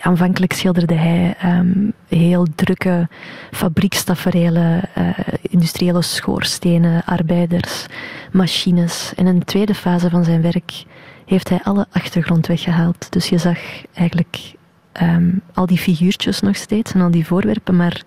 Aanvankelijk 0.00 0.52
schilderde 0.52 0.94
hij 0.94 1.34
um, 1.44 1.92
heel 2.08 2.46
drukke 2.54 3.08
fabriekstaferelen, 3.50 4.82
uh, 4.98 5.08
industriële 5.42 6.02
schoorstenen, 6.02 7.04
arbeiders, 7.04 7.86
machines. 8.32 9.12
In 9.16 9.26
een 9.26 9.44
tweede 9.44 9.74
fase 9.74 10.10
van 10.10 10.24
zijn 10.24 10.42
werk 10.42 10.84
heeft 11.26 11.48
hij 11.48 11.60
alle 11.62 11.86
achtergrond 11.90 12.46
weggehaald. 12.46 13.12
Dus 13.12 13.28
je 13.28 13.38
zag 13.38 13.58
eigenlijk 13.92 14.54
um, 15.02 15.40
al 15.54 15.66
die 15.66 15.78
figuurtjes 15.78 16.40
nog 16.40 16.56
steeds 16.56 16.92
en 16.92 17.00
al 17.00 17.10
die 17.10 17.26
voorwerpen, 17.26 17.76
maar 17.76 18.02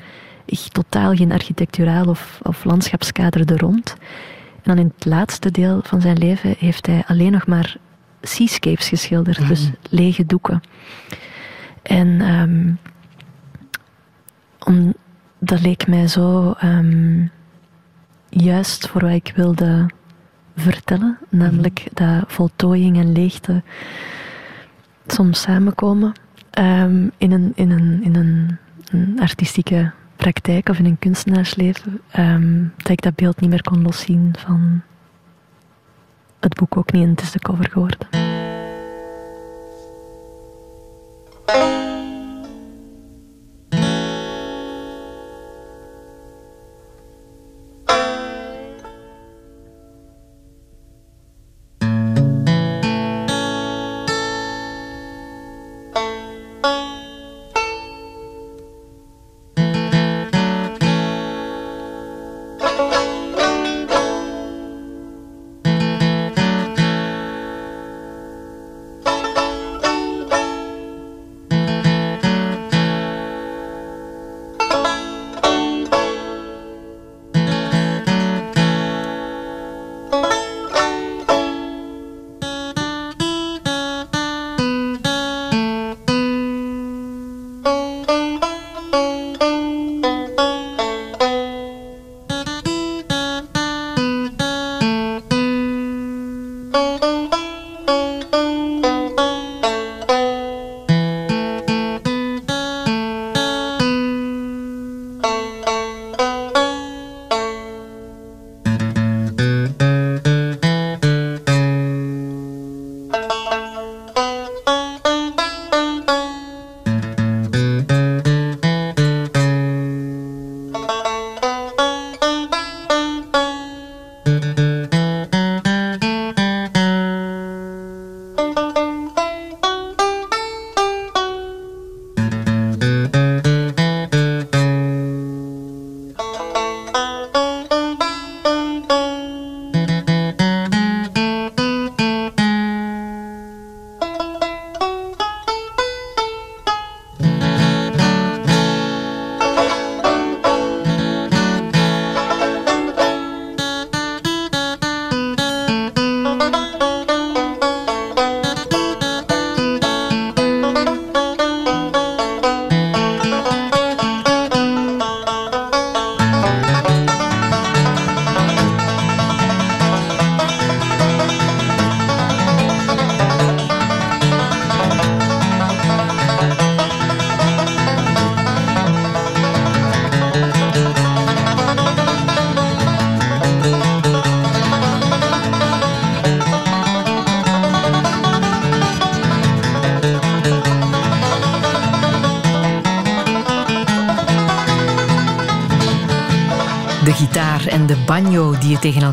totaal 0.71 1.15
geen 1.15 1.31
architecturaal 1.31 2.05
of, 2.05 2.39
of 2.43 2.63
landschapskader 2.63 3.51
er 3.51 3.59
rond. 3.59 3.95
En 4.55 4.75
dan 4.75 4.77
in 4.77 4.91
het 4.95 5.05
laatste 5.05 5.51
deel 5.51 5.79
van 5.83 6.01
zijn 6.01 6.17
leven 6.17 6.55
heeft 6.57 6.85
hij 6.85 7.03
alleen 7.07 7.31
nog 7.31 7.47
maar 7.47 7.77
seascapes 8.21 8.87
geschilderd, 8.87 9.47
dus 9.47 9.61
mhm. 9.61 9.73
lege 9.89 10.25
doeken. 10.25 10.61
En 11.81 12.07
um, 12.21 12.77
om, 14.59 14.93
dat 15.39 15.61
leek 15.61 15.87
mij 15.87 16.07
zo 16.07 16.55
um, 16.63 17.31
juist 18.29 18.87
voor 18.87 19.01
wat 19.01 19.11
ik 19.11 19.33
wilde 19.35 19.85
vertellen, 20.55 21.17
namelijk 21.29 21.79
mhm. 21.79 22.05
dat 22.05 22.23
voltooiing 22.33 22.97
en 22.97 23.11
leegte 23.11 23.63
soms 25.07 25.41
samenkomen 25.41 26.13
um, 26.59 27.11
in, 27.17 27.31
een, 27.31 27.51
in, 27.55 27.71
een, 27.71 28.03
in 28.03 28.15
een, 28.15 29.19
artistieke 29.19 29.91
praktijk 30.15 30.69
of 30.69 30.79
in 30.79 30.85
een 30.85 30.99
kunstenaarsleven, 30.99 32.01
dat 32.77 32.89
ik 32.89 33.01
dat 33.01 33.15
beeld 33.15 33.39
niet 33.39 33.49
meer 33.49 33.61
kon 33.61 33.81
loszien 33.81 34.33
van 34.37 34.81
het 36.39 36.55
boek 36.55 36.77
ook 36.77 36.91
niet 36.91 37.03
en 37.03 37.09
het 37.09 37.21
is 37.21 37.31
de 37.31 37.39
cover 37.39 37.69
geworden. 37.71 38.07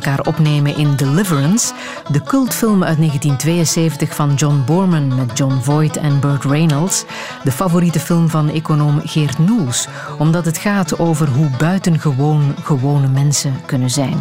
Elkaar 0.04 0.26
opnemen 0.26 0.76
in 0.76 0.96
Deliverance, 0.96 1.72
de 2.10 2.22
cultfilm 2.22 2.84
uit 2.84 2.96
1972 2.96 4.14
van 4.14 4.34
John 4.34 4.62
Borman 4.66 5.14
met 5.14 5.38
John 5.38 5.58
Voight 5.60 5.96
en 5.96 6.20
Burt 6.20 6.44
Reynolds, 6.44 7.04
de 7.44 7.52
favoriete 7.52 8.00
film 8.00 8.28
van 8.28 8.48
econoom 8.48 9.00
Geert 9.04 9.38
Noels, 9.38 9.88
omdat 10.18 10.44
het 10.44 10.58
gaat 10.58 10.98
over 10.98 11.28
hoe 11.28 11.50
buitengewoon 11.58 12.54
gewone 12.62 13.08
mensen 13.08 13.54
kunnen 13.66 13.90
zijn. 13.90 14.16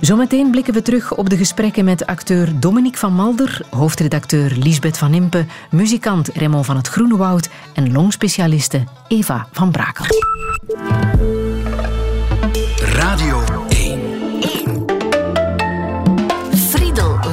Zometeen 0.00 0.50
blikken 0.50 0.74
we 0.74 0.82
terug 0.82 1.14
op 1.14 1.30
de 1.30 1.36
gesprekken 1.36 1.84
met 1.84 2.06
acteur 2.06 2.60
Dominique 2.60 2.98
van 2.98 3.12
Malder, 3.12 3.60
hoofdredacteur 3.70 4.50
Liesbeth 4.50 4.98
van 4.98 5.14
Impe, 5.14 5.46
muzikant 5.70 6.28
Raymond 6.28 6.66
van 6.66 6.76
het 6.76 6.88
Groenewoud 6.88 7.48
en 7.74 7.92
longspecialiste 7.92 8.84
Eva 9.08 9.46
van 9.52 9.70
Brakel. 9.70 10.27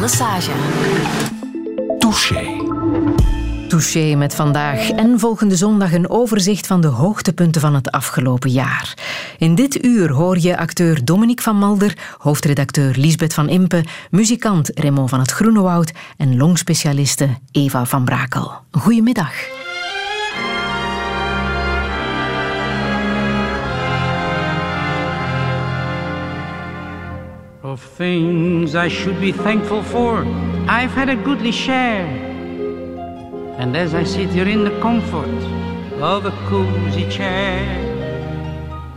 Lassage. 0.05 0.51
Touché. 1.99 2.57
Touché 3.67 4.15
met 4.15 4.35
vandaag 4.35 4.89
en 4.89 5.19
volgende 5.19 5.55
zondag 5.55 5.93
een 5.93 6.09
overzicht 6.09 6.67
van 6.67 6.81
de 6.81 6.87
hoogtepunten 6.87 7.61
van 7.61 7.75
het 7.75 7.91
afgelopen 7.91 8.49
jaar. 8.49 8.93
In 9.37 9.55
dit 9.55 9.83
uur 9.83 10.11
hoor 10.11 10.37
je 10.37 10.57
acteur 10.57 11.05
Dominique 11.05 11.43
van 11.43 11.57
Malder, 11.57 11.97
hoofdredacteur 12.17 12.95
Liesbeth 12.97 13.33
van 13.33 13.49
Impe, 13.49 13.83
muzikant 14.09 14.71
Remo 14.73 15.07
van 15.07 15.19
het 15.19 15.31
Groenewoud 15.31 15.91
en 16.17 16.37
longspecialiste 16.37 17.29
Eva 17.51 17.85
van 17.85 18.05
Brakel. 18.05 18.51
Goedemiddag. 18.71 19.54
Of 27.75 27.81
things 27.81 28.73
I 28.73 28.87
should 28.87 29.19
be 29.19 29.33
thankful 29.33 29.83
for, 29.83 30.23
I've 30.65 30.91
had 30.91 31.09
a 31.09 31.15
goodly 31.17 31.51
share. 31.51 32.07
And 33.59 33.75
as 33.75 33.93
I 33.93 34.05
sit 34.05 34.29
here 34.29 34.47
in 34.47 34.63
the 34.63 34.79
comfort 34.79 35.41
of 35.99 36.25
a 36.25 36.31
cozy 36.47 37.05
chair, 37.09 37.59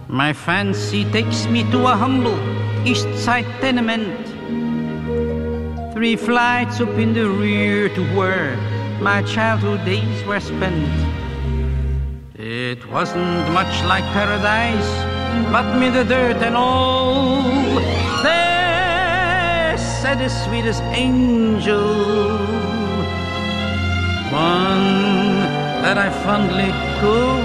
my 0.06 0.32
fancy 0.32 1.02
takes 1.10 1.48
me 1.48 1.68
to 1.72 1.88
a 1.88 1.96
humble 1.96 2.38
east 2.86 3.12
side 3.18 3.50
tenement. 3.60 4.24
Three 5.92 6.14
flights 6.14 6.80
up 6.80 6.94
in 7.04 7.14
the 7.14 7.28
rear 7.28 7.88
to 7.88 8.02
where 8.14 8.56
my 9.00 9.22
childhood 9.22 9.84
days 9.84 10.22
were 10.24 10.38
spent. 10.38 10.94
It 12.36 12.88
wasn't 12.92 13.52
much 13.52 13.74
like 13.90 14.04
paradise, 14.14 14.90
but 15.50 15.66
me 15.80 15.90
the 15.90 16.04
dirt 16.04 16.40
and 16.46 16.54
all. 16.54 17.97
Said 20.08 20.20
the 20.20 20.30
sweetest 20.30 20.82
angel, 21.04 21.84
one 24.32 24.88
that 25.84 25.98
I 25.98 26.08
fondly 26.24 26.70
call. 26.98 27.36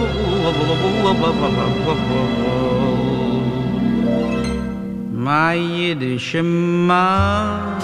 My 5.12 5.56
Yiddish 5.56 6.36
mama, 6.36 7.78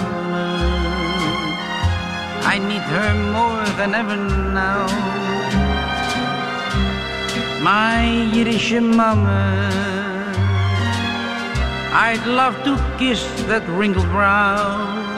I 2.52 2.56
need 2.56 2.84
her 2.94 3.12
more 3.36 3.66
than 3.76 3.94
ever 3.94 4.16
now. 4.16 4.86
My 7.60 8.00
Yiddish 8.32 8.72
mama, 8.80 9.99
I'd 11.92 12.24
love 12.24 12.62
to 12.64 12.76
kiss 12.98 13.22
that 13.48 13.68
wrinkled 13.68 14.06
brow. 14.10 15.10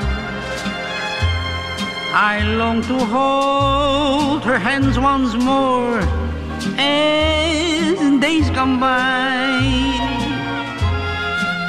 I 2.15 2.43
long 2.45 2.83
to 2.83 2.99
hold 3.05 4.43
her 4.45 4.59
hands 4.59 4.99
once 4.99 5.35
more 5.35 6.01
as 6.79 8.21
days 8.21 8.49
come 8.51 8.81
by 8.81 9.61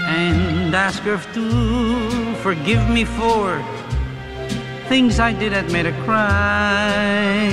and 0.08 0.74
ask 0.74 1.04
her 1.04 1.18
to 1.34 2.36
forgive 2.36 2.89
me 2.89 3.04
for 3.04 3.62
things 4.88 5.20
I 5.20 5.34
did 5.34 5.51
that 5.51 5.70
made 5.72 5.86
her 5.86 6.04
cry. 6.04 7.43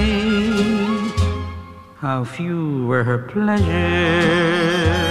How 1.96 2.24
few 2.24 2.86
were 2.86 3.03
her 3.03 3.18
pleasures. 3.18 5.09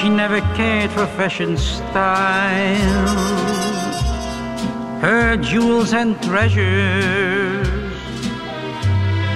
She 0.00 0.08
never 0.08 0.40
cared 0.54 0.90
for 0.92 1.06
fashion 1.18 1.56
style. 1.56 3.08
Her 5.00 5.36
jewels 5.36 5.92
and 5.92 6.20
treasures, 6.22 7.66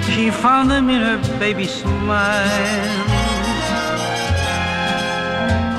she 0.06 0.30
found 0.30 0.70
them 0.70 0.88
in 0.88 1.00
her 1.00 1.18
baby 1.38 1.66
smile. 1.66 3.02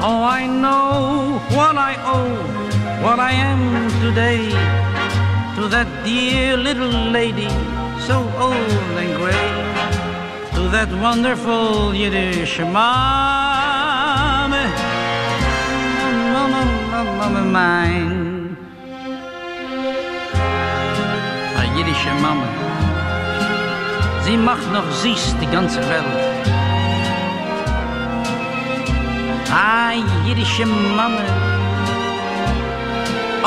Oh, 0.05 0.21
I 0.39 0.47
know 0.47 1.39
what 1.55 1.77
I 1.77 1.93
owe, 2.15 2.35
what 3.03 3.19
I 3.19 3.31
am 3.31 3.89
today 4.01 4.49
to 5.55 5.67
that 5.69 5.87
dear 6.03 6.57
little 6.57 7.11
lady, 7.11 7.49
so 8.07 8.17
old 8.37 8.97
and 9.03 9.15
gray, 9.15 9.49
to 10.55 10.61
that 10.75 10.89
wonderful 11.01 11.95
Yiddish 11.95 12.59
mama, 12.59 13.52
mama, 17.03 17.29
mama, 17.29 17.41
mama 17.41 17.41
mine. 17.41 18.57
A 21.59 21.63
jiddische 21.75 22.13
Mama, 22.21 22.47
sie 24.23 24.37
macht 24.37 24.71
noch 24.71 24.89
süß 25.01 25.35
die 25.41 25.47
ganze 25.47 25.79
Welt. 25.89 26.15
Ah, 29.51 29.93
jiddische 30.25 30.65
Mama, 30.65 31.25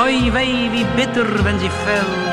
oi 0.04 0.32
weh, 0.34 0.70
wie 0.72 0.86
bitter, 0.96 1.28
wenn 1.44 1.58
sie 1.58 1.70
fällt. 1.84 2.24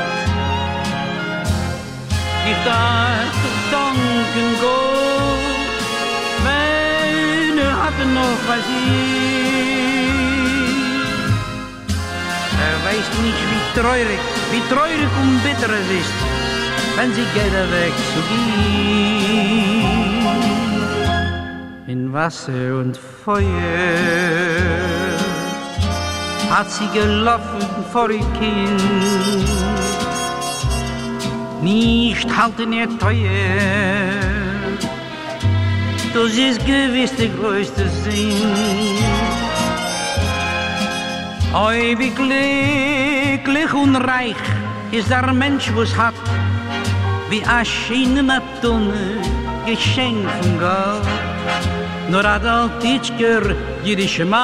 Ich 2.50 2.58
darf 2.64 3.36
danken 3.72 4.48
Gott, 4.60 5.94
wenn 6.44 7.58
er 7.58 7.74
hatte 7.82 8.04
noch 8.18 8.40
was 8.48 8.64
Er 12.66 12.76
weiß 12.86 13.08
nicht, 13.24 13.42
wie 13.50 13.62
treurig, 13.78 14.20
wie 14.52 14.64
treurig 14.72 15.12
und 15.20 15.34
bitter 15.44 15.72
es 15.80 15.88
ist, 16.00 16.16
wenn 16.96 17.10
sie 17.16 17.26
geht 17.34 17.54
er 17.62 17.68
weg 17.78 17.94
zu 18.12 18.20
gehen. 18.30 19.64
In 21.86 22.12
Wasser 22.12 22.66
und 22.80 22.96
Feuer 23.24 23.44
hat 26.50 26.68
sie 26.70 26.88
gelaufen 26.98 27.84
vor 27.92 28.10
ihr 28.10 28.26
Kind. 28.38 28.82
Nicht 31.62 32.28
halten 32.36 32.72
ihr 32.72 32.88
teuer, 32.98 34.24
das 36.14 36.32
ist 36.48 36.60
gewiss 36.66 37.12
der 37.16 37.28
größte 37.28 37.88
Sinn. 38.02 39.43
Oi, 41.54 41.94
wie 41.98 42.10
glücklich 42.10 43.72
und 43.72 43.94
reich 43.94 44.34
ist 44.90 45.08
der 45.08 45.32
Mensch, 45.32 45.70
was 45.76 45.96
hat, 45.96 46.14
wie 47.30 47.44
a 47.46 47.64
schöne 47.64 48.24
Matone, 48.24 49.22
Geschenk 49.64 50.28
von 50.40 50.58
Gott. 50.58 51.06
Nur 52.10 52.24
hat 52.24 52.44
altitschker 52.44 53.54
jüdische 53.84 54.24
Mame. 54.24 54.42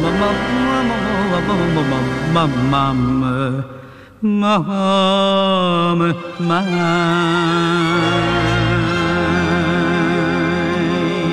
Mama, 0.00 0.30
mama, 0.64 0.96
mama, 1.32 1.58
mama, 2.32 2.46
mama, 2.72 3.64
mama, 4.22 6.14
mama. 6.38 7.36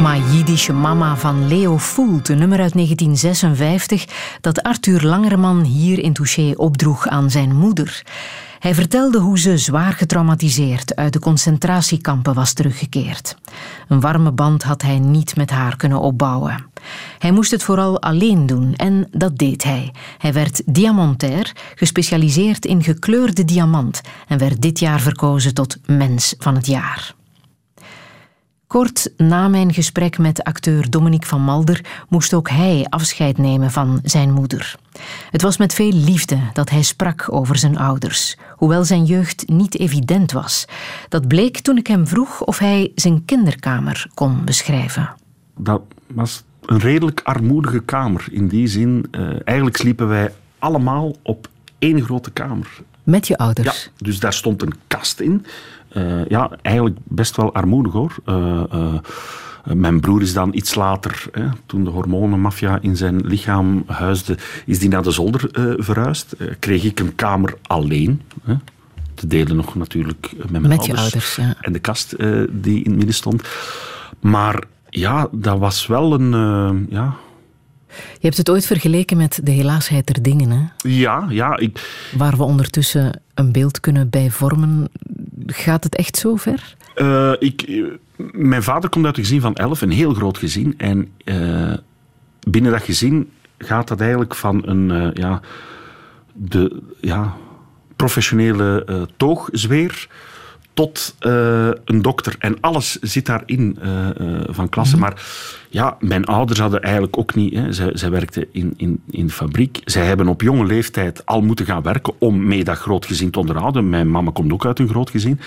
Ma 0.03 0.17
Jiddische 0.17 0.73
Mama 0.73 1.15
van 1.15 1.47
Leo 1.47 1.77
Voelt, 1.77 2.29
een 2.29 2.37
nummer 2.37 2.59
uit 2.59 2.73
1956 2.73 4.05
dat 4.41 4.63
Arthur 4.63 5.03
Langerman 5.03 5.63
hier 5.63 5.99
in 5.99 6.13
Touché 6.13 6.53
opdroeg 6.55 7.07
aan 7.07 7.31
zijn 7.31 7.55
moeder. 7.55 8.05
Hij 8.59 8.73
vertelde 8.73 9.19
hoe 9.19 9.39
ze 9.39 9.57
zwaar 9.57 9.93
getraumatiseerd 9.93 10.95
uit 10.95 11.13
de 11.13 11.19
concentratiekampen 11.19 12.33
was 12.33 12.53
teruggekeerd. 12.53 13.37
Een 13.87 13.99
warme 13.99 14.31
band 14.31 14.63
had 14.63 14.81
hij 14.81 14.99
niet 14.99 15.35
met 15.35 15.49
haar 15.49 15.75
kunnen 15.75 15.99
opbouwen. 15.99 16.65
Hij 17.19 17.31
moest 17.31 17.51
het 17.51 17.63
vooral 17.63 18.01
alleen 18.01 18.45
doen 18.45 18.75
en 18.75 19.07
dat 19.11 19.37
deed 19.37 19.63
hij. 19.63 19.91
Hij 20.17 20.33
werd 20.33 20.61
diamantair, 20.65 21.51
gespecialiseerd 21.75 22.65
in 22.65 22.83
gekleurde 22.83 23.45
diamant 23.45 24.01
en 24.27 24.37
werd 24.37 24.61
dit 24.61 24.79
jaar 24.79 24.99
verkozen 24.99 25.53
tot 25.53 25.77
mens 25.85 26.35
van 26.37 26.55
het 26.55 26.65
jaar. 26.65 27.13
Kort 28.73 29.13
na 29.17 29.47
mijn 29.47 29.73
gesprek 29.73 30.17
met 30.17 30.43
acteur 30.43 30.89
Dominique 30.89 31.27
van 31.27 31.41
Malder 31.41 32.05
moest 32.09 32.33
ook 32.33 32.49
hij 32.49 32.85
afscheid 32.89 33.37
nemen 33.37 33.71
van 33.71 33.99
zijn 34.03 34.31
moeder. 34.31 34.75
Het 35.31 35.41
was 35.41 35.57
met 35.57 35.73
veel 35.73 35.91
liefde 35.91 36.39
dat 36.53 36.69
hij 36.69 36.81
sprak 36.81 37.25
over 37.31 37.57
zijn 37.57 37.77
ouders, 37.77 38.37
hoewel 38.49 38.83
zijn 38.83 39.05
jeugd 39.05 39.47
niet 39.47 39.79
evident 39.79 40.31
was. 40.31 40.65
Dat 41.09 41.27
bleek 41.27 41.59
toen 41.59 41.77
ik 41.77 41.87
hem 41.87 42.07
vroeg 42.07 42.43
of 42.43 42.57
hij 42.57 42.91
zijn 42.95 43.25
kinderkamer 43.25 44.07
kon 44.13 44.45
beschrijven. 44.45 45.15
Dat 45.57 45.81
was 46.07 46.43
een 46.65 46.79
redelijk 46.79 47.21
armoedige 47.23 47.79
kamer. 47.79 48.25
In 48.31 48.47
die 48.47 48.67
zin, 48.67 49.05
uh, 49.11 49.35
eigenlijk 49.43 49.77
sliepen 49.77 50.07
wij 50.07 50.33
allemaal 50.59 51.15
op 51.21 51.47
één 51.79 52.03
grote 52.03 52.31
kamer. 52.31 52.67
Met 53.03 53.27
je 53.27 53.37
ouders? 53.37 53.83
Ja, 53.83 53.91
dus 53.97 54.19
daar 54.19 54.33
stond 54.33 54.61
een 54.61 54.73
kast 54.87 55.19
in. 55.19 55.45
Uh, 55.97 56.25
ja, 56.27 56.51
eigenlijk 56.61 56.97
best 57.03 57.35
wel 57.35 57.53
armoedig 57.53 57.93
hoor. 57.93 58.15
Uh, 58.25 58.93
mijn 59.73 59.99
broer 59.99 60.21
is 60.21 60.33
dan 60.33 60.53
iets 60.53 60.75
later, 60.75 61.25
hè, 61.31 61.45
toen 61.65 61.83
de 61.83 61.89
hormonenmafia 61.89 62.77
in 62.81 62.97
zijn 62.97 63.25
lichaam 63.25 63.83
huisde, 63.87 64.37
is 64.65 64.79
die 64.79 64.89
naar 64.89 65.03
de 65.03 65.11
zolder 65.11 65.49
verhuisd. 65.77 66.35
kreeg 66.59 66.83
ik 66.83 66.99
een 66.99 67.15
kamer 67.15 67.53
alleen. 67.61 68.21
Hè, 68.43 68.55
te 69.13 69.27
delen 69.27 69.55
nog 69.55 69.75
natuurlijk 69.75 70.33
met 70.37 70.49
mijn 70.49 70.67
met 70.67 70.79
ouders. 70.79 70.95
Je 70.95 71.01
ouders 71.01 71.35
ja. 71.35 71.53
En 71.61 71.73
de 71.73 71.79
kast 71.79 72.15
die 72.49 72.83
in 72.83 72.89
het 72.89 72.95
midden 72.95 73.13
stond. 73.13 73.47
Maar 74.19 74.63
ja, 74.89 75.27
dat 75.31 75.59
was 75.59 75.87
wel 75.87 76.13
een... 76.13 76.87
ja, 76.89 77.15
je 77.95 78.29
hebt 78.29 78.37
het 78.37 78.49
ooit 78.49 78.65
vergeleken 78.65 79.17
met 79.17 79.39
de 79.43 79.51
helaasheid 79.51 80.07
der 80.07 80.21
dingen, 80.21 80.49
hè? 80.49 80.89
Ja, 80.89 81.25
ja. 81.29 81.57
Ik... 81.57 82.09
Waar 82.17 82.37
we 82.37 82.43
ondertussen 82.43 83.21
een 83.33 83.51
beeld 83.51 83.79
kunnen 83.79 84.09
bij 84.09 84.31
vormen. 84.31 84.89
Gaat 85.45 85.83
het 85.83 85.95
echt 85.95 86.17
zo 86.17 86.35
ver? 86.35 86.75
Uh, 86.95 87.33
ik, 87.39 87.87
mijn 88.31 88.63
vader 88.63 88.89
komt 88.89 89.05
uit 89.05 89.17
een 89.17 89.23
gezin 89.23 89.41
van 89.41 89.55
elf, 89.55 89.81
een 89.81 89.91
heel 89.91 90.13
groot 90.13 90.37
gezin. 90.37 90.73
En 90.77 91.11
uh, 91.25 91.73
binnen 92.47 92.71
dat 92.71 92.83
gezin 92.83 93.29
gaat 93.57 93.87
dat 93.87 94.01
eigenlijk 94.01 94.35
van 94.35 94.67
een... 94.67 94.89
Uh, 94.89 95.09
ja, 95.13 95.41
de 96.33 96.81
ja, 97.01 97.33
professionele 97.95 99.07
toogzweer 99.17 100.07
tot 100.73 101.15
uh, 101.19 101.69
een 101.85 102.01
dokter. 102.01 102.35
En 102.39 102.57
alles 102.59 102.99
zit 103.01 103.25
daarin 103.25 103.77
uh, 103.83 104.07
uh, 104.21 104.41
van 104.49 104.69
klasse. 104.69 104.95
Mm 104.95 105.01
-hmm. 105.01 105.11
Maar 105.11 105.25
ja, 105.69 105.97
mijn 105.99 106.25
ouders 106.25 106.59
hadden 106.59 106.81
eigenlijk 106.81 107.17
ook 107.17 107.35
niet... 107.35 107.53
Hè. 107.53 107.73
Zij, 107.73 107.89
zij 107.93 108.09
werkten 108.09 108.45
in, 108.51 108.73
in, 108.77 109.01
in 109.09 109.27
de 109.27 109.33
fabriek. 109.33 109.81
Zij 109.85 110.05
hebben 110.05 110.27
op 110.27 110.41
jonge 110.41 110.65
leeftijd 110.65 111.25
al 111.25 111.41
moeten 111.41 111.65
gaan 111.65 111.81
werken 111.81 112.13
om 112.17 112.45
mee 112.47 112.63
dat 112.63 112.77
groot 112.77 113.05
gezin 113.05 113.31
te 113.31 113.39
onderhouden. 113.39 113.89
Mijn 113.89 114.11
mama 114.11 114.31
komt 114.31 114.51
ook 114.51 114.65
uit 114.65 114.79
een 114.79 114.89
groot 114.89 115.09
gezin. 115.09 115.39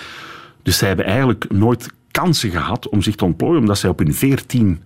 Dus 0.63 0.77
zij 0.77 0.87
hebben 0.87 1.05
eigenlijk 1.05 1.51
nooit 1.51 1.89
kansen 2.11 2.49
gehad 2.49 2.89
om 2.89 3.01
zich 3.01 3.15
te 3.15 3.25
ontplooien, 3.25 3.59
omdat 3.59 3.77
zij 3.77 3.89
op 3.89 3.99
hun 3.99 4.13
veertien 4.13 4.79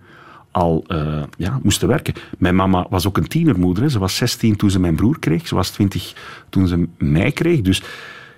al 0.50 0.84
uh, 0.88 1.22
ja, 1.36 1.60
moesten 1.62 1.88
werken. 1.88 2.14
Mijn 2.38 2.54
mama 2.54 2.86
was 2.90 3.06
ook 3.06 3.16
een 3.16 3.28
tienermoeder. 3.28 3.82
Hè. 3.82 3.88
Ze 3.88 3.98
was 3.98 4.16
16 4.16 4.56
toen 4.56 4.70
ze 4.70 4.80
mijn 4.80 4.96
broer 4.96 5.18
kreeg. 5.18 5.48
Ze 5.48 5.54
was 5.54 5.70
20 5.70 6.14
toen 6.48 6.68
ze 6.68 6.88
mij 6.98 7.32
kreeg. 7.32 7.60
Dus 7.60 7.82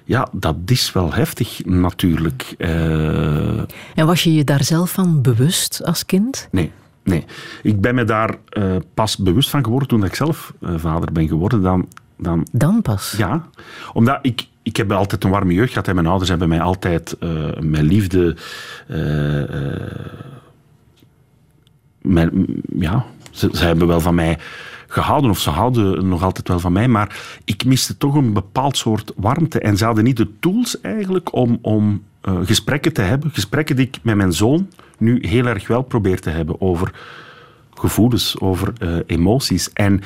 ja, 0.04 0.28
dat 0.32 0.56
is 0.66 0.92
wel 0.92 1.12
heftig 1.12 1.64
natuurlijk. 1.64 2.54
Uh... 2.58 3.58
En 3.94 4.06
was 4.06 4.24
je 4.24 4.34
je 4.34 4.44
daar 4.44 4.64
zelf 4.64 4.90
van 4.90 5.22
bewust 5.22 5.84
als 5.84 6.06
kind? 6.06 6.48
Nee. 6.50 6.72
Nee, 7.02 7.24
ik 7.62 7.80
ben 7.80 7.94
me 7.94 8.04
daar 8.04 8.36
uh, 8.52 8.76
pas 8.94 9.16
bewust 9.16 9.50
van 9.50 9.64
geworden 9.64 9.88
toen 9.88 10.04
ik 10.04 10.14
zelf 10.14 10.52
uh, 10.60 10.70
vader 10.76 11.12
ben 11.12 11.28
geworden. 11.28 11.62
Dan, 11.62 11.88
dan, 12.16 12.46
dan 12.52 12.82
pas? 12.82 13.14
Ja, 13.16 13.48
omdat 13.92 14.18
ik, 14.22 14.46
ik 14.62 14.76
heb 14.76 14.92
altijd 14.92 15.24
een 15.24 15.30
warme 15.30 15.52
jeugd 15.52 15.72
gehad 15.72 15.88
en 15.88 15.94
mijn 15.94 16.06
ouders 16.06 16.30
hebben 16.30 16.48
mij 16.48 16.60
altijd 16.60 17.16
mijn 17.60 17.84
liefde... 17.84 18.36
mijn, 22.00 22.46
ja, 22.78 23.04
ze, 23.30 23.48
ze 23.52 23.64
hebben 23.64 23.86
wel 23.86 24.00
van 24.00 24.14
mij 24.14 24.38
gehouden, 24.94 25.30
of 25.30 25.38
ze 25.38 25.50
houden 25.50 26.08
nog 26.08 26.22
altijd 26.22 26.48
wel 26.48 26.60
van 26.60 26.72
mij, 26.72 26.88
maar 26.88 27.16
ik 27.44 27.64
miste 27.64 27.96
toch 27.96 28.14
een 28.14 28.32
bepaald 28.32 28.76
soort 28.76 29.12
warmte. 29.16 29.58
En 29.60 29.76
ze 29.76 29.84
hadden 29.84 30.04
niet 30.04 30.16
de 30.16 30.28
tools 30.40 30.80
eigenlijk 30.80 31.34
om, 31.34 31.58
om 31.62 32.02
uh, 32.22 32.38
gesprekken 32.42 32.92
te 32.92 33.02
hebben. 33.02 33.30
Gesprekken 33.30 33.76
die 33.76 33.86
ik 33.86 33.98
met 34.02 34.16
mijn 34.16 34.32
zoon 34.32 34.68
nu 34.98 35.26
heel 35.26 35.46
erg 35.46 35.66
wel 35.66 35.82
probeer 35.82 36.20
te 36.20 36.30
hebben 36.30 36.60
over 36.60 36.92
gevoelens, 37.74 38.40
over 38.40 38.72
uh, 38.82 38.96
emoties. 39.06 39.72
En 39.72 40.00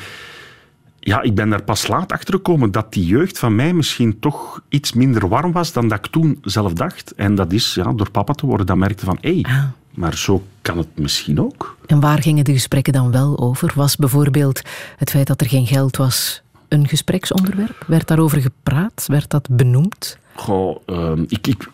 ja, 1.01 1.23
ik 1.23 1.35
ben 1.35 1.51
daar 1.51 1.63
pas 1.63 1.87
laat 1.87 2.13
achter 2.13 2.35
gekomen 2.35 2.71
dat 2.71 2.93
die 2.93 3.07
jeugd 3.07 3.39
van 3.39 3.55
mij 3.55 3.73
misschien 3.73 4.19
toch 4.19 4.61
iets 4.69 4.93
minder 4.93 5.29
warm 5.29 5.53
was 5.53 5.73
dan 5.73 5.89
dat 5.89 5.99
ik 5.99 6.13
toen 6.13 6.39
zelf 6.43 6.73
dacht. 6.73 7.15
En 7.15 7.35
dat 7.35 7.53
is 7.53 7.75
ja, 7.75 7.93
door 7.93 8.11
papa 8.11 8.33
te 8.33 8.47
worden, 8.47 8.67
dat 8.67 8.77
merkte 8.77 9.05
van, 9.05 9.19
hé, 9.21 9.41
hey, 9.41 9.55
ah. 9.55 9.65
Maar 9.99 10.17
zo 10.17 10.43
kan 10.63 10.79
het 10.79 10.89
misschien 10.95 11.41
ook. 11.41 11.77
En 11.87 12.01
waar 12.01 12.23
gingen 12.23 12.45
de 12.45 12.53
gesprekken 12.53 12.93
dan 12.93 13.11
wel 13.11 13.39
over? 13.39 13.73
Was 13.75 13.97
bijvoorbeeld 13.97 14.63
het 14.97 15.11
feit 15.11 15.27
dat 15.27 15.41
er 15.41 15.49
geen 15.49 15.67
geld 15.67 15.97
was 15.97 16.43
een 16.69 16.89
gespreksonderwerp? 16.89 17.85
Werd 17.87 18.09
daarover 18.09 18.41
gepraat? 18.41 19.05
Werd 19.07 19.31
dat 19.31 19.49
benoemd? 19.51 20.19
Goh, 20.35 20.77
uh, 20.87 21.13
ik, 21.27 21.47
ik, 21.47 21.69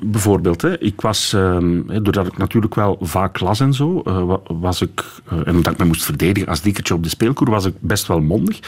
bijvoorbeeld, 0.00 0.62
hè, 0.62 0.80
ik 0.80 1.00
was, 1.00 1.32
uh, 1.32 1.58
doordat 1.86 2.26
ik 2.26 2.38
natuurlijk 2.38 2.74
wel 2.74 2.98
vaak 3.00 3.40
las 3.40 3.60
en 3.60 3.74
zo, 3.74 4.02
uh, 4.04 4.34
was 4.48 4.80
ik, 4.80 5.04
uh, 5.32 5.38
en 5.46 5.56
omdat 5.56 5.72
ik 5.72 5.78
me 5.78 5.84
moest 5.84 6.04
verdedigen 6.04 6.48
als 6.48 6.60
dikkertje 6.60 6.94
op 6.94 7.02
de 7.02 7.08
speelkoer, 7.08 7.50
was 7.50 7.64
ik 7.64 7.74
best 7.80 8.06
wel 8.06 8.20
mondig. 8.20 8.60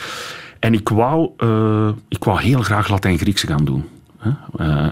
En 0.59 0.75
ik 0.75 0.89
wou, 0.89 1.31
uh, 1.39 1.89
ik 2.09 2.25
wou 2.25 2.41
heel 2.41 2.63
graag 2.63 2.89
Latijn-Griekse 2.89 3.47
gaan 3.47 3.65
doen. 3.65 3.85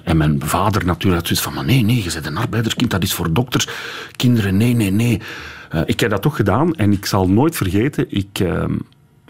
En 0.05 0.17
mijn 0.17 0.41
vader 0.45 0.85
natuurlijk 0.85 1.15
had 1.15 1.27
zoiets 1.27 1.45
van, 1.45 1.55
maar 1.55 1.65
nee, 1.65 1.83
nee, 1.83 2.03
je 2.03 2.11
bent 2.13 2.27
een 2.27 2.37
arbeiderskind, 2.37 2.91
dat 2.91 3.03
is 3.03 3.15
voor 3.15 3.33
dokters, 3.33 3.69
kinderen, 4.17 4.57
nee, 4.57 4.75
nee, 4.75 4.91
nee. 4.91 5.21
ik 5.87 6.01
heb 6.01 6.11
dat 6.11 6.23
toch 6.23 6.37
gedaan 6.37 6.75
en 6.75 6.93
ik 6.93 7.07
zal 7.07 7.29
nooit 7.29 7.57
vergeten, 7.57 8.07
ik 8.09 8.39
ehm, 8.39 8.75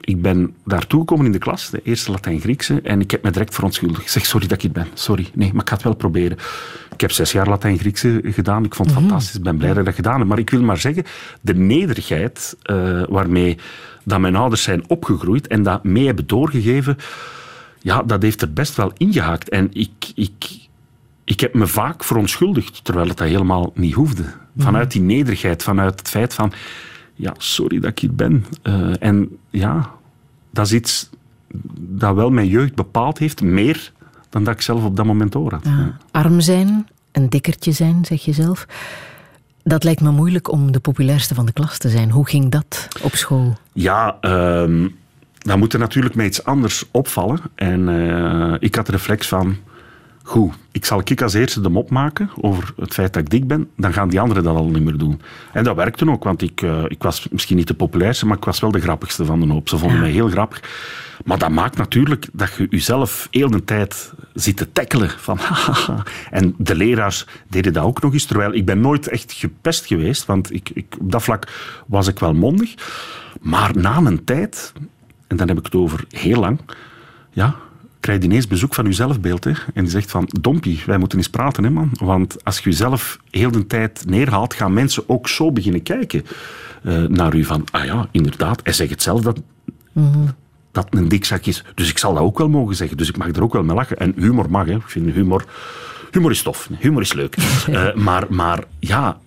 ik 0.06 0.22
ben 0.22 0.54
daartoe 0.64 1.00
gekomen 1.00 1.26
in 1.26 1.32
de 1.32 1.38
klas, 1.38 1.70
de 1.70 1.80
eerste 1.82 2.10
Latijn-Griekse, 2.10 2.80
en 2.82 3.00
ik 3.00 3.10
heb 3.10 3.22
me 3.22 3.30
direct 3.30 3.54
verontschuldigd. 3.54 4.02
Ik 4.02 4.08
zeg, 4.08 4.26
sorry 4.26 4.46
dat 4.46 4.56
ik 4.56 4.62
het 4.62 4.72
ben. 4.72 4.86
Sorry. 4.94 5.30
Nee, 5.34 5.52
maar 5.52 5.62
ik 5.62 5.68
ga 5.68 5.74
het 5.74 5.84
wel 5.84 5.94
proberen. 5.94 6.38
Ik 6.92 7.00
heb 7.00 7.12
zes 7.12 7.32
jaar 7.32 7.48
Latijn-Griekse 7.48 8.20
gedaan. 8.24 8.64
Ik 8.64 8.74
vond 8.74 8.88
het 8.88 8.98
-hmm. 8.98 9.08
fantastisch. 9.08 9.36
Ik 9.36 9.42
ben 9.42 9.56
blij 9.56 9.68
dat 9.68 9.78
ik 9.78 9.84
dat 9.84 9.94
gedaan 9.94 10.18
heb. 10.18 10.28
Maar 10.28 10.38
ik 10.38 10.50
wil 10.50 10.62
maar 10.62 10.78
zeggen, 10.78 11.04
de 11.40 11.54
nederigheid 11.54 12.56
waarmee 13.08 13.58
dat 14.04 14.20
mijn 14.20 14.36
ouders 14.36 14.62
zijn 14.62 14.88
opgegroeid 14.88 15.46
en 15.46 15.62
dat 15.62 15.84
mee 15.84 16.06
hebben 16.06 16.26
doorgegeven, 16.26 16.96
ja, 17.86 18.02
dat 18.02 18.22
heeft 18.22 18.42
er 18.42 18.52
best 18.52 18.76
wel 18.76 18.92
ingehaakt. 18.96 19.48
En 19.48 19.68
ik, 19.72 20.12
ik, 20.14 20.58
ik 21.24 21.40
heb 21.40 21.54
me 21.54 21.66
vaak 21.66 22.04
verontschuldigd, 22.04 22.84
terwijl 22.84 23.08
het 23.08 23.16
dat 23.16 23.28
helemaal 23.28 23.72
niet 23.74 23.94
hoefde. 23.94 24.24
Vanuit 24.56 24.90
die 24.90 25.00
nederigheid, 25.00 25.62
vanuit 25.62 25.98
het 25.98 26.08
feit 26.08 26.34
van 26.34 26.52
ja, 27.14 27.34
sorry 27.38 27.80
dat 27.80 27.90
ik 27.90 27.98
hier 27.98 28.14
ben. 28.14 28.46
Uh, 28.62 29.02
en 29.02 29.36
ja, 29.50 29.90
dat 30.50 30.66
is 30.66 30.72
iets 30.72 31.10
dat 31.78 32.14
wel 32.14 32.30
mijn 32.30 32.48
jeugd 32.48 32.74
bepaald 32.74 33.18
heeft, 33.18 33.42
meer 33.42 33.92
dan 34.28 34.44
dat 34.44 34.54
ik 34.54 34.60
zelf 34.60 34.84
op 34.84 34.96
dat 34.96 35.06
moment 35.06 35.32
door 35.32 35.52
had. 35.52 35.64
Ja. 35.64 35.96
Arm 36.10 36.40
zijn, 36.40 36.88
een 37.12 37.28
dikkertje 37.28 37.72
zijn, 37.72 38.04
zeg 38.04 38.24
je 38.24 38.32
zelf. 38.32 38.66
Dat 39.62 39.84
lijkt 39.84 40.00
me 40.00 40.10
moeilijk 40.10 40.52
om 40.52 40.72
de 40.72 40.80
populairste 40.80 41.34
van 41.34 41.46
de 41.46 41.52
klas 41.52 41.78
te 41.78 41.88
zijn. 41.88 42.10
Hoe 42.10 42.28
ging 42.28 42.50
dat 42.50 42.88
op 43.02 43.14
school? 43.14 43.56
Ja, 43.72 44.18
uh, 44.20 44.88
dan 45.46 45.58
moet 45.58 45.72
er 45.72 45.78
natuurlijk 45.78 46.14
met 46.14 46.26
iets 46.26 46.44
anders 46.44 46.84
opvallen. 46.90 47.40
En 47.54 47.88
uh, 47.88 48.54
ik 48.58 48.74
had 48.74 48.86
de 48.86 48.92
reflex 48.92 49.28
van 49.28 49.56
goed, 50.22 50.54
ik 50.72 50.84
zal 50.84 51.00
ik 51.04 51.22
als 51.22 51.34
eerste 51.34 51.60
de 51.60 51.68
mop 51.68 51.90
maken 51.90 52.30
over 52.40 52.72
het 52.76 52.94
feit 52.94 53.12
dat 53.12 53.22
ik 53.22 53.30
dik 53.30 53.46
ben, 53.46 53.70
dan 53.76 53.92
gaan 53.92 54.08
die 54.08 54.20
anderen 54.20 54.42
dat 54.42 54.56
al 54.56 54.64
niet 54.64 54.82
meer 54.82 54.96
doen. 54.96 55.20
En 55.52 55.64
dat 55.64 55.76
werkte 55.76 56.10
ook, 56.10 56.24
want 56.24 56.42
ik, 56.42 56.62
uh, 56.62 56.84
ik 56.88 57.02
was 57.02 57.28
misschien 57.30 57.56
niet 57.56 57.68
de 57.68 57.74
populairste, 57.74 58.26
maar 58.26 58.36
ik 58.36 58.44
was 58.44 58.60
wel 58.60 58.70
de 58.70 58.80
grappigste 58.80 59.24
van 59.24 59.40
de 59.40 59.46
hoop. 59.46 59.68
Ze 59.68 59.78
vonden 59.78 59.96
ja. 59.96 60.02
mij 60.02 60.12
heel 60.12 60.28
grappig. 60.28 60.62
Maar 61.24 61.38
dat 61.38 61.50
maakt 61.50 61.76
natuurlijk 61.76 62.26
dat 62.32 62.54
je 62.54 62.66
jezelf 62.70 63.28
heel 63.30 63.50
de 63.50 63.64
tijd 63.64 64.12
zit 64.34 64.56
te 64.56 64.72
tackelen. 64.72 65.10
Van, 65.10 65.38
en 66.30 66.54
de 66.58 66.74
leraars 66.74 67.26
deden 67.48 67.72
dat 67.72 67.84
ook 67.84 68.02
nog 68.02 68.12
eens, 68.12 68.24
terwijl 68.24 68.54
ik 68.54 68.64
ben 68.64 68.80
nooit 68.80 69.08
echt 69.08 69.32
gepest 69.32 69.86
geweest, 69.86 70.24
want 70.24 70.52
ik, 70.52 70.70
ik, 70.74 70.96
op 71.00 71.12
dat 71.12 71.22
vlak 71.22 71.48
was 71.86 72.08
ik 72.08 72.18
wel 72.18 72.34
mondig. 72.34 72.74
Maar 73.40 73.70
na 73.76 73.96
een 73.96 74.24
tijd, 74.24 74.72
en 75.26 75.36
dan 75.36 75.48
heb 75.48 75.58
ik 75.58 75.64
het 75.64 75.74
over 75.74 76.04
heel 76.08 76.40
lang, 76.40 76.60
ja, 77.32 77.56
krijg 78.06 78.18
je 78.18 78.24
ineens 78.24 78.46
bezoek 78.46 78.74
van 78.74 78.84
je 78.84 78.92
zelfbeeld. 78.92 79.44
Hè? 79.44 79.50
En 79.50 79.82
die 79.82 79.90
zegt 79.90 80.10
van, 80.10 80.28
Dompie, 80.40 80.82
wij 80.86 80.98
moeten 80.98 81.18
eens 81.18 81.30
praten, 81.30 81.64
hè, 81.64 81.70
man. 81.70 81.90
Want 81.92 82.44
als 82.44 82.58
je 82.58 82.70
jezelf 82.70 83.18
heel 83.30 83.50
de 83.50 83.66
tijd 83.66 84.04
neerhaalt, 84.06 84.54
gaan 84.54 84.72
mensen 84.72 85.08
ook 85.08 85.28
zo 85.28 85.52
beginnen 85.52 85.82
kijken 85.82 86.24
uh, 86.82 87.02
naar 87.02 87.34
u. 87.34 87.44
Van, 87.44 87.64
ah 87.70 87.84
ja, 87.84 88.08
inderdaad. 88.10 88.60
Hij 88.62 88.72
zegt 88.72 88.90
het 88.90 89.02
zelf 89.02 89.20
dat, 89.20 89.40
mm 89.92 90.12
-hmm. 90.12 90.34
dat 90.72 90.86
een 90.90 91.08
dikzak 91.08 91.46
is. 91.46 91.64
Dus 91.74 91.90
ik 91.90 91.98
zal 91.98 92.14
dat 92.14 92.22
ook 92.22 92.38
wel 92.38 92.48
mogen 92.48 92.76
zeggen. 92.76 92.96
Dus 92.96 93.08
ik 93.08 93.16
mag 93.16 93.28
er 93.28 93.42
ook 93.42 93.52
wel 93.52 93.62
mee 93.62 93.76
lachen. 93.76 93.96
En 93.96 94.14
humor 94.16 94.50
mag, 94.50 94.66
hè. 94.66 94.74
Ik 94.74 94.88
vind 94.88 95.14
humor... 95.14 95.44
Humor 96.10 96.30
is 96.30 96.42
tof. 96.42 96.68
Humor 96.78 97.02
is 97.02 97.12
leuk. 97.12 97.36
uh, 97.68 97.94
maar, 98.06 98.24
maar 98.28 98.64
ja, 98.78 99.18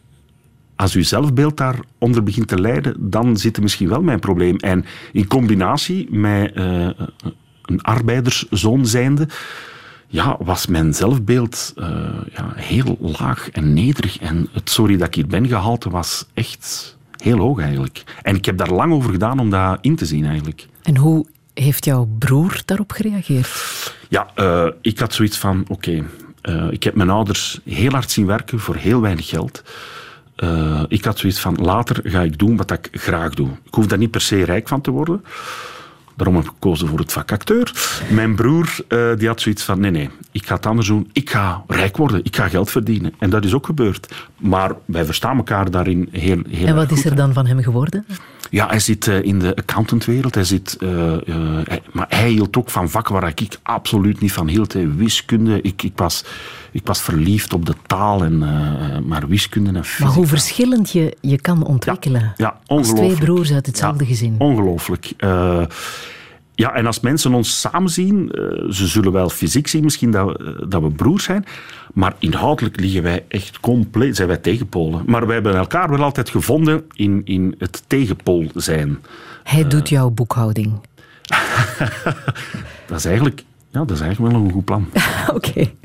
als 0.80 0.94
uw 0.94 1.04
zelfbeeld 1.04 1.58
daaronder 1.58 2.24
begint 2.24 2.48
te 2.48 2.62
lijden, 2.62 3.10
dan 3.10 3.38
zit 3.38 3.56
er 3.58 3.64
misschien 3.64 3.90
wel 3.90 4.02
mijn 4.02 4.20
probleem. 4.20 4.56
En 4.56 4.86
in 5.12 5.28
combinatie 5.28 6.08
met... 6.12 6.56
Uh, 6.56 6.90
een 7.70 7.82
arbeiderszoon 7.82 8.86
zijnde, 8.86 9.28
ja, 10.08 10.38
was 10.40 10.68
mijn 10.68 10.94
zelfbeeld 10.94 11.74
uh, 11.78 11.88
ja, 12.34 12.52
heel 12.56 12.98
laag 13.00 13.50
en 13.50 13.74
nederig. 13.74 14.20
En 14.20 14.50
het 14.52 14.70
sorry 14.70 14.98
dat 14.98 15.08
ik 15.08 15.16
hier 15.16 15.28
ben 15.28 15.48
gehalte 15.48 15.90
was 15.90 16.26
echt 16.34 16.98
heel 17.18 17.38
hoog 17.38 17.60
eigenlijk. 17.60 18.04
En 18.22 18.36
ik 18.36 18.46
heb 18.46 18.58
daar 18.58 18.72
lang 18.72 18.94
over 18.94 19.12
gedaan 19.12 19.40
om 19.40 19.50
dat 19.50 19.78
in 19.82 19.96
te 19.96 20.06
zien 20.06 20.26
eigenlijk. 20.26 20.68
En 20.84 20.98
hoe 20.98 21.26
heeft 21.54 21.86
jouw 21.86 22.10
broer 22.20 22.62
daarop 22.66 22.92
gereageerd? 22.92 23.96
Ja, 24.10 24.28
uh, 24.36 24.68
ik 24.82 25.00
had 25.00 25.14
zoiets 25.14 25.38
van, 25.38 25.66
oké, 25.68 26.06
uh, 26.44 26.72
ik 26.72 26.84
heb 26.84 26.96
mijn 26.96 27.10
ouders 27.10 27.60
heel 27.66 27.92
hard 27.92 28.12
zien 28.12 28.26
werken 28.26 28.60
voor 28.60 28.76
heel 28.76 29.02
weinig 29.02 29.28
geld. 29.28 29.64
Uh, 30.44 30.84
ik 30.88 31.06
had 31.06 31.20
zoiets 31.20 31.40
van, 31.40 31.56
later 31.56 32.00
ga 32.04 32.22
ik 32.22 32.38
doen 32.38 32.58
wat 32.58 32.72
ik 32.72 32.90
graag 32.92 33.34
doe. 33.34 33.50
Ik 33.64 33.74
hoef 33.74 33.88
daar 33.88 33.98
niet 33.98 34.12
per 34.12 34.22
se 34.22 34.44
rijk 34.44 34.68
van 34.68 34.82
te 34.82 34.92
worden. 34.92 35.24
Daarom 36.16 36.36
heb 36.36 36.46
ik 36.46 36.52
gekozen 36.52 36.88
voor 36.88 37.00
het 37.00 37.12
vak 37.12 37.32
acteur. 37.32 37.72
Mijn 38.10 38.36
broer 38.36 38.76
uh, 38.90 39.16
die 39.18 39.28
had 39.28 39.42
zoiets 39.42 39.64
van, 39.64 39.80
nee, 39.80 39.92
nee, 39.92 40.10
ik 40.32 40.46
ga 40.46 40.56
het 40.56 40.66
anders 40.66 40.88
doen. 40.88 41.10
Ik 41.14 41.30
ga 41.30 41.64
rijk 41.68 41.98
worden, 41.98 42.24
ik 42.24 42.36
ga 42.36 42.48
geld 42.48 42.72
verdienen. 42.72 43.14
En 43.20 43.30
dat 43.30 43.46
is 43.46 43.54
ook 43.54 43.66
gebeurd. 43.66 44.14
Maar 44.38 44.72
wij 44.86 45.06
verstaan 45.06 45.38
elkaar 45.38 45.72
daarin 45.72 46.10
heel, 46.12 46.42
heel 46.50 46.68
En 46.68 46.76
wat 46.76 46.92
is 46.92 47.06
er 47.06 47.16
dan 47.16 47.34
van 47.34 47.46
hem 47.46 47.64
geworden? 47.64 48.06
Ja, 48.50 48.68
hij 48.68 48.80
zit 48.80 49.08
uh, 49.08 49.24
in 49.24 49.40
de 49.40 49.56
accountantwereld. 49.56 50.36
Hij 50.36 50.44
zit, 50.44 50.78
uh, 50.80 51.18
hij, 51.64 51.82
maar 51.92 52.06
hij 52.10 52.30
hield 52.30 52.58
ook 52.58 52.70
van 52.70 52.90
vakken 52.90 53.14
waar 53.14 53.32
ik 53.36 53.58
absoluut 53.64 54.20
niet 54.20 54.34
van 54.34 54.48
hield. 54.48 54.74
Wiskunde. 54.74 55.62
Ik, 55.62 55.84
ik, 55.84 55.94
was, 55.96 56.26
ik 56.72 56.88
was 56.88 57.02
verliefd 57.02 57.54
op 57.54 57.66
de 57.66 57.74
taal, 57.86 58.24
en, 58.24 58.38
maar 59.08 59.28
wiskunde 59.28 59.70
en 59.70 59.86
fysica. 59.86 60.06
Maar 60.06 60.16
hoe 60.16 60.28
verschillend 60.28 60.92
je 60.92 61.18
je 61.22 61.42
kan 61.42 61.66
ontwikkelen. 61.66 62.22
Ja, 62.22 62.34
ja 62.36 62.60
Als 62.66 62.88
twee 62.88 63.16
broers 63.16 63.52
uit 63.52 63.66
hetzelfde 63.66 64.04
ja, 64.04 64.10
gezin. 64.10 64.36
Ongelooflijk. 64.38 65.14
Ja, 66.60 66.74
en 66.74 66.86
als 66.86 67.00
mensen 67.00 67.34
ons 67.34 67.60
samen 67.60 67.90
zien, 67.90 68.30
ze 68.70 68.88
zullen 68.88 69.12
wel 69.12 69.30
fysiek 69.30 69.68
zien 69.68 69.84
misschien 69.84 70.12
dat, 70.12 70.42
uh, 70.42 70.48
dat 70.68 70.82
we 70.82 70.90
broers 70.90 71.24
zijn, 71.24 71.46
maar 71.94 72.16
inhoudelijk 72.20 72.80
liggen 72.80 73.04
wij 73.04 73.26
echt 73.28 73.60
compleet, 73.60 74.16
zijn 74.16 74.28
wij 74.28 74.38
tegenpolen. 74.38 75.04
Maar 75.06 75.26
wij 75.26 75.34
hebben 75.34 75.56
elkaar 75.56 75.90
wel 75.90 76.04
altijd 76.04 76.30
gevonden 76.30 76.86
in, 76.94 77.22
in 77.26 77.56
het 77.58 77.84
tegenpool 77.88 78.46
zijn. 78.54 78.98
Hij 79.44 79.64
uh, 79.64 79.70
doet 79.70 79.90
jouw 79.90 80.10
boekhouding. 80.10 80.74
dat, 82.88 82.98
is 82.98 83.06
eigenlijk, 83.06 83.44
ja, 83.70 83.80
dat 83.80 83.92
is 83.92 84.02
eigenlijk 84.02 84.34
wel 84.34 84.44
een 84.44 84.52
goed 84.52 84.66
plan. 84.66 84.88
Oké. 85.28 85.50
Okay. 85.50 85.76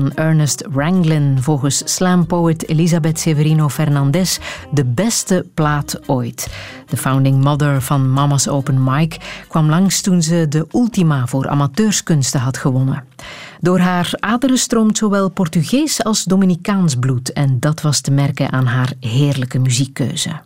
Van 0.00 0.12
Ernest 0.14 0.64
Ranglin, 0.72 1.42
volgens 1.42 1.94
slampoet 1.94 2.68
Elisabeth 2.68 3.20
Severino 3.20 3.68
Fernandez 3.68 4.38
de 4.70 4.84
beste 4.84 5.46
plaat 5.54 6.08
ooit. 6.08 6.48
De 6.86 6.96
founding 6.96 7.44
mother 7.44 7.82
van 7.82 8.12
Mama's 8.12 8.48
Open 8.48 8.84
Mic 8.84 9.16
kwam 9.48 9.68
langs 9.68 10.00
toen 10.00 10.22
ze 10.22 10.46
de 10.48 10.66
Ultima 10.72 11.26
voor 11.26 11.48
amateurskunsten 11.48 12.40
had 12.40 12.56
gewonnen. 12.56 13.04
Door 13.60 13.78
haar 13.78 14.10
aderen 14.20 14.58
stroomt 14.58 14.98
zowel 14.98 15.28
Portugees 15.28 16.04
als 16.04 16.24
Dominicaans 16.24 16.94
bloed 16.94 17.32
en 17.32 17.60
dat 17.60 17.80
was 17.80 18.00
te 18.00 18.10
merken 18.10 18.52
aan 18.52 18.66
haar 18.66 18.92
heerlijke 19.00 19.58
muziekkeuze. 19.58 20.40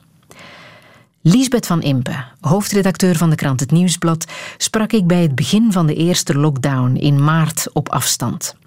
Liesbeth 1.23 1.67
van 1.67 1.83
Impe, 1.83 2.25
hoofdredacteur 2.41 3.17
van 3.17 3.31
de 3.31 3.37
krant 3.37 3.61
Het 3.61 3.71
Nieuwsblad, 3.71 4.25
sprak 4.57 4.93
ik 4.93 5.07
bij 5.07 5.23
het 5.23 5.35
begin 5.35 5.73
van 5.73 5.87
de 5.87 5.95
eerste 5.95 6.35
lockdown 6.35 6.95
in 6.95 7.25
maart 7.25 7.69
op 7.73 7.89
afstand. 7.89 8.59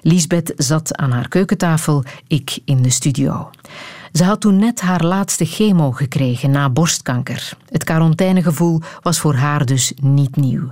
Liesbeth 0.00 0.52
zat 0.56 0.96
aan 0.96 1.10
haar 1.10 1.28
keukentafel, 1.28 2.04
ik 2.26 2.58
in 2.64 2.82
de 2.82 2.90
studio. 2.90 3.50
Ze 4.12 4.24
had 4.24 4.40
toen 4.40 4.58
net 4.58 4.80
haar 4.80 5.04
laatste 5.04 5.44
chemo 5.44 5.90
gekregen 5.92 6.50
na 6.50 6.70
borstkanker. 6.70 7.52
Het 7.68 7.84
quarantainegevoel 7.84 8.80
was 9.02 9.18
voor 9.18 9.34
haar 9.34 9.64
dus 9.64 9.92
niet 10.02 10.36
nieuw. 10.36 10.68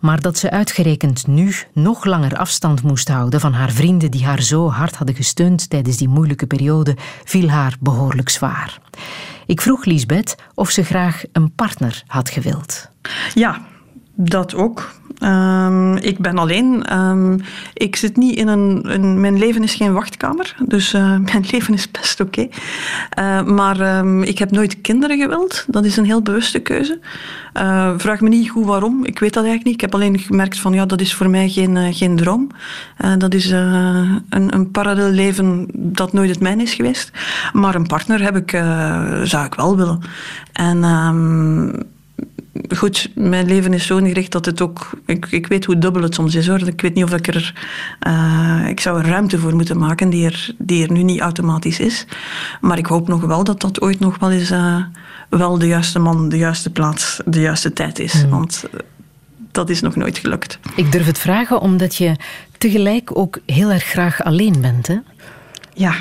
Maar 0.00 0.20
dat 0.20 0.38
ze 0.38 0.50
uitgerekend 0.50 1.26
nu 1.26 1.54
nog 1.72 2.04
langer 2.04 2.36
afstand 2.36 2.82
moest 2.82 3.08
houden 3.08 3.40
van 3.40 3.52
haar 3.52 3.70
vrienden 3.70 4.10
die 4.10 4.24
haar 4.24 4.42
zo 4.42 4.70
hard 4.70 4.96
hadden 4.96 5.16
gesteund 5.16 5.70
tijdens 5.70 5.96
die 5.96 6.08
moeilijke 6.08 6.46
periode, 6.46 6.96
viel 7.24 7.48
haar 7.48 7.76
behoorlijk 7.80 8.28
zwaar. 8.28 8.78
Ik 9.46 9.60
vroeg 9.60 9.84
Liesbeth 9.84 10.36
of 10.54 10.70
ze 10.70 10.84
graag 10.84 11.22
een 11.32 11.54
partner 11.54 12.02
had 12.06 12.30
gewild. 12.30 12.88
Ja, 13.34 13.60
dat 14.14 14.54
ook. 14.54 14.92
Um, 15.20 15.96
ik 15.96 16.18
ben 16.18 16.38
alleen. 16.38 16.98
Um, 16.98 17.40
ik 17.74 17.96
zit 17.96 18.16
niet 18.16 18.36
in 18.36 18.48
een, 18.48 18.80
een, 18.82 19.20
Mijn 19.20 19.38
leven 19.38 19.62
is 19.62 19.74
geen 19.74 19.92
wachtkamer. 19.92 20.56
Dus 20.66 20.92
uh, 20.92 21.18
mijn 21.32 21.44
leven 21.50 21.74
is 21.74 21.90
best 21.90 22.20
oké. 22.20 22.48
Uh, 23.18 23.42
maar 23.42 23.98
um, 23.98 24.22
ik 24.22 24.38
heb 24.38 24.50
nooit 24.50 24.80
kinderen 24.80 25.18
gewild. 25.18 25.64
Dat 25.68 25.84
is 25.84 25.96
een 25.96 26.04
heel 26.04 26.22
bewuste 26.22 26.58
keuze. 26.58 26.98
Uh, 27.58 27.92
vraag 27.96 28.20
me 28.20 28.28
niet 28.28 28.50
goed 28.50 28.66
waarom. 28.66 29.04
Ik 29.04 29.18
weet 29.18 29.32
dat 29.32 29.44
eigenlijk 29.44 29.64
niet. 29.64 29.74
Ik 29.74 29.80
heb 29.80 29.94
alleen 29.94 30.18
gemerkt 30.18 30.58
van 30.58 30.72
ja, 30.72 30.86
dat 30.86 31.00
is 31.00 31.14
voor 31.14 31.30
mij 31.30 31.48
geen, 31.48 31.94
geen 31.94 32.16
droom. 32.16 32.50
dat 33.18 33.34
is 33.34 33.50
een, 33.50 34.22
een 34.28 34.70
parallel 34.70 35.10
leven 35.10 35.66
dat 35.72 36.12
nooit 36.12 36.30
het 36.30 36.40
mijn 36.40 36.60
is 36.60 36.74
geweest. 36.74 37.10
Maar 37.52 37.74
een 37.74 37.86
partner 37.86 38.22
heb 38.22 38.36
ik, 38.36 38.50
zou 39.22 39.46
ik 39.46 39.54
wel 39.54 39.76
willen. 39.76 40.00
En 40.52 40.82
goed, 42.76 43.10
mijn 43.14 43.46
leven 43.46 43.72
is 43.72 43.86
zo 43.86 43.96
ingericht 43.96 44.32
dat 44.32 44.46
het 44.46 44.60
ook... 44.60 44.90
Ik, 45.06 45.26
ik 45.30 45.46
weet 45.46 45.64
hoe 45.64 45.78
dubbel 45.78 46.02
het 46.02 46.14
soms 46.14 46.34
is 46.34 46.46
hoor. 46.46 46.66
Ik 46.66 46.80
weet 46.80 46.94
niet 46.94 47.04
of 47.04 47.12
ik 47.12 47.26
er... 47.26 47.54
Uh, 48.06 48.68
ik 48.68 48.80
zou 48.80 48.98
er 48.98 49.08
ruimte 49.08 49.38
voor 49.38 49.54
moeten 49.54 49.78
maken 49.78 50.10
die 50.10 50.26
er, 50.26 50.54
die 50.58 50.82
er 50.86 50.92
nu 50.92 51.02
niet 51.02 51.20
automatisch 51.20 51.80
is. 51.80 52.06
Maar 52.60 52.78
ik 52.78 52.86
hoop 52.86 53.08
nog 53.08 53.20
wel 53.20 53.44
dat 53.44 53.60
dat 53.60 53.80
ooit 53.80 54.00
nog 54.00 54.18
wel 54.18 54.30
eens... 54.30 54.50
Uh, 54.50 54.84
wel 55.28 55.58
de 55.58 55.66
juiste 55.66 55.98
man, 55.98 56.28
de 56.28 56.38
juiste 56.38 56.70
plaats, 56.70 57.20
de 57.24 57.40
juiste 57.40 57.72
tijd 57.72 57.98
is. 57.98 58.12
Hmm. 58.12 58.30
Want 58.30 58.64
dat 59.52 59.70
is 59.70 59.80
nog 59.80 59.96
nooit 59.96 60.18
gelukt. 60.18 60.58
Ik 60.76 60.92
durf 60.92 61.06
het 61.06 61.18
vragen 61.18 61.60
omdat 61.60 61.94
je 61.94 62.16
tegelijk 62.58 63.18
ook 63.18 63.38
heel 63.46 63.70
erg 63.70 63.84
graag 63.84 64.24
alleen 64.24 64.60
bent, 64.60 64.86
hè? 64.86 64.98
Ja, 65.74 65.94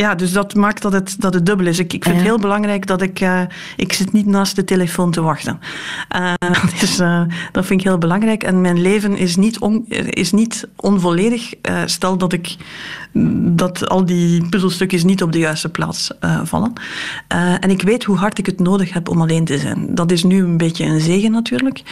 ja, 0.00 0.14
dus 0.14 0.32
dat 0.32 0.54
maakt 0.54 0.82
dat 0.82 0.92
het, 0.92 1.16
dat 1.18 1.34
het 1.34 1.46
dubbel 1.46 1.66
is. 1.66 1.78
Ik, 1.78 1.92
ik 1.92 2.04
vind 2.04 2.16
het 2.16 2.24
heel 2.24 2.38
belangrijk 2.38 2.86
dat 2.86 3.02
ik... 3.02 3.20
Uh, 3.20 3.42
ik 3.76 3.92
zit 3.92 4.12
niet 4.12 4.26
naast 4.26 4.56
de 4.56 4.64
telefoon 4.64 5.10
te 5.10 5.22
wachten. 5.22 5.60
Uh, 6.16 6.32
dus 6.80 7.00
uh, 7.00 7.22
dat 7.52 7.66
vind 7.66 7.80
ik 7.80 7.86
heel 7.86 7.98
belangrijk. 7.98 8.42
En 8.42 8.60
mijn 8.60 8.80
leven 8.80 9.16
is 9.16 9.36
niet, 9.36 9.58
on, 9.58 9.84
is 9.88 10.32
niet 10.32 10.68
onvolledig. 10.76 11.52
stel 11.84 12.16
dat 12.16 12.32
ik... 12.32 12.56
Dat 13.52 13.88
al 13.88 14.04
die 14.04 14.48
puzzelstukjes 14.48 15.04
niet 15.04 15.22
op 15.22 15.32
de 15.32 15.38
juiste 15.38 15.68
plaats 15.68 16.10
vallen. 16.44 16.72
en 17.60 17.70
ik 17.70 17.82
weet 17.82 18.04
hoe 18.04 18.16
hard 18.16 18.38
ik 18.38 18.46
het 18.46 18.60
nodig 18.60 18.92
heb 18.92 19.08
om 19.08 19.20
alleen 19.20 19.44
te 19.44 19.58
zijn. 19.58 19.94
Dat 19.94 20.12
is 20.12 20.24
nu 20.24 20.42
een 20.42 20.56
beetje 20.56 20.84
een 20.84 21.00
zegen 21.00 21.30
natuurlijk. 21.30 21.82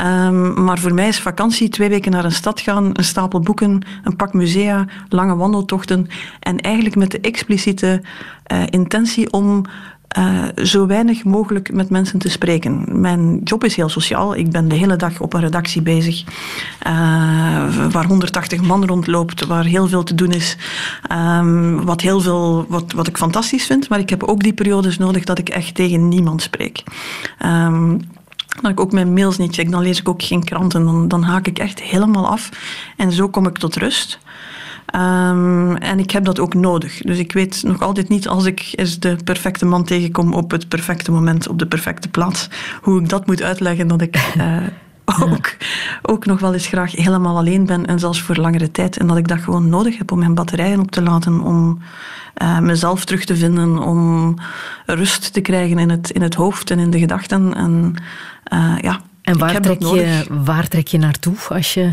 Um, 0.00 0.64
maar 0.64 0.78
voor 0.78 0.94
mij 0.94 1.08
is 1.08 1.20
vakantie 1.20 1.68
twee 1.68 1.88
weken 1.88 2.12
naar 2.12 2.24
een 2.24 2.32
stad 2.32 2.60
gaan, 2.60 2.90
een 2.92 3.04
stapel 3.04 3.40
boeken, 3.40 3.82
een 4.04 4.16
pak 4.16 4.32
musea, 4.32 4.86
lange 5.08 5.36
wandeltochten 5.36 6.06
en 6.40 6.58
eigenlijk 6.60 6.96
met 6.96 7.10
de 7.10 7.20
expliciete 7.20 8.02
uh, 8.52 8.62
intentie 8.70 9.32
om 9.32 9.64
uh, 10.18 10.64
zo 10.64 10.86
weinig 10.86 11.24
mogelijk 11.24 11.72
met 11.72 11.90
mensen 11.90 12.18
te 12.18 12.28
spreken. 12.30 13.00
Mijn 13.00 13.40
job 13.44 13.64
is 13.64 13.76
heel 13.76 13.88
sociaal. 13.88 14.36
Ik 14.36 14.50
ben 14.50 14.68
de 14.68 14.74
hele 14.74 14.96
dag 14.96 15.20
op 15.20 15.32
een 15.32 15.40
redactie 15.40 15.82
bezig 15.82 16.24
uh, 16.86 17.86
waar 17.90 18.04
180 18.06 18.62
man 18.62 18.86
rondloopt, 18.86 19.46
waar 19.46 19.64
heel 19.64 19.88
veel 19.88 20.02
te 20.02 20.14
doen 20.14 20.32
is. 20.32 20.56
Um, 21.12 21.84
wat, 21.84 22.00
heel 22.00 22.20
veel, 22.20 22.66
wat, 22.68 22.92
wat 22.92 23.06
ik 23.06 23.16
fantastisch 23.16 23.66
vind, 23.66 23.88
maar 23.88 23.98
ik 23.98 24.10
heb 24.10 24.22
ook 24.22 24.42
die 24.42 24.52
periodes 24.52 24.98
nodig 24.98 25.24
dat 25.24 25.38
ik 25.38 25.48
echt 25.48 25.74
tegen 25.74 26.08
niemand 26.08 26.42
spreek. 26.42 26.82
Um, 27.44 28.00
dat 28.60 28.70
ik 28.70 28.80
ook 28.80 28.92
mijn 28.92 29.12
mails 29.12 29.38
niet 29.38 29.54
check, 29.54 29.70
dan 29.70 29.82
lees 29.82 29.98
ik 29.98 30.08
ook 30.08 30.22
geen 30.22 30.44
kranten. 30.44 30.84
Dan, 30.84 31.08
dan 31.08 31.22
haak 31.22 31.46
ik 31.46 31.58
echt 31.58 31.82
helemaal 31.82 32.28
af. 32.28 32.48
En 32.96 33.12
zo 33.12 33.28
kom 33.28 33.46
ik 33.46 33.58
tot 33.58 33.76
rust. 33.76 34.18
Um, 34.94 35.76
en 35.76 35.98
ik 35.98 36.10
heb 36.10 36.24
dat 36.24 36.38
ook 36.38 36.54
nodig. 36.54 36.98
Dus 36.98 37.18
ik 37.18 37.32
weet 37.32 37.62
nog 37.62 37.82
altijd 37.82 38.08
niet 38.08 38.28
als 38.28 38.44
ik 38.44 38.72
eens 38.74 38.98
de 38.98 39.16
perfecte 39.24 39.66
man 39.66 39.84
tegenkom 39.84 40.32
op 40.32 40.50
het 40.50 40.68
perfecte 40.68 41.12
moment, 41.12 41.48
op 41.48 41.58
de 41.58 41.66
perfecte 41.66 42.08
plaats, 42.08 42.48
hoe 42.82 43.00
ik 43.00 43.08
dat 43.08 43.26
moet 43.26 43.42
uitleggen 43.42 43.88
dat 43.88 44.00
ik 44.00 44.16
uh, 44.38 44.62
ook, 45.20 45.56
ook 46.02 46.26
nog 46.26 46.40
wel 46.40 46.52
eens 46.52 46.66
graag 46.66 46.92
helemaal 46.92 47.36
alleen 47.36 47.66
ben 47.66 47.86
en 47.86 47.98
zelfs 47.98 48.22
voor 48.22 48.36
langere 48.36 48.70
tijd. 48.70 48.96
En 48.96 49.06
dat 49.06 49.16
ik 49.16 49.28
dat 49.28 49.40
gewoon 49.40 49.68
nodig 49.68 49.98
heb 49.98 50.12
om 50.12 50.18
mijn 50.18 50.34
batterijen 50.34 50.80
op 50.80 50.90
te 50.90 51.02
laten, 51.02 51.40
om 51.40 51.78
uh, 52.42 52.58
mezelf 52.58 53.04
terug 53.04 53.24
te 53.24 53.36
vinden, 53.36 53.78
om 53.78 54.34
rust 54.86 55.32
te 55.32 55.40
krijgen 55.40 55.78
in 55.78 55.90
het, 55.90 56.10
in 56.10 56.22
het 56.22 56.34
hoofd 56.34 56.70
en 56.70 56.78
in 56.78 56.90
de 56.90 56.98
gedachten. 56.98 57.54
En 57.54 57.94
uh, 58.52 58.78
ja, 58.80 59.00
en 59.22 59.38
waar 59.38 59.60
trek, 59.60 59.82
je, 59.82 60.24
waar 60.30 60.68
trek 60.68 60.86
je 60.86 60.98
naartoe 60.98 61.36
als 61.48 61.74
je 61.74 61.92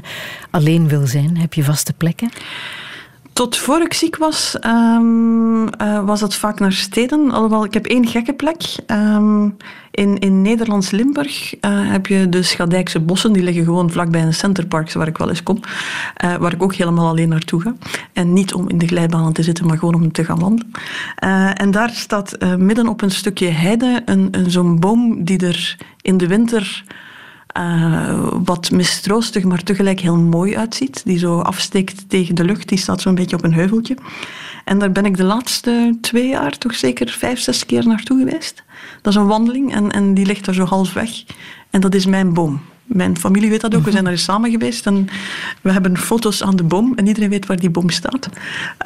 alleen 0.49 0.87
wil 0.87 1.07
zijn? 1.07 1.37
Heb 1.37 1.53
je 1.53 1.63
vaste 1.63 1.93
plekken? 1.93 2.29
Tot 3.37 3.57
voor 3.57 3.81
ik 3.81 3.93
ziek 3.93 4.15
was, 4.15 4.57
um, 4.65 5.63
uh, 5.81 6.05
was 6.05 6.19
dat 6.19 6.35
vaak 6.35 6.59
naar 6.59 6.73
steden. 6.73 7.31
Alhoewel, 7.31 7.65
ik 7.65 7.73
heb 7.73 7.85
één 7.85 8.07
gekke 8.07 8.33
plek. 8.33 8.61
Um, 8.87 9.57
in, 9.91 10.19
in 10.19 10.41
Nederlands 10.41 10.91
Limburg 10.91 11.53
uh, 11.53 11.59
heb 11.91 12.07
je 12.07 12.29
de 12.29 12.43
Schadijkse 12.43 12.99
bossen. 12.99 13.33
Die 13.33 13.43
liggen 13.43 13.63
gewoon 13.63 13.91
vlakbij 13.91 14.21
een 14.21 14.33
centerpark, 14.33 14.93
waar 14.93 15.07
ik 15.07 15.17
wel 15.17 15.29
eens 15.29 15.43
kom. 15.43 15.59
Uh, 16.23 16.35
waar 16.35 16.53
ik 16.53 16.63
ook 16.63 16.73
helemaal 16.73 17.07
alleen 17.07 17.29
naartoe 17.29 17.61
ga. 17.61 17.75
En 18.13 18.33
niet 18.33 18.53
om 18.53 18.69
in 18.69 18.77
de 18.77 18.87
glijbanen 18.87 19.33
te 19.33 19.43
zitten, 19.43 19.67
maar 19.67 19.77
gewoon 19.77 19.95
om 19.95 20.11
te 20.11 20.25
gaan 20.25 20.39
wandelen. 20.39 20.71
en 21.53 21.71
daar 21.71 21.89
staat 21.89 22.37
midden 22.57 22.87
op 22.87 23.01
een 23.01 23.11
stukje 23.11 23.47
heide 23.47 24.01
een, 24.05 24.27
een 24.31 24.51
zo'n 24.51 24.79
boom 24.79 25.23
die 25.23 25.45
er 25.47 25.77
in 26.01 26.17
de 26.17 26.27
winter 26.27 26.83
uh, 27.59 28.27
wat 28.43 28.71
mistroostig, 28.71 29.43
maar 29.43 29.63
tegelijk 29.63 29.99
heel 29.99 30.17
mooi 30.17 30.57
uitziet. 30.57 31.01
Die 31.05 31.17
zo 31.17 31.39
afsteekt 31.39 32.09
tegen 32.09 32.35
de 32.35 32.43
lucht. 32.43 32.69
Die 32.69 32.77
staat 32.77 33.01
zo'n 33.01 33.15
beetje 33.15 33.35
op 33.35 33.43
een 33.43 33.53
heuveltje. 33.53 33.97
En 34.65 34.79
daar 34.79 34.91
ben 34.91 35.05
ik 35.05 35.17
de 35.17 35.23
laatste 35.23 35.97
twee 36.01 36.27
jaar 36.27 36.57
toch 36.57 36.75
zeker 36.75 37.09
vijf, 37.09 37.39
zes 37.39 37.65
keer 37.65 37.87
naartoe 37.87 38.17
geweest. 38.17 38.63
Dat 39.01 39.13
is 39.13 39.19
een 39.19 39.27
wandeling 39.27 39.73
en, 39.73 39.91
en 39.91 40.13
die 40.13 40.25
ligt 40.25 40.45
daar 40.45 40.55
zo 40.55 40.65
half 40.65 40.93
weg. 40.93 41.09
En 41.69 41.81
dat 41.81 41.95
is 41.95 42.05
mijn 42.05 42.33
boom. 42.33 42.61
Mijn 42.83 43.17
familie 43.17 43.49
weet 43.49 43.61
dat 43.61 43.75
ook. 43.75 43.83
We 43.83 43.91
zijn 43.91 44.07
er 44.07 44.17
samen 44.17 44.51
geweest 44.51 44.85
en 44.85 45.07
we 45.61 45.71
hebben 45.71 45.97
foto's 45.97 46.43
aan 46.43 46.55
de 46.55 46.63
boom 46.63 46.93
en 46.95 47.07
iedereen 47.07 47.29
weet 47.29 47.45
waar 47.45 47.59
die 47.59 47.69
boom 47.69 47.89
staat. 47.89 48.29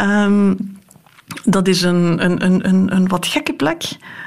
Um, 0.02 0.57
dat 1.43 1.67
is 1.67 1.81
een, 1.81 2.25
een, 2.25 2.45
een, 2.45 2.95
een, 2.95 3.07
wat 3.07 3.25
gekke 3.25 3.53
plek. 3.53 3.83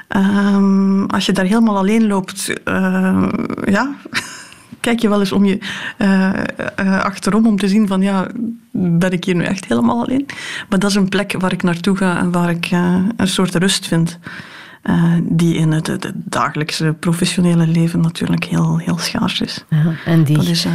Um, 0.09 1.05
als 1.05 1.25
je 1.25 1.31
daar 1.31 1.45
helemaal 1.45 1.77
alleen 1.77 2.07
loopt, 2.07 2.53
uh, 2.65 3.29
ja, 3.65 3.95
kijk 4.79 4.99
je 4.99 5.09
wel 5.09 5.19
eens 5.19 5.31
om 5.31 5.45
je 5.45 5.57
uh, 5.97 6.33
uh, 6.79 7.01
achterom 7.01 7.47
om 7.47 7.57
te 7.57 7.67
zien 7.67 7.87
van 7.87 8.01
ja, 8.01 8.27
ben 8.71 9.11
ik 9.11 9.23
hier 9.23 9.35
nu 9.35 9.43
echt 9.43 9.65
helemaal 9.65 10.03
alleen? 10.03 10.25
Maar 10.69 10.79
dat 10.79 10.89
is 10.89 10.95
een 10.95 11.09
plek 11.09 11.35
waar 11.39 11.51
ik 11.51 11.63
naartoe 11.63 11.97
ga 11.97 12.17
en 12.17 12.31
waar 12.31 12.49
ik 12.49 12.69
een 13.17 13.27
soort 13.27 13.55
rust 13.55 13.87
vind. 13.87 14.19
die 15.23 15.55
in 15.55 15.71
het, 15.71 15.87
het, 15.87 16.11
dagelijkse 16.13 16.95
professionele 16.99 17.67
leven 17.67 18.01
natuurlijk 18.01 18.43
heel, 18.43 18.77
heel 18.77 18.97
schaars 18.97 19.41
is. 19.41 19.65
Ja, 19.69 19.93
en 20.05 20.23
die, 20.23 20.35
dat 20.35 20.45
is, 20.45 20.67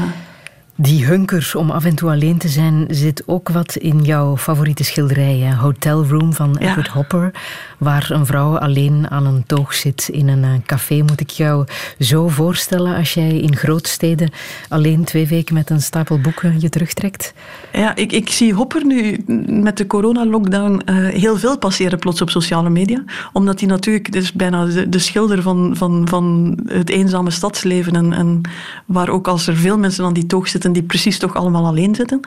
die 0.83 1.05
hunker 1.05 1.53
om 1.57 1.71
af 1.71 1.85
en 1.85 1.95
toe 1.95 2.11
alleen 2.11 2.39
te 2.39 2.49
zijn 2.49 2.87
zit 2.89 3.23
ook 3.27 3.49
wat 3.49 3.77
in 3.77 4.03
jouw 4.03 4.37
favoriete 4.37 4.85
schilderij, 4.85 5.55
Hotel 5.55 6.05
Room 6.05 6.33
van 6.33 6.57
Edward 6.57 6.89
Hopper, 6.89 7.31
waar 7.79 8.11
een 8.11 8.27
vrouw 8.27 8.59
alleen 8.59 9.11
aan 9.11 9.27
een 9.27 9.45
toog 9.47 9.75
zit 9.75 10.09
in 10.13 10.29
een 10.29 10.45
eh, 10.45 10.51
café. 10.67 11.03
Moet 11.03 11.21
ik 11.21 11.31
jou 11.31 11.67
zo 11.99 12.29
voorstellen 12.29 12.97
als 12.97 13.15
jij 13.15 13.37
in 13.37 13.57
grootsteden 13.57 14.31
alleen 14.69 15.05
twee 15.05 15.27
weken 15.27 15.55
met 15.55 15.71
een 15.71 15.83
stapel 15.83 16.21
boeken 16.21 16.61
je 16.61 16.69
terugtrekt? 16.69 17.35
Ja, 17.73 17.97
ik, 17.97 18.13
ik 18.13 18.31
zie 18.31 18.55
Hopper 18.55 18.87
nu 18.87 19.25
met 19.47 19.77
de 19.77 19.87
corona-lockdown 19.87 20.83
uh, 20.87 21.09
heel 21.09 21.37
veel 21.37 21.59
passeren 21.59 21.99
plots 21.99 22.23
op 22.23 22.31
sociale 22.31 22.71
media, 22.71 23.05
omdat 23.33 23.61
hij 23.61 23.69
natuurlijk 23.69 24.13
dus 24.13 24.33
bijna 24.33 24.65
de, 24.65 24.89
de, 24.89 24.99
schilder 24.99 25.43
van, 25.43 25.77
van, 25.77 26.09
van 26.09 26.59
het 26.67 26.91
eenzame 26.91 27.31
stadsleven 27.31 27.93
en, 27.97 28.13
en 28.13 28.41
waar 28.87 29.09
ook 29.09 29.29
als 29.29 29.47
er 29.47 29.57
veel 29.57 29.79
mensen 29.79 30.05
aan 30.05 30.13
die 30.13 30.27
toog 30.27 30.49
zitten 30.49 30.70
die 30.73 30.83
precies 30.83 31.19
toch 31.19 31.35
allemaal 31.35 31.67
alleen 31.67 31.95
zitten. 31.95 32.21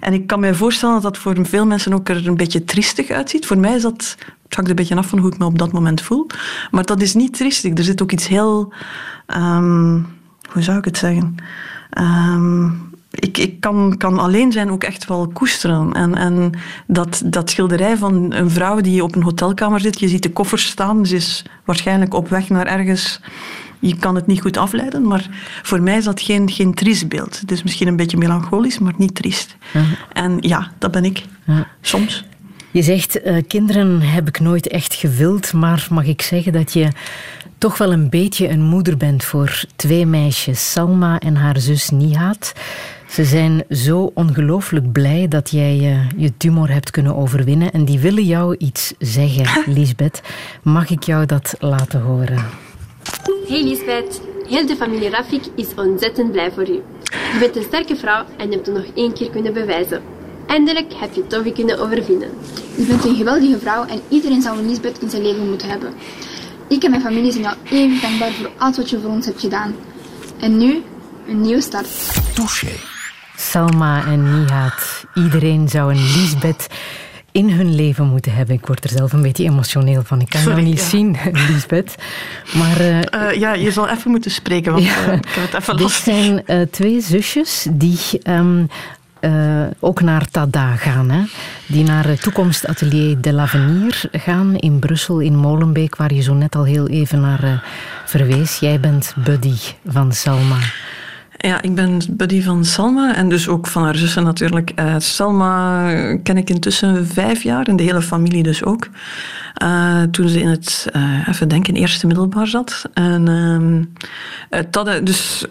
En 0.00 0.12
ik 0.12 0.26
kan 0.26 0.40
me 0.40 0.54
voorstellen 0.54 0.94
dat 0.94 1.02
dat 1.02 1.18
voor 1.18 1.46
veel 1.46 1.66
mensen 1.66 1.94
ook 1.94 2.08
er 2.08 2.26
een 2.26 2.36
beetje 2.36 2.64
triestig 2.64 3.10
uitziet. 3.10 3.46
Voor 3.46 3.58
mij 3.58 3.74
is 3.74 3.82
dat, 3.82 4.16
het 4.44 4.54
hangt 4.54 4.70
een 4.70 4.76
beetje 4.76 4.96
af 4.96 5.06
van 5.06 5.18
hoe 5.18 5.32
ik 5.32 5.38
me 5.38 5.44
op 5.44 5.58
dat 5.58 5.72
moment 5.72 6.00
voel. 6.00 6.26
Maar 6.70 6.84
dat 6.84 7.02
is 7.02 7.14
niet 7.14 7.36
triestig. 7.36 7.78
Er 7.78 7.84
zit 7.84 8.02
ook 8.02 8.12
iets 8.12 8.28
heel, 8.28 8.72
um, 9.36 10.06
hoe 10.52 10.62
zou 10.62 10.78
ik 10.78 10.84
het 10.84 10.98
zeggen? 10.98 11.34
Um, 11.98 12.94
ik, 13.10 13.38
ik 13.38 13.60
kan, 13.60 13.94
kan 13.96 14.18
alleen 14.18 14.52
zijn 14.52 14.70
ook 14.70 14.84
echt 14.84 15.06
wel 15.06 15.28
koesteren. 15.32 15.92
En, 15.92 16.14
en 16.14 16.52
dat, 16.86 17.22
dat 17.24 17.50
schilderij 17.50 17.96
van 17.96 18.32
een 18.32 18.50
vrouw 18.50 18.80
die 18.80 19.02
op 19.02 19.14
een 19.14 19.22
hotelkamer 19.22 19.80
zit, 19.80 20.00
je 20.00 20.08
ziet 20.08 20.22
de 20.22 20.32
koffers 20.32 20.66
staan, 20.66 21.06
ze 21.06 21.16
is 21.16 21.44
waarschijnlijk 21.64 22.14
op 22.14 22.28
weg 22.28 22.48
naar 22.48 22.66
ergens 22.66 23.20
je 23.78 23.96
kan 23.96 24.14
het 24.14 24.26
niet 24.26 24.40
goed 24.40 24.56
afleiden, 24.56 25.06
maar 25.06 25.28
voor 25.62 25.82
mij 25.82 25.96
is 25.96 26.04
dat 26.04 26.20
geen, 26.20 26.50
geen 26.50 26.74
triest 26.74 27.08
beeld. 27.08 27.40
Het 27.40 27.50
is 27.50 27.62
misschien 27.62 27.88
een 27.88 27.96
beetje 27.96 28.16
melancholisch, 28.16 28.78
maar 28.78 28.94
niet 28.96 29.14
triest. 29.14 29.56
En 30.12 30.36
ja, 30.40 30.70
dat 30.78 30.90
ben 30.90 31.04
ik. 31.04 31.24
Ja. 31.44 31.68
Soms. 31.80 32.24
Je 32.70 32.82
zegt, 32.82 33.26
uh, 33.26 33.36
kinderen 33.48 34.00
heb 34.00 34.28
ik 34.28 34.40
nooit 34.40 34.68
echt 34.68 34.94
gewild, 34.94 35.52
maar 35.52 35.86
mag 35.90 36.04
ik 36.04 36.22
zeggen 36.22 36.52
dat 36.52 36.72
je 36.72 36.88
toch 37.58 37.78
wel 37.78 37.92
een 37.92 38.10
beetje 38.10 38.48
een 38.48 38.62
moeder 38.62 38.96
bent 38.96 39.24
voor 39.24 39.64
twee 39.76 40.06
meisjes, 40.06 40.72
Salma 40.72 41.18
en 41.18 41.36
haar 41.36 41.60
zus 41.60 41.90
Nihat. 41.90 42.52
Ze 43.08 43.24
zijn 43.24 43.64
zo 43.70 44.10
ongelooflijk 44.14 44.92
blij 44.92 45.28
dat 45.28 45.50
jij 45.50 45.76
uh, 45.76 45.98
je 46.16 46.36
tumor 46.36 46.70
hebt 46.70 46.90
kunnen 46.90 47.16
overwinnen 47.16 47.72
en 47.72 47.84
die 47.84 47.98
willen 47.98 48.24
jou 48.24 48.56
iets 48.56 48.94
zeggen, 48.98 49.62
Lisbeth. 49.74 50.22
Mag 50.62 50.90
ik 50.90 51.02
jou 51.02 51.26
dat 51.26 51.54
laten 51.58 52.00
horen? 52.00 52.44
Hey 53.26 53.62
Lisbeth, 53.64 54.20
heel 54.48 54.66
de 54.66 54.76
familie 54.76 55.10
Rafik 55.10 55.44
is 55.54 55.66
ontzettend 55.76 56.32
blij 56.32 56.52
voor 56.52 56.68
u. 56.68 56.82
Je 57.32 57.36
bent 57.40 57.56
een 57.56 57.62
sterke 57.62 57.96
vrouw 57.96 58.24
en 58.36 58.50
hebt 58.50 58.66
het 58.66 58.74
nog 58.74 58.84
één 58.94 59.12
keer 59.12 59.30
kunnen 59.30 59.52
bewijzen. 59.52 60.02
Eindelijk 60.46 60.92
heb 60.94 61.14
je 61.14 61.26
Tovi 61.26 61.52
kunnen 61.52 61.78
overwinnen. 61.78 62.30
Je 62.76 62.84
bent 62.84 63.04
een 63.04 63.16
geweldige 63.16 63.58
vrouw 63.58 63.84
en 63.84 64.00
iedereen 64.08 64.42
zou 64.42 64.58
een 64.58 64.68
Lisbeth 64.68 65.02
in 65.02 65.10
zijn 65.10 65.22
leven 65.22 65.48
moeten 65.48 65.68
hebben. 65.68 65.94
Ik 66.68 66.82
en 66.82 66.90
mijn 66.90 67.02
familie 67.02 67.32
zijn 67.32 67.44
jou 67.44 67.56
even 67.70 68.00
dankbaar 68.00 68.32
voor 68.32 68.50
alles 68.56 68.76
wat 68.76 68.90
je 68.90 69.00
voor 69.00 69.10
ons 69.10 69.26
hebt 69.26 69.40
gedaan. 69.40 69.74
En 70.38 70.56
nu, 70.56 70.82
een 71.28 71.40
nieuwe 71.40 71.60
start. 71.60 71.88
Touché. 72.34 72.72
Salma 73.36 74.04
en 74.06 74.40
Nihat. 74.40 75.04
Iedereen 75.14 75.68
zou 75.68 75.94
een 75.94 76.02
Lisbeth 76.02 76.66
in 77.36 77.50
hun 77.50 77.74
leven 77.74 78.06
moeten 78.06 78.34
hebben. 78.34 78.54
Ik 78.54 78.66
word 78.66 78.84
er 78.84 78.90
zelf 78.90 79.12
een 79.12 79.22
beetje 79.22 79.44
emotioneel 79.44 80.02
van. 80.04 80.20
Ik 80.20 80.28
kan 80.28 80.40
Sorry, 80.40 80.56
jou 80.56 80.68
niet 80.68 80.80
zien, 80.80 81.16
Lisbeth. 81.50 81.94
Maar, 82.54 82.80
uh, 82.80 83.32
ja, 83.32 83.54
je 83.54 83.70
zal 83.70 83.88
even 83.88 84.10
moeten 84.10 84.30
spreken, 84.30 84.72
want 84.72 84.84
ja, 84.90 85.12
ik 85.12 85.28
heb 85.28 85.50
het 85.50 85.60
even 85.60 85.76
Dit 85.76 85.90
zijn 85.90 86.44
twee 86.70 87.00
zusjes 87.00 87.66
die 87.70 87.98
ehm, 88.22 88.64
ook 89.80 90.00
naar 90.00 90.28
Tada 90.30 90.76
gaan. 90.76 91.10
Hè? 91.10 91.22
Die 91.66 91.84
naar 91.84 92.06
het 92.06 92.22
toekomstatelier 92.22 93.20
de 93.20 93.32
l'Avenir 93.32 94.02
gaan 94.12 94.56
in 94.56 94.78
Brussel, 94.78 95.20
in 95.20 95.36
Molenbeek, 95.36 95.96
waar 95.96 96.14
je 96.14 96.22
zo 96.22 96.34
net 96.34 96.54
al 96.56 96.64
heel 96.64 96.88
even 96.88 97.20
naar 97.20 97.64
verwees. 98.04 98.58
Jij 98.58 98.80
bent 98.80 99.14
buddy 99.24 99.56
van 99.86 100.12
Salma. 100.12 100.58
Ja, 101.38 101.62
ik 101.62 101.74
ben 101.74 102.00
buddy 102.10 102.42
van 102.42 102.64
Salma 102.64 103.14
en 103.14 103.28
dus 103.28 103.48
ook 103.48 103.66
van 103.66 103.82
haar 103.82 103.96
zussen 103.96 104.24
natuurlijk. 104.24 104.72
Uh, 104.80 104.94
Salma 104.98 105.90
ken 106.22 106.36
ik 106.36 106.50
intussen 106.50 107.06
vijf 107.06 107.42
jaar 107.42 107.66
en 107.66 107.76
de 107.76 107.82
hele 107.82 108.02
familie 108.02 108.42
dus 108.42 108.64
ook. 108.64 108.88
Uh, 109.62 110.02
toen 110.02 110.28
ze 110.28 110.40
in 110.40 110.48
het, 110.48 110.86
uh, 110.96 111.28
even 111.28 111.48
denken, 111.48 111.74
eerste 111.74 112.06
middelbaar 112.06 112.46
zat. 112.46 112.88
En 112.94 113.28
uh, 114.50 114.60
dat, 114.70 115.06
dus 115.06 115.46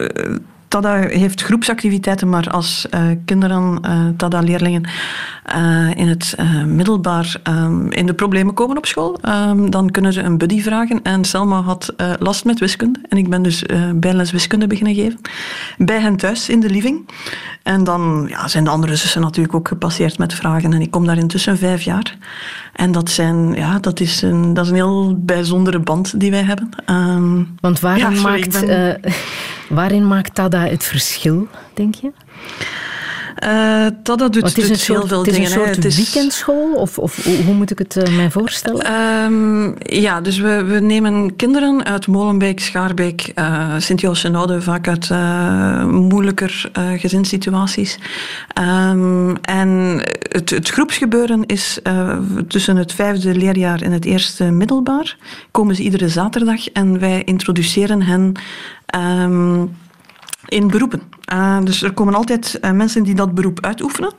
Tada 0.76 0.96
heeft 0.96 1.42
groepsactiviteiten, 1.42 2.30
maar 2.30 2.50
als 2.50 2.88
uh, 2.96 3.02
kinderen, 3.26 3.80
uh, 3.86 4.08
Tada-leerlingen, 4.18 4.84
uh, 5.56 5.92
in 5.96 6.08
het 6.08 6.36
middelbaar 6.66 7.40
um, 7.44 7.92
in 7.92 8.06
de 8.06 8.14
problemen 8.14 8.54
komen 8.54 8.78
op 8.78 8.86
school, 8.86 9.20
um, 9.50 9.70
dan 9.70 9.92
kunnen 9.92 10.14
ze 10.14 10.22
een 10.22 10.38
buddy 10.38 10.62
vragen. 10.62 11.02
En 11.04 11.26
Selma 11.26 11.62
had 11.62 11.94
last 12.20 12.46
met 12.46 12.60
wiskunde. 12.60 13.00
En 13.10 13.18
ik 13.18 13.30
ben 13.30 13.42
dus 13.42 13.64
bijles 13.96 14.32
wiskunde 14.32 14.68
beginnen 14.68 14.96
geven. 14.96 15.20
Bij 15.78 16.00
hen 16.00 16.16
thuis 16.16 16.50
in 16.50 16.60
de 16.60 16.70
living. 16.70 17.10
En 17.64 17.84
dan 17.84 18.26
ja, 18.30 18.48
zijn 18.48 18.64
de 18.64 18.70
andere 18.70 18.96
zussen 18.96 19.22
natuurlijk 19.22 19.56
ook 19.56 19.68
gepasseerd 19.68 20.18
met 20.18 20.34
vragen. 20.34 20.74
En 20.74 20.82
ik 20.82 20.92
kom 20.92 21.06
daar 21.06 21.18
intussen 21.18 21.58
vijf 21.58 21.82
jaar. 21.82 22.18
En 22.74 22.92
dat, 22.92 23.10
zijn, 23.10 23.54
ja, 23.54 23.80
dat, 23.80 24.00
is, 24.00 24.22
een, 24.22 24.54
dat 24.54 24.64
is 24.66 24.70
een 24.70 24.78
heel 24.78 25.18
bijzondere 25.20 25.80
band 25.80 26.20
die 26.20 26.32
wij 26.32 26.44
hebben. 26.44 26.70
Um, 26.90 27.56
Want 27.60 27.80
ja, 27.80 27.98
sorry, 27.98 28.22
maakt, 28.22 28.66
ben... 28.66 29.00
waarin 29.70 30.08
maakt 30.08 30.36
Tada 30.36 30.68
het 30.68 30.84
verschil, 30.84 31.48
denk 31.74 31.96
je? 31.96 32.12
Uh, 33.44 33.86
dat, 34.04 34.20
dat 34.20 34.34
doet, 34.34 34.44
het 34.44 34.58
is 34.58 34.68
doet 34.68 34.82
heel 34.82 35.08
veel 35.08 35.24
dingen. 35.24 35.42
Het 35.42 35.50
is 35.50 35.56
een 35.56 35.62
soort 35.62 35.76
het 35.76 35.86
is... 35.86 35.96
weekendschool? 35.96 36.74
Of, 36.74 36.98
of 36.98 37.26
hoe 37.46 37.54
moet 37.54 37.72
ik 37.72 37.78
het 37.78 37.96
uh, 37.96 38.16
mij 38.16 38.32
voorstellen? 38.32 38.94
Um, 38.94 39.76
ja, 39.80 40.22
dus 40.22 40.38
we, 40.38 40.64
we 40.64 40.80
nemen 40.80 41.36
kinderen 41.36 41.86
uit 41.86 42.08
Molenbeek, 42.08 42.60
Schaarbeek, 42.60 43.32
uh, 43.36 43.74
Sint-Joost-en-Oude, 43.78 44.62
vaak 44.62 44.88
uit 44.88 45.10
moeilijker 45.92 46.72
gezinssituaties. 46.98 48.00
Um, 48.60 49.38
en 49.42 50.02
het, 50.30 50.50
het 50.50 50.70
groepsgebeuren 50.70 51.46
is 51.46 51.80
tussen 52.48 52.76
het 52.76 52.94
vijfde 52.94 53.36
leerjaar 53.36 53.82
en 53.82 53.92
het 53.92 54.06
eerste 54.06 54.44
middelbaar. 54.44 55.18
Komen 55.52 55.76
ze 55.76 55.82
iedere 55.82 56.10
zaterdag 56.10 56.70
en 56.70 57.00
wij 57.00 57.24
introduceren 57.24 58.02
hen... 58.02 58.34
Um, 59.22 59.76
in 60.46 60.68
beroepen. 60.68 61.02
Uh, 61.34 61.58
dus 61.64 61.82
er 61.82 61.94
komen 61.94 62.14
altijd 62.14 62.60
uh, 62.62 62.72
mensen 62.72 63.04
die 63.04 63.16
dat 63.16 63.34
beroep 63.34 63.66
uitoefenen. 63.66 64.14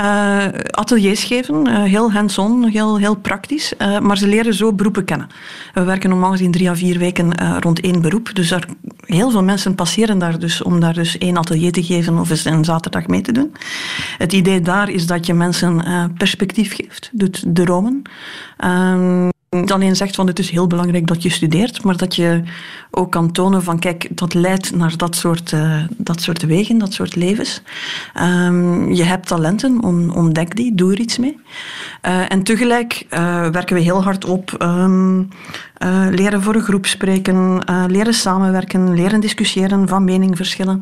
Uh, 0.00 0.46
ateliers 0.70 1.24
geven, 1.24 1.82
heel 1.82 2.12
hands-on, 2.12 2.64
heel, 2.64 2.98
heel 2.98 3.16
praktisch. 3.16 3.72
maar 4.02 4.18
ze 4.18 4.28
leren 4.28 4.54
zo 4.54 4.72
beroepen 4.72 5.04
kennen. 5.04 5.28
We 5.74 5.82
werken 5.84 6.10
normaal 6.10 6.30
gezien 6.30 6.50
drie 6.50 6.70
à 6.70 6.74
vier 6.74 6.98
weken 6.98 7.60
rond 7.60 7.80
één 7.80 8.00
beroep. 8.00 8.34
Dus 8.34 8.50
er, 8.50 8.64
heel 9.00 9.30
veel 9.30 9.42
mensen 9.42 9.74
passeren 9.74 10.18
daar 10.18 10.38
dus 10.38 10.62
om 10.62 10.80
daar 10.80 10.94
dus 10.94 11.18
één 11.18 11.36
atelier 11.36 11.72
te 11.72 11.82
geven 11.82 12.18
of 12.18 12.30
eens 12.30 12.44
een 12.44 12.64
zaterdag 12.64 13.06
mee 13.06 13.20
te 13.20 13.32
doen. 13.32 13.52
Het 14.18 14.32
idee 14.32 14.60
daar 14.60 14.90
is 14.90 15.06
dat 15.06 15.26
je 15.26 15.34
mensen 15.34 15.82
perspectief 16.16 16.74
geeft, 16.74 17.10
doet 17.12 17.44
dromen. 17.46 18.02
Ehm, 19.48 19.60
niet 19.60 19.72
alleen 19.72 19.96
zegt 19.96 20.14
van 20.14 20.26
het 20.26 20.38
is 20.38 20.50
heel 20.50 20.66
belangrijk 20.66 21.06
dat 21.06 21.22
je 21.22 21.30
studeert, 21.30 21.84
maar 21.84 21.96
dat 21.96 22.16
je 22.16 22.42
ook 22.90 23.10
kan 23.10 23.32
tonen 23.32 23.62
van 23.62 23.78
kijk, 23.78 24.08
dat 24.10 24.34
leidt 24.34 24.74
naar 24.76 24.96
dat 24.96 25.16
soort, 25.16 25.52
uh, 25.52 25.82
dat 25.96 26.20
soort 26.20 26.42
wegen, 26.42 26.78
dat 26.78 26.92
soort 26.92 27.16
levens. 27.16 27.62
Um, 28.20 28.92
je 28.92 29.02
hebt 29.02 29.26
talenten, 29.26 29.82
ontdek 30.14 30.56
die, 30.56 30.74
doe 30.74 30.92
er 30.92 31.00
iets 31.00 31.18
mee. 31.18 31.38
Uh, 32.02 32.32
en 32.32 32.42
tegelijk 32.42 33.06
uh, 33.10 33.48
werken 33.48 33.76
we 33.76 33.82
heel 33.82 34.02
hard 34.02 34.24
op 34.24 34.54
um, 34.62 35.28
leren 36.10 36.42
voor 36.42 36.54
een 36.54 36.62
groep 36.62 36.86
spreken, 36.86 37.62
leren 37.86 38.14
samenwerken, 38.14 38.94
leren 38.94 39.20
discussiëren, 39.20 39.88
van 39.88 40.04
meningsverschillen, 40.04 40.78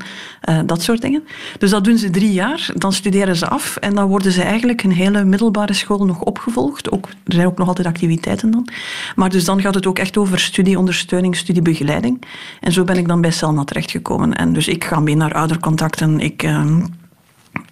dat 0.66 0.82
soort 0.82 1.00
dingen. 1.00 1.24
Dus 1.58 1.70
dat 1.70 1.84
doen 1.84 1.98
ze 1.98 2.10
drie 2.10 2.32
jaar, 2.32 2.70
dan 2.74 2.92
studeren 2.92 3.36
ze 3.36 3.48
af 3.48 3.76
en 3.76 3.94
dan 3.94 4.08
worden 4.08 4.32
ze 4.32 4.42
eigenlijk 4.42 4.82
een 4.82 4.92
hele 4.92 5.24
middelbare 5.24 5.72
school 5.72 6.04
nog 6.04 6.20
opgevolgd. 6.20 6.90
Ook, 6.90 7.06
er 7.06 7.32
zijn 7.32 7.46
ook 7.46 7.58
nog 7.58 7.68
altijd 7.68 7.86
activiteiten 7.86 8.50
dan. 8.50 8.68
Maar 9.16 9.30
dus 9.30 9.44
dan 9.44 9.60
gaat 9.60 9.74
het 9.74 9.86
ook 9.86 9.98
echt 9.98 10.16
over 10.16 10.38
studieondersteuning, 10.38 11.36
studiebegeleiding. 11.36 12.22
En 12.60 12.72
zo 12.72 12.84
ben 12.84 12.96
ik 12.96 13.08
dan 13.08 13.20
bij 13.20 13.30
Selma 13.30 13.64
terechtgekomen. 13.64 14.34
En 14.34 14.52
dus 14.52 14.68
ik 14.68 14.84
ga 14.84 15.00
mee 15.00 15.16
naar 15.16 15.32
oudercontacten. 15.32 16.20
Ik... 16.20 16.48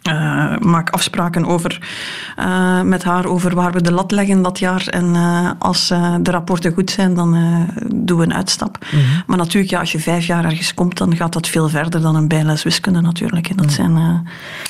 Uh, 0.09 0.15
uh, 0.15 0.59
maak 0.59 0.91
afspraken 0.91 1.45
over, 1.45 1.79
uh, 2.39 2.81
met 2.83 3.05
haar 3.05 3.27
over 3.27 3.55
waar 3.55 3.73
we 3.73 3.83
de 3.83 3.93
lat 3.93 4.11
leggen 4.11 4.43
dat 4.43 4.59
jaar. 4.59 4.87
En 4.87 5.05
uh, 5.05 5.51
als 5.59 5.89
de 6.21 6.31
rapporten 6.31 6.73
goed 6.73 6.91
zijn, 6.91 7.15
dan 7.15 7.37
doen 7.95 8.19
we 8.19 8.25
een 8.25 8.35
uitstap. 8.35 8.79
Mm 8.91 8.99
-hmm. 8.99 9.23
Maar 9.27 9.37
natuurlijk, 9.37 9.73
ja, 9.73 9.81
als 9.81 9.93
je 9.93 10.01
vijf 10.01 10.27
jaar 10.27 10.45
ergens 10.45 10.75
komt, 10.75 10.99
dan 10.99 11.17
gaat 11.17 11.33
dat 11.33 11.49
veel 11.49 11.69
verder 11.69 12.01
dan 12.01 12.17
een 12.17 12.29
bijles 12.29 12.63
wiskunde 12.63 13.01
natuurlijk. 13.01 13.49
En, 13.49 13.57
dat 13.57 13.79
mm 13.79 13.85
-hmm. 13.85 13.95
zijn, 13.95 14.27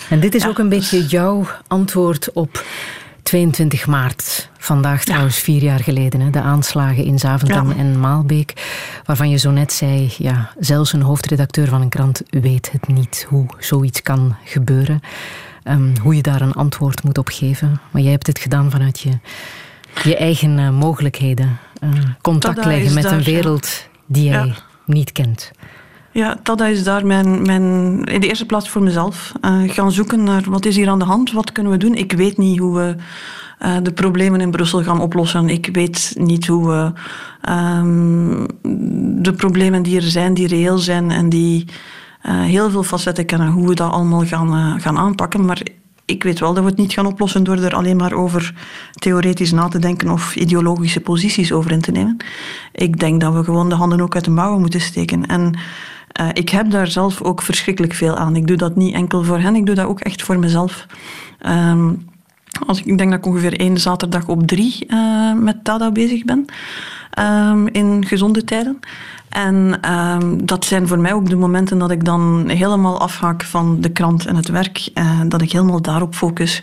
en 0.08 0.20
dit 0.20 0.34
is 0.34 0.42
ja, 0.42 0.48
ook 0.48 0.58
een 0.58 0.68
beetje 0.68 1.06
jouw 1.06 1.46
antwoord 1.66 2.32
op 2.32 2.64
22 3.24 3.86
maart, 3.86 4.50
vandaag 4.58 5.04
trouwens 5.04 5.38
vier 5.38 5.62
jaar 5.62 5.80
geleden, 5.80 6.20
hè, 6.20 6.30
de 6.30 6.40
aanslagen 6.40 7.04
in 7.04 7.18
Zaventem 7.18 7.68
ja. 7.68 7.76
en 7.76 8.00
Maalbeek, 8.00 8.52
waarvan 9.04 9.30
je 9.30 9.36
zo 9.36 9.50
net 9.50 9.72
zei, 9.72 10.14
ja, 10.18 10.50
zelfs 10.58 10.92
een 10.92 11.02
hoofdredacteur 11.02 11.68
van 11.68 11.80
een 11.80 11.88
krant 11.88 12.22
weet 12.30 12.72
het 12.72 12.88
niet 12.88 13.26
hoe 13.28 13.46
zoiets 13.58 14.02
kan 14.02 14.36
gebeuren, 14.44 15.00
um, 15.64 15.92
hoe 16.02 16.16
je 16.16 16.22
daar 16.22 16.40
een 16.40 16.52
antwoord 16.52 17.02
moet 17.02 17.18
op 17.18 17.28
geven. 17.28 17.80
Maar 17.90 18.02
jij 18.02 18.10
hebt 18.10 18.26
het 18.26 18.38
gedaan 18.38 18.70
vanuit 18.70 19.00
je, 19.00 19.10
je 20.02 20.16
eigen 20.16 20.58
uh, 20.58 20.70
mogelijkheden, 20.70 21.58
uh, 21.84 21.90
contact 22.20 22.64
leggen 22.64 22.94
met 22.94 23.02
daar, 23.02 23.12
een 23.12 23.22
wereld 23.22 23.88
die 24.06 24.24
jij 24.24 24.46
ja. 24.46 24.54
niet 24.86 25.12
kent. 25.12 25.50
Ja, 26.14 26.38
dat 26.42 26.60
is 26.60 26.84
daar 26.84 27.06
mijn, 27.06 27.42
mijn, 27.42 27.62
in 28.04 28.20
de 28.20 28.28
eerste 28.28 28.46
plaats 28.46 28.68
voor 28.68 28.82
mezelf. 28.82 29.32
Uh, 29.40 29.70
gaan 29.70 29.92
zoeken 29.92 30.22
naar 30.22 30.42
wat 30.46 30.64
is 30.64 30.76
hier 30.76 30.88
aan 30.88 30.98
de 30.98 31.04
hand, 31.04 31.32
wat 31.32 31.52
kunnen 31.52 31.72
we 31.72 31.78
doen. 31.78 31.94
Ik 31.94 32.12
weet 32.12 32.38
niet 32.38 32.58
hoe 32.58 32.76
we 32.76 32.96
uh, 33.62 33.76
de 33.82 33.92
problemen 33.92 34.40
in 34.40 34.50
Brussel 34.50 34.82
gaan 34.82 35.00
oplossen. 35.00 35.48
Ik 35.48 35.68
weet 35.72 36.14
niet 36.18 36.46
hoe 36.46 36.68
we 36.68 36.92
um, 37.52 38.46
de 39.22 39.32
problemen 39.36 39.82
die 39.82 39.96
er 39.96 40.02
zijn, 40.02 40.34
die 40.34 40.46
reëel 40.46 40.78
zijn 40.78 41.10
en 41.10 41.28
die 41.28 41.64
uh, 42.26 42.42
heel 42.42 42.70
veel 42.70 42.82
facetten 42.82 43.26
kennen, 43.26 43.48
hoe 43.48 43.68
we 43.68 43.74
dat 43.74 43.90
allemaal 43.90 44.24
gaan, 44.24 44.80
gaan 44.80 44.98
aanpakken. 44.98 45.44
Maar 45.44 45.62
ik 46.04 46.22
weet 46.22 46.40
wel 46.40 46.54
dat 46.54 46.64
we 46.64 46.70
het 46.70 46.78
niet 46.78 46.92
gaan 46.92 47.06
oplossen 47.06 47.44
door 47.44 47.56
er 47.56 47.74
alleen 47.74 47.96
maar 47.96 48.12
over 48.12 48.54
theoretisch 48.92 49.52
na 49.52 49.68
te 49.68 49.78
denken 49.78 50.10
of 50.10 50.36
ideologische 50.36 51.00
posities 51.00 51.52
over 51.52 51.70
in 51.70 51.80
te 51.80 51.90
nemen. 51.90 52.16
Ik 52.72 53.00
denk 53.00 53.20
dat 53.20 53.34
we 53.34 53.44
gewoon 53.44 53.68
de 53.68 53.74
handen 53.74 54.00
ook 54.00 54.14
uit 54.14 54.24
de 54.24 54.30
mouwen 54.30 54.60
moeten 54.60 54.80
steken. 54.80 55.26
En 55.26 55.54
uh, 56.20 56.28
ik 56.32 56.48
heb 56.48 56.70
daar 56.70 56.86
zelf 56.86 57.22
ook 57.22 57.42
verschrikkelijk 57.42 57.94
veel 57.94 58.16
aan. 58.16 58.36
Ik 58.36 58.46
doe 58.46 58.56
dat 58.56 58.76
niet 58.76 58.94
enkel 58.94 59.24
voor 59.24 59.38
hen, 59.38 59.54
ik 59.54 59.66
doe 59.66 59.74
dat 59.74 59.86
ook 59.86 60.00
echt 60.00 60.22
voor 60.22 60.38
mezelf. 60.38 60.86
Um, 61.46 62.08
als 62.66 62.78
ik, 62.78 62.84
ik 62.84 62.98
denk 62.98 63.10
dat 63.10 63.18
ik 63.18 63.26
ongeveer 63.26 63.58
één 63.58 63.78
zaterdag 63.78 64.28
op 64.28 64.46
drie 64.46 64.86
uh, 64.88 65.32
met 65.34 65.64
Tada 65.64 65.90
bezig 65.90 66.24
ben. 66.24 66.44
Um, 67.18 67.68
in 67.68 68.04
gezonde 68.06 68.44
tijden. 68.44 68.80
En 69.28 69.80
um, 69.92 70.46
dat 70.46 70.64
zijn 70.64 70.88
voor 70.88 70.98
mij 70.98 71.12
ook 71.12 71.28
de 71.28 71.36
momenten 71.36 71.78
dat 71.78 71.90
ik 71.90 72.04
dan 72.04 72.48
helemaal 72.48 73.00
afhaak 73.00 73.42
van 73.42 73.80
de 73.80 73.88
krant 73.88 74.26
en 74.26 74.36
het 74.36 74.48
werk. 74.48 74.90
Uh, 74.94 75.20
dat 75.28 75.42
ik 75.42 75.52
helemaal 75.52 75.82
daarop 75.82 76.14
focus. 76.14 76.62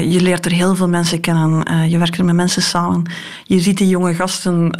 Je 0.00 0.18
leert 0.22 0.44
er 0.44 0.52
heel 0.52 0.74
veel 0.74 0.88
mensen 0.88 1.20
kennen. 1.20 1.88
Je 1.88 1.98
werkt 1.98 2.18
er 2.18 2.24
met 2.24 2.34
mensen 2.34 2.62
samen. 2.62 3.02
Je 3.44 3.60
ziet 3.60 3.78
die 3.78 3.88
jonge 3.88 4.14
gasten 4.14 4.70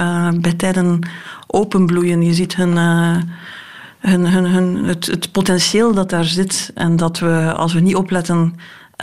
bij 0.40 0.55
tijden 0.57 1.09
openbloeien. 1.47 2.23
Je 2.23 2.35
ziet 2.35 2.57
hun 2.57 2.78
het, 4.07 5.28
potentieel 5.33 5.95
dat 5.95 6.11
daar 6.11 6.24
zit 6.24 6.70
en 6.74 6.97
dat 6.97 7.19
we, 7.19 7.53
als 7.57 7.73
we 7.73 7.81
niet 7.81 7.97
opletten, 7.97 8.55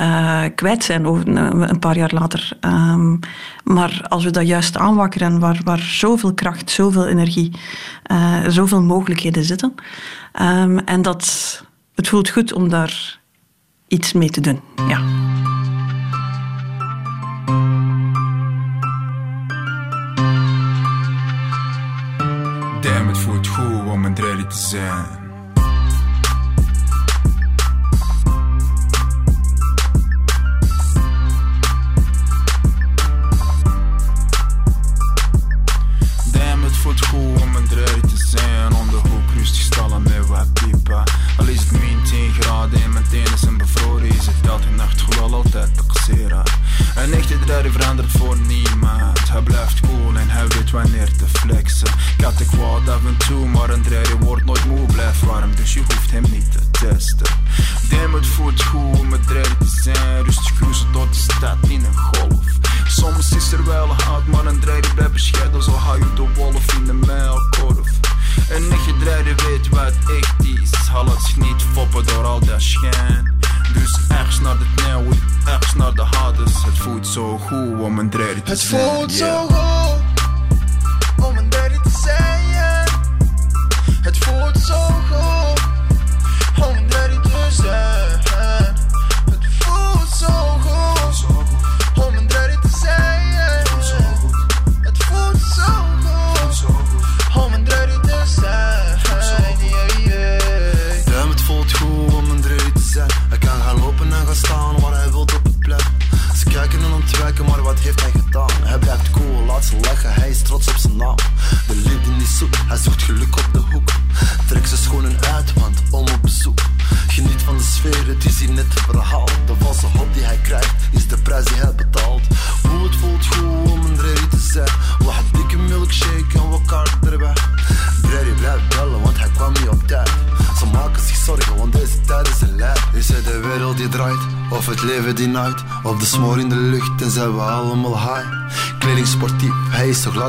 uh, 0.02 0.44
kwijt 0.56 0.84
zijn 0.84 1.08
over 1.08 1.28
een 1.28 1.80
paar 1.80 1.98
jaar 1.98 2.14
later. 2.14 2.58
Um, 2.62 3.20
maar 3.64 4.06
als 4.08 4.24
we 4.24 4.32
dat 4.32 4.48
juist 4.48 4.78
aanwakkeren, 4.78 5.40
waar, 5.40 5.62
waar 5.64 5.80
zoveel 5.80 6.34
kracht, 6.34 6.70
zoveel 6.70 7.08
energie, 7.08 7.52
uh, 8.12 8.48
zoveel 8.48 8.82
mogelijkheden 8.82 9.44
zitten. 9.44 9.74
Um, 10.42 10.80
en 10.80 11.02
dat, 11.02 11.64
het 11.96 12.08
voelt 12.08 12.30
goed 12.30 12.54
om 12.54 12.70
daar 12.70 13.20
iets 13.88 14.14
mee 14.14 14.30
te 14.30 14.42
doen. 14.42 14.60
Ja. 14.88 15.02
zijn. 24.54 25.06
Damn, 36.32 36.64
het 36.64 36.76
voelt 36.76 37.06
goed 37.06 37.33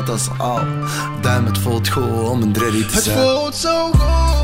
hij 0.07 0.15
is. 0.15 0.29
Duim, 1.21 1.45
het 1.45 1.57
voelt 1.57 1.89
goed 1.89 2.29
om 2.29 2.41
een 2.41 2.51
dreddy 2.51 2.85
te 2.85 2.93
Het 2.93 3.03
zijn. 3.03 3.17
voelt 3.17 3.55
zo 3.55 3.91
goed. 3.91 4.35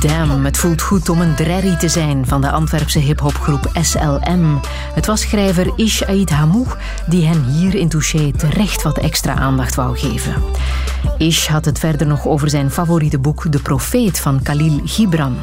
Damn, 0.00 0.44
het 0.44 0.56
voelt 0.56 0.82
goed 0.82 1.08
om 1.08 1.20
een 1.20 1.34
drerry 1.34 1.76
te 1.76 1.88
zijn 1.88 2.26
van 2.26 2.40
de 2.40 2.50
Antwerpse 2.50 2.98
hiphopgroep 2.98 3.70
SLM. 3.80 4.60
Het 4.94 5.06
was 5.06 5.20
schrijver 5.20 5.72
Ish 5.76 6.02
Aid 6.02 6.30
Hamouh 6.30 6.70
die 7.06 7.26
hen 7.26 7.44
hier 7.44 7.74
in 7.74 7.88
Touché 7.88 8.32
terecht 8.32 8.82
wat 8.82 8.98
extra 8.98 9.34
aandacht 9.34 9.74
wou 9.74 9.98
geven. 9.98 10.34
Ish 11.18 11.46
had 11.46 11.64
het 11.64 11.78
verder 11.78 12.06
nog 12.06 12.26
over 12.26 12.50
zijn 12.50 12.70
favoriete 12.70 13.18
boek 13.18 13.52
De 13.52 13.58
Profeet 13.58 14.20
van 14.20 14.42
Khalil 14.42 14.80
Gibran. 14.84 15.36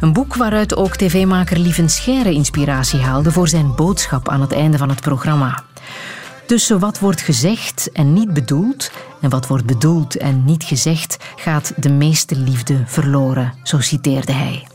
Een 0.00 0.12
boek 0.12 0.34
waaruit 0.36 0.76
ook 0.76 0.96
tv-maker 0.96 1.58
Lieven 1.58 1.88
Scheire 1.88 2.32
inspiratie 2.32 3.00
haalde 3.00 3.32
voor 3.32 3.48
zijn 3.48 3.74
boodschap 3.74 4.28
aan 4.28 4.40
het 4.40 4.52
einde 4.52 4.78
van 4.78 4.88
het 4.88 5.00
programma. 5.00 5.62
Tussen 6.46 6.78
wat 6.78 6.98
wordt 6.98 7.20
gezegd 7.20 7.92
en 7.92 8.12
niet 8.12 8.32
bedoeld 8.32 8.90
en 9.20 9.30
wat 9.30 9.46
wordt 9.46 9.66
bedoeld 9.66 10.16
en 10.16 10.44
niet 10.44 10.64
gezegd 10.64 11.16
gaat 11.36 11.72
de 11.76 11.90
meeste 11.90 12.36
liefde 12.36 12.82
verloren, 12.86 13.54
zo 13.62 13.80
citeerde 13.80 14.32
hij. 14.32 14.66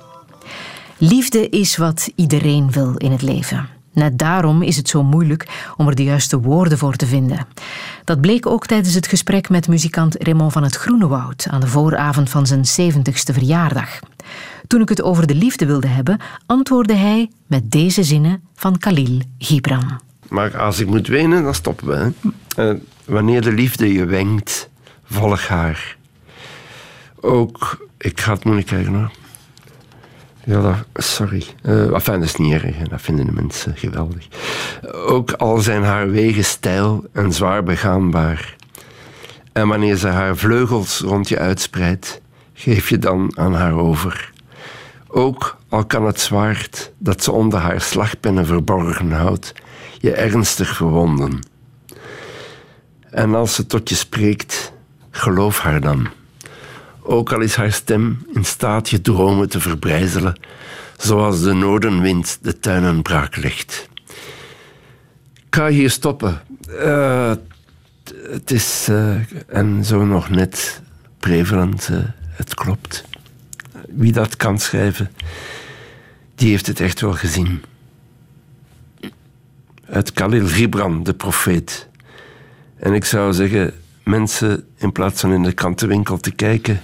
Liefde 0.98 1.49
is 1.49 1.77
wat 1.77 2.10
iedereen 2.15 2.72
wil 2.72 2.95
in 2.98 3.11
het 3.11 3.22
leven. 3.22 3.69
Net 3.93 4.18
daarom 4.18 4.61
is 4.61 4.77
het 4.77 4.89
zo 4.89 5.03
moeilijk 5.03 5.72
om 5.77 5.88
er 5.88 5.95
de 5.95 6.03
juiste 6.03 6.39
woorden 6.39 6.77
voor 6.77 6.95
te 6.95 7.06
vinden. 7.06 7.48
Dat 8.03 8.22
bleek 8.22 8.45
ook 8.45 8.65
tijdens 8.65 8.93
het 8.93 9.07
gesprek 9.07 9.49
met 9.49 9.68
muzikant 9.68 10.15
Raymond 10.23 10.53
van 10.53 10.64
het 10.64 10.76
Groenewoud 10.76 11.48
aan 11.49 11.60
de 11.60 11.68
vooravond 11.68 12.30
van 12.30 12.45
zijn 12.48 12.93
70ste 12.93 13.34
verjaardag. 13.34 13.99
Toen 14.68 14.81
ik 14.81 14.89
het 14.89 15.02
over 15.02 15.27
de 15.27 15.35
liefde 15.35 15.65
wilde 15.65 15.88
hebben, 15.88 16.19
antwoordde 16.45 16.95
hij 16.95 17.30
met 17.48 17.72
deze 17.72 18.03
zinnen 18.03 18.41
van 18.56 18.77
Khalil 18.77 19.19
Gibran. 19.38 20.10
Maar 20.31 20.57
als 20.57 20.79
ik 20.79 20.87
moet 20.87 21.07
wenen, 21.07 21.43
dan 21.43 21.53
stoppen 21.53 21.87
we. 21.87 22.11
Eh, 22.55 22.73
wanneer 23.05 23.41
de 23.41 23.51
liefde 23.51 23.93
je 23.93 24.05
wenkt, 24.05 24.69
volg 25.03 25.47
haar. 25.47 25.97
Ook, 27.19 27.87
ik 27.97 28.19
ga 28.19 28.33
het 28.33 28.43
moeilijk 28.43 28.67
krijgen 28.67 28.93
hoor. 28.93 29.11
Ja, 30.43 30.85
sorry. 30.93 31.43
Eh 31.61 31.93
enfin, 31.93 32.13
dat 32.13 32.23
is 32.23 32.35
niet 32.35 32.53
erg, 32.53 32.75
dat 32.75 33.01
vinden 33.01 33.25
de 33.25 33.31
mensen 33.31 33.77
geweldig. 33.77 34.27
Ook 34.91 35.31
al 35.31 35.57
zijn 35.57 35.83
haar 35.83 36.11
wegen 36.11 36.45
steil 36.45 37.05
en 37.11 37.33
zwaar 37.33 37.63
begaanbaar. 37.63 38.55
En 39.53 39.67
wanneer 39.67 39.95
ze 39.95 40.07
haar 40.07 40.37
vleugels 40.37 40.99
rond 40.99 41.29
je 41.29 41.39
uitspreidt, 41.39 42.21
geef 42.53 42.89
je 42.89 42.99
dan 42.99 43.37
aan 43.37 43.53
haar 43.53 43.73
over. 43.73 44.31
Ook 45.07 45.57
al 45.69 45.85
kan 45.85 46.05
het 46.05 46.19
zwaard 46.19 46.91
dat 46.97 47.23
ze 47.23 47.31
onder 47.31 47.59
haar 47.59 47.81
slagpennen 47.81 48.45
verborgen 48.45 49.11
houdt, 49.11 49.53
je 50.02 50.11
ernstig 50.11 50.76
verwonden. 50.76 51.40
En 53.10 53.36
als 53.36 53.56
ze 53.56 53.65
tot 53.65 53.90
je 53.90 53.95
spreekt, 53.95 54.73
geloof 55.10 55.60
haar 55.60 55.82
dan. 55.82 56.07
Ook 57.02 57.34
al 57.34 57.41
is 57.41 57.56
haar 57.56 57.72
stem 57.72 58.26
in 58.34 58.45
staat 58.45 58.90
je 58.90 59.02
dromen 59.02 59.49
te 59.49 59.60
verbrijzelen, 59.60 60.40
zoals 60.98 61.41
de 61.41 61.53
noordenwind 61.53 62.38
de 62.41 62.60
tuinen 62.60 63.02
braak 63.02 63.36
legt. 63.36 63.90
Ik 65.36 65.56
ga 65.57 65.68
hier 65.68 65.90
stoppen. 65.90 66.41
Eh, 66.80 67.34
het 68.30 68.52
is, 68.52 68.88
eh, 68.90 69.15
en 69.48 69.86
zo 69.86 70.06
nog 70.06 70.30
net 70.30 70.82
prevalent, 71.19 71.88
eh, 71.91 71.98
het 72.30 72.53
klopt. 72.53 73.03
Wie 73.90 74.11
dat 74.11 74.36
kan 74.36 74.60
schrijven, 74.60 75.11
die 76.36 76.49
heeft 76.49 76.68
het 76.68 76.80
echt 76.80 77.02
wel 77.02 77.14
gezien. 77.14 77.61
Uit 79.91 80.11
Khalil 80.11 80.47
Gibran, 80.47 81.03
de 81.03 81.13
profeet. 81.13 81.88
En 82.76 82.93
ik 82.93 83.05
zou 83.05 83.34
zeggen, 83.34 83.73
mensen, 84.03 84.63
in 84.77 84.91
plaats 84.91 85.22
van 85.22 85.34
in 85.34 85.43
de 85.43 85.51
krantenwinkel 85.51 86.18
te 86.18 86.31
kijken 86.31 86.81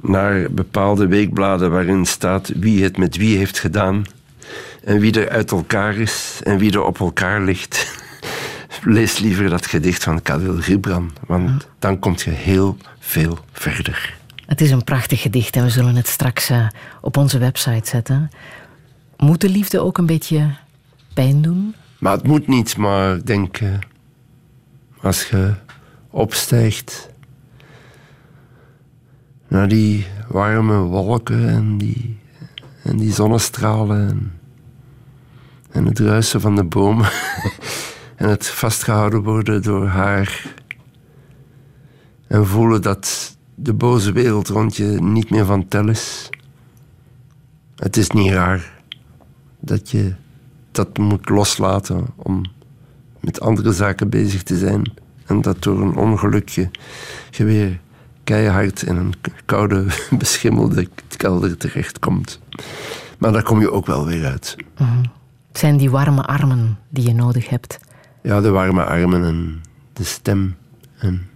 naar 0.00 0.50
bepaalde 0.50 1.06
weekbladen 1.06 1.70
waarin 1.70 2.06
staat 2.06 2.52
wie 2.56 2.82
het 2.82 2.96
met 2.96 3.16
wie 3.16 3.36
heeft 3.36 3.58
gedaan 3.58 4.04
en 4.84 5.00
wie 5.00 5.20
er 5.20 5.28
uit 5.28 5.50
elkaar 5.50 5.96
is 5.96 6.40
en 6.42 6.58
wie 6.58 6.72
er 6.72 6.84
op 6.84 7.00
elkaar 7.00 7.40
ligt, 7.40 7.96
lees 8.84 9.18
liever 9.18 9.48
dat 9.48 9.66
gedicht 9.66 10.04
van 10.04 10.22
Khalil 10.22 10.60
Gibran, 10.60 11.12
want 11.26 11.68
dan 11.78 11.98
kom 11.98 12.14
je 12.16 12.30
heel 12.30 12.76
veel 12.98 13.38
verder. 13.52 14.14
Het 14.46 14.60
is 14.60 14.70
een 14.70 14.84
prachtig 14.84 15.20
gedicht 15.20 15.56
en 15.56 15.62
we 15.62 15.70
zullen 15.70 15.96
het 15.96 16.08
straks 16.08 16.50
eh, 16.50 16.68
op 17.00 17.16
onze 17.16 17.38
website 17.38 17.88
zetten. 17.88 18.30
Moet 19.16 19.40
de 19.40 19.48
liefde 19.48 19.80
ook 19.80 19.98
een 19.98 20.06
beetje 20.06 20.50
pijn 21.16 21.42
doen? 21.42 21.74
Maar 21.98 22.12
het 22.12 22.26
moet 22.26 22.46
niet, 22.46 22.76
maar 22.76 23.16
ik 23.16 23.26
denk, 23.26 23.58
eh, 23.58 23.68
als 25.00 25.28
je 25.28 25.54
opstijgt 26.10 27.10
naar 29.48 29.68
die 29.68 30.06
warme 30.28 30.76
wolken 30.76 31.48
en 31.48 31.78
die, 31.78 32.18
en 32.82 32.96
die 32.96 33.12
zonnestralen 33.12 34.08
en, 34.08 34.32
en 35.70 35.86
het 35.86 35.98
ruisen 35.98 36.40
van 36.40 36.56
de 36.56 36.64
bomen 36.64 37.10
en 38.16 38.28
het 38.28 38.46
vastgehouden 38.46 39.22
worden 39.22 39.62
door 39.62 39.86
haar 39.86 40.54
en 42.26 42.46
voelen 42.46 42.82
dat 42.82 43.36
de 43.54 43.72
boze 43.74 44.12
wereld 44.12 44.48
rond 44.48 44.76
je 44.76 44.86
niet 45.02 45.30
meer 45.30 45.44
van 45.44 45.68
tel 45.68 45.88
is. 45.88 46.28
Het 47.76 47.96
is 47.96 48.10
niet 48.10 48.32
raar 48.32 48.82
dat 49.60 49.90
je 49.90 50.14
dat 50.76 50.98
moet 50.98 51.28
loslaten 51.28 52.06
om 52.16 52.44
met 53.20 53.40
andere 53.40 53.72
zaken 53.72 54.08
bezig 54.08 54.42
te 54.42 54.58
zijn. 54.58 54.92
En 55.26 55.40
dat 55.40 55.62
door 55.62 55.80
een 55.80 55.96
ongelukje 55.96 56.70
je 57.30 57.44
weer 57.44 57.80
keihard 58.24 58.82
in 58.82 58.96
een 58.96 59.14
koude, 59.44 59.86
beschimmelde 60.18 60.88
kelder 61.16 61.56
terechtkomt. 61.56 62.40
Maar 63.18 63.32
daar 63.32 63.42
kom 63.42 63.60
je 63.60 63.70
ook 63.70 63.86
wel 63.86 64.06
weer 64.06 64.26
uit. 64.26 64.56
Mhm. 64.78 65.04
Het 65.48 65.58
zijn 65.58 65.76
die 65.76 65.90
warme 65.90 66.22
armen 66.22 66.78
die 66.88 67.06
je 67.06 67.14
nodig 67.14 67.48
hebt. 67.48 67.78
Ja, 68.22 68.40
de 68.40 68.50
warme 68.50 68.84
armen 68.84 69.24
en 69.24 69.62
de 69.92 70.04
stem 70.04 70.56
en 70.98 71.28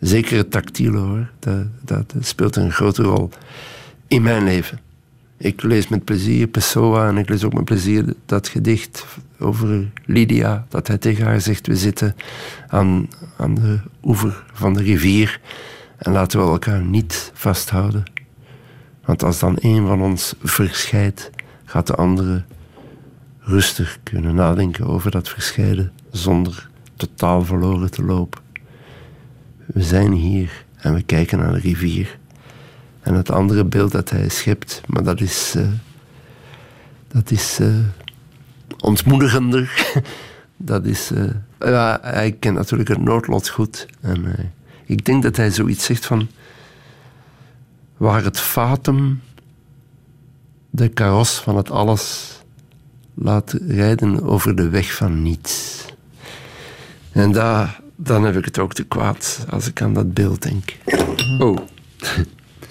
Zeker 0.00 0.36
het 0.36 0.50
tactiele 0.50 0.98
hoor, 0.98 1.30
dat, 1.38 1.66
dat 1.84 2.14
speelt 2.20 2.56
een 2.56 2.72
grote 2.72 3.02
rol 3.02 3.30
in 4.06 4.22
mijn 4.22 4.44
leven. 4.44 4.78
Ik 5.38 5.62
lees 5.62 5.88
met 5.88 6.04
plezier 6.04 6.46
Pessoa 6.46 7.08
en 7.08 7.16
ik 7.16 7.28
lees 7.28 7.44
ook 7.44 7.52
met 7.52 7.64
plezier 7.64 8.14
dat 8.26 8.48
gedicht 8.48 9.06
over 9.38 9.90
Lydia, 10.04 10.66
dat 10.68 10.86
hij 10.86 10.98
tegen 10.98 11.24
haar 11.24 11.40
zegt, 11.40 11.66
we 11.66 11.76
zitten 11.76 12.16
aan, 12.68 13.08
aan 13.36 13.54
de 13.54 13.78
oever 14.02 14.44
van 14.52 14.74
de 14.74 14.82
rivier 14.82 15.40
en 15.96 16.12
laten 16.12 16.40
we 16.40 16.46
elkaar 16.46 16.82
niet 16.82 17.30
vasthouden. 17.34 18.02
Want 19.04 19.22
als 19.22 19.38
dan 19.38 19.56
een 19.60 19.86
van 19.86 20.02
ons 20.02 20.34
verscheidt, 20.42 21.30
gaat 21.64 21.86
de 21.86 21.94
andere 21.94 22.44
rustig 23.40 23.98
kunnen 24.02 24.34
nadenken 24.34 24.86
over 24.86 25.10
dat 25.10 25.28
verscheiden 25.28 25.92
zonder 26.10 26.68
totaal 26.96 27.44
verloren 27.44 27.90
te 27.90 28.02
lopen. 28.02 28.42
We 29.66 29.82
zijn 29.82 30.12
hier 30.12 30.64
en 30.76 30.94
we 30.94 31.02
kijken 31.02 31.38
naar 31.38 31.52
de 31.52 31.58
rivier. 31.58 32.18
En 33.06 33.14
het 33.14 33.30
andere 33.30 33.64
beeld 33.64 33.92
dat 33.92 34.10
hij 34.10 34.28
schept, 34.28 34.80
maar 34.86 35.02
dat 35.02 35.20
is, 35.20 35.54
uh, 35.56 35.66
dat 37.08 37.30
is 37.30 37.60
uh, 37.60 37.76
ontmoedigender. 38.78 39.92
dat 40.56 40.84
is, 40.84 41.10
uh, 41.12 41.30
ja, 41.58 41.98
hij 42.02 42.32
kent 42.32 42.56
natuurlijk 42.56 42.88
het 42.88 43.02
noodlot 43.02 43.48
goed. 43.48 43.86
En 44.00 44.52
ik 44.84 45.04
denk 45.04 45.22
dat 45.22 45.36
hij 45.36 45.50
zoiets 45.50 45.84
zegt 45.84 46.06
van, 46.06 46.28
waar 47.96 48.24
het 48.24 48.40
fatum 48.40 49.20
de 50.70 50.88
karos 50.88 51.34
van 51.34 51.56
het 51.56 51.70
alles 51.70 52.32
laat 53.14 53.56
rijden 53.66 54.22
over 54.22 54.56
de 54.56 54.68
weg 54.68 54.94
van 54.94 55.22
niets. 55.22 55.84
En 57.12 57.32
daar, 57.32 57.80
dan 57.96 58.24
heb 58.24 58.36
ik 58.36 58.44
het 58.44 58.58
ook 58.58 58.74
te 58.74 58.84
kwaad 58.84 59.46
als 59.50 59.66
ik 59.66 59.82
aan 59.82 59.94
dat 59.94 60.14
beeld 60.14 60.42
denk. 60.42 60.76
Oh. 61.38 61.58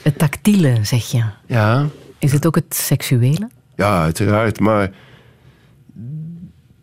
Het 0.05 0.17
tactiele, 0.17 0.79
zeg 0.81 1.11
je. 1.11 1.23
Ja. 1.45 1.87
Is 2.19 2.31
het 2.31 2.45
ook 2.45 2.55
het 2.55 2.75
seksuele? 2.75 3.49
Ja, 3.75 4.01
uiteraard. 4.01 4.59
Maar 4.59 4.91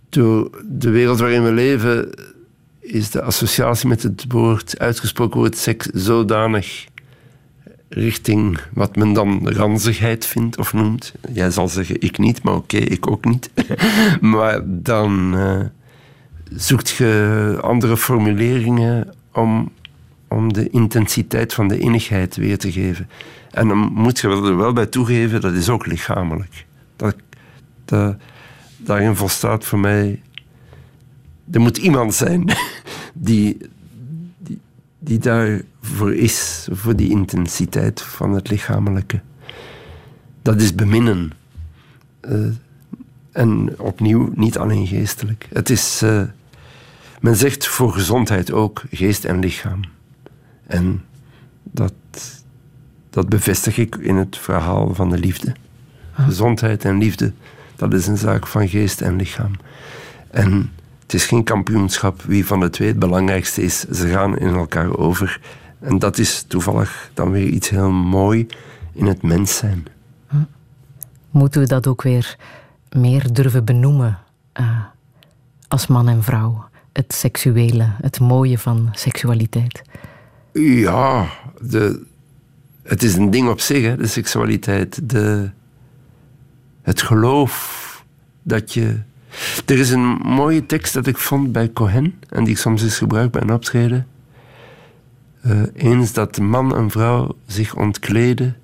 door 0.08 0.62
de 0.68 0.90
wereld 0.90 1.18
waarin 1.18 1.44
we 1.44 1.52
leven 1.52 2.10
is 2.80 3.10
de 3.10 3.22
associatie 3.22 3.88
met 3.88 4.02
het 4.02 4.24
woord, 4.28 4.78
uitgesproken 4.78 5.38
woord 5.38 5.56
seks, 5.56 5.86
zodanig 5.86 6.86
richting 7.88 8.58
wat 8.72 8.96
men 8.96 9.12
dan 9.12 9.48
ranzigheid 9.48 10.26
vindt 10.26 10.58
of 10.58 10.72
noemt. 10.72 11.12
Jij 11.32 11.50
zal 11.50 11.68
zeggen, 11.68 12.00
ik 12.00 12.18
niet, 12.18 12.42
maar 12.42 12.54
oké, 12.54 12.76
ik 12.76 13.10
ook 13.10 13.24
niet. 13.24 13.50
maar 14.20 14.60
dan 14.64 15.36
uh, 15.36 15.60
zoekt 16.50 16.90
je 16.90 17.58
andere 17.60 17.96
formuleringen 17.96 19.14
om 19.32 19.72
om 20.32 20.52
de 20.52 20.70
intensiteit 20.70 21.54
van 21.54 21.68
de 21.68 21.78
innigheid 21.78 22.36
weer 22.36 22.58
te 22.58 22.72
geven. 22.72 23.08
En 23.50 23.68
dan 23.68 23.78
moet 23.78 24.18
je 24.18 24.28
er 24.28 24.56
wel 24.56 24.72
bij 24.72 24.86
toegeven, 24.86 25.40
dat 25.40 25.52
is 25.52 25.68
ook 25.68 25.86
lichamelijk. 25.86 26.66
Dat, 26.96 27.16
daarin 28.76 29.16
volstaat 29.16 29.64
voor 29.64 29.78
mij... 29.78 30.22
Er 31.50 31.60
moet 31.60 31.76
iemand 31.76 32.14
zijn 32.14 32.52
die, 33.14 33.58
die, 34.38 34.58
die 34.98 35.18
daarvoor 35.18 36.14
is, 36.14 36.68
voor 36.70 36.96
die 36.96 37.10
intensiteit 37.10 38.02
van 38.02 38.32
het 38.32 38.50
lichamelijke. 38.50 39.20
Dat 40.42 40.60
is 40.60 40.74
beminnen. 40.74 41.32
Uh, 42.28 42.46
en 43.32 43.78
opnieuw, 43.78 44.32
niet 44.34 44.58
alleen 44.58 44.86
geestelijk. 44.86 45.48
Het 45.52 45.70
is... 45.70 46.00
Uh, 46.04 46.22
men 47.20 47.36
zegt 47.36 47.66
voor 47.66 47.92
gezondheid 47.92 48.52
ook 48.52 48.82
geest 48.90 49.24
en 49.24 49.38
lichaam. 49.38 49.80
En 50.72 51.04
dat, 51.62 51.92
dat 53.10 53.28
bevestig 53.28 53.78
ik 53.78 53.96
in 53.96 54.16
het 54.16 54.36
verhaal 54.36 54.94
van 54.94 55.10
de 55.10 55.18
liefde. 55.18 55.54
Ah. 56.14 56.24
Gezondheid 56.24 56.84
en 56.84 56.98
liefde, 56.98 57.32
dat 57.76 57.94
is 57.94 58.06
een 58.06 58.18
zaak 58.18 58.46
van 58.46 58.68
geest 58.68 59.00
en 59.00 59.16
lichaam. 59.16 59.52
En 60.30 60.72
het 61.02 61.14
is 61.14 61.26
geen 61.26 61.44
kampioenschap 61.44 62.22
wie 62.22 62.46
van 62.46 62.60
de 62.60 62.70
twee 62.70 62.88
het 62.88 62.98
belangrijkste 62.98 63.62
is. 63.62 63.80
Ze 63.80 64.08
gaan 64.08 64.38
in 64.38 64.54
elkaar 64.54 64.96
over. 64.96 65.40
En 65.80 65.98
dat 65.98 66.18
is 66.18 66.44
toevallig 66.48 67.10
dan 67.14 67.30
weer 67.30 67.46
iets 67.46 67.68
heel 67.68 67.90
mooi 67.90 68.46
in 68.92 69.06
het 69.06 69.22
mens 69.22 69.56
zijn. 69.56 69.86
Ah. 70.28 70.36
Moeten 71.30 71.60
we 71.60 71.66
dat 71.66 71.86
ook 71.86 72.02
weer 72.02 72.36
meer 72.90 73.32
durven 73.32 73.64
benoemen 73.64 74.18
uh, 74.60 74.78
als 75.68 75.86
man 75.86 76.08
en 76.08 76.22
vrouw? 76.22 76.64
Het 76.92 77.12
seksuele, 77.12 77.88
het 78.00 78.20
mooie 78.20 78.58
van 78.58 78.88
seksualiteit. 78.92 79.82
Ja, 80.52 81.28
de, 81.60 82.04
het 82.82 83.02
is 83.02 83.14
een 83.14 83.30
ding 83.30 83.48
op 83.48 83.60
zich, 83.60 83.82
hè, 83.82 83.96
de 83.96 84.06
seksualiteit. 84.06 85.10
De, 85.10 85.50
het 86.82 87.02
geloof 87.02 88.04
dat 88.42 88.72
je. 88.72 89.00
Er 89.66 89.78
is 89.78 89.90
een 89.90 90.18
mooie 90.22 90.66
tekst 90.66 90.94
dat 90.94 91.06
ik 91.06 91.18
vond 91.18 91.52
bij 91.52 91.72
Cohen 91.72 92.14
en 92.28 92.44
die 92.44 92.52
ik 92.52 92.58
soms 92.58 92.82
eens 92.82 92.98
gebruik 92.98 93.30
bij 93.30 93.42
een 93.42 93.52
optreden. 93.52 94.06
Uh, 95.46 95.62
eens 95.74 96.12
dat 96.12 96.38
man 96.38 96.76
en 96.76 96.90
vrouw 96.90 97.36
zich 97.46 97.76
ontkleden 97.76 98.56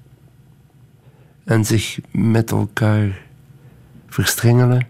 en 1.44 1.65
zich 1.65 1.98
met 2.10 2.51
elkaar 2.51 3.20
verstrengelen, 4.06 4.86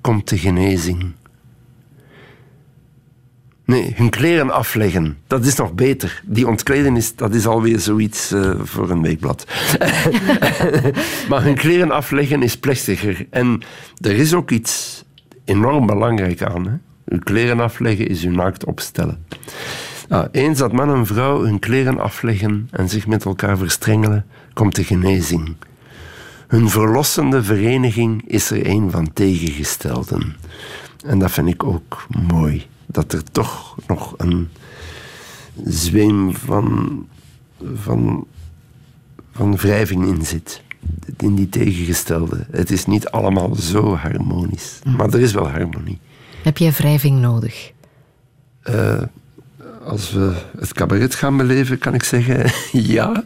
komt 0.00 0.28
de 0.28 0.38
genezing. 0.38 1.12
Nee, 3.64 3.92
hun 3.96 4.10
kleren 4.10 4.50
afleggen. 4.50 5.18
Dat 5.26 5.44
is 5.44 5.56
nog 5.56 5.72
beter. 5.72 6.22
Die 6.24 6.46
ontkleden 6.46 6.96
is, 6.96 7.16
dat 7.16 7.34
is 7.34 7.46
alweer 7.46 7.78
zoiets 7.78 8.32
uh, 8.32 8.60
voor 8.62 8.90
een 8.90 9.02
weekblad. 9.02 9.46
maar 11.28 11.42
hun 11.42 11.54
kleren 11.54 11.90
afleggen 11.90 12.42
is 12.42 12.58
plechtiger. 12.58 13.26
En 13.30 13.62
er 14.00 14.16
is 14.16 14.34
ook 14.34 14.50
iets 14.50 15.04
enorm 15.44 15.86
belangrijk 15.86 16.42
aan. 16.42 16.66
Hè? 16.66 16.72
Hun 17.04 17.22
kleren 17.22 17.60
afleggen 17.60 18.08
is 18.08 18.22
hun 18.22 18.34
naakt 18.34 18.64
opstellen. 18.64 19.26
Nou, 20.08 20.28
eens 20.32 20.58
dat 20.58 20.72
man 20.72 20.94
en 20.94 21.06
vrouw 21.06 21.42
hun 21.42 21.58
kleren 21.58 21.98
afleggen 21.98 22.68
en 22.70 22.88
zich 22.88 23.06
met 23.06 23.24
elkaar 23.24 23.58
verstrengelen, 23.58 24.26
komt 24.52 24.76
de 24.76 24.84
genezing. 24.84 25.56
Hun 26.46 26.68
verlossende 26.68 27.42
vereniging 27.42 28.28
is 28.28 28.50
er 28.50 28.66
een 28.66 28.90
van 28.90 29.12
tegengestelden. 29.12 30.36
En 31.06 31.18
dat 31.18 31.30
vind 31.30 31.48
ik 31.48 31.64
ook 31.64 32.06
mooi 32.28 32.66
dat 32.92 33.12
er 33.12 33.22
toch 33.32 33.76
nog 33.86 34.14
een 34.16 34.48
zweem 35.64 36.34
van, 36.34 37.06
van, 37.74 38.26
van 39.32 39.56
wrijving 39.56 40.06
in 40.06 40.26
zit. 40.26 40.62
In 41.16 41.34
die 41.34 41.48
tegengestelde. 41.48 42.46
Het 42.50 42.70
is 42.70 42.86
niet 42.86 43.08
allemaal 43.08 43.54
zo 43.54 43.94
harmonisch. 43.94 44.78
Hm. 44.82 44.96
Maar 44.96 45.08
er 45.08 45.20
is 45.20 45.32
wel 45.32 45.48
harmonie. 45.48 45.98
Heb 46.42 46.58
jij 46.58 46.70
wrijving 46.70 47.20
nodig? 47.20 47.72
Uh, 48.70 49.02
als 49.84 50.12
we 50.12 50.34
het 50.58 50.72
cabaret 50.72 51.14
gaan 51.14 51.36
beleven, 51.36 51.78
kan 51.78 51.94
ik 51.94 52.02
zeggen 52.02 52.52
ja 52.96 53.24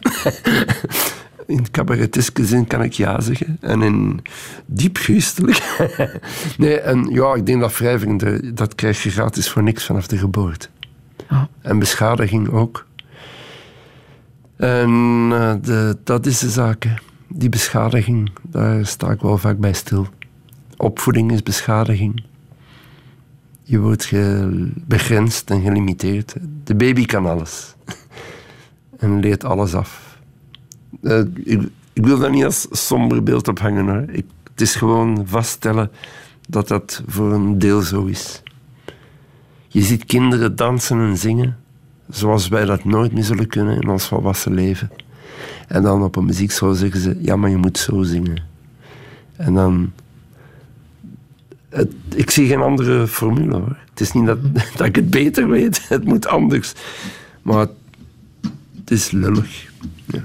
in 1.47 1.71
cabareteske 1.71 2.45
zin 2.45 2.67
kan 2.67 2.83
ik 2.83 2.93
ja 2.93 3.21
zeggen. 3.21 3.57
En 3.61 3.81
in 3.81 4.19
diep 4.65 4.97
geestelijk. 4.97 5.77
nee, 6.57 6.79
en 6.79 7.09
ja, 7.11 7.33
ik 7.33 7.45
denk 7.45 7.61
dat 7.61 7.77
wrijving, 7.77 8.21
dat 8.53 8.75
krijg 8.75 9.03
je 9.03 9.09
gratis 9.09 9.49
voor 9.49 9.63
niks 9.63 9.85
vanaf 9.85 10.07
de 10.07 10.17
geboorte. 10.17 10.67
Oh. 11.31 11.43
En 11.61 11.79
beschadiging 11.79 12.49
ook. 12.49 12.85
En 14.55 14.89
uh, 15.31 15.53
de, 15.61 15.97
dat 16.03 16.25
is 16.25 16.39
de 16.39 16.49
zaak. 16.49 16.87
Die 17.27 17.49
beschadiging, 17.49 18.31
daar 18.41 18.85
sta 18.85 19.11
ik 19.11 19.21
wel 19.21 19.37
vaak 19.37 19.57
bij 19.57 19.73
stil. 19.73 20.07
Opvoeding 20.77 21.31
is 21.31 21.43
beschadiging. 21.43 22.23
Je 23.63 23.79
wordt 23.79 24.11
begrensd 24.87 25.49
en 25.49 25.61
gelimiteerd. 25.61 26.35
De 26.63 26.75
baby 26.75 27.05
kan 27.05 27.25
alles. 27.25 27.75
en 28.99 29.19
leert 29.19 29.43
alles 29.43 29.73
af. 29.73 30.06
Uh, 31.01 31.21
ik, 31.93 32.05
wil 32.05 32.19
daar 32.19 32.29
niet 32.29 32.45
als 32.45 32.67
somber 32.71 33.23
beeld 33.23 33.47
op 33.47 33.59
hangen. 33.59 33.87
Hoor. 33.87 34.05
Ik, 34.09 34.25
het 34.51 34.61
is 34.61 34.75
gewoon 34.75 35.23
vaststellen 35.27 35.91
dat 36.47 36.67
dat 36.67 37.03
voor 37.07 37.33
een 37.33 37.59
deel 37.59 37.81
zo 37.81 38.05
is. 38.05 38.41
Je 39.67 39.81
ziet 39.81 40.05
kinderen 40.05 40.55
dansen 40.55 40.99
en 40.99 41.17
zingen 41.17 41.57
zoals 42.09 42.47
wij 42.47 42.65
dat 42.65 42.83
nooit 42.83 43.13
meer 43.13 43.23
zullen 43.23 43.47
kunnen 43.47 43.81
in 43.81 43.89
ons 43.89 44.07
volwassen 44.07 44.53
leven. 44.53 44.91
En 45.67 45.83
dan 45.83 46.03
op 46.03 46.15
een 46.15 46.25
muziekschool 46.25 46.73
zeggen 46.73 46.99
ze: 46.99 47.17
Ja, 47.21 47.35
maar 47.35 47.49
je 47.49 47.57
moet 47.57 47.77
zo 47.77 48.03
zingen. 48.03 48.43
En 49.35 49.53
dan. 49.53 49.91
Het, 51.69 51.93
ik 52.15 52.29
zie 52.29 52.47
geen 52.47 52.61
andere 52.61 53.07
formule 53.07 53.55
hoor. 53.55 53.77
Het 53.89 53.99
is 53.99 54.11
niet 54.11 54.25
dat, 54.25 54.37
dat 54.77 54.87
ik 54.87 54.95
het 54.95 55.09
beter 55.09 55.49
weet, 55.49 55.81
het 55.89 56.03
moet 56.03 56.27
anders. 56.27 56.73
Maar 57.41 57.67
het 58.75 58.91
is 58.91 59.11
lullig. 59.11 59.71
Ja. 60.05 60.23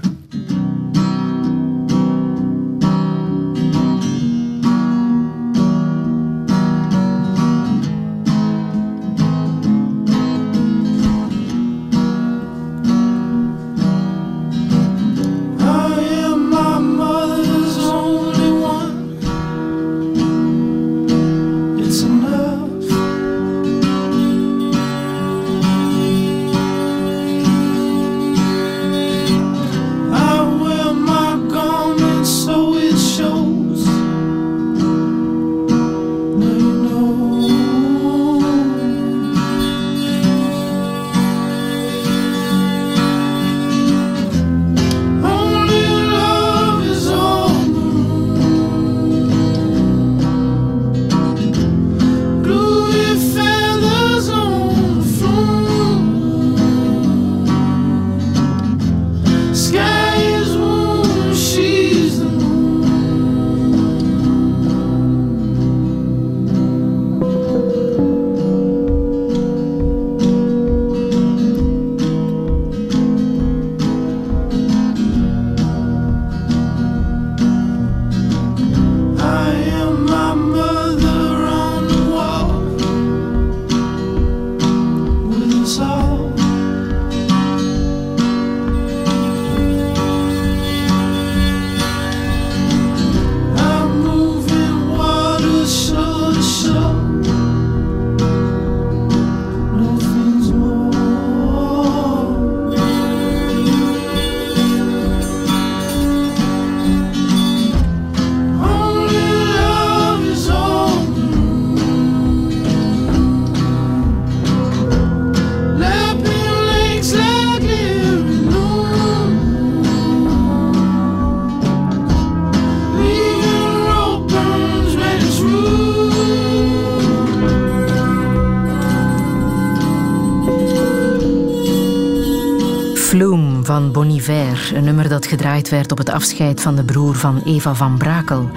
Een 134.27 134.83
nummer 134.83 135.09
dat 135.09 135.25
gedraaid 135.25 135.69
werd 135.69 135.91
op 135.91 135.97
het 135.97 136.09
afscheid 136.09 136.61
van 136.61 136.75
de 136.75 136.83
broer 136.83 137.15
van 137.15 137.41
Eva 137.45 137.73
van 137.73 137.97
Brakel. 137.97 138.49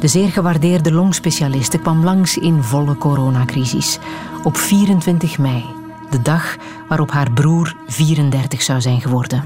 De 0.00 0.08
zeer 0.08 0.28
gewaardeerde 0.28 0.92
longspecialiste 0.92 1.78
kwam 1.78 2.04
langs 2.04 2.36
in 2.36 2.62
volle 2.62 2.96
coronacrisis. 2.96 3.98
Op 4.44 4.56
24 4.56 5.38
mei, 5.38 5.64
de 6.10 6.22
dag 6.22 6.56
waarop 6.88 7.10
haar 7.10 7.32
broer 7.32 7.76
34 7.86 8.62
zou 8.62 8.80
zijn 8.80 9.00
geworden. 9.00 9.44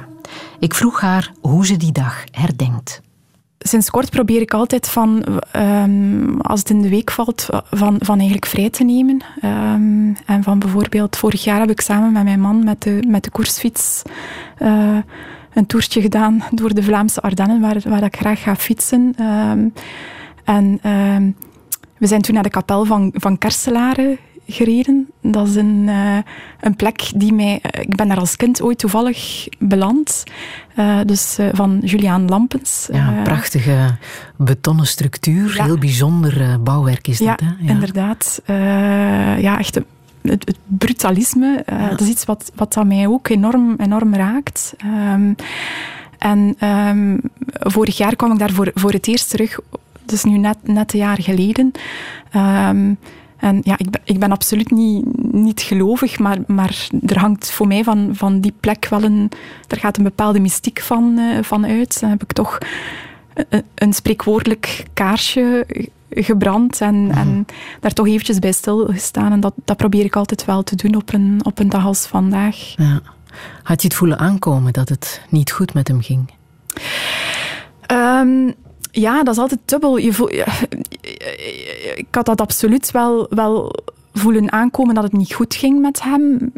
Ik 0.59 0.75
vroeg 0.75 1.01
haar 1.01 1.33
hoe 1.41 1.67
ze 1.67 1.77
die 1.77 1.93
dag 1.93 2.25
herdenkt 2.31 3.01
sinds 3.59 3.91
kort 3.91 4.11
probeer 4.11 4.41
ik 4.41 4.55
altijd 4.55 4.89
van, 4.89 5.25
um, 5.57 6.41
als 6.41 6.59
het 6.59 6.71
in 6.71 6.83
de 6.83 6.89
week 6.89 7.11
valt, 7.11 7.47
van, 7.71 7.97
van 7.99 8.17
eigenlijk 8.17 8.47
vrij 8.47 8.71
te 8.71 8.85
nemen. 8.85 9.23
Um, 9.45 10.17
en 10.27 10.43
van 10.43 10.59
bijvoorbeeld, 10.59 11.17
vorig 11.17 11.45
jaar 11.45 11.61
heb 11.61 11.71
ik 11.71 11.81
samen 11.81 12.13
met 12.13 12.25
mijn 12.25 12.41
man 12.41 12.65
met 12.65 12.83
de, 12.83 13.05
met 13.09 13.25
de 13.25 13.31
koersfiets 13.31 14.03
uh, 14.63 14.99
een 15.59 15.67
toertje 15.67 16.01
gedaan 16.01 16.43
door 16.51 16.75
de 16.75 16.83
Vlaamse 16.83 17.21
Ardennen, 17.21 17.61
waar, 17.61 17.83
waar 17.85 18.03
ik 18.03 18.17
graag 18.17 18.43
ga 18.43 18.57
fietsen. 18.57 19.15
Um, 19.21 19.73
en 20.45 20.81
we 21.99 22.07
zijn 22.07 22.23
toen 22.23 22.35
naar 22.35 22.43
de 22.43 22.51
kapel 22.51 22.85
van, 22.85 23.11
van 23.15 23.39
Kerselaren 23.39 24.19
gereden. 24.49 25.11
Dat 25.23 25.49
is 25.49 25.55
een, 25.55 25.85
uh, 25.87 26.19
een 26.61 26.77
plek 26.77 27.11
die 27.15 27.33
mij... 27.33 27.59
Eh, 27.63 27.83
ik 27.83 27.97
ben 27.97 28.09
daar 28.09 28.19
als 28.19 28.37
kind 28.37 28.63
ooit 28.63 28.79
toevallig 28.79 29.49
beland. 29.59 30.25
Uh, 30.77 31.01
dus 31.07 31.39
uh, 31.39 31.49
van 31.53 31.81
Juliaan 31.85 32.29
Lampens. 32.29 32.89
Ja, 32.93 33.21
prachtige 33.25 33.97
betonnen 34.37 34.87
structuur. 34.87 35.57
Ja. 35.57 35.65
Heel 35.65 35.79
bijzonder 35.79 36.63
bouwwerk 36.63 37.09
is 37.09 37.19
ja, 37.19 37.27
dat, 37.27 37.41
hè? 37.41 37.65
Ja, 37.67 37.71
inderdaad. 37.71 38.43
ja, 39.41 39.59
echt 39.59 39.81
het, 40.23 40.47
het 40.47 40.59
brutalisme. 40.67 41.63
Ja. 41.67 41.89
Dat 41.89 42.01
is 42.01 42.09
iets 42.09 42.25
wat, 42.25 42.53
wat 42.55 42.73
dat 42.73 42.87
mij 42.87 43.07
ook 43.07 43.29
enorm, 43.29 43.75
enorm 43.79 44.15
raakt. 44.15 44.75
Um, 44.85 45.35
en 46.19 46.69
um, 46.69 47.21
vorig 47.53 47.97
jaar 47.97 48.17
kwam 48.17 48.33
ik 48.33 48.39
daar 48.39 48.53
voor, 48.53 48.71
voor 48.75 48.93
het 48.93 49.07
eerst 49.07 49.31
terug. 49.31 49.59
Dus 50.05 50.25
nu 50.25 50.39
net, 50.39 50.57
net 50.63 50.93
een 50.93 50.99
jaar 50.99 51.23
geleden. 51.23 51.73
Um, 52.37 52.99
en 53.37 53.61
ja, 53.63 53.79
ik 53.79 53.91
ben, 53.91 54.01
ik 54.05 54.19
ben 54.19 54.33
absoluut 54.33 54.71
niet, 54.71 55.33
niet 55.33 55.61
gelovig, 55.61 56.19
maar, 56.19 56.39
maar 56.47 56.89
er 57.07 57.19
hangt 57.19 57.51
voor 57.51 57.67
mij 57.67 57.85
van, 57.85 58.11
van 58.13 58.41
die 58.41 58.55
plek 58.61 58.87
wel 58.89 59.03
een... 59.03 59.31
Er 59.67 59.79
gaat 59.79 59.97
een 59.97 60.05
bepaalde 60.05 60.41
mystiek 60.41 60.81
van, 60.81 61.15
uh, 61.19 61.43
van 61.43 61.67
uit. 61.67 62.01
Dan 62.01 62.11
heb 62.11 62.23
ik 62.23 62.33
toch 62.33 62.59
een, 63.49 63.63
een 63.75 63.93
spreekwoordelijk 63.93 64.85
kaarsje 64.95 65.67
gebrand 66.11 66.81
en, 66.81 66.95
mm 66.95 67.11
-hmm. 67.11 67.19
en 67.19 67.47
daar 67.81 67.93
toch 67.93 68.07
eventjes 68.07 68.39
bij 68.39 68.53
stilgestaan. 68.53 69.33
En 69.33 69.41
dat, 69.41 69.55
dat 69.65 69.77
probeer 69.77 70.05
ik 70.05 70.17
altijd 70.17 70.45
wel 70.45 70.63
te 70.63 70.77
doen 70.77 70.95
op 70.95 71.13
een, 71.13 71.41
op 71.43 71.59
een 71.59 71.69
dag 71.69 71.85
als 71.85 72.07
vandaag. 72.07 72.57
Ja. 72.77 73.01
Had 73.63 73.83
je 73.83 73.89
het 73.89 73.97
voelen 73.97 74.19
aankomen 74.19 74.73
dat 74.73 74.89
het 74.89 75.23
niet 75.29 75.51
goed 75.51 75.75
met 75.75 75.89
hem 75.89 76.03
ging? 76.03 76.31
Um, 77.93 78.55
ja, 78.91 79.23
dat 79.23 79.35
is 79.35 79.41
altijd 79.41 79.61
dubbel. 79.65 79.97
Je 79.97 80.13
voel, 80.13 80.31
ik 81.95 82.07
had 82.11 82.27
dat 82.27 82.41
absoluut 82.41 82.91
wel, 82.91 83.27
wel 83.31 83.73
voelen 84.13 84.53
aankomen 84.53 84.95
dat 84.95 85.05
het 85.05 85.13
niet 85.13 85.35
goed 85.35 85.55
ging 85.55 85.81
met 85.81 86.03
hem. 86.03 86.53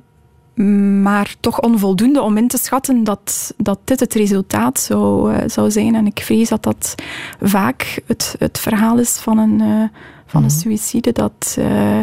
Maar 1.03 1.35
toch 1.41 1.61
onvoldoende 1.61 2.23
om 2.23 2.37
in 2.37 2.49
te 2.49 2.59
schatten 2.59 3.05
dat, 3.05 3.55
dat 3.57 3.79
dit 3.85 4.01
het 4.01 4.15
resultaat 4.15 4.81
zou, 4.81 5.35
uh, 5.35 5.39
zou 5.47 5.71
zijn. 5.71 5.95
En 5.95 6.07
ik 6.07 6.21
vrees 6.23 6.49
dat 6.49 6.63
dat 6.63 6.95
vaak 7.41 8.03
het, 8.07 8.35
het 8.39 8.59
verhaal 8.59 8.99
is 8.99 9.11
van 9.19 9.39
een, 9.39 9.61
uh, 9.61 9.85
van 10.27 10.45
een 10.45 10.51
suïcide. 10.51 11.13
Dat, 11.13 11.57
uh, 11.59 12.01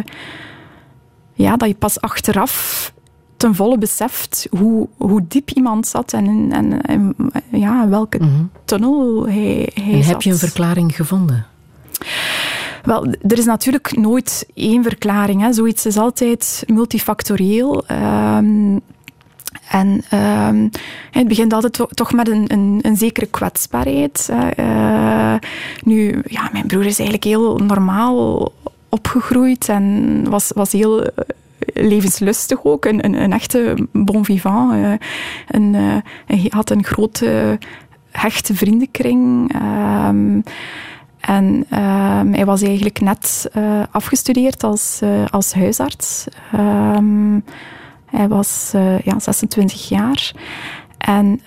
ja, 1.32 1.56
dat 1.56 1.68
je 1.68 1.74
pas 1.74 2.00
achteraf 2.00 2.92
ten 3.36 3.54
volle 3.54 3.78
beseft 3.78 4.46
hoe, 4.50 4.88
hoe 4.96 5.24
diep 5.28 5.50
iemand 5.50 5.86
zat 5.86 6.12
en, 6.12 6.48
en, 6.52 6.82
en 6.82 7.14
ja, 7.50 7.88
welke 7.88 8.18
-hmm. 8.18 8.50
tunnel 8.64 9.26
hij, 9.26 9.70
hij 9.74 9.92
en 9.92 10.02
zat. 10.02 10.12
heb 10.12 10.22
je 10.22 10.30
een 10.30 10.38
verklaring 10.38 10.96
gevonden? 10.96 11.46
Wel, 12.88 13.06
er 13.06 13.38
is 13.38 13.44
natuurlijk 13.44 13.96
nooit 13.96 14.46
één 14.54 14.82
verklaring. 14.82 15.40
Hè. 15.40 15.52
Zoiets 15.52 15.86
is 15.86 15.96
altijd 15.96 16.64
multifactorieel. 16.66 17.84
Um, 17.90 18.80
en 19.70 20.04
um, 20.14 20.70
het 21.10 21.28
begint 21.28 21.52
altijd 21.52 21.72
to 21.72 21.86
toch 21.86 22.12
met 22.12 22.28
een, 22.28 22.52
een, 22.52 22.78
een 22.82 22.96
zekere 22.96 23.26
kwetsbaarheid. 23.26 24.28
Uh, 24.58 25.34
nu, 25.82 26.22
ja, 26.26 26.48
mijn 26.52 26.66
broer 26.66 26.84
is 26.84 26.98
eigenlijk 26.98 27.24
heel 27.24 27.56
normaal 27.58 28.52
opgegroeid 28.88 29.68
en 29.68 30.24
was, 30.30 30.50
was 30.54 30.72
heel 30.72 31.10
levenslustig 31.74 32.64
ook. 32.64 32.84
Een, 32.84 33.04
een, 33.04 33.22
een 33.22 33.32
echte 33.32 33.86
bon 33.92 34.24
vivant. 34.24 34.72
Uh, 34.72 35.96
hij 36.26 36.46
had 36.48 36.70
een 36.70 36.84
grote, 36.84 37.58
hechte 38.10 38.54
vriendenkring. 38.54 39.54
Um, 40.08 40.42
en 41.28 41.54
um, 41.54 42.34
hij 42.34 42.44
was 42.44 42.62
eigenlijk 42.62 43.00
net 43.00 43.50
uh, 43.56 43.82
afgestudeerd 43.90 44.64
als, 44.64 45.00
als 45.30 45.52
huisarts. 45.52 46.24
Um, 46.54 47.44
hij 48.06 48.28
was 48.28 48.70
ja, 49.04 49.18
26 49.18 49.88
jaar. 49.88 50.32
En 50.98 51.40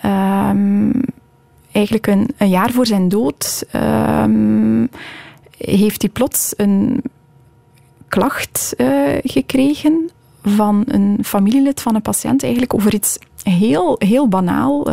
eigenlijk 1.71 2.07
een, 2.07 2.29
een, 2.37 2.49
jaar 2.49 2.71
voor 2.71 2.85
zijn 2.85 3.09
dood 3.09 3.65
heeft 5.57 6.01
hij 6.01 6.11
plots 6.13 6.53
een 6.57 7.03
klacht 8.07 8.75
gekregen 9.23 10.09
van 10.43 10.83
een 10.87 11.17
familielid 11.23 11.81
van 11.81 11.95
een 11.95 12.01
patiënt 12.01 12.43
eigenlijk 12.43 12.73
over 12.73 12.93
iets 12.93 13.17
heel, 13.43 13.95
heel 13.99 14.27
banaal. 14.27 14.87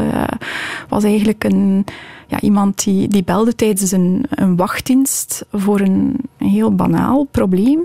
Was 0.89 1.05
eigenlijk 1.05 1.45
een, 1.45 1.85
ja, 2.29 2.41
iemand 2.41 2.85
die, 2.85 3.09
die 3.09 3.25
belde 3.25 3.55
tijdens 3.55 3.93
een, 3.93 4.25
een 4.31 4.57
wachtdienst 4.57 5.45
voor 5.53 5.81
een 5.81 6.17
heel 6.37 6.75
banaal 6.75 7.27
probleem. 7.31 7.81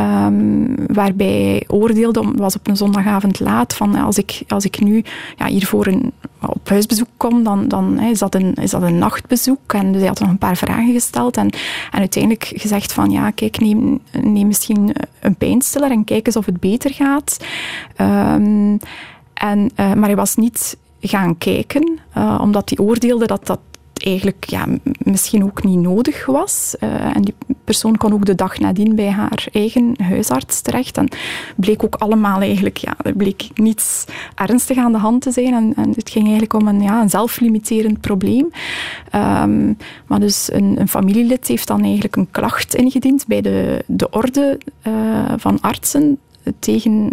Um, 0.00 0.74
waarbij 0.86 1.26
hij 1.26 1.64
oordeelde, 1.66 2.26
het 2.26 2.38
was 2.38 2.56
op 2.56 2.68
een 2.68 2.76
zondagavond 2.76 3.40
laat, 3.40 3.74
van 3.74 3.94
als 3.94 4.18
ik, 4.18 4.42
als 4.48 4.64
ik 4.64 4.80
nu 4.80 5.04
ja, 5.36 5.46
hier 5.46 5.66
voor 5.66 5.86
een, 5.86 6.12
op 6.40 6.68
huisbezoek 6.68 7.08
kom, 7.16 7.42
dan, 7.42 7.68
dan 7.68 8.00
is, 8.00 8.18
dat 8.18 8.34
een, 8.34 8.54
is 8.54 8.70
dat 8.70 8.82
een 8.82 8.98
nachtbezoek. 8.98 9.72
En 9.72 9.92
dus 9.92 10.00
hij 10.00 10.08
had 10.08 10.20
nog 10.20 10.28
een 10.28 10.38
paar 10.38 10.56
vragen 10.56 10.92
gesteld 10.92 11.36
en, 11.36 11.50
en 11.90 11.98
uiteindelijk 11.98 12.52
gezegd 12.54 12.92
van 12.92 13.10
ja, 13.10 13.30
kijk, 13.30 13.58
neem, 13.58 14.00
neem 14.22 14.46
misschien 14.46 14.92
een 15.20 15.36
pijnstiller 15.36 15.90
en 15.90 16.04
kijk 16.04 16.26
eens 16.26 16.36
of 16.36 16.46
het 16.46 16.60
beter 16.60 16.92
gaat. 16.94 17.36
Um, 18.00 18.78
en, 19.34 19.58
uh, 19.60 19.92
maar 19.92 20.08
hij 20.08 20.16
was 20.16 20.36
niet 20.36 20.76
gaan 21.00 21.38
kijken, 21.38 21.98
uh, 22.16 22.38
omdat 22.42 22.68
hij 22.68 22.86
oordeelde 22.86 23.26
dat 23.26 23.46
dat 23.46 23.60
eigenlijk 24.04 24.44
ja, 24.44 24.66
misschien 24.98 25.44
ook 25.44 25.64
niet 25.64 25.78
nodig 25.78 26.26
was. 26.26 26.76
Uh, 26.80 27.16
en 27.16 27.22
die 27.22 27.34
persoon 27.64 27.96
kon 27.96 28.12
ook 28.12 28.24
de 28.24 28.34
dag 28.34 28.58
nadien 28.58 28.94
bij 28.94 29.10
haar 29.10 29.46
eigen 29.52 29.94
huisarts 30.02 30.60
terecht. 30.60 30.96
En 30.96 31.08
bleek 31.56 31.84
ook 31.84 31.94
allemaal 31.94 32.40
eigenlijk, 32.40 32.76
ja, 32.76 32.96
bleek 33.16 33.48
niets 33.54 34.04
ernstig 34.34 34.76
aan 34.76 34.92
de 34.92 34.98
hand 34.98 35.22
te 35.22 35.30
zijn. 35.30 35.54
En, 35.54 35.74
het 35.94 36.10
ging 36.10 36.24
eigenlijk 36.24 36.52
om 36.52 36.68
een, 36.68 36.82
ja, 36.82 37.00
een 37.00 37.10
zelflimiterend 37.10 38.00
probleem. 38.00 38.50
Um, 39.14 39.76
maar 40.06 40.20
dus 40.20 40.52
een, 40.52 40.88
familielid 40.88 41.48
heeft 41.48 41.66
dan 41.66 41.82
eigenlijk 41.82 42.16
een 42.16 42.30
klacht 42.30 42.74
ingediend 42.74 43.26
bij 43.26 43.40
de, 43.40 43.84
de 43.86 44.10
orde 44.10 44.58
uh, 44.86 45.32
van 45.36 45.60
artsen 45.60 46.18
tegen 46.58 47.10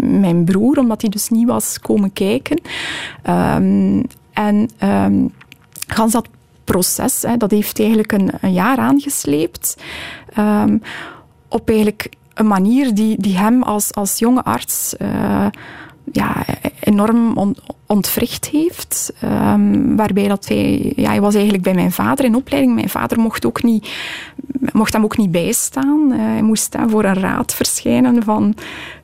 mijn 0.00 0.44
broer, 0.44 0.78
omdat 0.78 1.00
hij 1.00 1.10
dus 1.10 1.28
niet 1.28 1.46
was 1.46 1.80
komen 1.80 2.12
kijken. 2.12 2.60
Um, 3.28 4.02
en 4.32 4.70
um, 4.82 5.32
gans 5.94 6.12
dat 6.12 6.28
proces, 6.64 7.22
hè, 7.22 7.36
dat 7.36 7.50
heeft 7.50 7.78
eigenlijk 7.78 8.12
een, 8.12 8.30
een 8.40 8.52
jaar 8.52 8.78
aangesleept. 8.78 9.76
Um, 10.38 10.82
op 11.48 11.68
eigenlijk 11.68 12.08
een 12.34 12.46
manier 12.46 12.94
die, 12.94 13.16
die 13.20 13.36
hem 13.36 13.62
als, 13.62 13.94
als 13.94 14.18
jonge 14.18 14.44
arts 14.44 14.94
uh, 14.98 15.46
ja, 16.12 16.44
enorm 16.80 17.36
on, 17.36 17.56
ontwricht 17.86 18.48
heeft. 18.48 19.12
Um, 19.24 19.96
waarbij 19.96 20.28
dat 20.28 20.48
hij, 20.48 20.92
ja, 20.96 21.08
hij 21.08 21.20
was 21.20 21.34
eigenlijk 21.34 21.64
bij 21.64 21.74
mijn 21.74 21.92
vader 21.92 22.24
in 22.24 22.34
opleiding. 22.34 22.74
Mijn 22.74 22.88
vader 22.88 23.18
mocht, 23.18 23.46
ook 23.46 23.62
niet, 23.62 23.88
mocht 24.72 24.92
hem 24.92 25.04
ook 25.04 25.16
niet 25.16 25.30
bijstaan. 25.30 26.12
Uh, 26.12 26.16
hij 26.18 26.42
moest 26.42 26.74
uh, 26.74 26.82
voor 26.86 27.04
een 27.04 27.20
raad 27.20 27.54
verschijnen 27.54 28.22
van, 28.22 28.54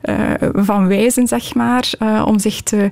uh, 0.03 0.33
van 0.53 0.87
wijzen, 0.87 1.27
zeg 1.27 1.55
maar, 1.55 1.93
om 2.25 2.39
zich 2.39 2.61
te, 2.61 2.89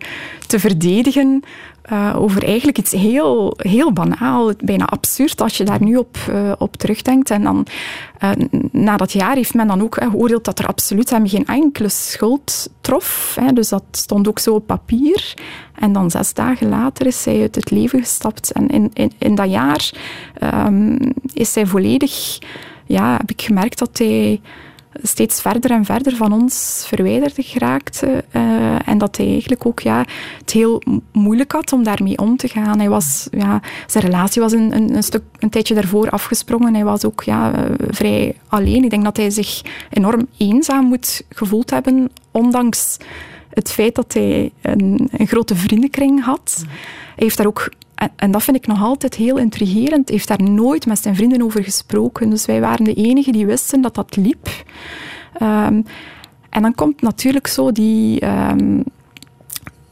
te 0.48 0.60
verdedigen 0.60 1.44
uh, 1.92 2.16
over 2.18 2.44
eigenlijk 2.44 2.78
iets 2.78 2.92
heel, 2.92 3.54
heel 3.58 3.94
banaal, 3.94 4.52
bijna 4.64 4.86
absurd 4.86 5.42
als 5.42 5.58
je 5.58 5.64
daar 5.64 5.84
nu 5.84 5.96
op, 5.96 6.18
uh, 6.30 6.52
op 6.58 6.76
terugdenkt. 6.76 7.30
En 7.30 7.44
dan, 7.44 7.66
uh, 8.24 8.30
na 8.72 8.98
dat 8.98 9.12
jaar 9.12 9.36
heeft 9.36 9.54
men 9.54 9.68
dan 9.68 9.82
ook 9.82 9.96
geoordeeld 9.96 10.46
dat 10.46 10.60
er 10.60 10.68
absoluut 10.68 11.16
geen 11.24 11.46
enkele 11.46 11.90
schuld 11.90 12.70
trof. 12.82 13.38
Hè, 13.40 13.54
dus 13.54 13.70
dat 13.70 13.84
stond 13.92 14.28
ook 14.28 14.40
zo 14.40 14.54
op 14.54 14.68
papier. 14.68 15.34
En 15.76 15.94
dan 15.94 16.12
zes 16.12 16.34
dagen 16.34 16.70
later 16.70 17.06
is 17.06 17.22
zij 17.22 17.42
uit 17.42 17.56
het 17.56 17.72
leven 17.72 18.00
gestapt. 18.00 18.52
En 18.52 18.68
in, 18.68 19.12
in, 19.18 19.36
dat 19.36 19.50
jaar 19.50 19.92
um, 20.44 20.98
is 21.34 21.54
zij 21.54 21.66
volledig, 21.66 22.40
ja, 22.86 23.18
heb 23.18 23.32
ik 23.32 23.42
gemerkt 23.42 23.80
dat 23.80 23.98
hij 23.98 24.42
steeds 24.94 25.42
verder 25.42 25.72
en 25.72 25.86
verder 25.86 26.16
van 26.16 26.32
ons 26.32 26.84
verwijderd 26.88 27.34
geraakte. 27.38 28.24
Uh, 28.32 28.88
en 28.88 28.98
dat 28.98 29.18
hij 29.18 29.26
eigenlijk 29.26 29.66
ook 29.66 29.80
ja, 29.80 30.06
het 30.40 30.52
heel 30.52 30.82
moeilijk 31.12 31.52
had 31.52 31.74
om 31.74 31.84
daarmee 31.84 32.18
om 32.18 32.38
te 32.38 32.48
gaan. 32.48 32.80
Hij 32.80 32.90
was, 32.90 33.28
ja, 33.32 33.62
zijn 33.88 34.04
relatie 34.04 34.42
was 34.42 34.52
een, 34.52 34.76
een, 34.76 34.96
een, 34.96 35.04
stuk, 35.04 35.24
een 35.40 35.50
tijdje 35.50 35.74
daarvoor 35.74 36.10
afgesprongen. 36.10 36.74
Hij 36.74 36.84
was 36.84 37.06
ook 37.06 37.24
ja, 37.24 37.54
uh, 37.56 37.76
vrij 37.90 38.36
alleen. 38.48 38.84
Ik 38.84 38.90
denk 38.90 39.04
dat 39.04 39.18
hij 39.18 39.30
zich 39.30 39.62
enorm 39.90 40.28
eenzaam 40.38 40.86
moet 40.86 41.24
gevoeld 41.30 41.70
hebben, 41.70 42.10
ondanks 42.32 42.98
het 43.50 43.72
feit 43.72 43.96
dat 43.96 44.14
hij 44.14 44.52
een, 44.62 45.10
een 45.12 45.28
grote 45.28 45.56
vriendenkring 45.56 46.24
had. 46.24 46.64
Hij 46.66 46.74
heeft 47.16 47.38
daar 47.38 47.48
ook 47.48 47.70
en, 48.16 48.32
dat 48.32 48.44
vind 48.44 48.58
ik 48.58 48.68
nog 48.68 48.82
altijd 48.82 49.16
heel 49.16 49.38
intrigerend. 49.38 50.08
Hij 50.08 50.18
heeft 50.18 50.28
daar 50.28 50.44
nooit 50.44 50.86
met 50.86 51.00
zijn 51.00 51.16
vrienden 51.16 51.42
over 51.42 51.64
gesproken. 51.64 52.30
Dus 52.30 52.46
wij 52.46 52.62
waren 52.62 52.84
de 52.84 52.94
enigen 52.94 53.34
die 53.34 53.46
wisten 53.46 53.82
dat 53.82 53.96
dat 53.96 54.16
liep. 54.16 54.48
Um, 55.42 55.86
en 56.50 56.62
dan 56.62 56.76
komt 56.76 57.02
natuurlijk 57.02 57.48
zo 57.48 57.72
die, 57.72 58.26
um, 58.26 58.84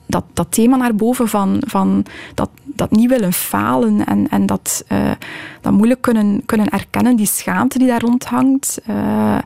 dat, 0.05 0.23
dat 0.34 0.47
thema 0.49 0.75
naar 0.75 0.95
boven 0.95 1.27
van, 1.27 1.61
van 1.65 2.05
dat, 2.34 2.49
dat 2.63 2.91
niet 2.91 3.09
willen 3.09 3.34
falen 3.34 4.05
en, 4.05 4.29
en 4.29 4.45
dat, 4.45 4.85
uh, 4.91 5.11
dat 5.61 5.73
moeilijk 5.73 6.01
kunnen, 6.01 6.41
kunnen 6.45 6.69
erkennen, 6.69 7.15
die 7.15 7.25
schaamte 7.25 7.77
die 7.77 7.88
daar 7.88 8.01
rondhangt. 8.01 8.81
Uh, 8.89 9.38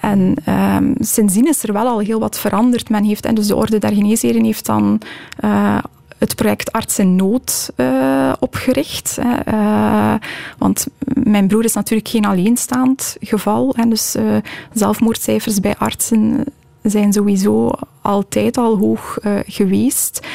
en 0.00 0.34
um, 0.48 0.94
sindsdien 0.98 1.48
is 1.48 1.62
er 1.62 1.72
wel 1.72 1.86
al 1.86 1.98
heel 1.98 2.20
wat 2.20 2.38
veranderd. 2.38 2.88
Men 2.88 3.04
heeft, 3.04 3.24
en 3.24 3.34
dus 3.34 3.46
de 3.46 3.56
Orde 3.56 3.78
der 3.78 3.92
Geneesheren 3.92 4.44
heeft 4.44 4.66
dan 4.66 5.00
uh, 5.44 5.78
het 6.20 6.34
project 6.34 6.72
Arts 6.72 6.98
in 6.98 7.16
Nood 7.16 7.70
uh, 7.76 8.32
opgericht. 8.38 9.18
Uh, 9.48 10.14
want 10.58 10.86
mijn 11.14 11.48
broer 11.48 11.64
is 11.64 11.74
natuurlijk 11.74 12.08
geen 12.08 12.24
alleenstaand 12.24 13.16
geval. 13.20 13.72
Hè, 13.76 13.88
dus 13.88 14.16
uh, 14.16 14.36
zelfmoordcijfers 14.72 15.60
bij 15.60 15.76
artsen 15.76 16.44
zijn 16.82 17.12
sowieso 17.12 17.70
altijd 18.00 18.56
al 18.56 18.76
hoog 18.76 19.18
geweest. 19.46 20.26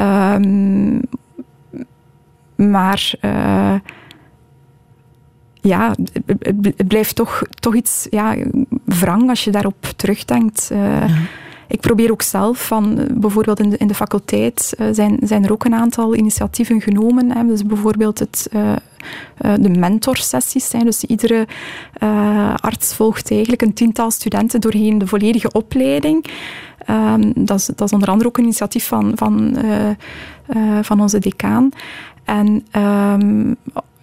Um, 0.00 1.00
maar 2.54 3.12
ja, 5.60 5.94
het 6.38 6.88
blijft 6.88 7.14
toch, 7.14 7.42
toch 7.60 7.74
iets 7.74 8.06
ja, 8.10 8.36
wrang 8.84 9.28
als 9.28 9.44
je 9.44 9.50
daarop 9.50 9.84
terugdenkt. 9.96 10.70
Ik 11.70 11.80
probeer 11.80 12.10
ook 12.10 12.22
zelf 12.22 12.66
van, 12.66 12.98
eh, 12.98 13.04
bijvoorbeeld 13.14 13.60
in 13.60 13.70
de, 13.70 13.76
in 13.76 13.86
de 13.86 13.94
faculteit 13.94 14.74
uh, 14.78 14.86
zijn, 14.92 15.18
zijn 15.22 15.44
er 15.44 15.52
ook 15.52 15.64
een 15.64 15.74
aantal 15.74 16.14
initiatieven 16.14 16.80
genomen. 16.80 17.36
Hè. 17.36 17.46
Dus 17.46 17.64
bijvoorbeeld 17.64 18.18
het, 18.18 18.48
uh, 18.52 18.62
uh, 19.40 19.54
de 19.60 19.68
mentorsessies 19.68 20.68
zijn. 20.68 20.84
Dus 20.84 21.04
iedere 21.04 21.46
arts 22.56 22.94
volgt 22.94 23.30
eigenlijk 23.30 23.62
een 23.62 23.72
tiental 23.72 24.10
studenten 24.10 24.60
doorheen 24.60 24.98
de 24.98 25.06
volledige 25.06 25.52
opleiding. 25.52 26.26
Um, 26.90 27.32
dat, 27.34 27.58
is, 27.58 27.66
dat 27.66 27.80
is 27.80 27.92
onder 27.92 28.08
andere 28.08 28.28
ook 28.28 28.38
een 28.38 28.44
initiatief 28.44 28.86
van, 28.86 29.12
van, 29.14 29.56
van 30.82 31.00
onze 31.00 31.18
decaan. 31.18 31.70
En 32.24 32.66
um, 32.76 33.56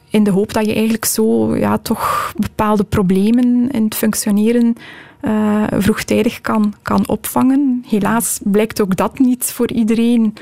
in 0.09 0.23
de 0.23 0.31
hoop 0.31 0.53
dat 0.53 0.65
je 0.65 0.73
eigenlijk 0.73 1.05
zo 1.05 1.55
ja, 1.55 1.77
toch 1.77 2.33
bepaalde 2.37 2.83
problemen 2.83 3.71
in 3.71 3.83
het 3.83 3.95
functioneren 3.95 4.75
uh, 5.21 5.63
vroegtijdig 5.69 6.41
kan, 6.41 6.73
kan 6.81 7.07
opvangen. 7.07 7.83
Helaas 7.87 8.39
blijkt 8.43 8.81
ook 8.81 8.95
dat 8.95 9.19
niet 9.19 9.45
voor 9.45 9.71
iedereen 9.71 10.33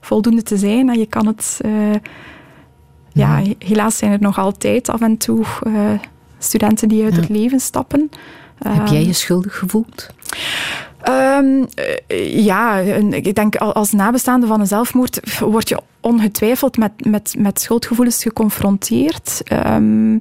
voldoende 0.00 0.42
te 0.42 0.56
zijn. 0.56 0.88
En 0.88 0.98
je 0.98 1.06
kan 1.06 1.26
het... 1.26 1.60
Uh, 1.64 1.94
ja, 3.12 3.42
helaas 3.58 3.96
zijn 3.96 4.12
er 4.12 4.20
nog 4.20 4.38
altijd 4.38 4.88
af 4.88 5.00
en 5.00 5.16
toe 5.16 5.44
uh, 5.66 5.90
studenten 6.38 6.88
die 6.88 7.04
uit 7.04 7.14
ja. 7.14 7.20
het 7.20 7.28
leven 7.28 7.60
stappen. 7.60 8.10
Heb 8.68 8.86
jij 8.86 9.04
je 9.04 9.12
schuldig 9.12 9.58
gevoeld? 9.58 10.10
Um, 11.08 11.66
ja, 12.32 12.76
ik 13.10 13.34
denk 13.34 13.56
als 13.56 13.92
nabestaande 13.92 14.46
van 14.46 14.60
een 14.60 14.66
zelfmoord 14.66 15.38
word 15.40 15.68
je 15.68 15.80
ongetwijfeld 16.00 16.76
met, 16.76 16.92
met, 17.04 17.34
met 17.38 17.60
schuldgevoelens 17.60 18.22
geconfronteerd. 18.22 19.42
Um, 19.66 20.20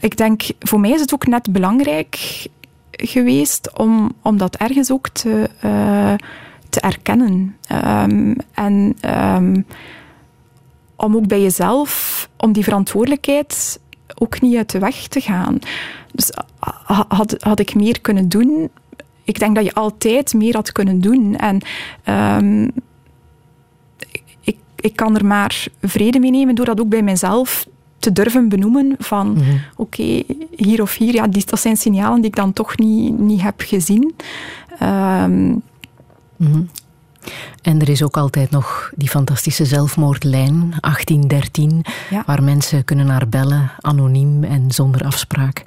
ik 0.00 0.16
denk, 0.16 0.42
voor 0.58 0.80
mij 0.80 0.90
is 0.90 1.00
het 1.00 1.14
ook 1.14 1.26
net 1.26 1.52
belangrijk 1.52 2.46
geweest 2.90 3.78
om, 3.78 4.12
om 4.22 4.36
dat 4.36 4.56
ergens 4.56 4.90
ook 4.90 5.08
te, 5.08 5.50
uh, 5.64 6.14
te 6.68 6.80
erkennen. 6.80 7.56
Um, 7.72 8.36
en 8.54 8.96
um, 9.34 9.66
om 10.96 11.16
ook 11.16 11.26
bij 11.26 11.42
jezelf, 11.42 12.28
om 12.36 12.52
die 12.52 12.64
verantwoordelijkheid 12.64 13.80
ook 14.14 14.40
niet 14.40 14.56
uit 14.56 14.70
de 14.70 14.78
weg 14.78 15.06
te 15.06 15.20
gaan. 15.20 15.58
Dus 16.12 16.32
had, 17.08 17.36
had 17.38 17.60
ik 17.60 17.74
meer 17.74 18.00
kunnen 18.00 18.28
doen? 18.28 18.70
Ik 19.24 19.38
denk 19.38 19.54
dat 19.54 19.64
je 19.64 19.74
altijd 19.74 20.34
meer 20.34 20.54
had 20.54 20.72
kunnen 20.72 21.00
doen. 21.00 21.36
En 21.36 21.60
um, 22.44 22.70
ik, 24.40 24.56
ik 24.76 24.96
kan 24.96 25.16
er 25.16 25.26
maar 25.26 25.66
vrede 25.82 26.18
mee 26.18 26.30
nemen 26.30 26.54
door 26.54 26.64
dat 26.64 26.80
ook 26.80 26.88
bij 26.88 27.02
mezelf 27.02 27.66
te 27.98 28.12
durven 28.12 28.48
benoemen 28.48 28.94
van 28.98 29.28
mm 29.28 29.36
-hmm. 29.36 29.60
oké, 29.76 30.00
okay, 30.00 30.24
hier 30.56 30.82
of 30.82 30.96
hier, 30.96 31.14
ja, 31.14 31.26
die, 31.26 31.44
dat 31.46 31.60
zijn 31.60 31.76
signalen 31.76 32.20
die 32.20 32.30
ik 32.30 32.36
dan 32.36 32.52
toch 32.52 32.78
niet, 32.78 33.18
niet 33.18 33.42
heb 33.42 33.60
gezien. 33.60 34.14
Um, 34.82 35.62
mm 36.36 36.52
-hmm. 36.52 36.68
En 37.62 37.80
er 37.80 37.88
is 37.88 38.02
ook 38.02 38.16
altijd 38.16 38.50
nog 38.50 38.90
die 38.94 39.08
fantastische 39.08 39.64
zelfmoordlijn 39.64 40.74
1813, 40.80 41.84
ja. 42.10 42.22
waar 42.26 42.42
mensen 42.42 42.84
kunnen 42.84 43.06
naar 43.06 43.28
bellen, 43.28 43.70
anoniem 43.80 44.44
en 44.44 44.70
zonder 44.70 45.04
afspraak. 45.04 45.62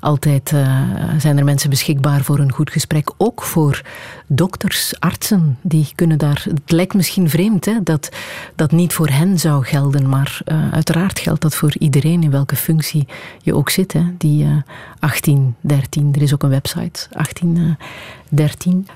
Altijd 0.00 0.52
uh, 0.52 0.82
zijn 1.18 1.38
er 1.38 1.44
mensen 1.44 1.70
beschikbaar 1.70 2.22
voor 2.22 2.38
een 2.38 2.52
goed 2.52 2.70
gesprek, 2.70 3.10
ook 3.16 3.42
voor 3.42 3.82
dokters, 4.26 5.00
artsen. 5.00 5.58
Die 5.62 5.88
kunnen 5.94 6.18
daar. 6.18 6.44
Het 6.48 6.70
lijkt 6.70 6.94
misschien 6.94 7.28
vreemd 7.28 7.64
hè, 7.64 7.82
dat 7.82 8.08
dat 8.54 8.70
niet 8.70 8.92
voor 8.92 9.08
hen 9.08 9.38
zou 9.38 9.64
gelden, 9.64 10.08
maar 10.08 10.40
uh, 10.44 10.72
uiteraard 10.72 11.18
geldt 11.18 11.42
dat 11.42 11.54
voor 11.54 11.74
iedereen 11.78 12.22
in 12.22 12.30
welke 12.30 12.56
functie 12.56 13.08
je 13.42 13.54
ook 13.54 13.70
zit. 13.70 13.92
Hè, 13.92 14.02
die 14.18 14.44
uh, 14.44 14.56
1813. 15.00 16.14
Er 16.14 16.22
is 16.22 16.34
ook 16.34 16.42
een 16.42 16.48
website 16.48 17.06
1813. 17.10 18.86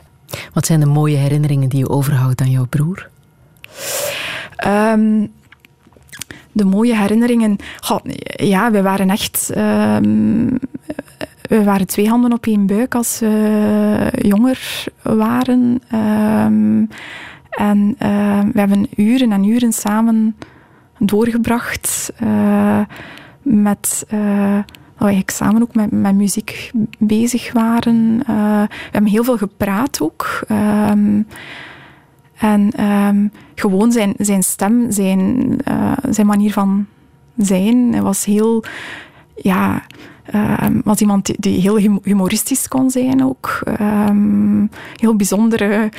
Wat 0.53 0.67
zijn 0.67 0.81
de 0.81 0.87
mooie 0.87 1.17
herinneringen 1.17 1.69
die 1.69 1.79
je 1.79 1.89
overhoudt 1.89 2.41
aan 2.41 2.51
jouw 2.51 2.67
broer? 2.67 3.09
Um, 4.67 5.33
de 6.53 6.65
mooie 6.65 6.97
herinneringen. 6.97 7.57
Ja, 8.37 8.71
we 8.71 8.83
waren 8.83 9.11
echt. 9.11 9.53
Um, 9.57 10.59
we 11.43 11.65
waren 11.65 11.87
twee 11.87 12.09
handen 12.09 12.33
op 12.33 12.47
één 12.47 12.67
buik 12.67 12.95
als 12.95 13.19
we 13.19 14.13
jonger 14.23 14.85
waren. 15.03 15.81
Um, 15.95 16.89
en 17.51 17.95
we 18.53 18.59
hebben 18.61 18.87
uren 18.97 19.33
en 19.33 19.45
uren 19.45 19.73
samen 19.73 20.37
doorgebracht 20.99 22.13
uh, 22.23 22.81
met. 23.43 24.07
We 24.09 24.65
eigenlijk 25.01 25.31
samen 25.31 25.63
ook 25.63 25.75
met, 25.75 26.15
muziek 26.15 26.71
bezig 26.99 27.53
waren. 27.53 28.21
Uh, 28.31 28.63
we 28.63 28.91
hebben 28.91 29.11
heel 29.11 29.25
veel 29.25 29.37
gepraat 29.39 30.01
ook. 30.01 30.41
Um, 30.49 31.27
en 32.39 32.85
um, 32.85 33.33
gewoon 33.55 33.93
zijn, 33.93 34.15
zijn 34.19 34.43
stem, 34.43 34.91
zijn, 34.91 35.57
uh, 35.69 35.93
zijn 36.11 36.27
manier 36.27 36.53
van 36.53 36.87
zijn, 37.37 38.03
was 38.03 38.25
heel, 38.25 38.65
ja, 39.35 39.83
uh, 40.35 40.67
was 40.85 41.01
iemand 41.01 41.43
die, 41.43 41.61
heel 41.61 41.77
humoristisch 42.03 42.69
kon 42.69 42.91
zijn 42.91 43.25
ook. 43.25 43.63
Um, 43.81 44.71
heel 44.97 45.17
bijzondere 45.17 45.91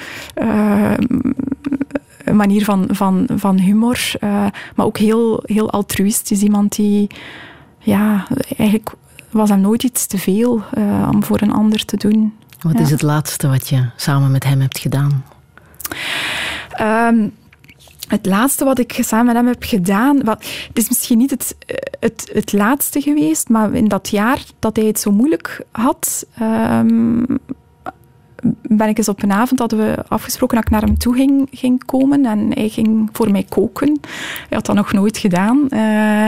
manier 2.33 2.63
van, 2.63 2.87
van, 2.91 3.27
van 3.35 3.57
humor, 3.57 4.11
uh, 4.23 4.45
maar 4.75 4.85
ook 4.85 4.97
heel, 4.97 5.43
heel 5.45 5.71
altruïstisch. 5.71 6.41
Iemand 6.41 6.75
die, 6.75 7.07
ja, 7.81 8.27
eigenlijk 8.57 8.93
was 9.29 9.49
hem 9.49 9.61
nooit 9.61 9.83
iets 9.83 10.05
te 10.05 10.17
veel 10.17 10.63
uh, 10.77 11.09
om 11.13 11.23
voor 11.23 11.41
een 11.41 11.53
ander 11.53 11.85
te 11.85 11.97
doen. 11.97 12.33
Wat 12.61 12.73
ja. 12.73 12.79
is 12.79 12.89
het 12.89 13.01
laatste 13.01 13.47
wat 13.47 13.67
je 13.67 13.85
samen 13.95 14.31
met 14.31 14.43
hem 14.43 14.61
hebt 14.61 14.79
gedaan? 14.79 15.25
Um, 16.81 17.33
het 18.07 18.25
laatste 18.25 18.65
wat 18.65 18.79
ik 18.79 18.97
samen 19.01 19.25
met 19.25 19.35
hem 19.35 19.47
heb 19.47 19.63
gedaan, 19.63 20.23
wat, 20.23 20.43
het 20.67 20.77
is 20.77 20.87
misschien 20.87 21.17
niet 21.17 21.29
het, 21.29 21.55
het, 21.99 22.29
het 22.33 22.53
laatste 22.53 23.01
geweest, 23.01 23.49
maar 23.49 23.73
in 23.73 23.87
dat 23.87 24.09
jaar 24.09 24.43
dat 24.59 24.75
hij 24.75 24.85
het 24.85 24.99
zo 24.99 25.11
moeilijk 25.11 25.65
had, 25.71 26.25
um, 26.41 27.39
ben 28.61 28.87
ik 28.87 28.97
eens 28.97 29.09
op 29.09 29.23
een 29.23 29.31
avond, 29.31 29.59
hadden 29.59 29.79
we 29.79 30.03
afgesproken 30.07 30.55
dat 30.55 30.65
ik 30.65 30.71
naar 30.71 30.81
hem 30.81 30.97
toe 30.97 31.47
ging, 31.51 31.85
komen 31.85 32.25
en 32.25 32.51
hij 32.53 32.69
ging 32.69 33.09
voor 33.11 33.31
mij 33.31 33.45
koken. 33.49 33.99
Hij 34.47 34.47
had 34.49 34.65
dat 34.65 34.75
nog 34.75 34.93
nooit 34.93 35.17
gedaan. 35.17 35.67
Uh, 35.69 36.25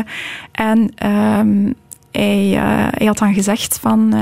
en 0.52 1.08
um, 1.40 1.74
hij, 2.12 2.52
uh, 2.52 2.88
hij, 2.90 3.08
had 3.08 3.18
dan 3.18 3.34
gezegd 3.34 3.80
van... 3.80 4.14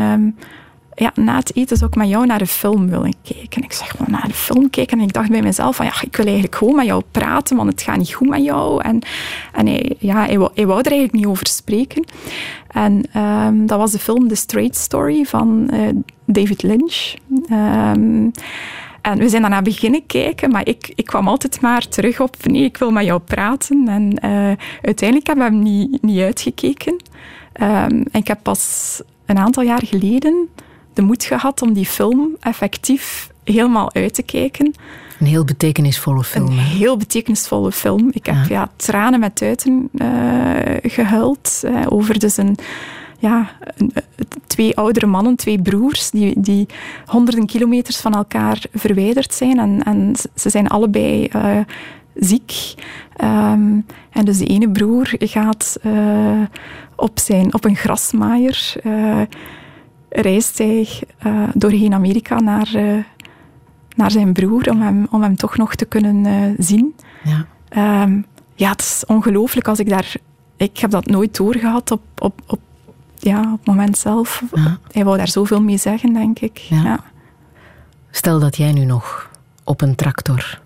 ja, 0.95 1.11
na 1.15 1.35
het 1.35 1.55
eten 1.55 1.77
zou 1.77 1.89
ik 1.89 1.95
met 1.95 2.09
jou 2.09 2.25
naar 2.25 2.37
de 2.37 2.47
film 2.47 2.89
willen 2.89 3.13
kijken. 3.23 3.63
Ik 3.63 3.73
zeg, 3.73 3.97
maar 3.97 4.09
naar 4.09 4.27
de 4.27 4.33
film 4.33 4.69
kijken. 4.69 4.97
En 4.97 5.03
ik 5.03 5.13
dacht 5.13 5.29
bij 5.29 5.41
mezelf 5.41 5.75
van, 5.75 5.85
ja, 5.85 6.01
ik 6.01 6.15
wil 6.15 6.25
eigenlijk 6.25 6.55
gewoon 6.55 6.75
met 6.75 6.85
jou 6.85 7.03
praten, 7.11 7.57
want 7.57 7.71
het 7.71 7.81
gaat 7.81 7.97
niet 7.97 8.13
goed 8.13 8.29
met 8.29 8.43
jou. 8.43 8.81
En, 8.83 8.99
en 9.53 9.67
hij, 9.67 9.95
ja, 9.99 10.25
hij, 10.25 10.37
wou, 10.37 10.51
wou 10.55 10.79
er 10.79 10.91
eigenlijk 10.91 11.13
niet 11.13 11.25
over 11.25 11.47
spreken. 11.47 12.05
En 12.67 13.03
um, 13.21 13.65
dat 13.65 13.77
was 13.77 13.91
de 13.91 13.99
film 13.99 14.27
The 14.27 14.35
Straight 14.35 14.75
Story 14.75 15.23
van 15.23 15.69
uh, 15.73 15.87
David 16.31 16.63
Lynch. 16.63 17.13
Um, 17.51 18.31
en 19.01 19.17
we 19.17 19.29
zijn 19.29 19.41
daarna 19.41 19.61
beginnen 19.61 20.05
kijken, 20.05 20.51
maar 20.51 20.67
ik, 20.67 20.91
ik 20.95 21.05
kwam 21.05 21.27
altijd 21.27 21.61
maar 21.61 21.87
terug 21.87 22.19
op 22.19 22.35
nee, 22.43 22.63
ik 22.63 22.77
wil 22.77 22.91
met 22.91 23.05
jou 23.05 23.19
praten. 23.19 23.87
En 23.87 24.11
uh, 24.25 24.51
uiteindelijk 24.81 25.27
hebben 25.27 25.45
we 25.45 25.51
hem 25.51 25.63
niet, 25.63 26.01
niet 26.01 26.19
uitgekeken. 26.19 26.93
Um, 27.61 28.03
en 28.11 28.19
ik 28.19 28.27
heb 28.27 28.39
pas 28.43 29.01
een 29.25 29.37
aantal 29.37 29.63
jaar 29.63 29.85
geleden 29.85 30.49
de 30.93 31.01
moed 31.01 31.23
gehad 31.23 31.61
om 31.61 31.73
die 31.73 31.85
film 31.85 32.35
effectief 32.39 33.29
helemaal 33.43 33.93
uit 33.93 34.13
te 34.13 34.23
kijken. 34.23 34.73
Een 35.19 35.27
heel 35.27 35.45
betekenisvolle 35.45 36.23
film. 36.23 36.47
Een 36.47 36.57
heel 36.57 36.97
betekenisvolle 36.97 37.71
film. 37.71 38.09
Ik 38.11 38.25
heb 38.25 38.35
ja. 38.49 38.71
tranen 38.75 39.19
met 39.19 39.35
tuiten 39.35 39.89
uh, 39.93 40.07
gehuild 40.81 41.61
uh, 41.65 41.85
over 41.89 42.19
dus 42.19 42.37
een, 42.37 42.57
ja, 43.21 43.49
een, 43.77 43.93
twee 44.47 44.77
oudere 44.77 45.05
mannen, 45.05 45.35
twee 45.35 45.61
broers, 45.61 46.09
die, 46.09 46.39
die 46.39 46.67
honderden 47.05 47.45
kilometers 47.45 47.97
van 47.97 48.13
elkaar 48.13 48.63
verwijderd 48.73 49.33
zijn. 49.33 49.59
En, 49.59 49.83
en 49.83 50.15
ze 50.35 50.49
zijn 50.49 50.67
allebei 50.67 51.29
uh, 51.35 51.57
ziek. 52.15 52.73
Um, 53.23 53.85
en 54.09 54.25
dus 54.25 54.37
de 54.37 54.45
ene 54.45 54.69
broer 54.69 55.13
gaat 55.19 55.79
op, 56.95 57.19
zijn, 57.19 57.53
op 57.53 57.65
een 57.65 57.75
grasmaaier 57.75 58.75
reist 60.09 60.57
hij 60.57 60.87
doorheen 61.53 61.93
Amerika 61.93 62.39
naar, 62.39 62.69
naar 63.95 64.11
zijn 64.11 64.33
broer 64.33 64.69
om 64.69 64.81
hem, 64.81 65.07
om 65.11 65.21
hem 65.21 65.35
toch 65.35 65.57
nog 65.57 65.75
te 65.75 65.85
kunnen 65.85 66.55
zien. 66.57 66.95
Ja. 67.23 68.03
Um, 68.03 68.25
ja, 68.55 68.69
het 68.69 68.81
is 68.81 69.03
ongelooflijk 69.07 69.67
als 69.67 69.79
ik 69.79 69.89
daar... 69.89 70.13
Ik 70.57 70.77
heb 70.77 70.91
dat 70.91 71.05
nooit 71.05 71.37
doorgehad 71.37 71.91
op, 71.91 72.01
op, 72.17 72.41
op, 72.47 72.59
ja, 73.21 73.39
op 73.39 73.57
het 73.57 73.65
moment 73.65 73.97
zelf. 73.97 74.43
Ja. 74.53 74.77
Hij 74.91 75.03
wou 75.03 75.17
daar 75.17 75.27
zoveel 75.27 75.61
mee 75.61 75.77
zeggen, 75.77 76.13
denk 76.13 76.39
ik. 76.39 76.57
Ja. 76.57 76.83
Ja. 76.83 76.99
Stel 78.11 78.39
dat 78.39 78.57
jij 78.57 78.71
nu 78.71 78.85
nog 78.85 79.29
op 79.63 79.81
een 79.81 79.95
tractor 79.95 80.61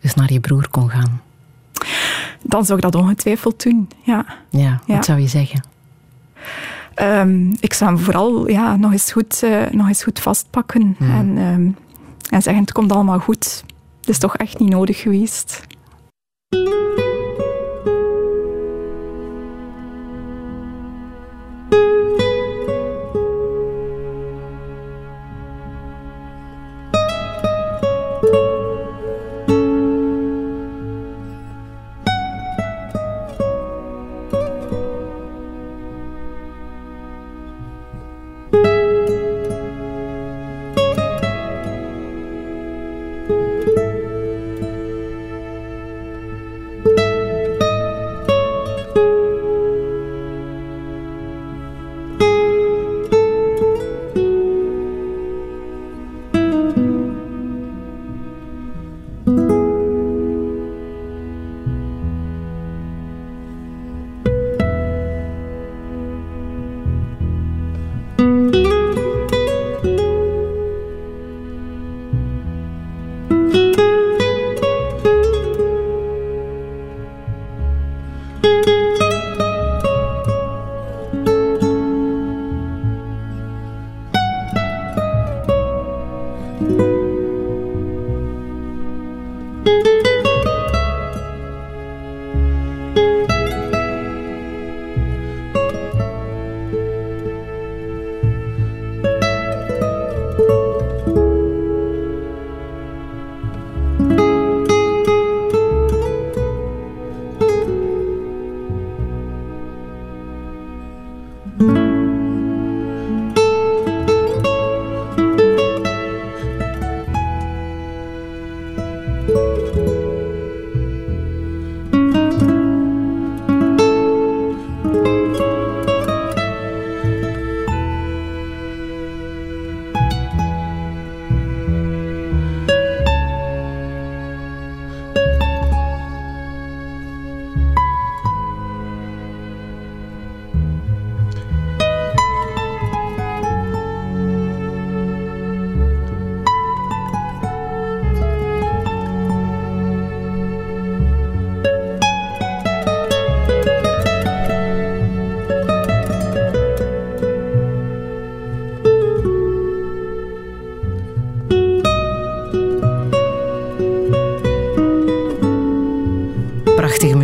eens 0.00 0.14
naar 0.14 0.32
je 0.32 0.40
broer 0.40 0.68
kon 0.70 0.90
gaan. 0.90 1.20
Dan 2.42 2.64
zou 2.64 2.78
ik 2.78 2.84
dat 2.84 2.94
ongetwijfeld 2.94 3.62
doen, 3.62 3.88
ja. 4.02 4.24
Ja, 4.50 4.80
wat 4.86 5.04
zou 5.04 5.20
je 5.20 5.28
zeggen? 5.28 5.62
Um, 6.96 7.56
ik 7.60 7.72
zou 7.72 7.94
hem 7.94 8.04
vooral 8.04 8.48
ja, 8.48 8.76
nog, 8.76 8.92
eens 8.92 9.12
goed, 9.12 9.40
uh, 9.44 9.66
nog 9.70 9.88
eens 9.88 10.02
goed 10.02 10.20
vastpakken 10.20 10.94
Hmm. 10.98 11.08
mm. 11.08 11.14
en, 11.14 11.44
um, 11.44 11.76
en 12.30 12.42
zeggen: 12.42 12.62
het 12.62 12.72
komt 12.72 12.92
allemaal 12.92 13.18
goed. 13.18 13.64
Het 14.00 14.08
is 14.08 14.18
toch 14.18 14.36
echt 14.36 14.58
niet 14.58 14.70
nodig 14.70 15.00
geweest. 15.00 15.60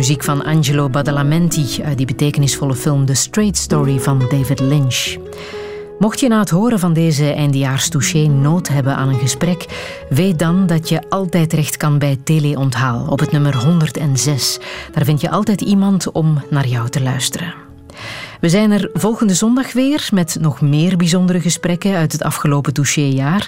Muziek 0.09 0.27
van 0.27 0.43
Angelo 0.43 0.89
Badalamenti 0.89 1.83
uit 1.83 1.97
die 1.97 2.05
betekenisvolle 2.05 2.75
film 2.75 3.05
The 3.05 3.13
Straight 3.13 3.57
Story 3.57 3.99
van 3.99 4.19
David 4.29 4.59
Lynch. 4.59 5.17
Mocht 5.99 6.19
je 6.19 6.27
na 6.27 6.39
het 6.39 6.49
horen 6.49 6.79
van 6.79 6.93
deze 6.93 7.33
eindejaars 7.33 7.89
touché 7.89 8.27
nood 8.27 8.67
hebben 8.67 8.95
aan 8.95 9.09
een 9.09 9.19
gesprek, 9.19 9.65
weet 10.09 10.39
dan 10.39 10.67
dat 10.67 10.89
je 10.89 11.09
altijd 11.09 11.49
terecht 11.49 11.77
kan 11.77 11.99
bij 11.99 12.19
Teleonthaal 12.23 13.05
op 13.07 13.19
het 13.19 13.31
nummer 13.31 13.55
106. 13.55 14.59
Daar 14.91 15.05
vind 15.05 15.21
je 15.21 15.29
altijd 15.29 15.61
iemand 15.61 16.11
om 16.11 16.43
naar 16.49 16.67
jou 16.67 16.89
te 16.89 17.01
luisteren. 17.01 17.68
We 18.39 18.49
zijn 18.49 18.71
er 18.71 18.89
volgende 18.93 19.33
zondag 19.33 19.73
weer 19.73 20.09
met 20.13 20.37
nog 20.39 20.61
meer 20.61 20.97
bijzondere 20.97 21.41
gesprekken 21.41 21.95
uit 21.95 22.11
het 22.11 22.23
afgelopen 22.23 22.73
touchéjaar. 22.73 23.47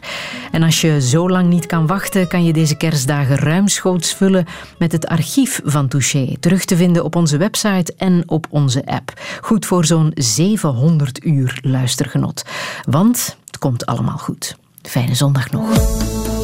En 0.52 0.64
als 0.64 0.82
je 0.82 1.02
zo 1.02 1.30
lang 1.30 1.50
niet 1.50 1.66
kan 1.66 1.88
wachten, 1.88 2.28
kan 2.28 2.44
je 2.44 2.54
deze 2.54 2.76
kerstdagen 2.76 3.36
ruimschoots 3.36 4.14
vullen 4.14 4.46
met 4.78 4.92
het 4.92 5.08
archief 5.08 5.62
van 5.64 5.88
Touché. 5.88 6.36
Terug 6.40 6.66
te 6.66 6.76
vinden 6.76 7.04
op 7.04 7.16
onze 7.16 7.38
website 7.38 7.94
en 7.98 8.24
op 8.26 8.48
onze 8.50 8.86
app. 8.86 9.14
Goed 9.42 9.66
voor 9.66 9.86
zo'n 9.86 10.12
700 10.16 11.26
uur 11.26 11.60
luistergenot. 11.62 12.46
Want 12.90 13.38
het 13.46 13.58
komt 13.58 13.86
allemaal 13.86 14.18
goed. 14.18 14.56
Fijne 14.82 15.16
zondag 15.16 15.52
nog. 15.52 15.70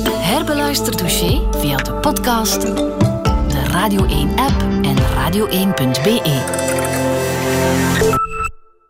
Herbeluister 0.10 0.96
Touché 0.96 1.42
via 1.52 1.78
de 1.78 1.94
podcast, 1.94 2.62
de 2.62 3.64
Radio 3.72 4.06
1-app 4.06 4.62
en 4.82 4.96
radio1.be. 4.98 6.76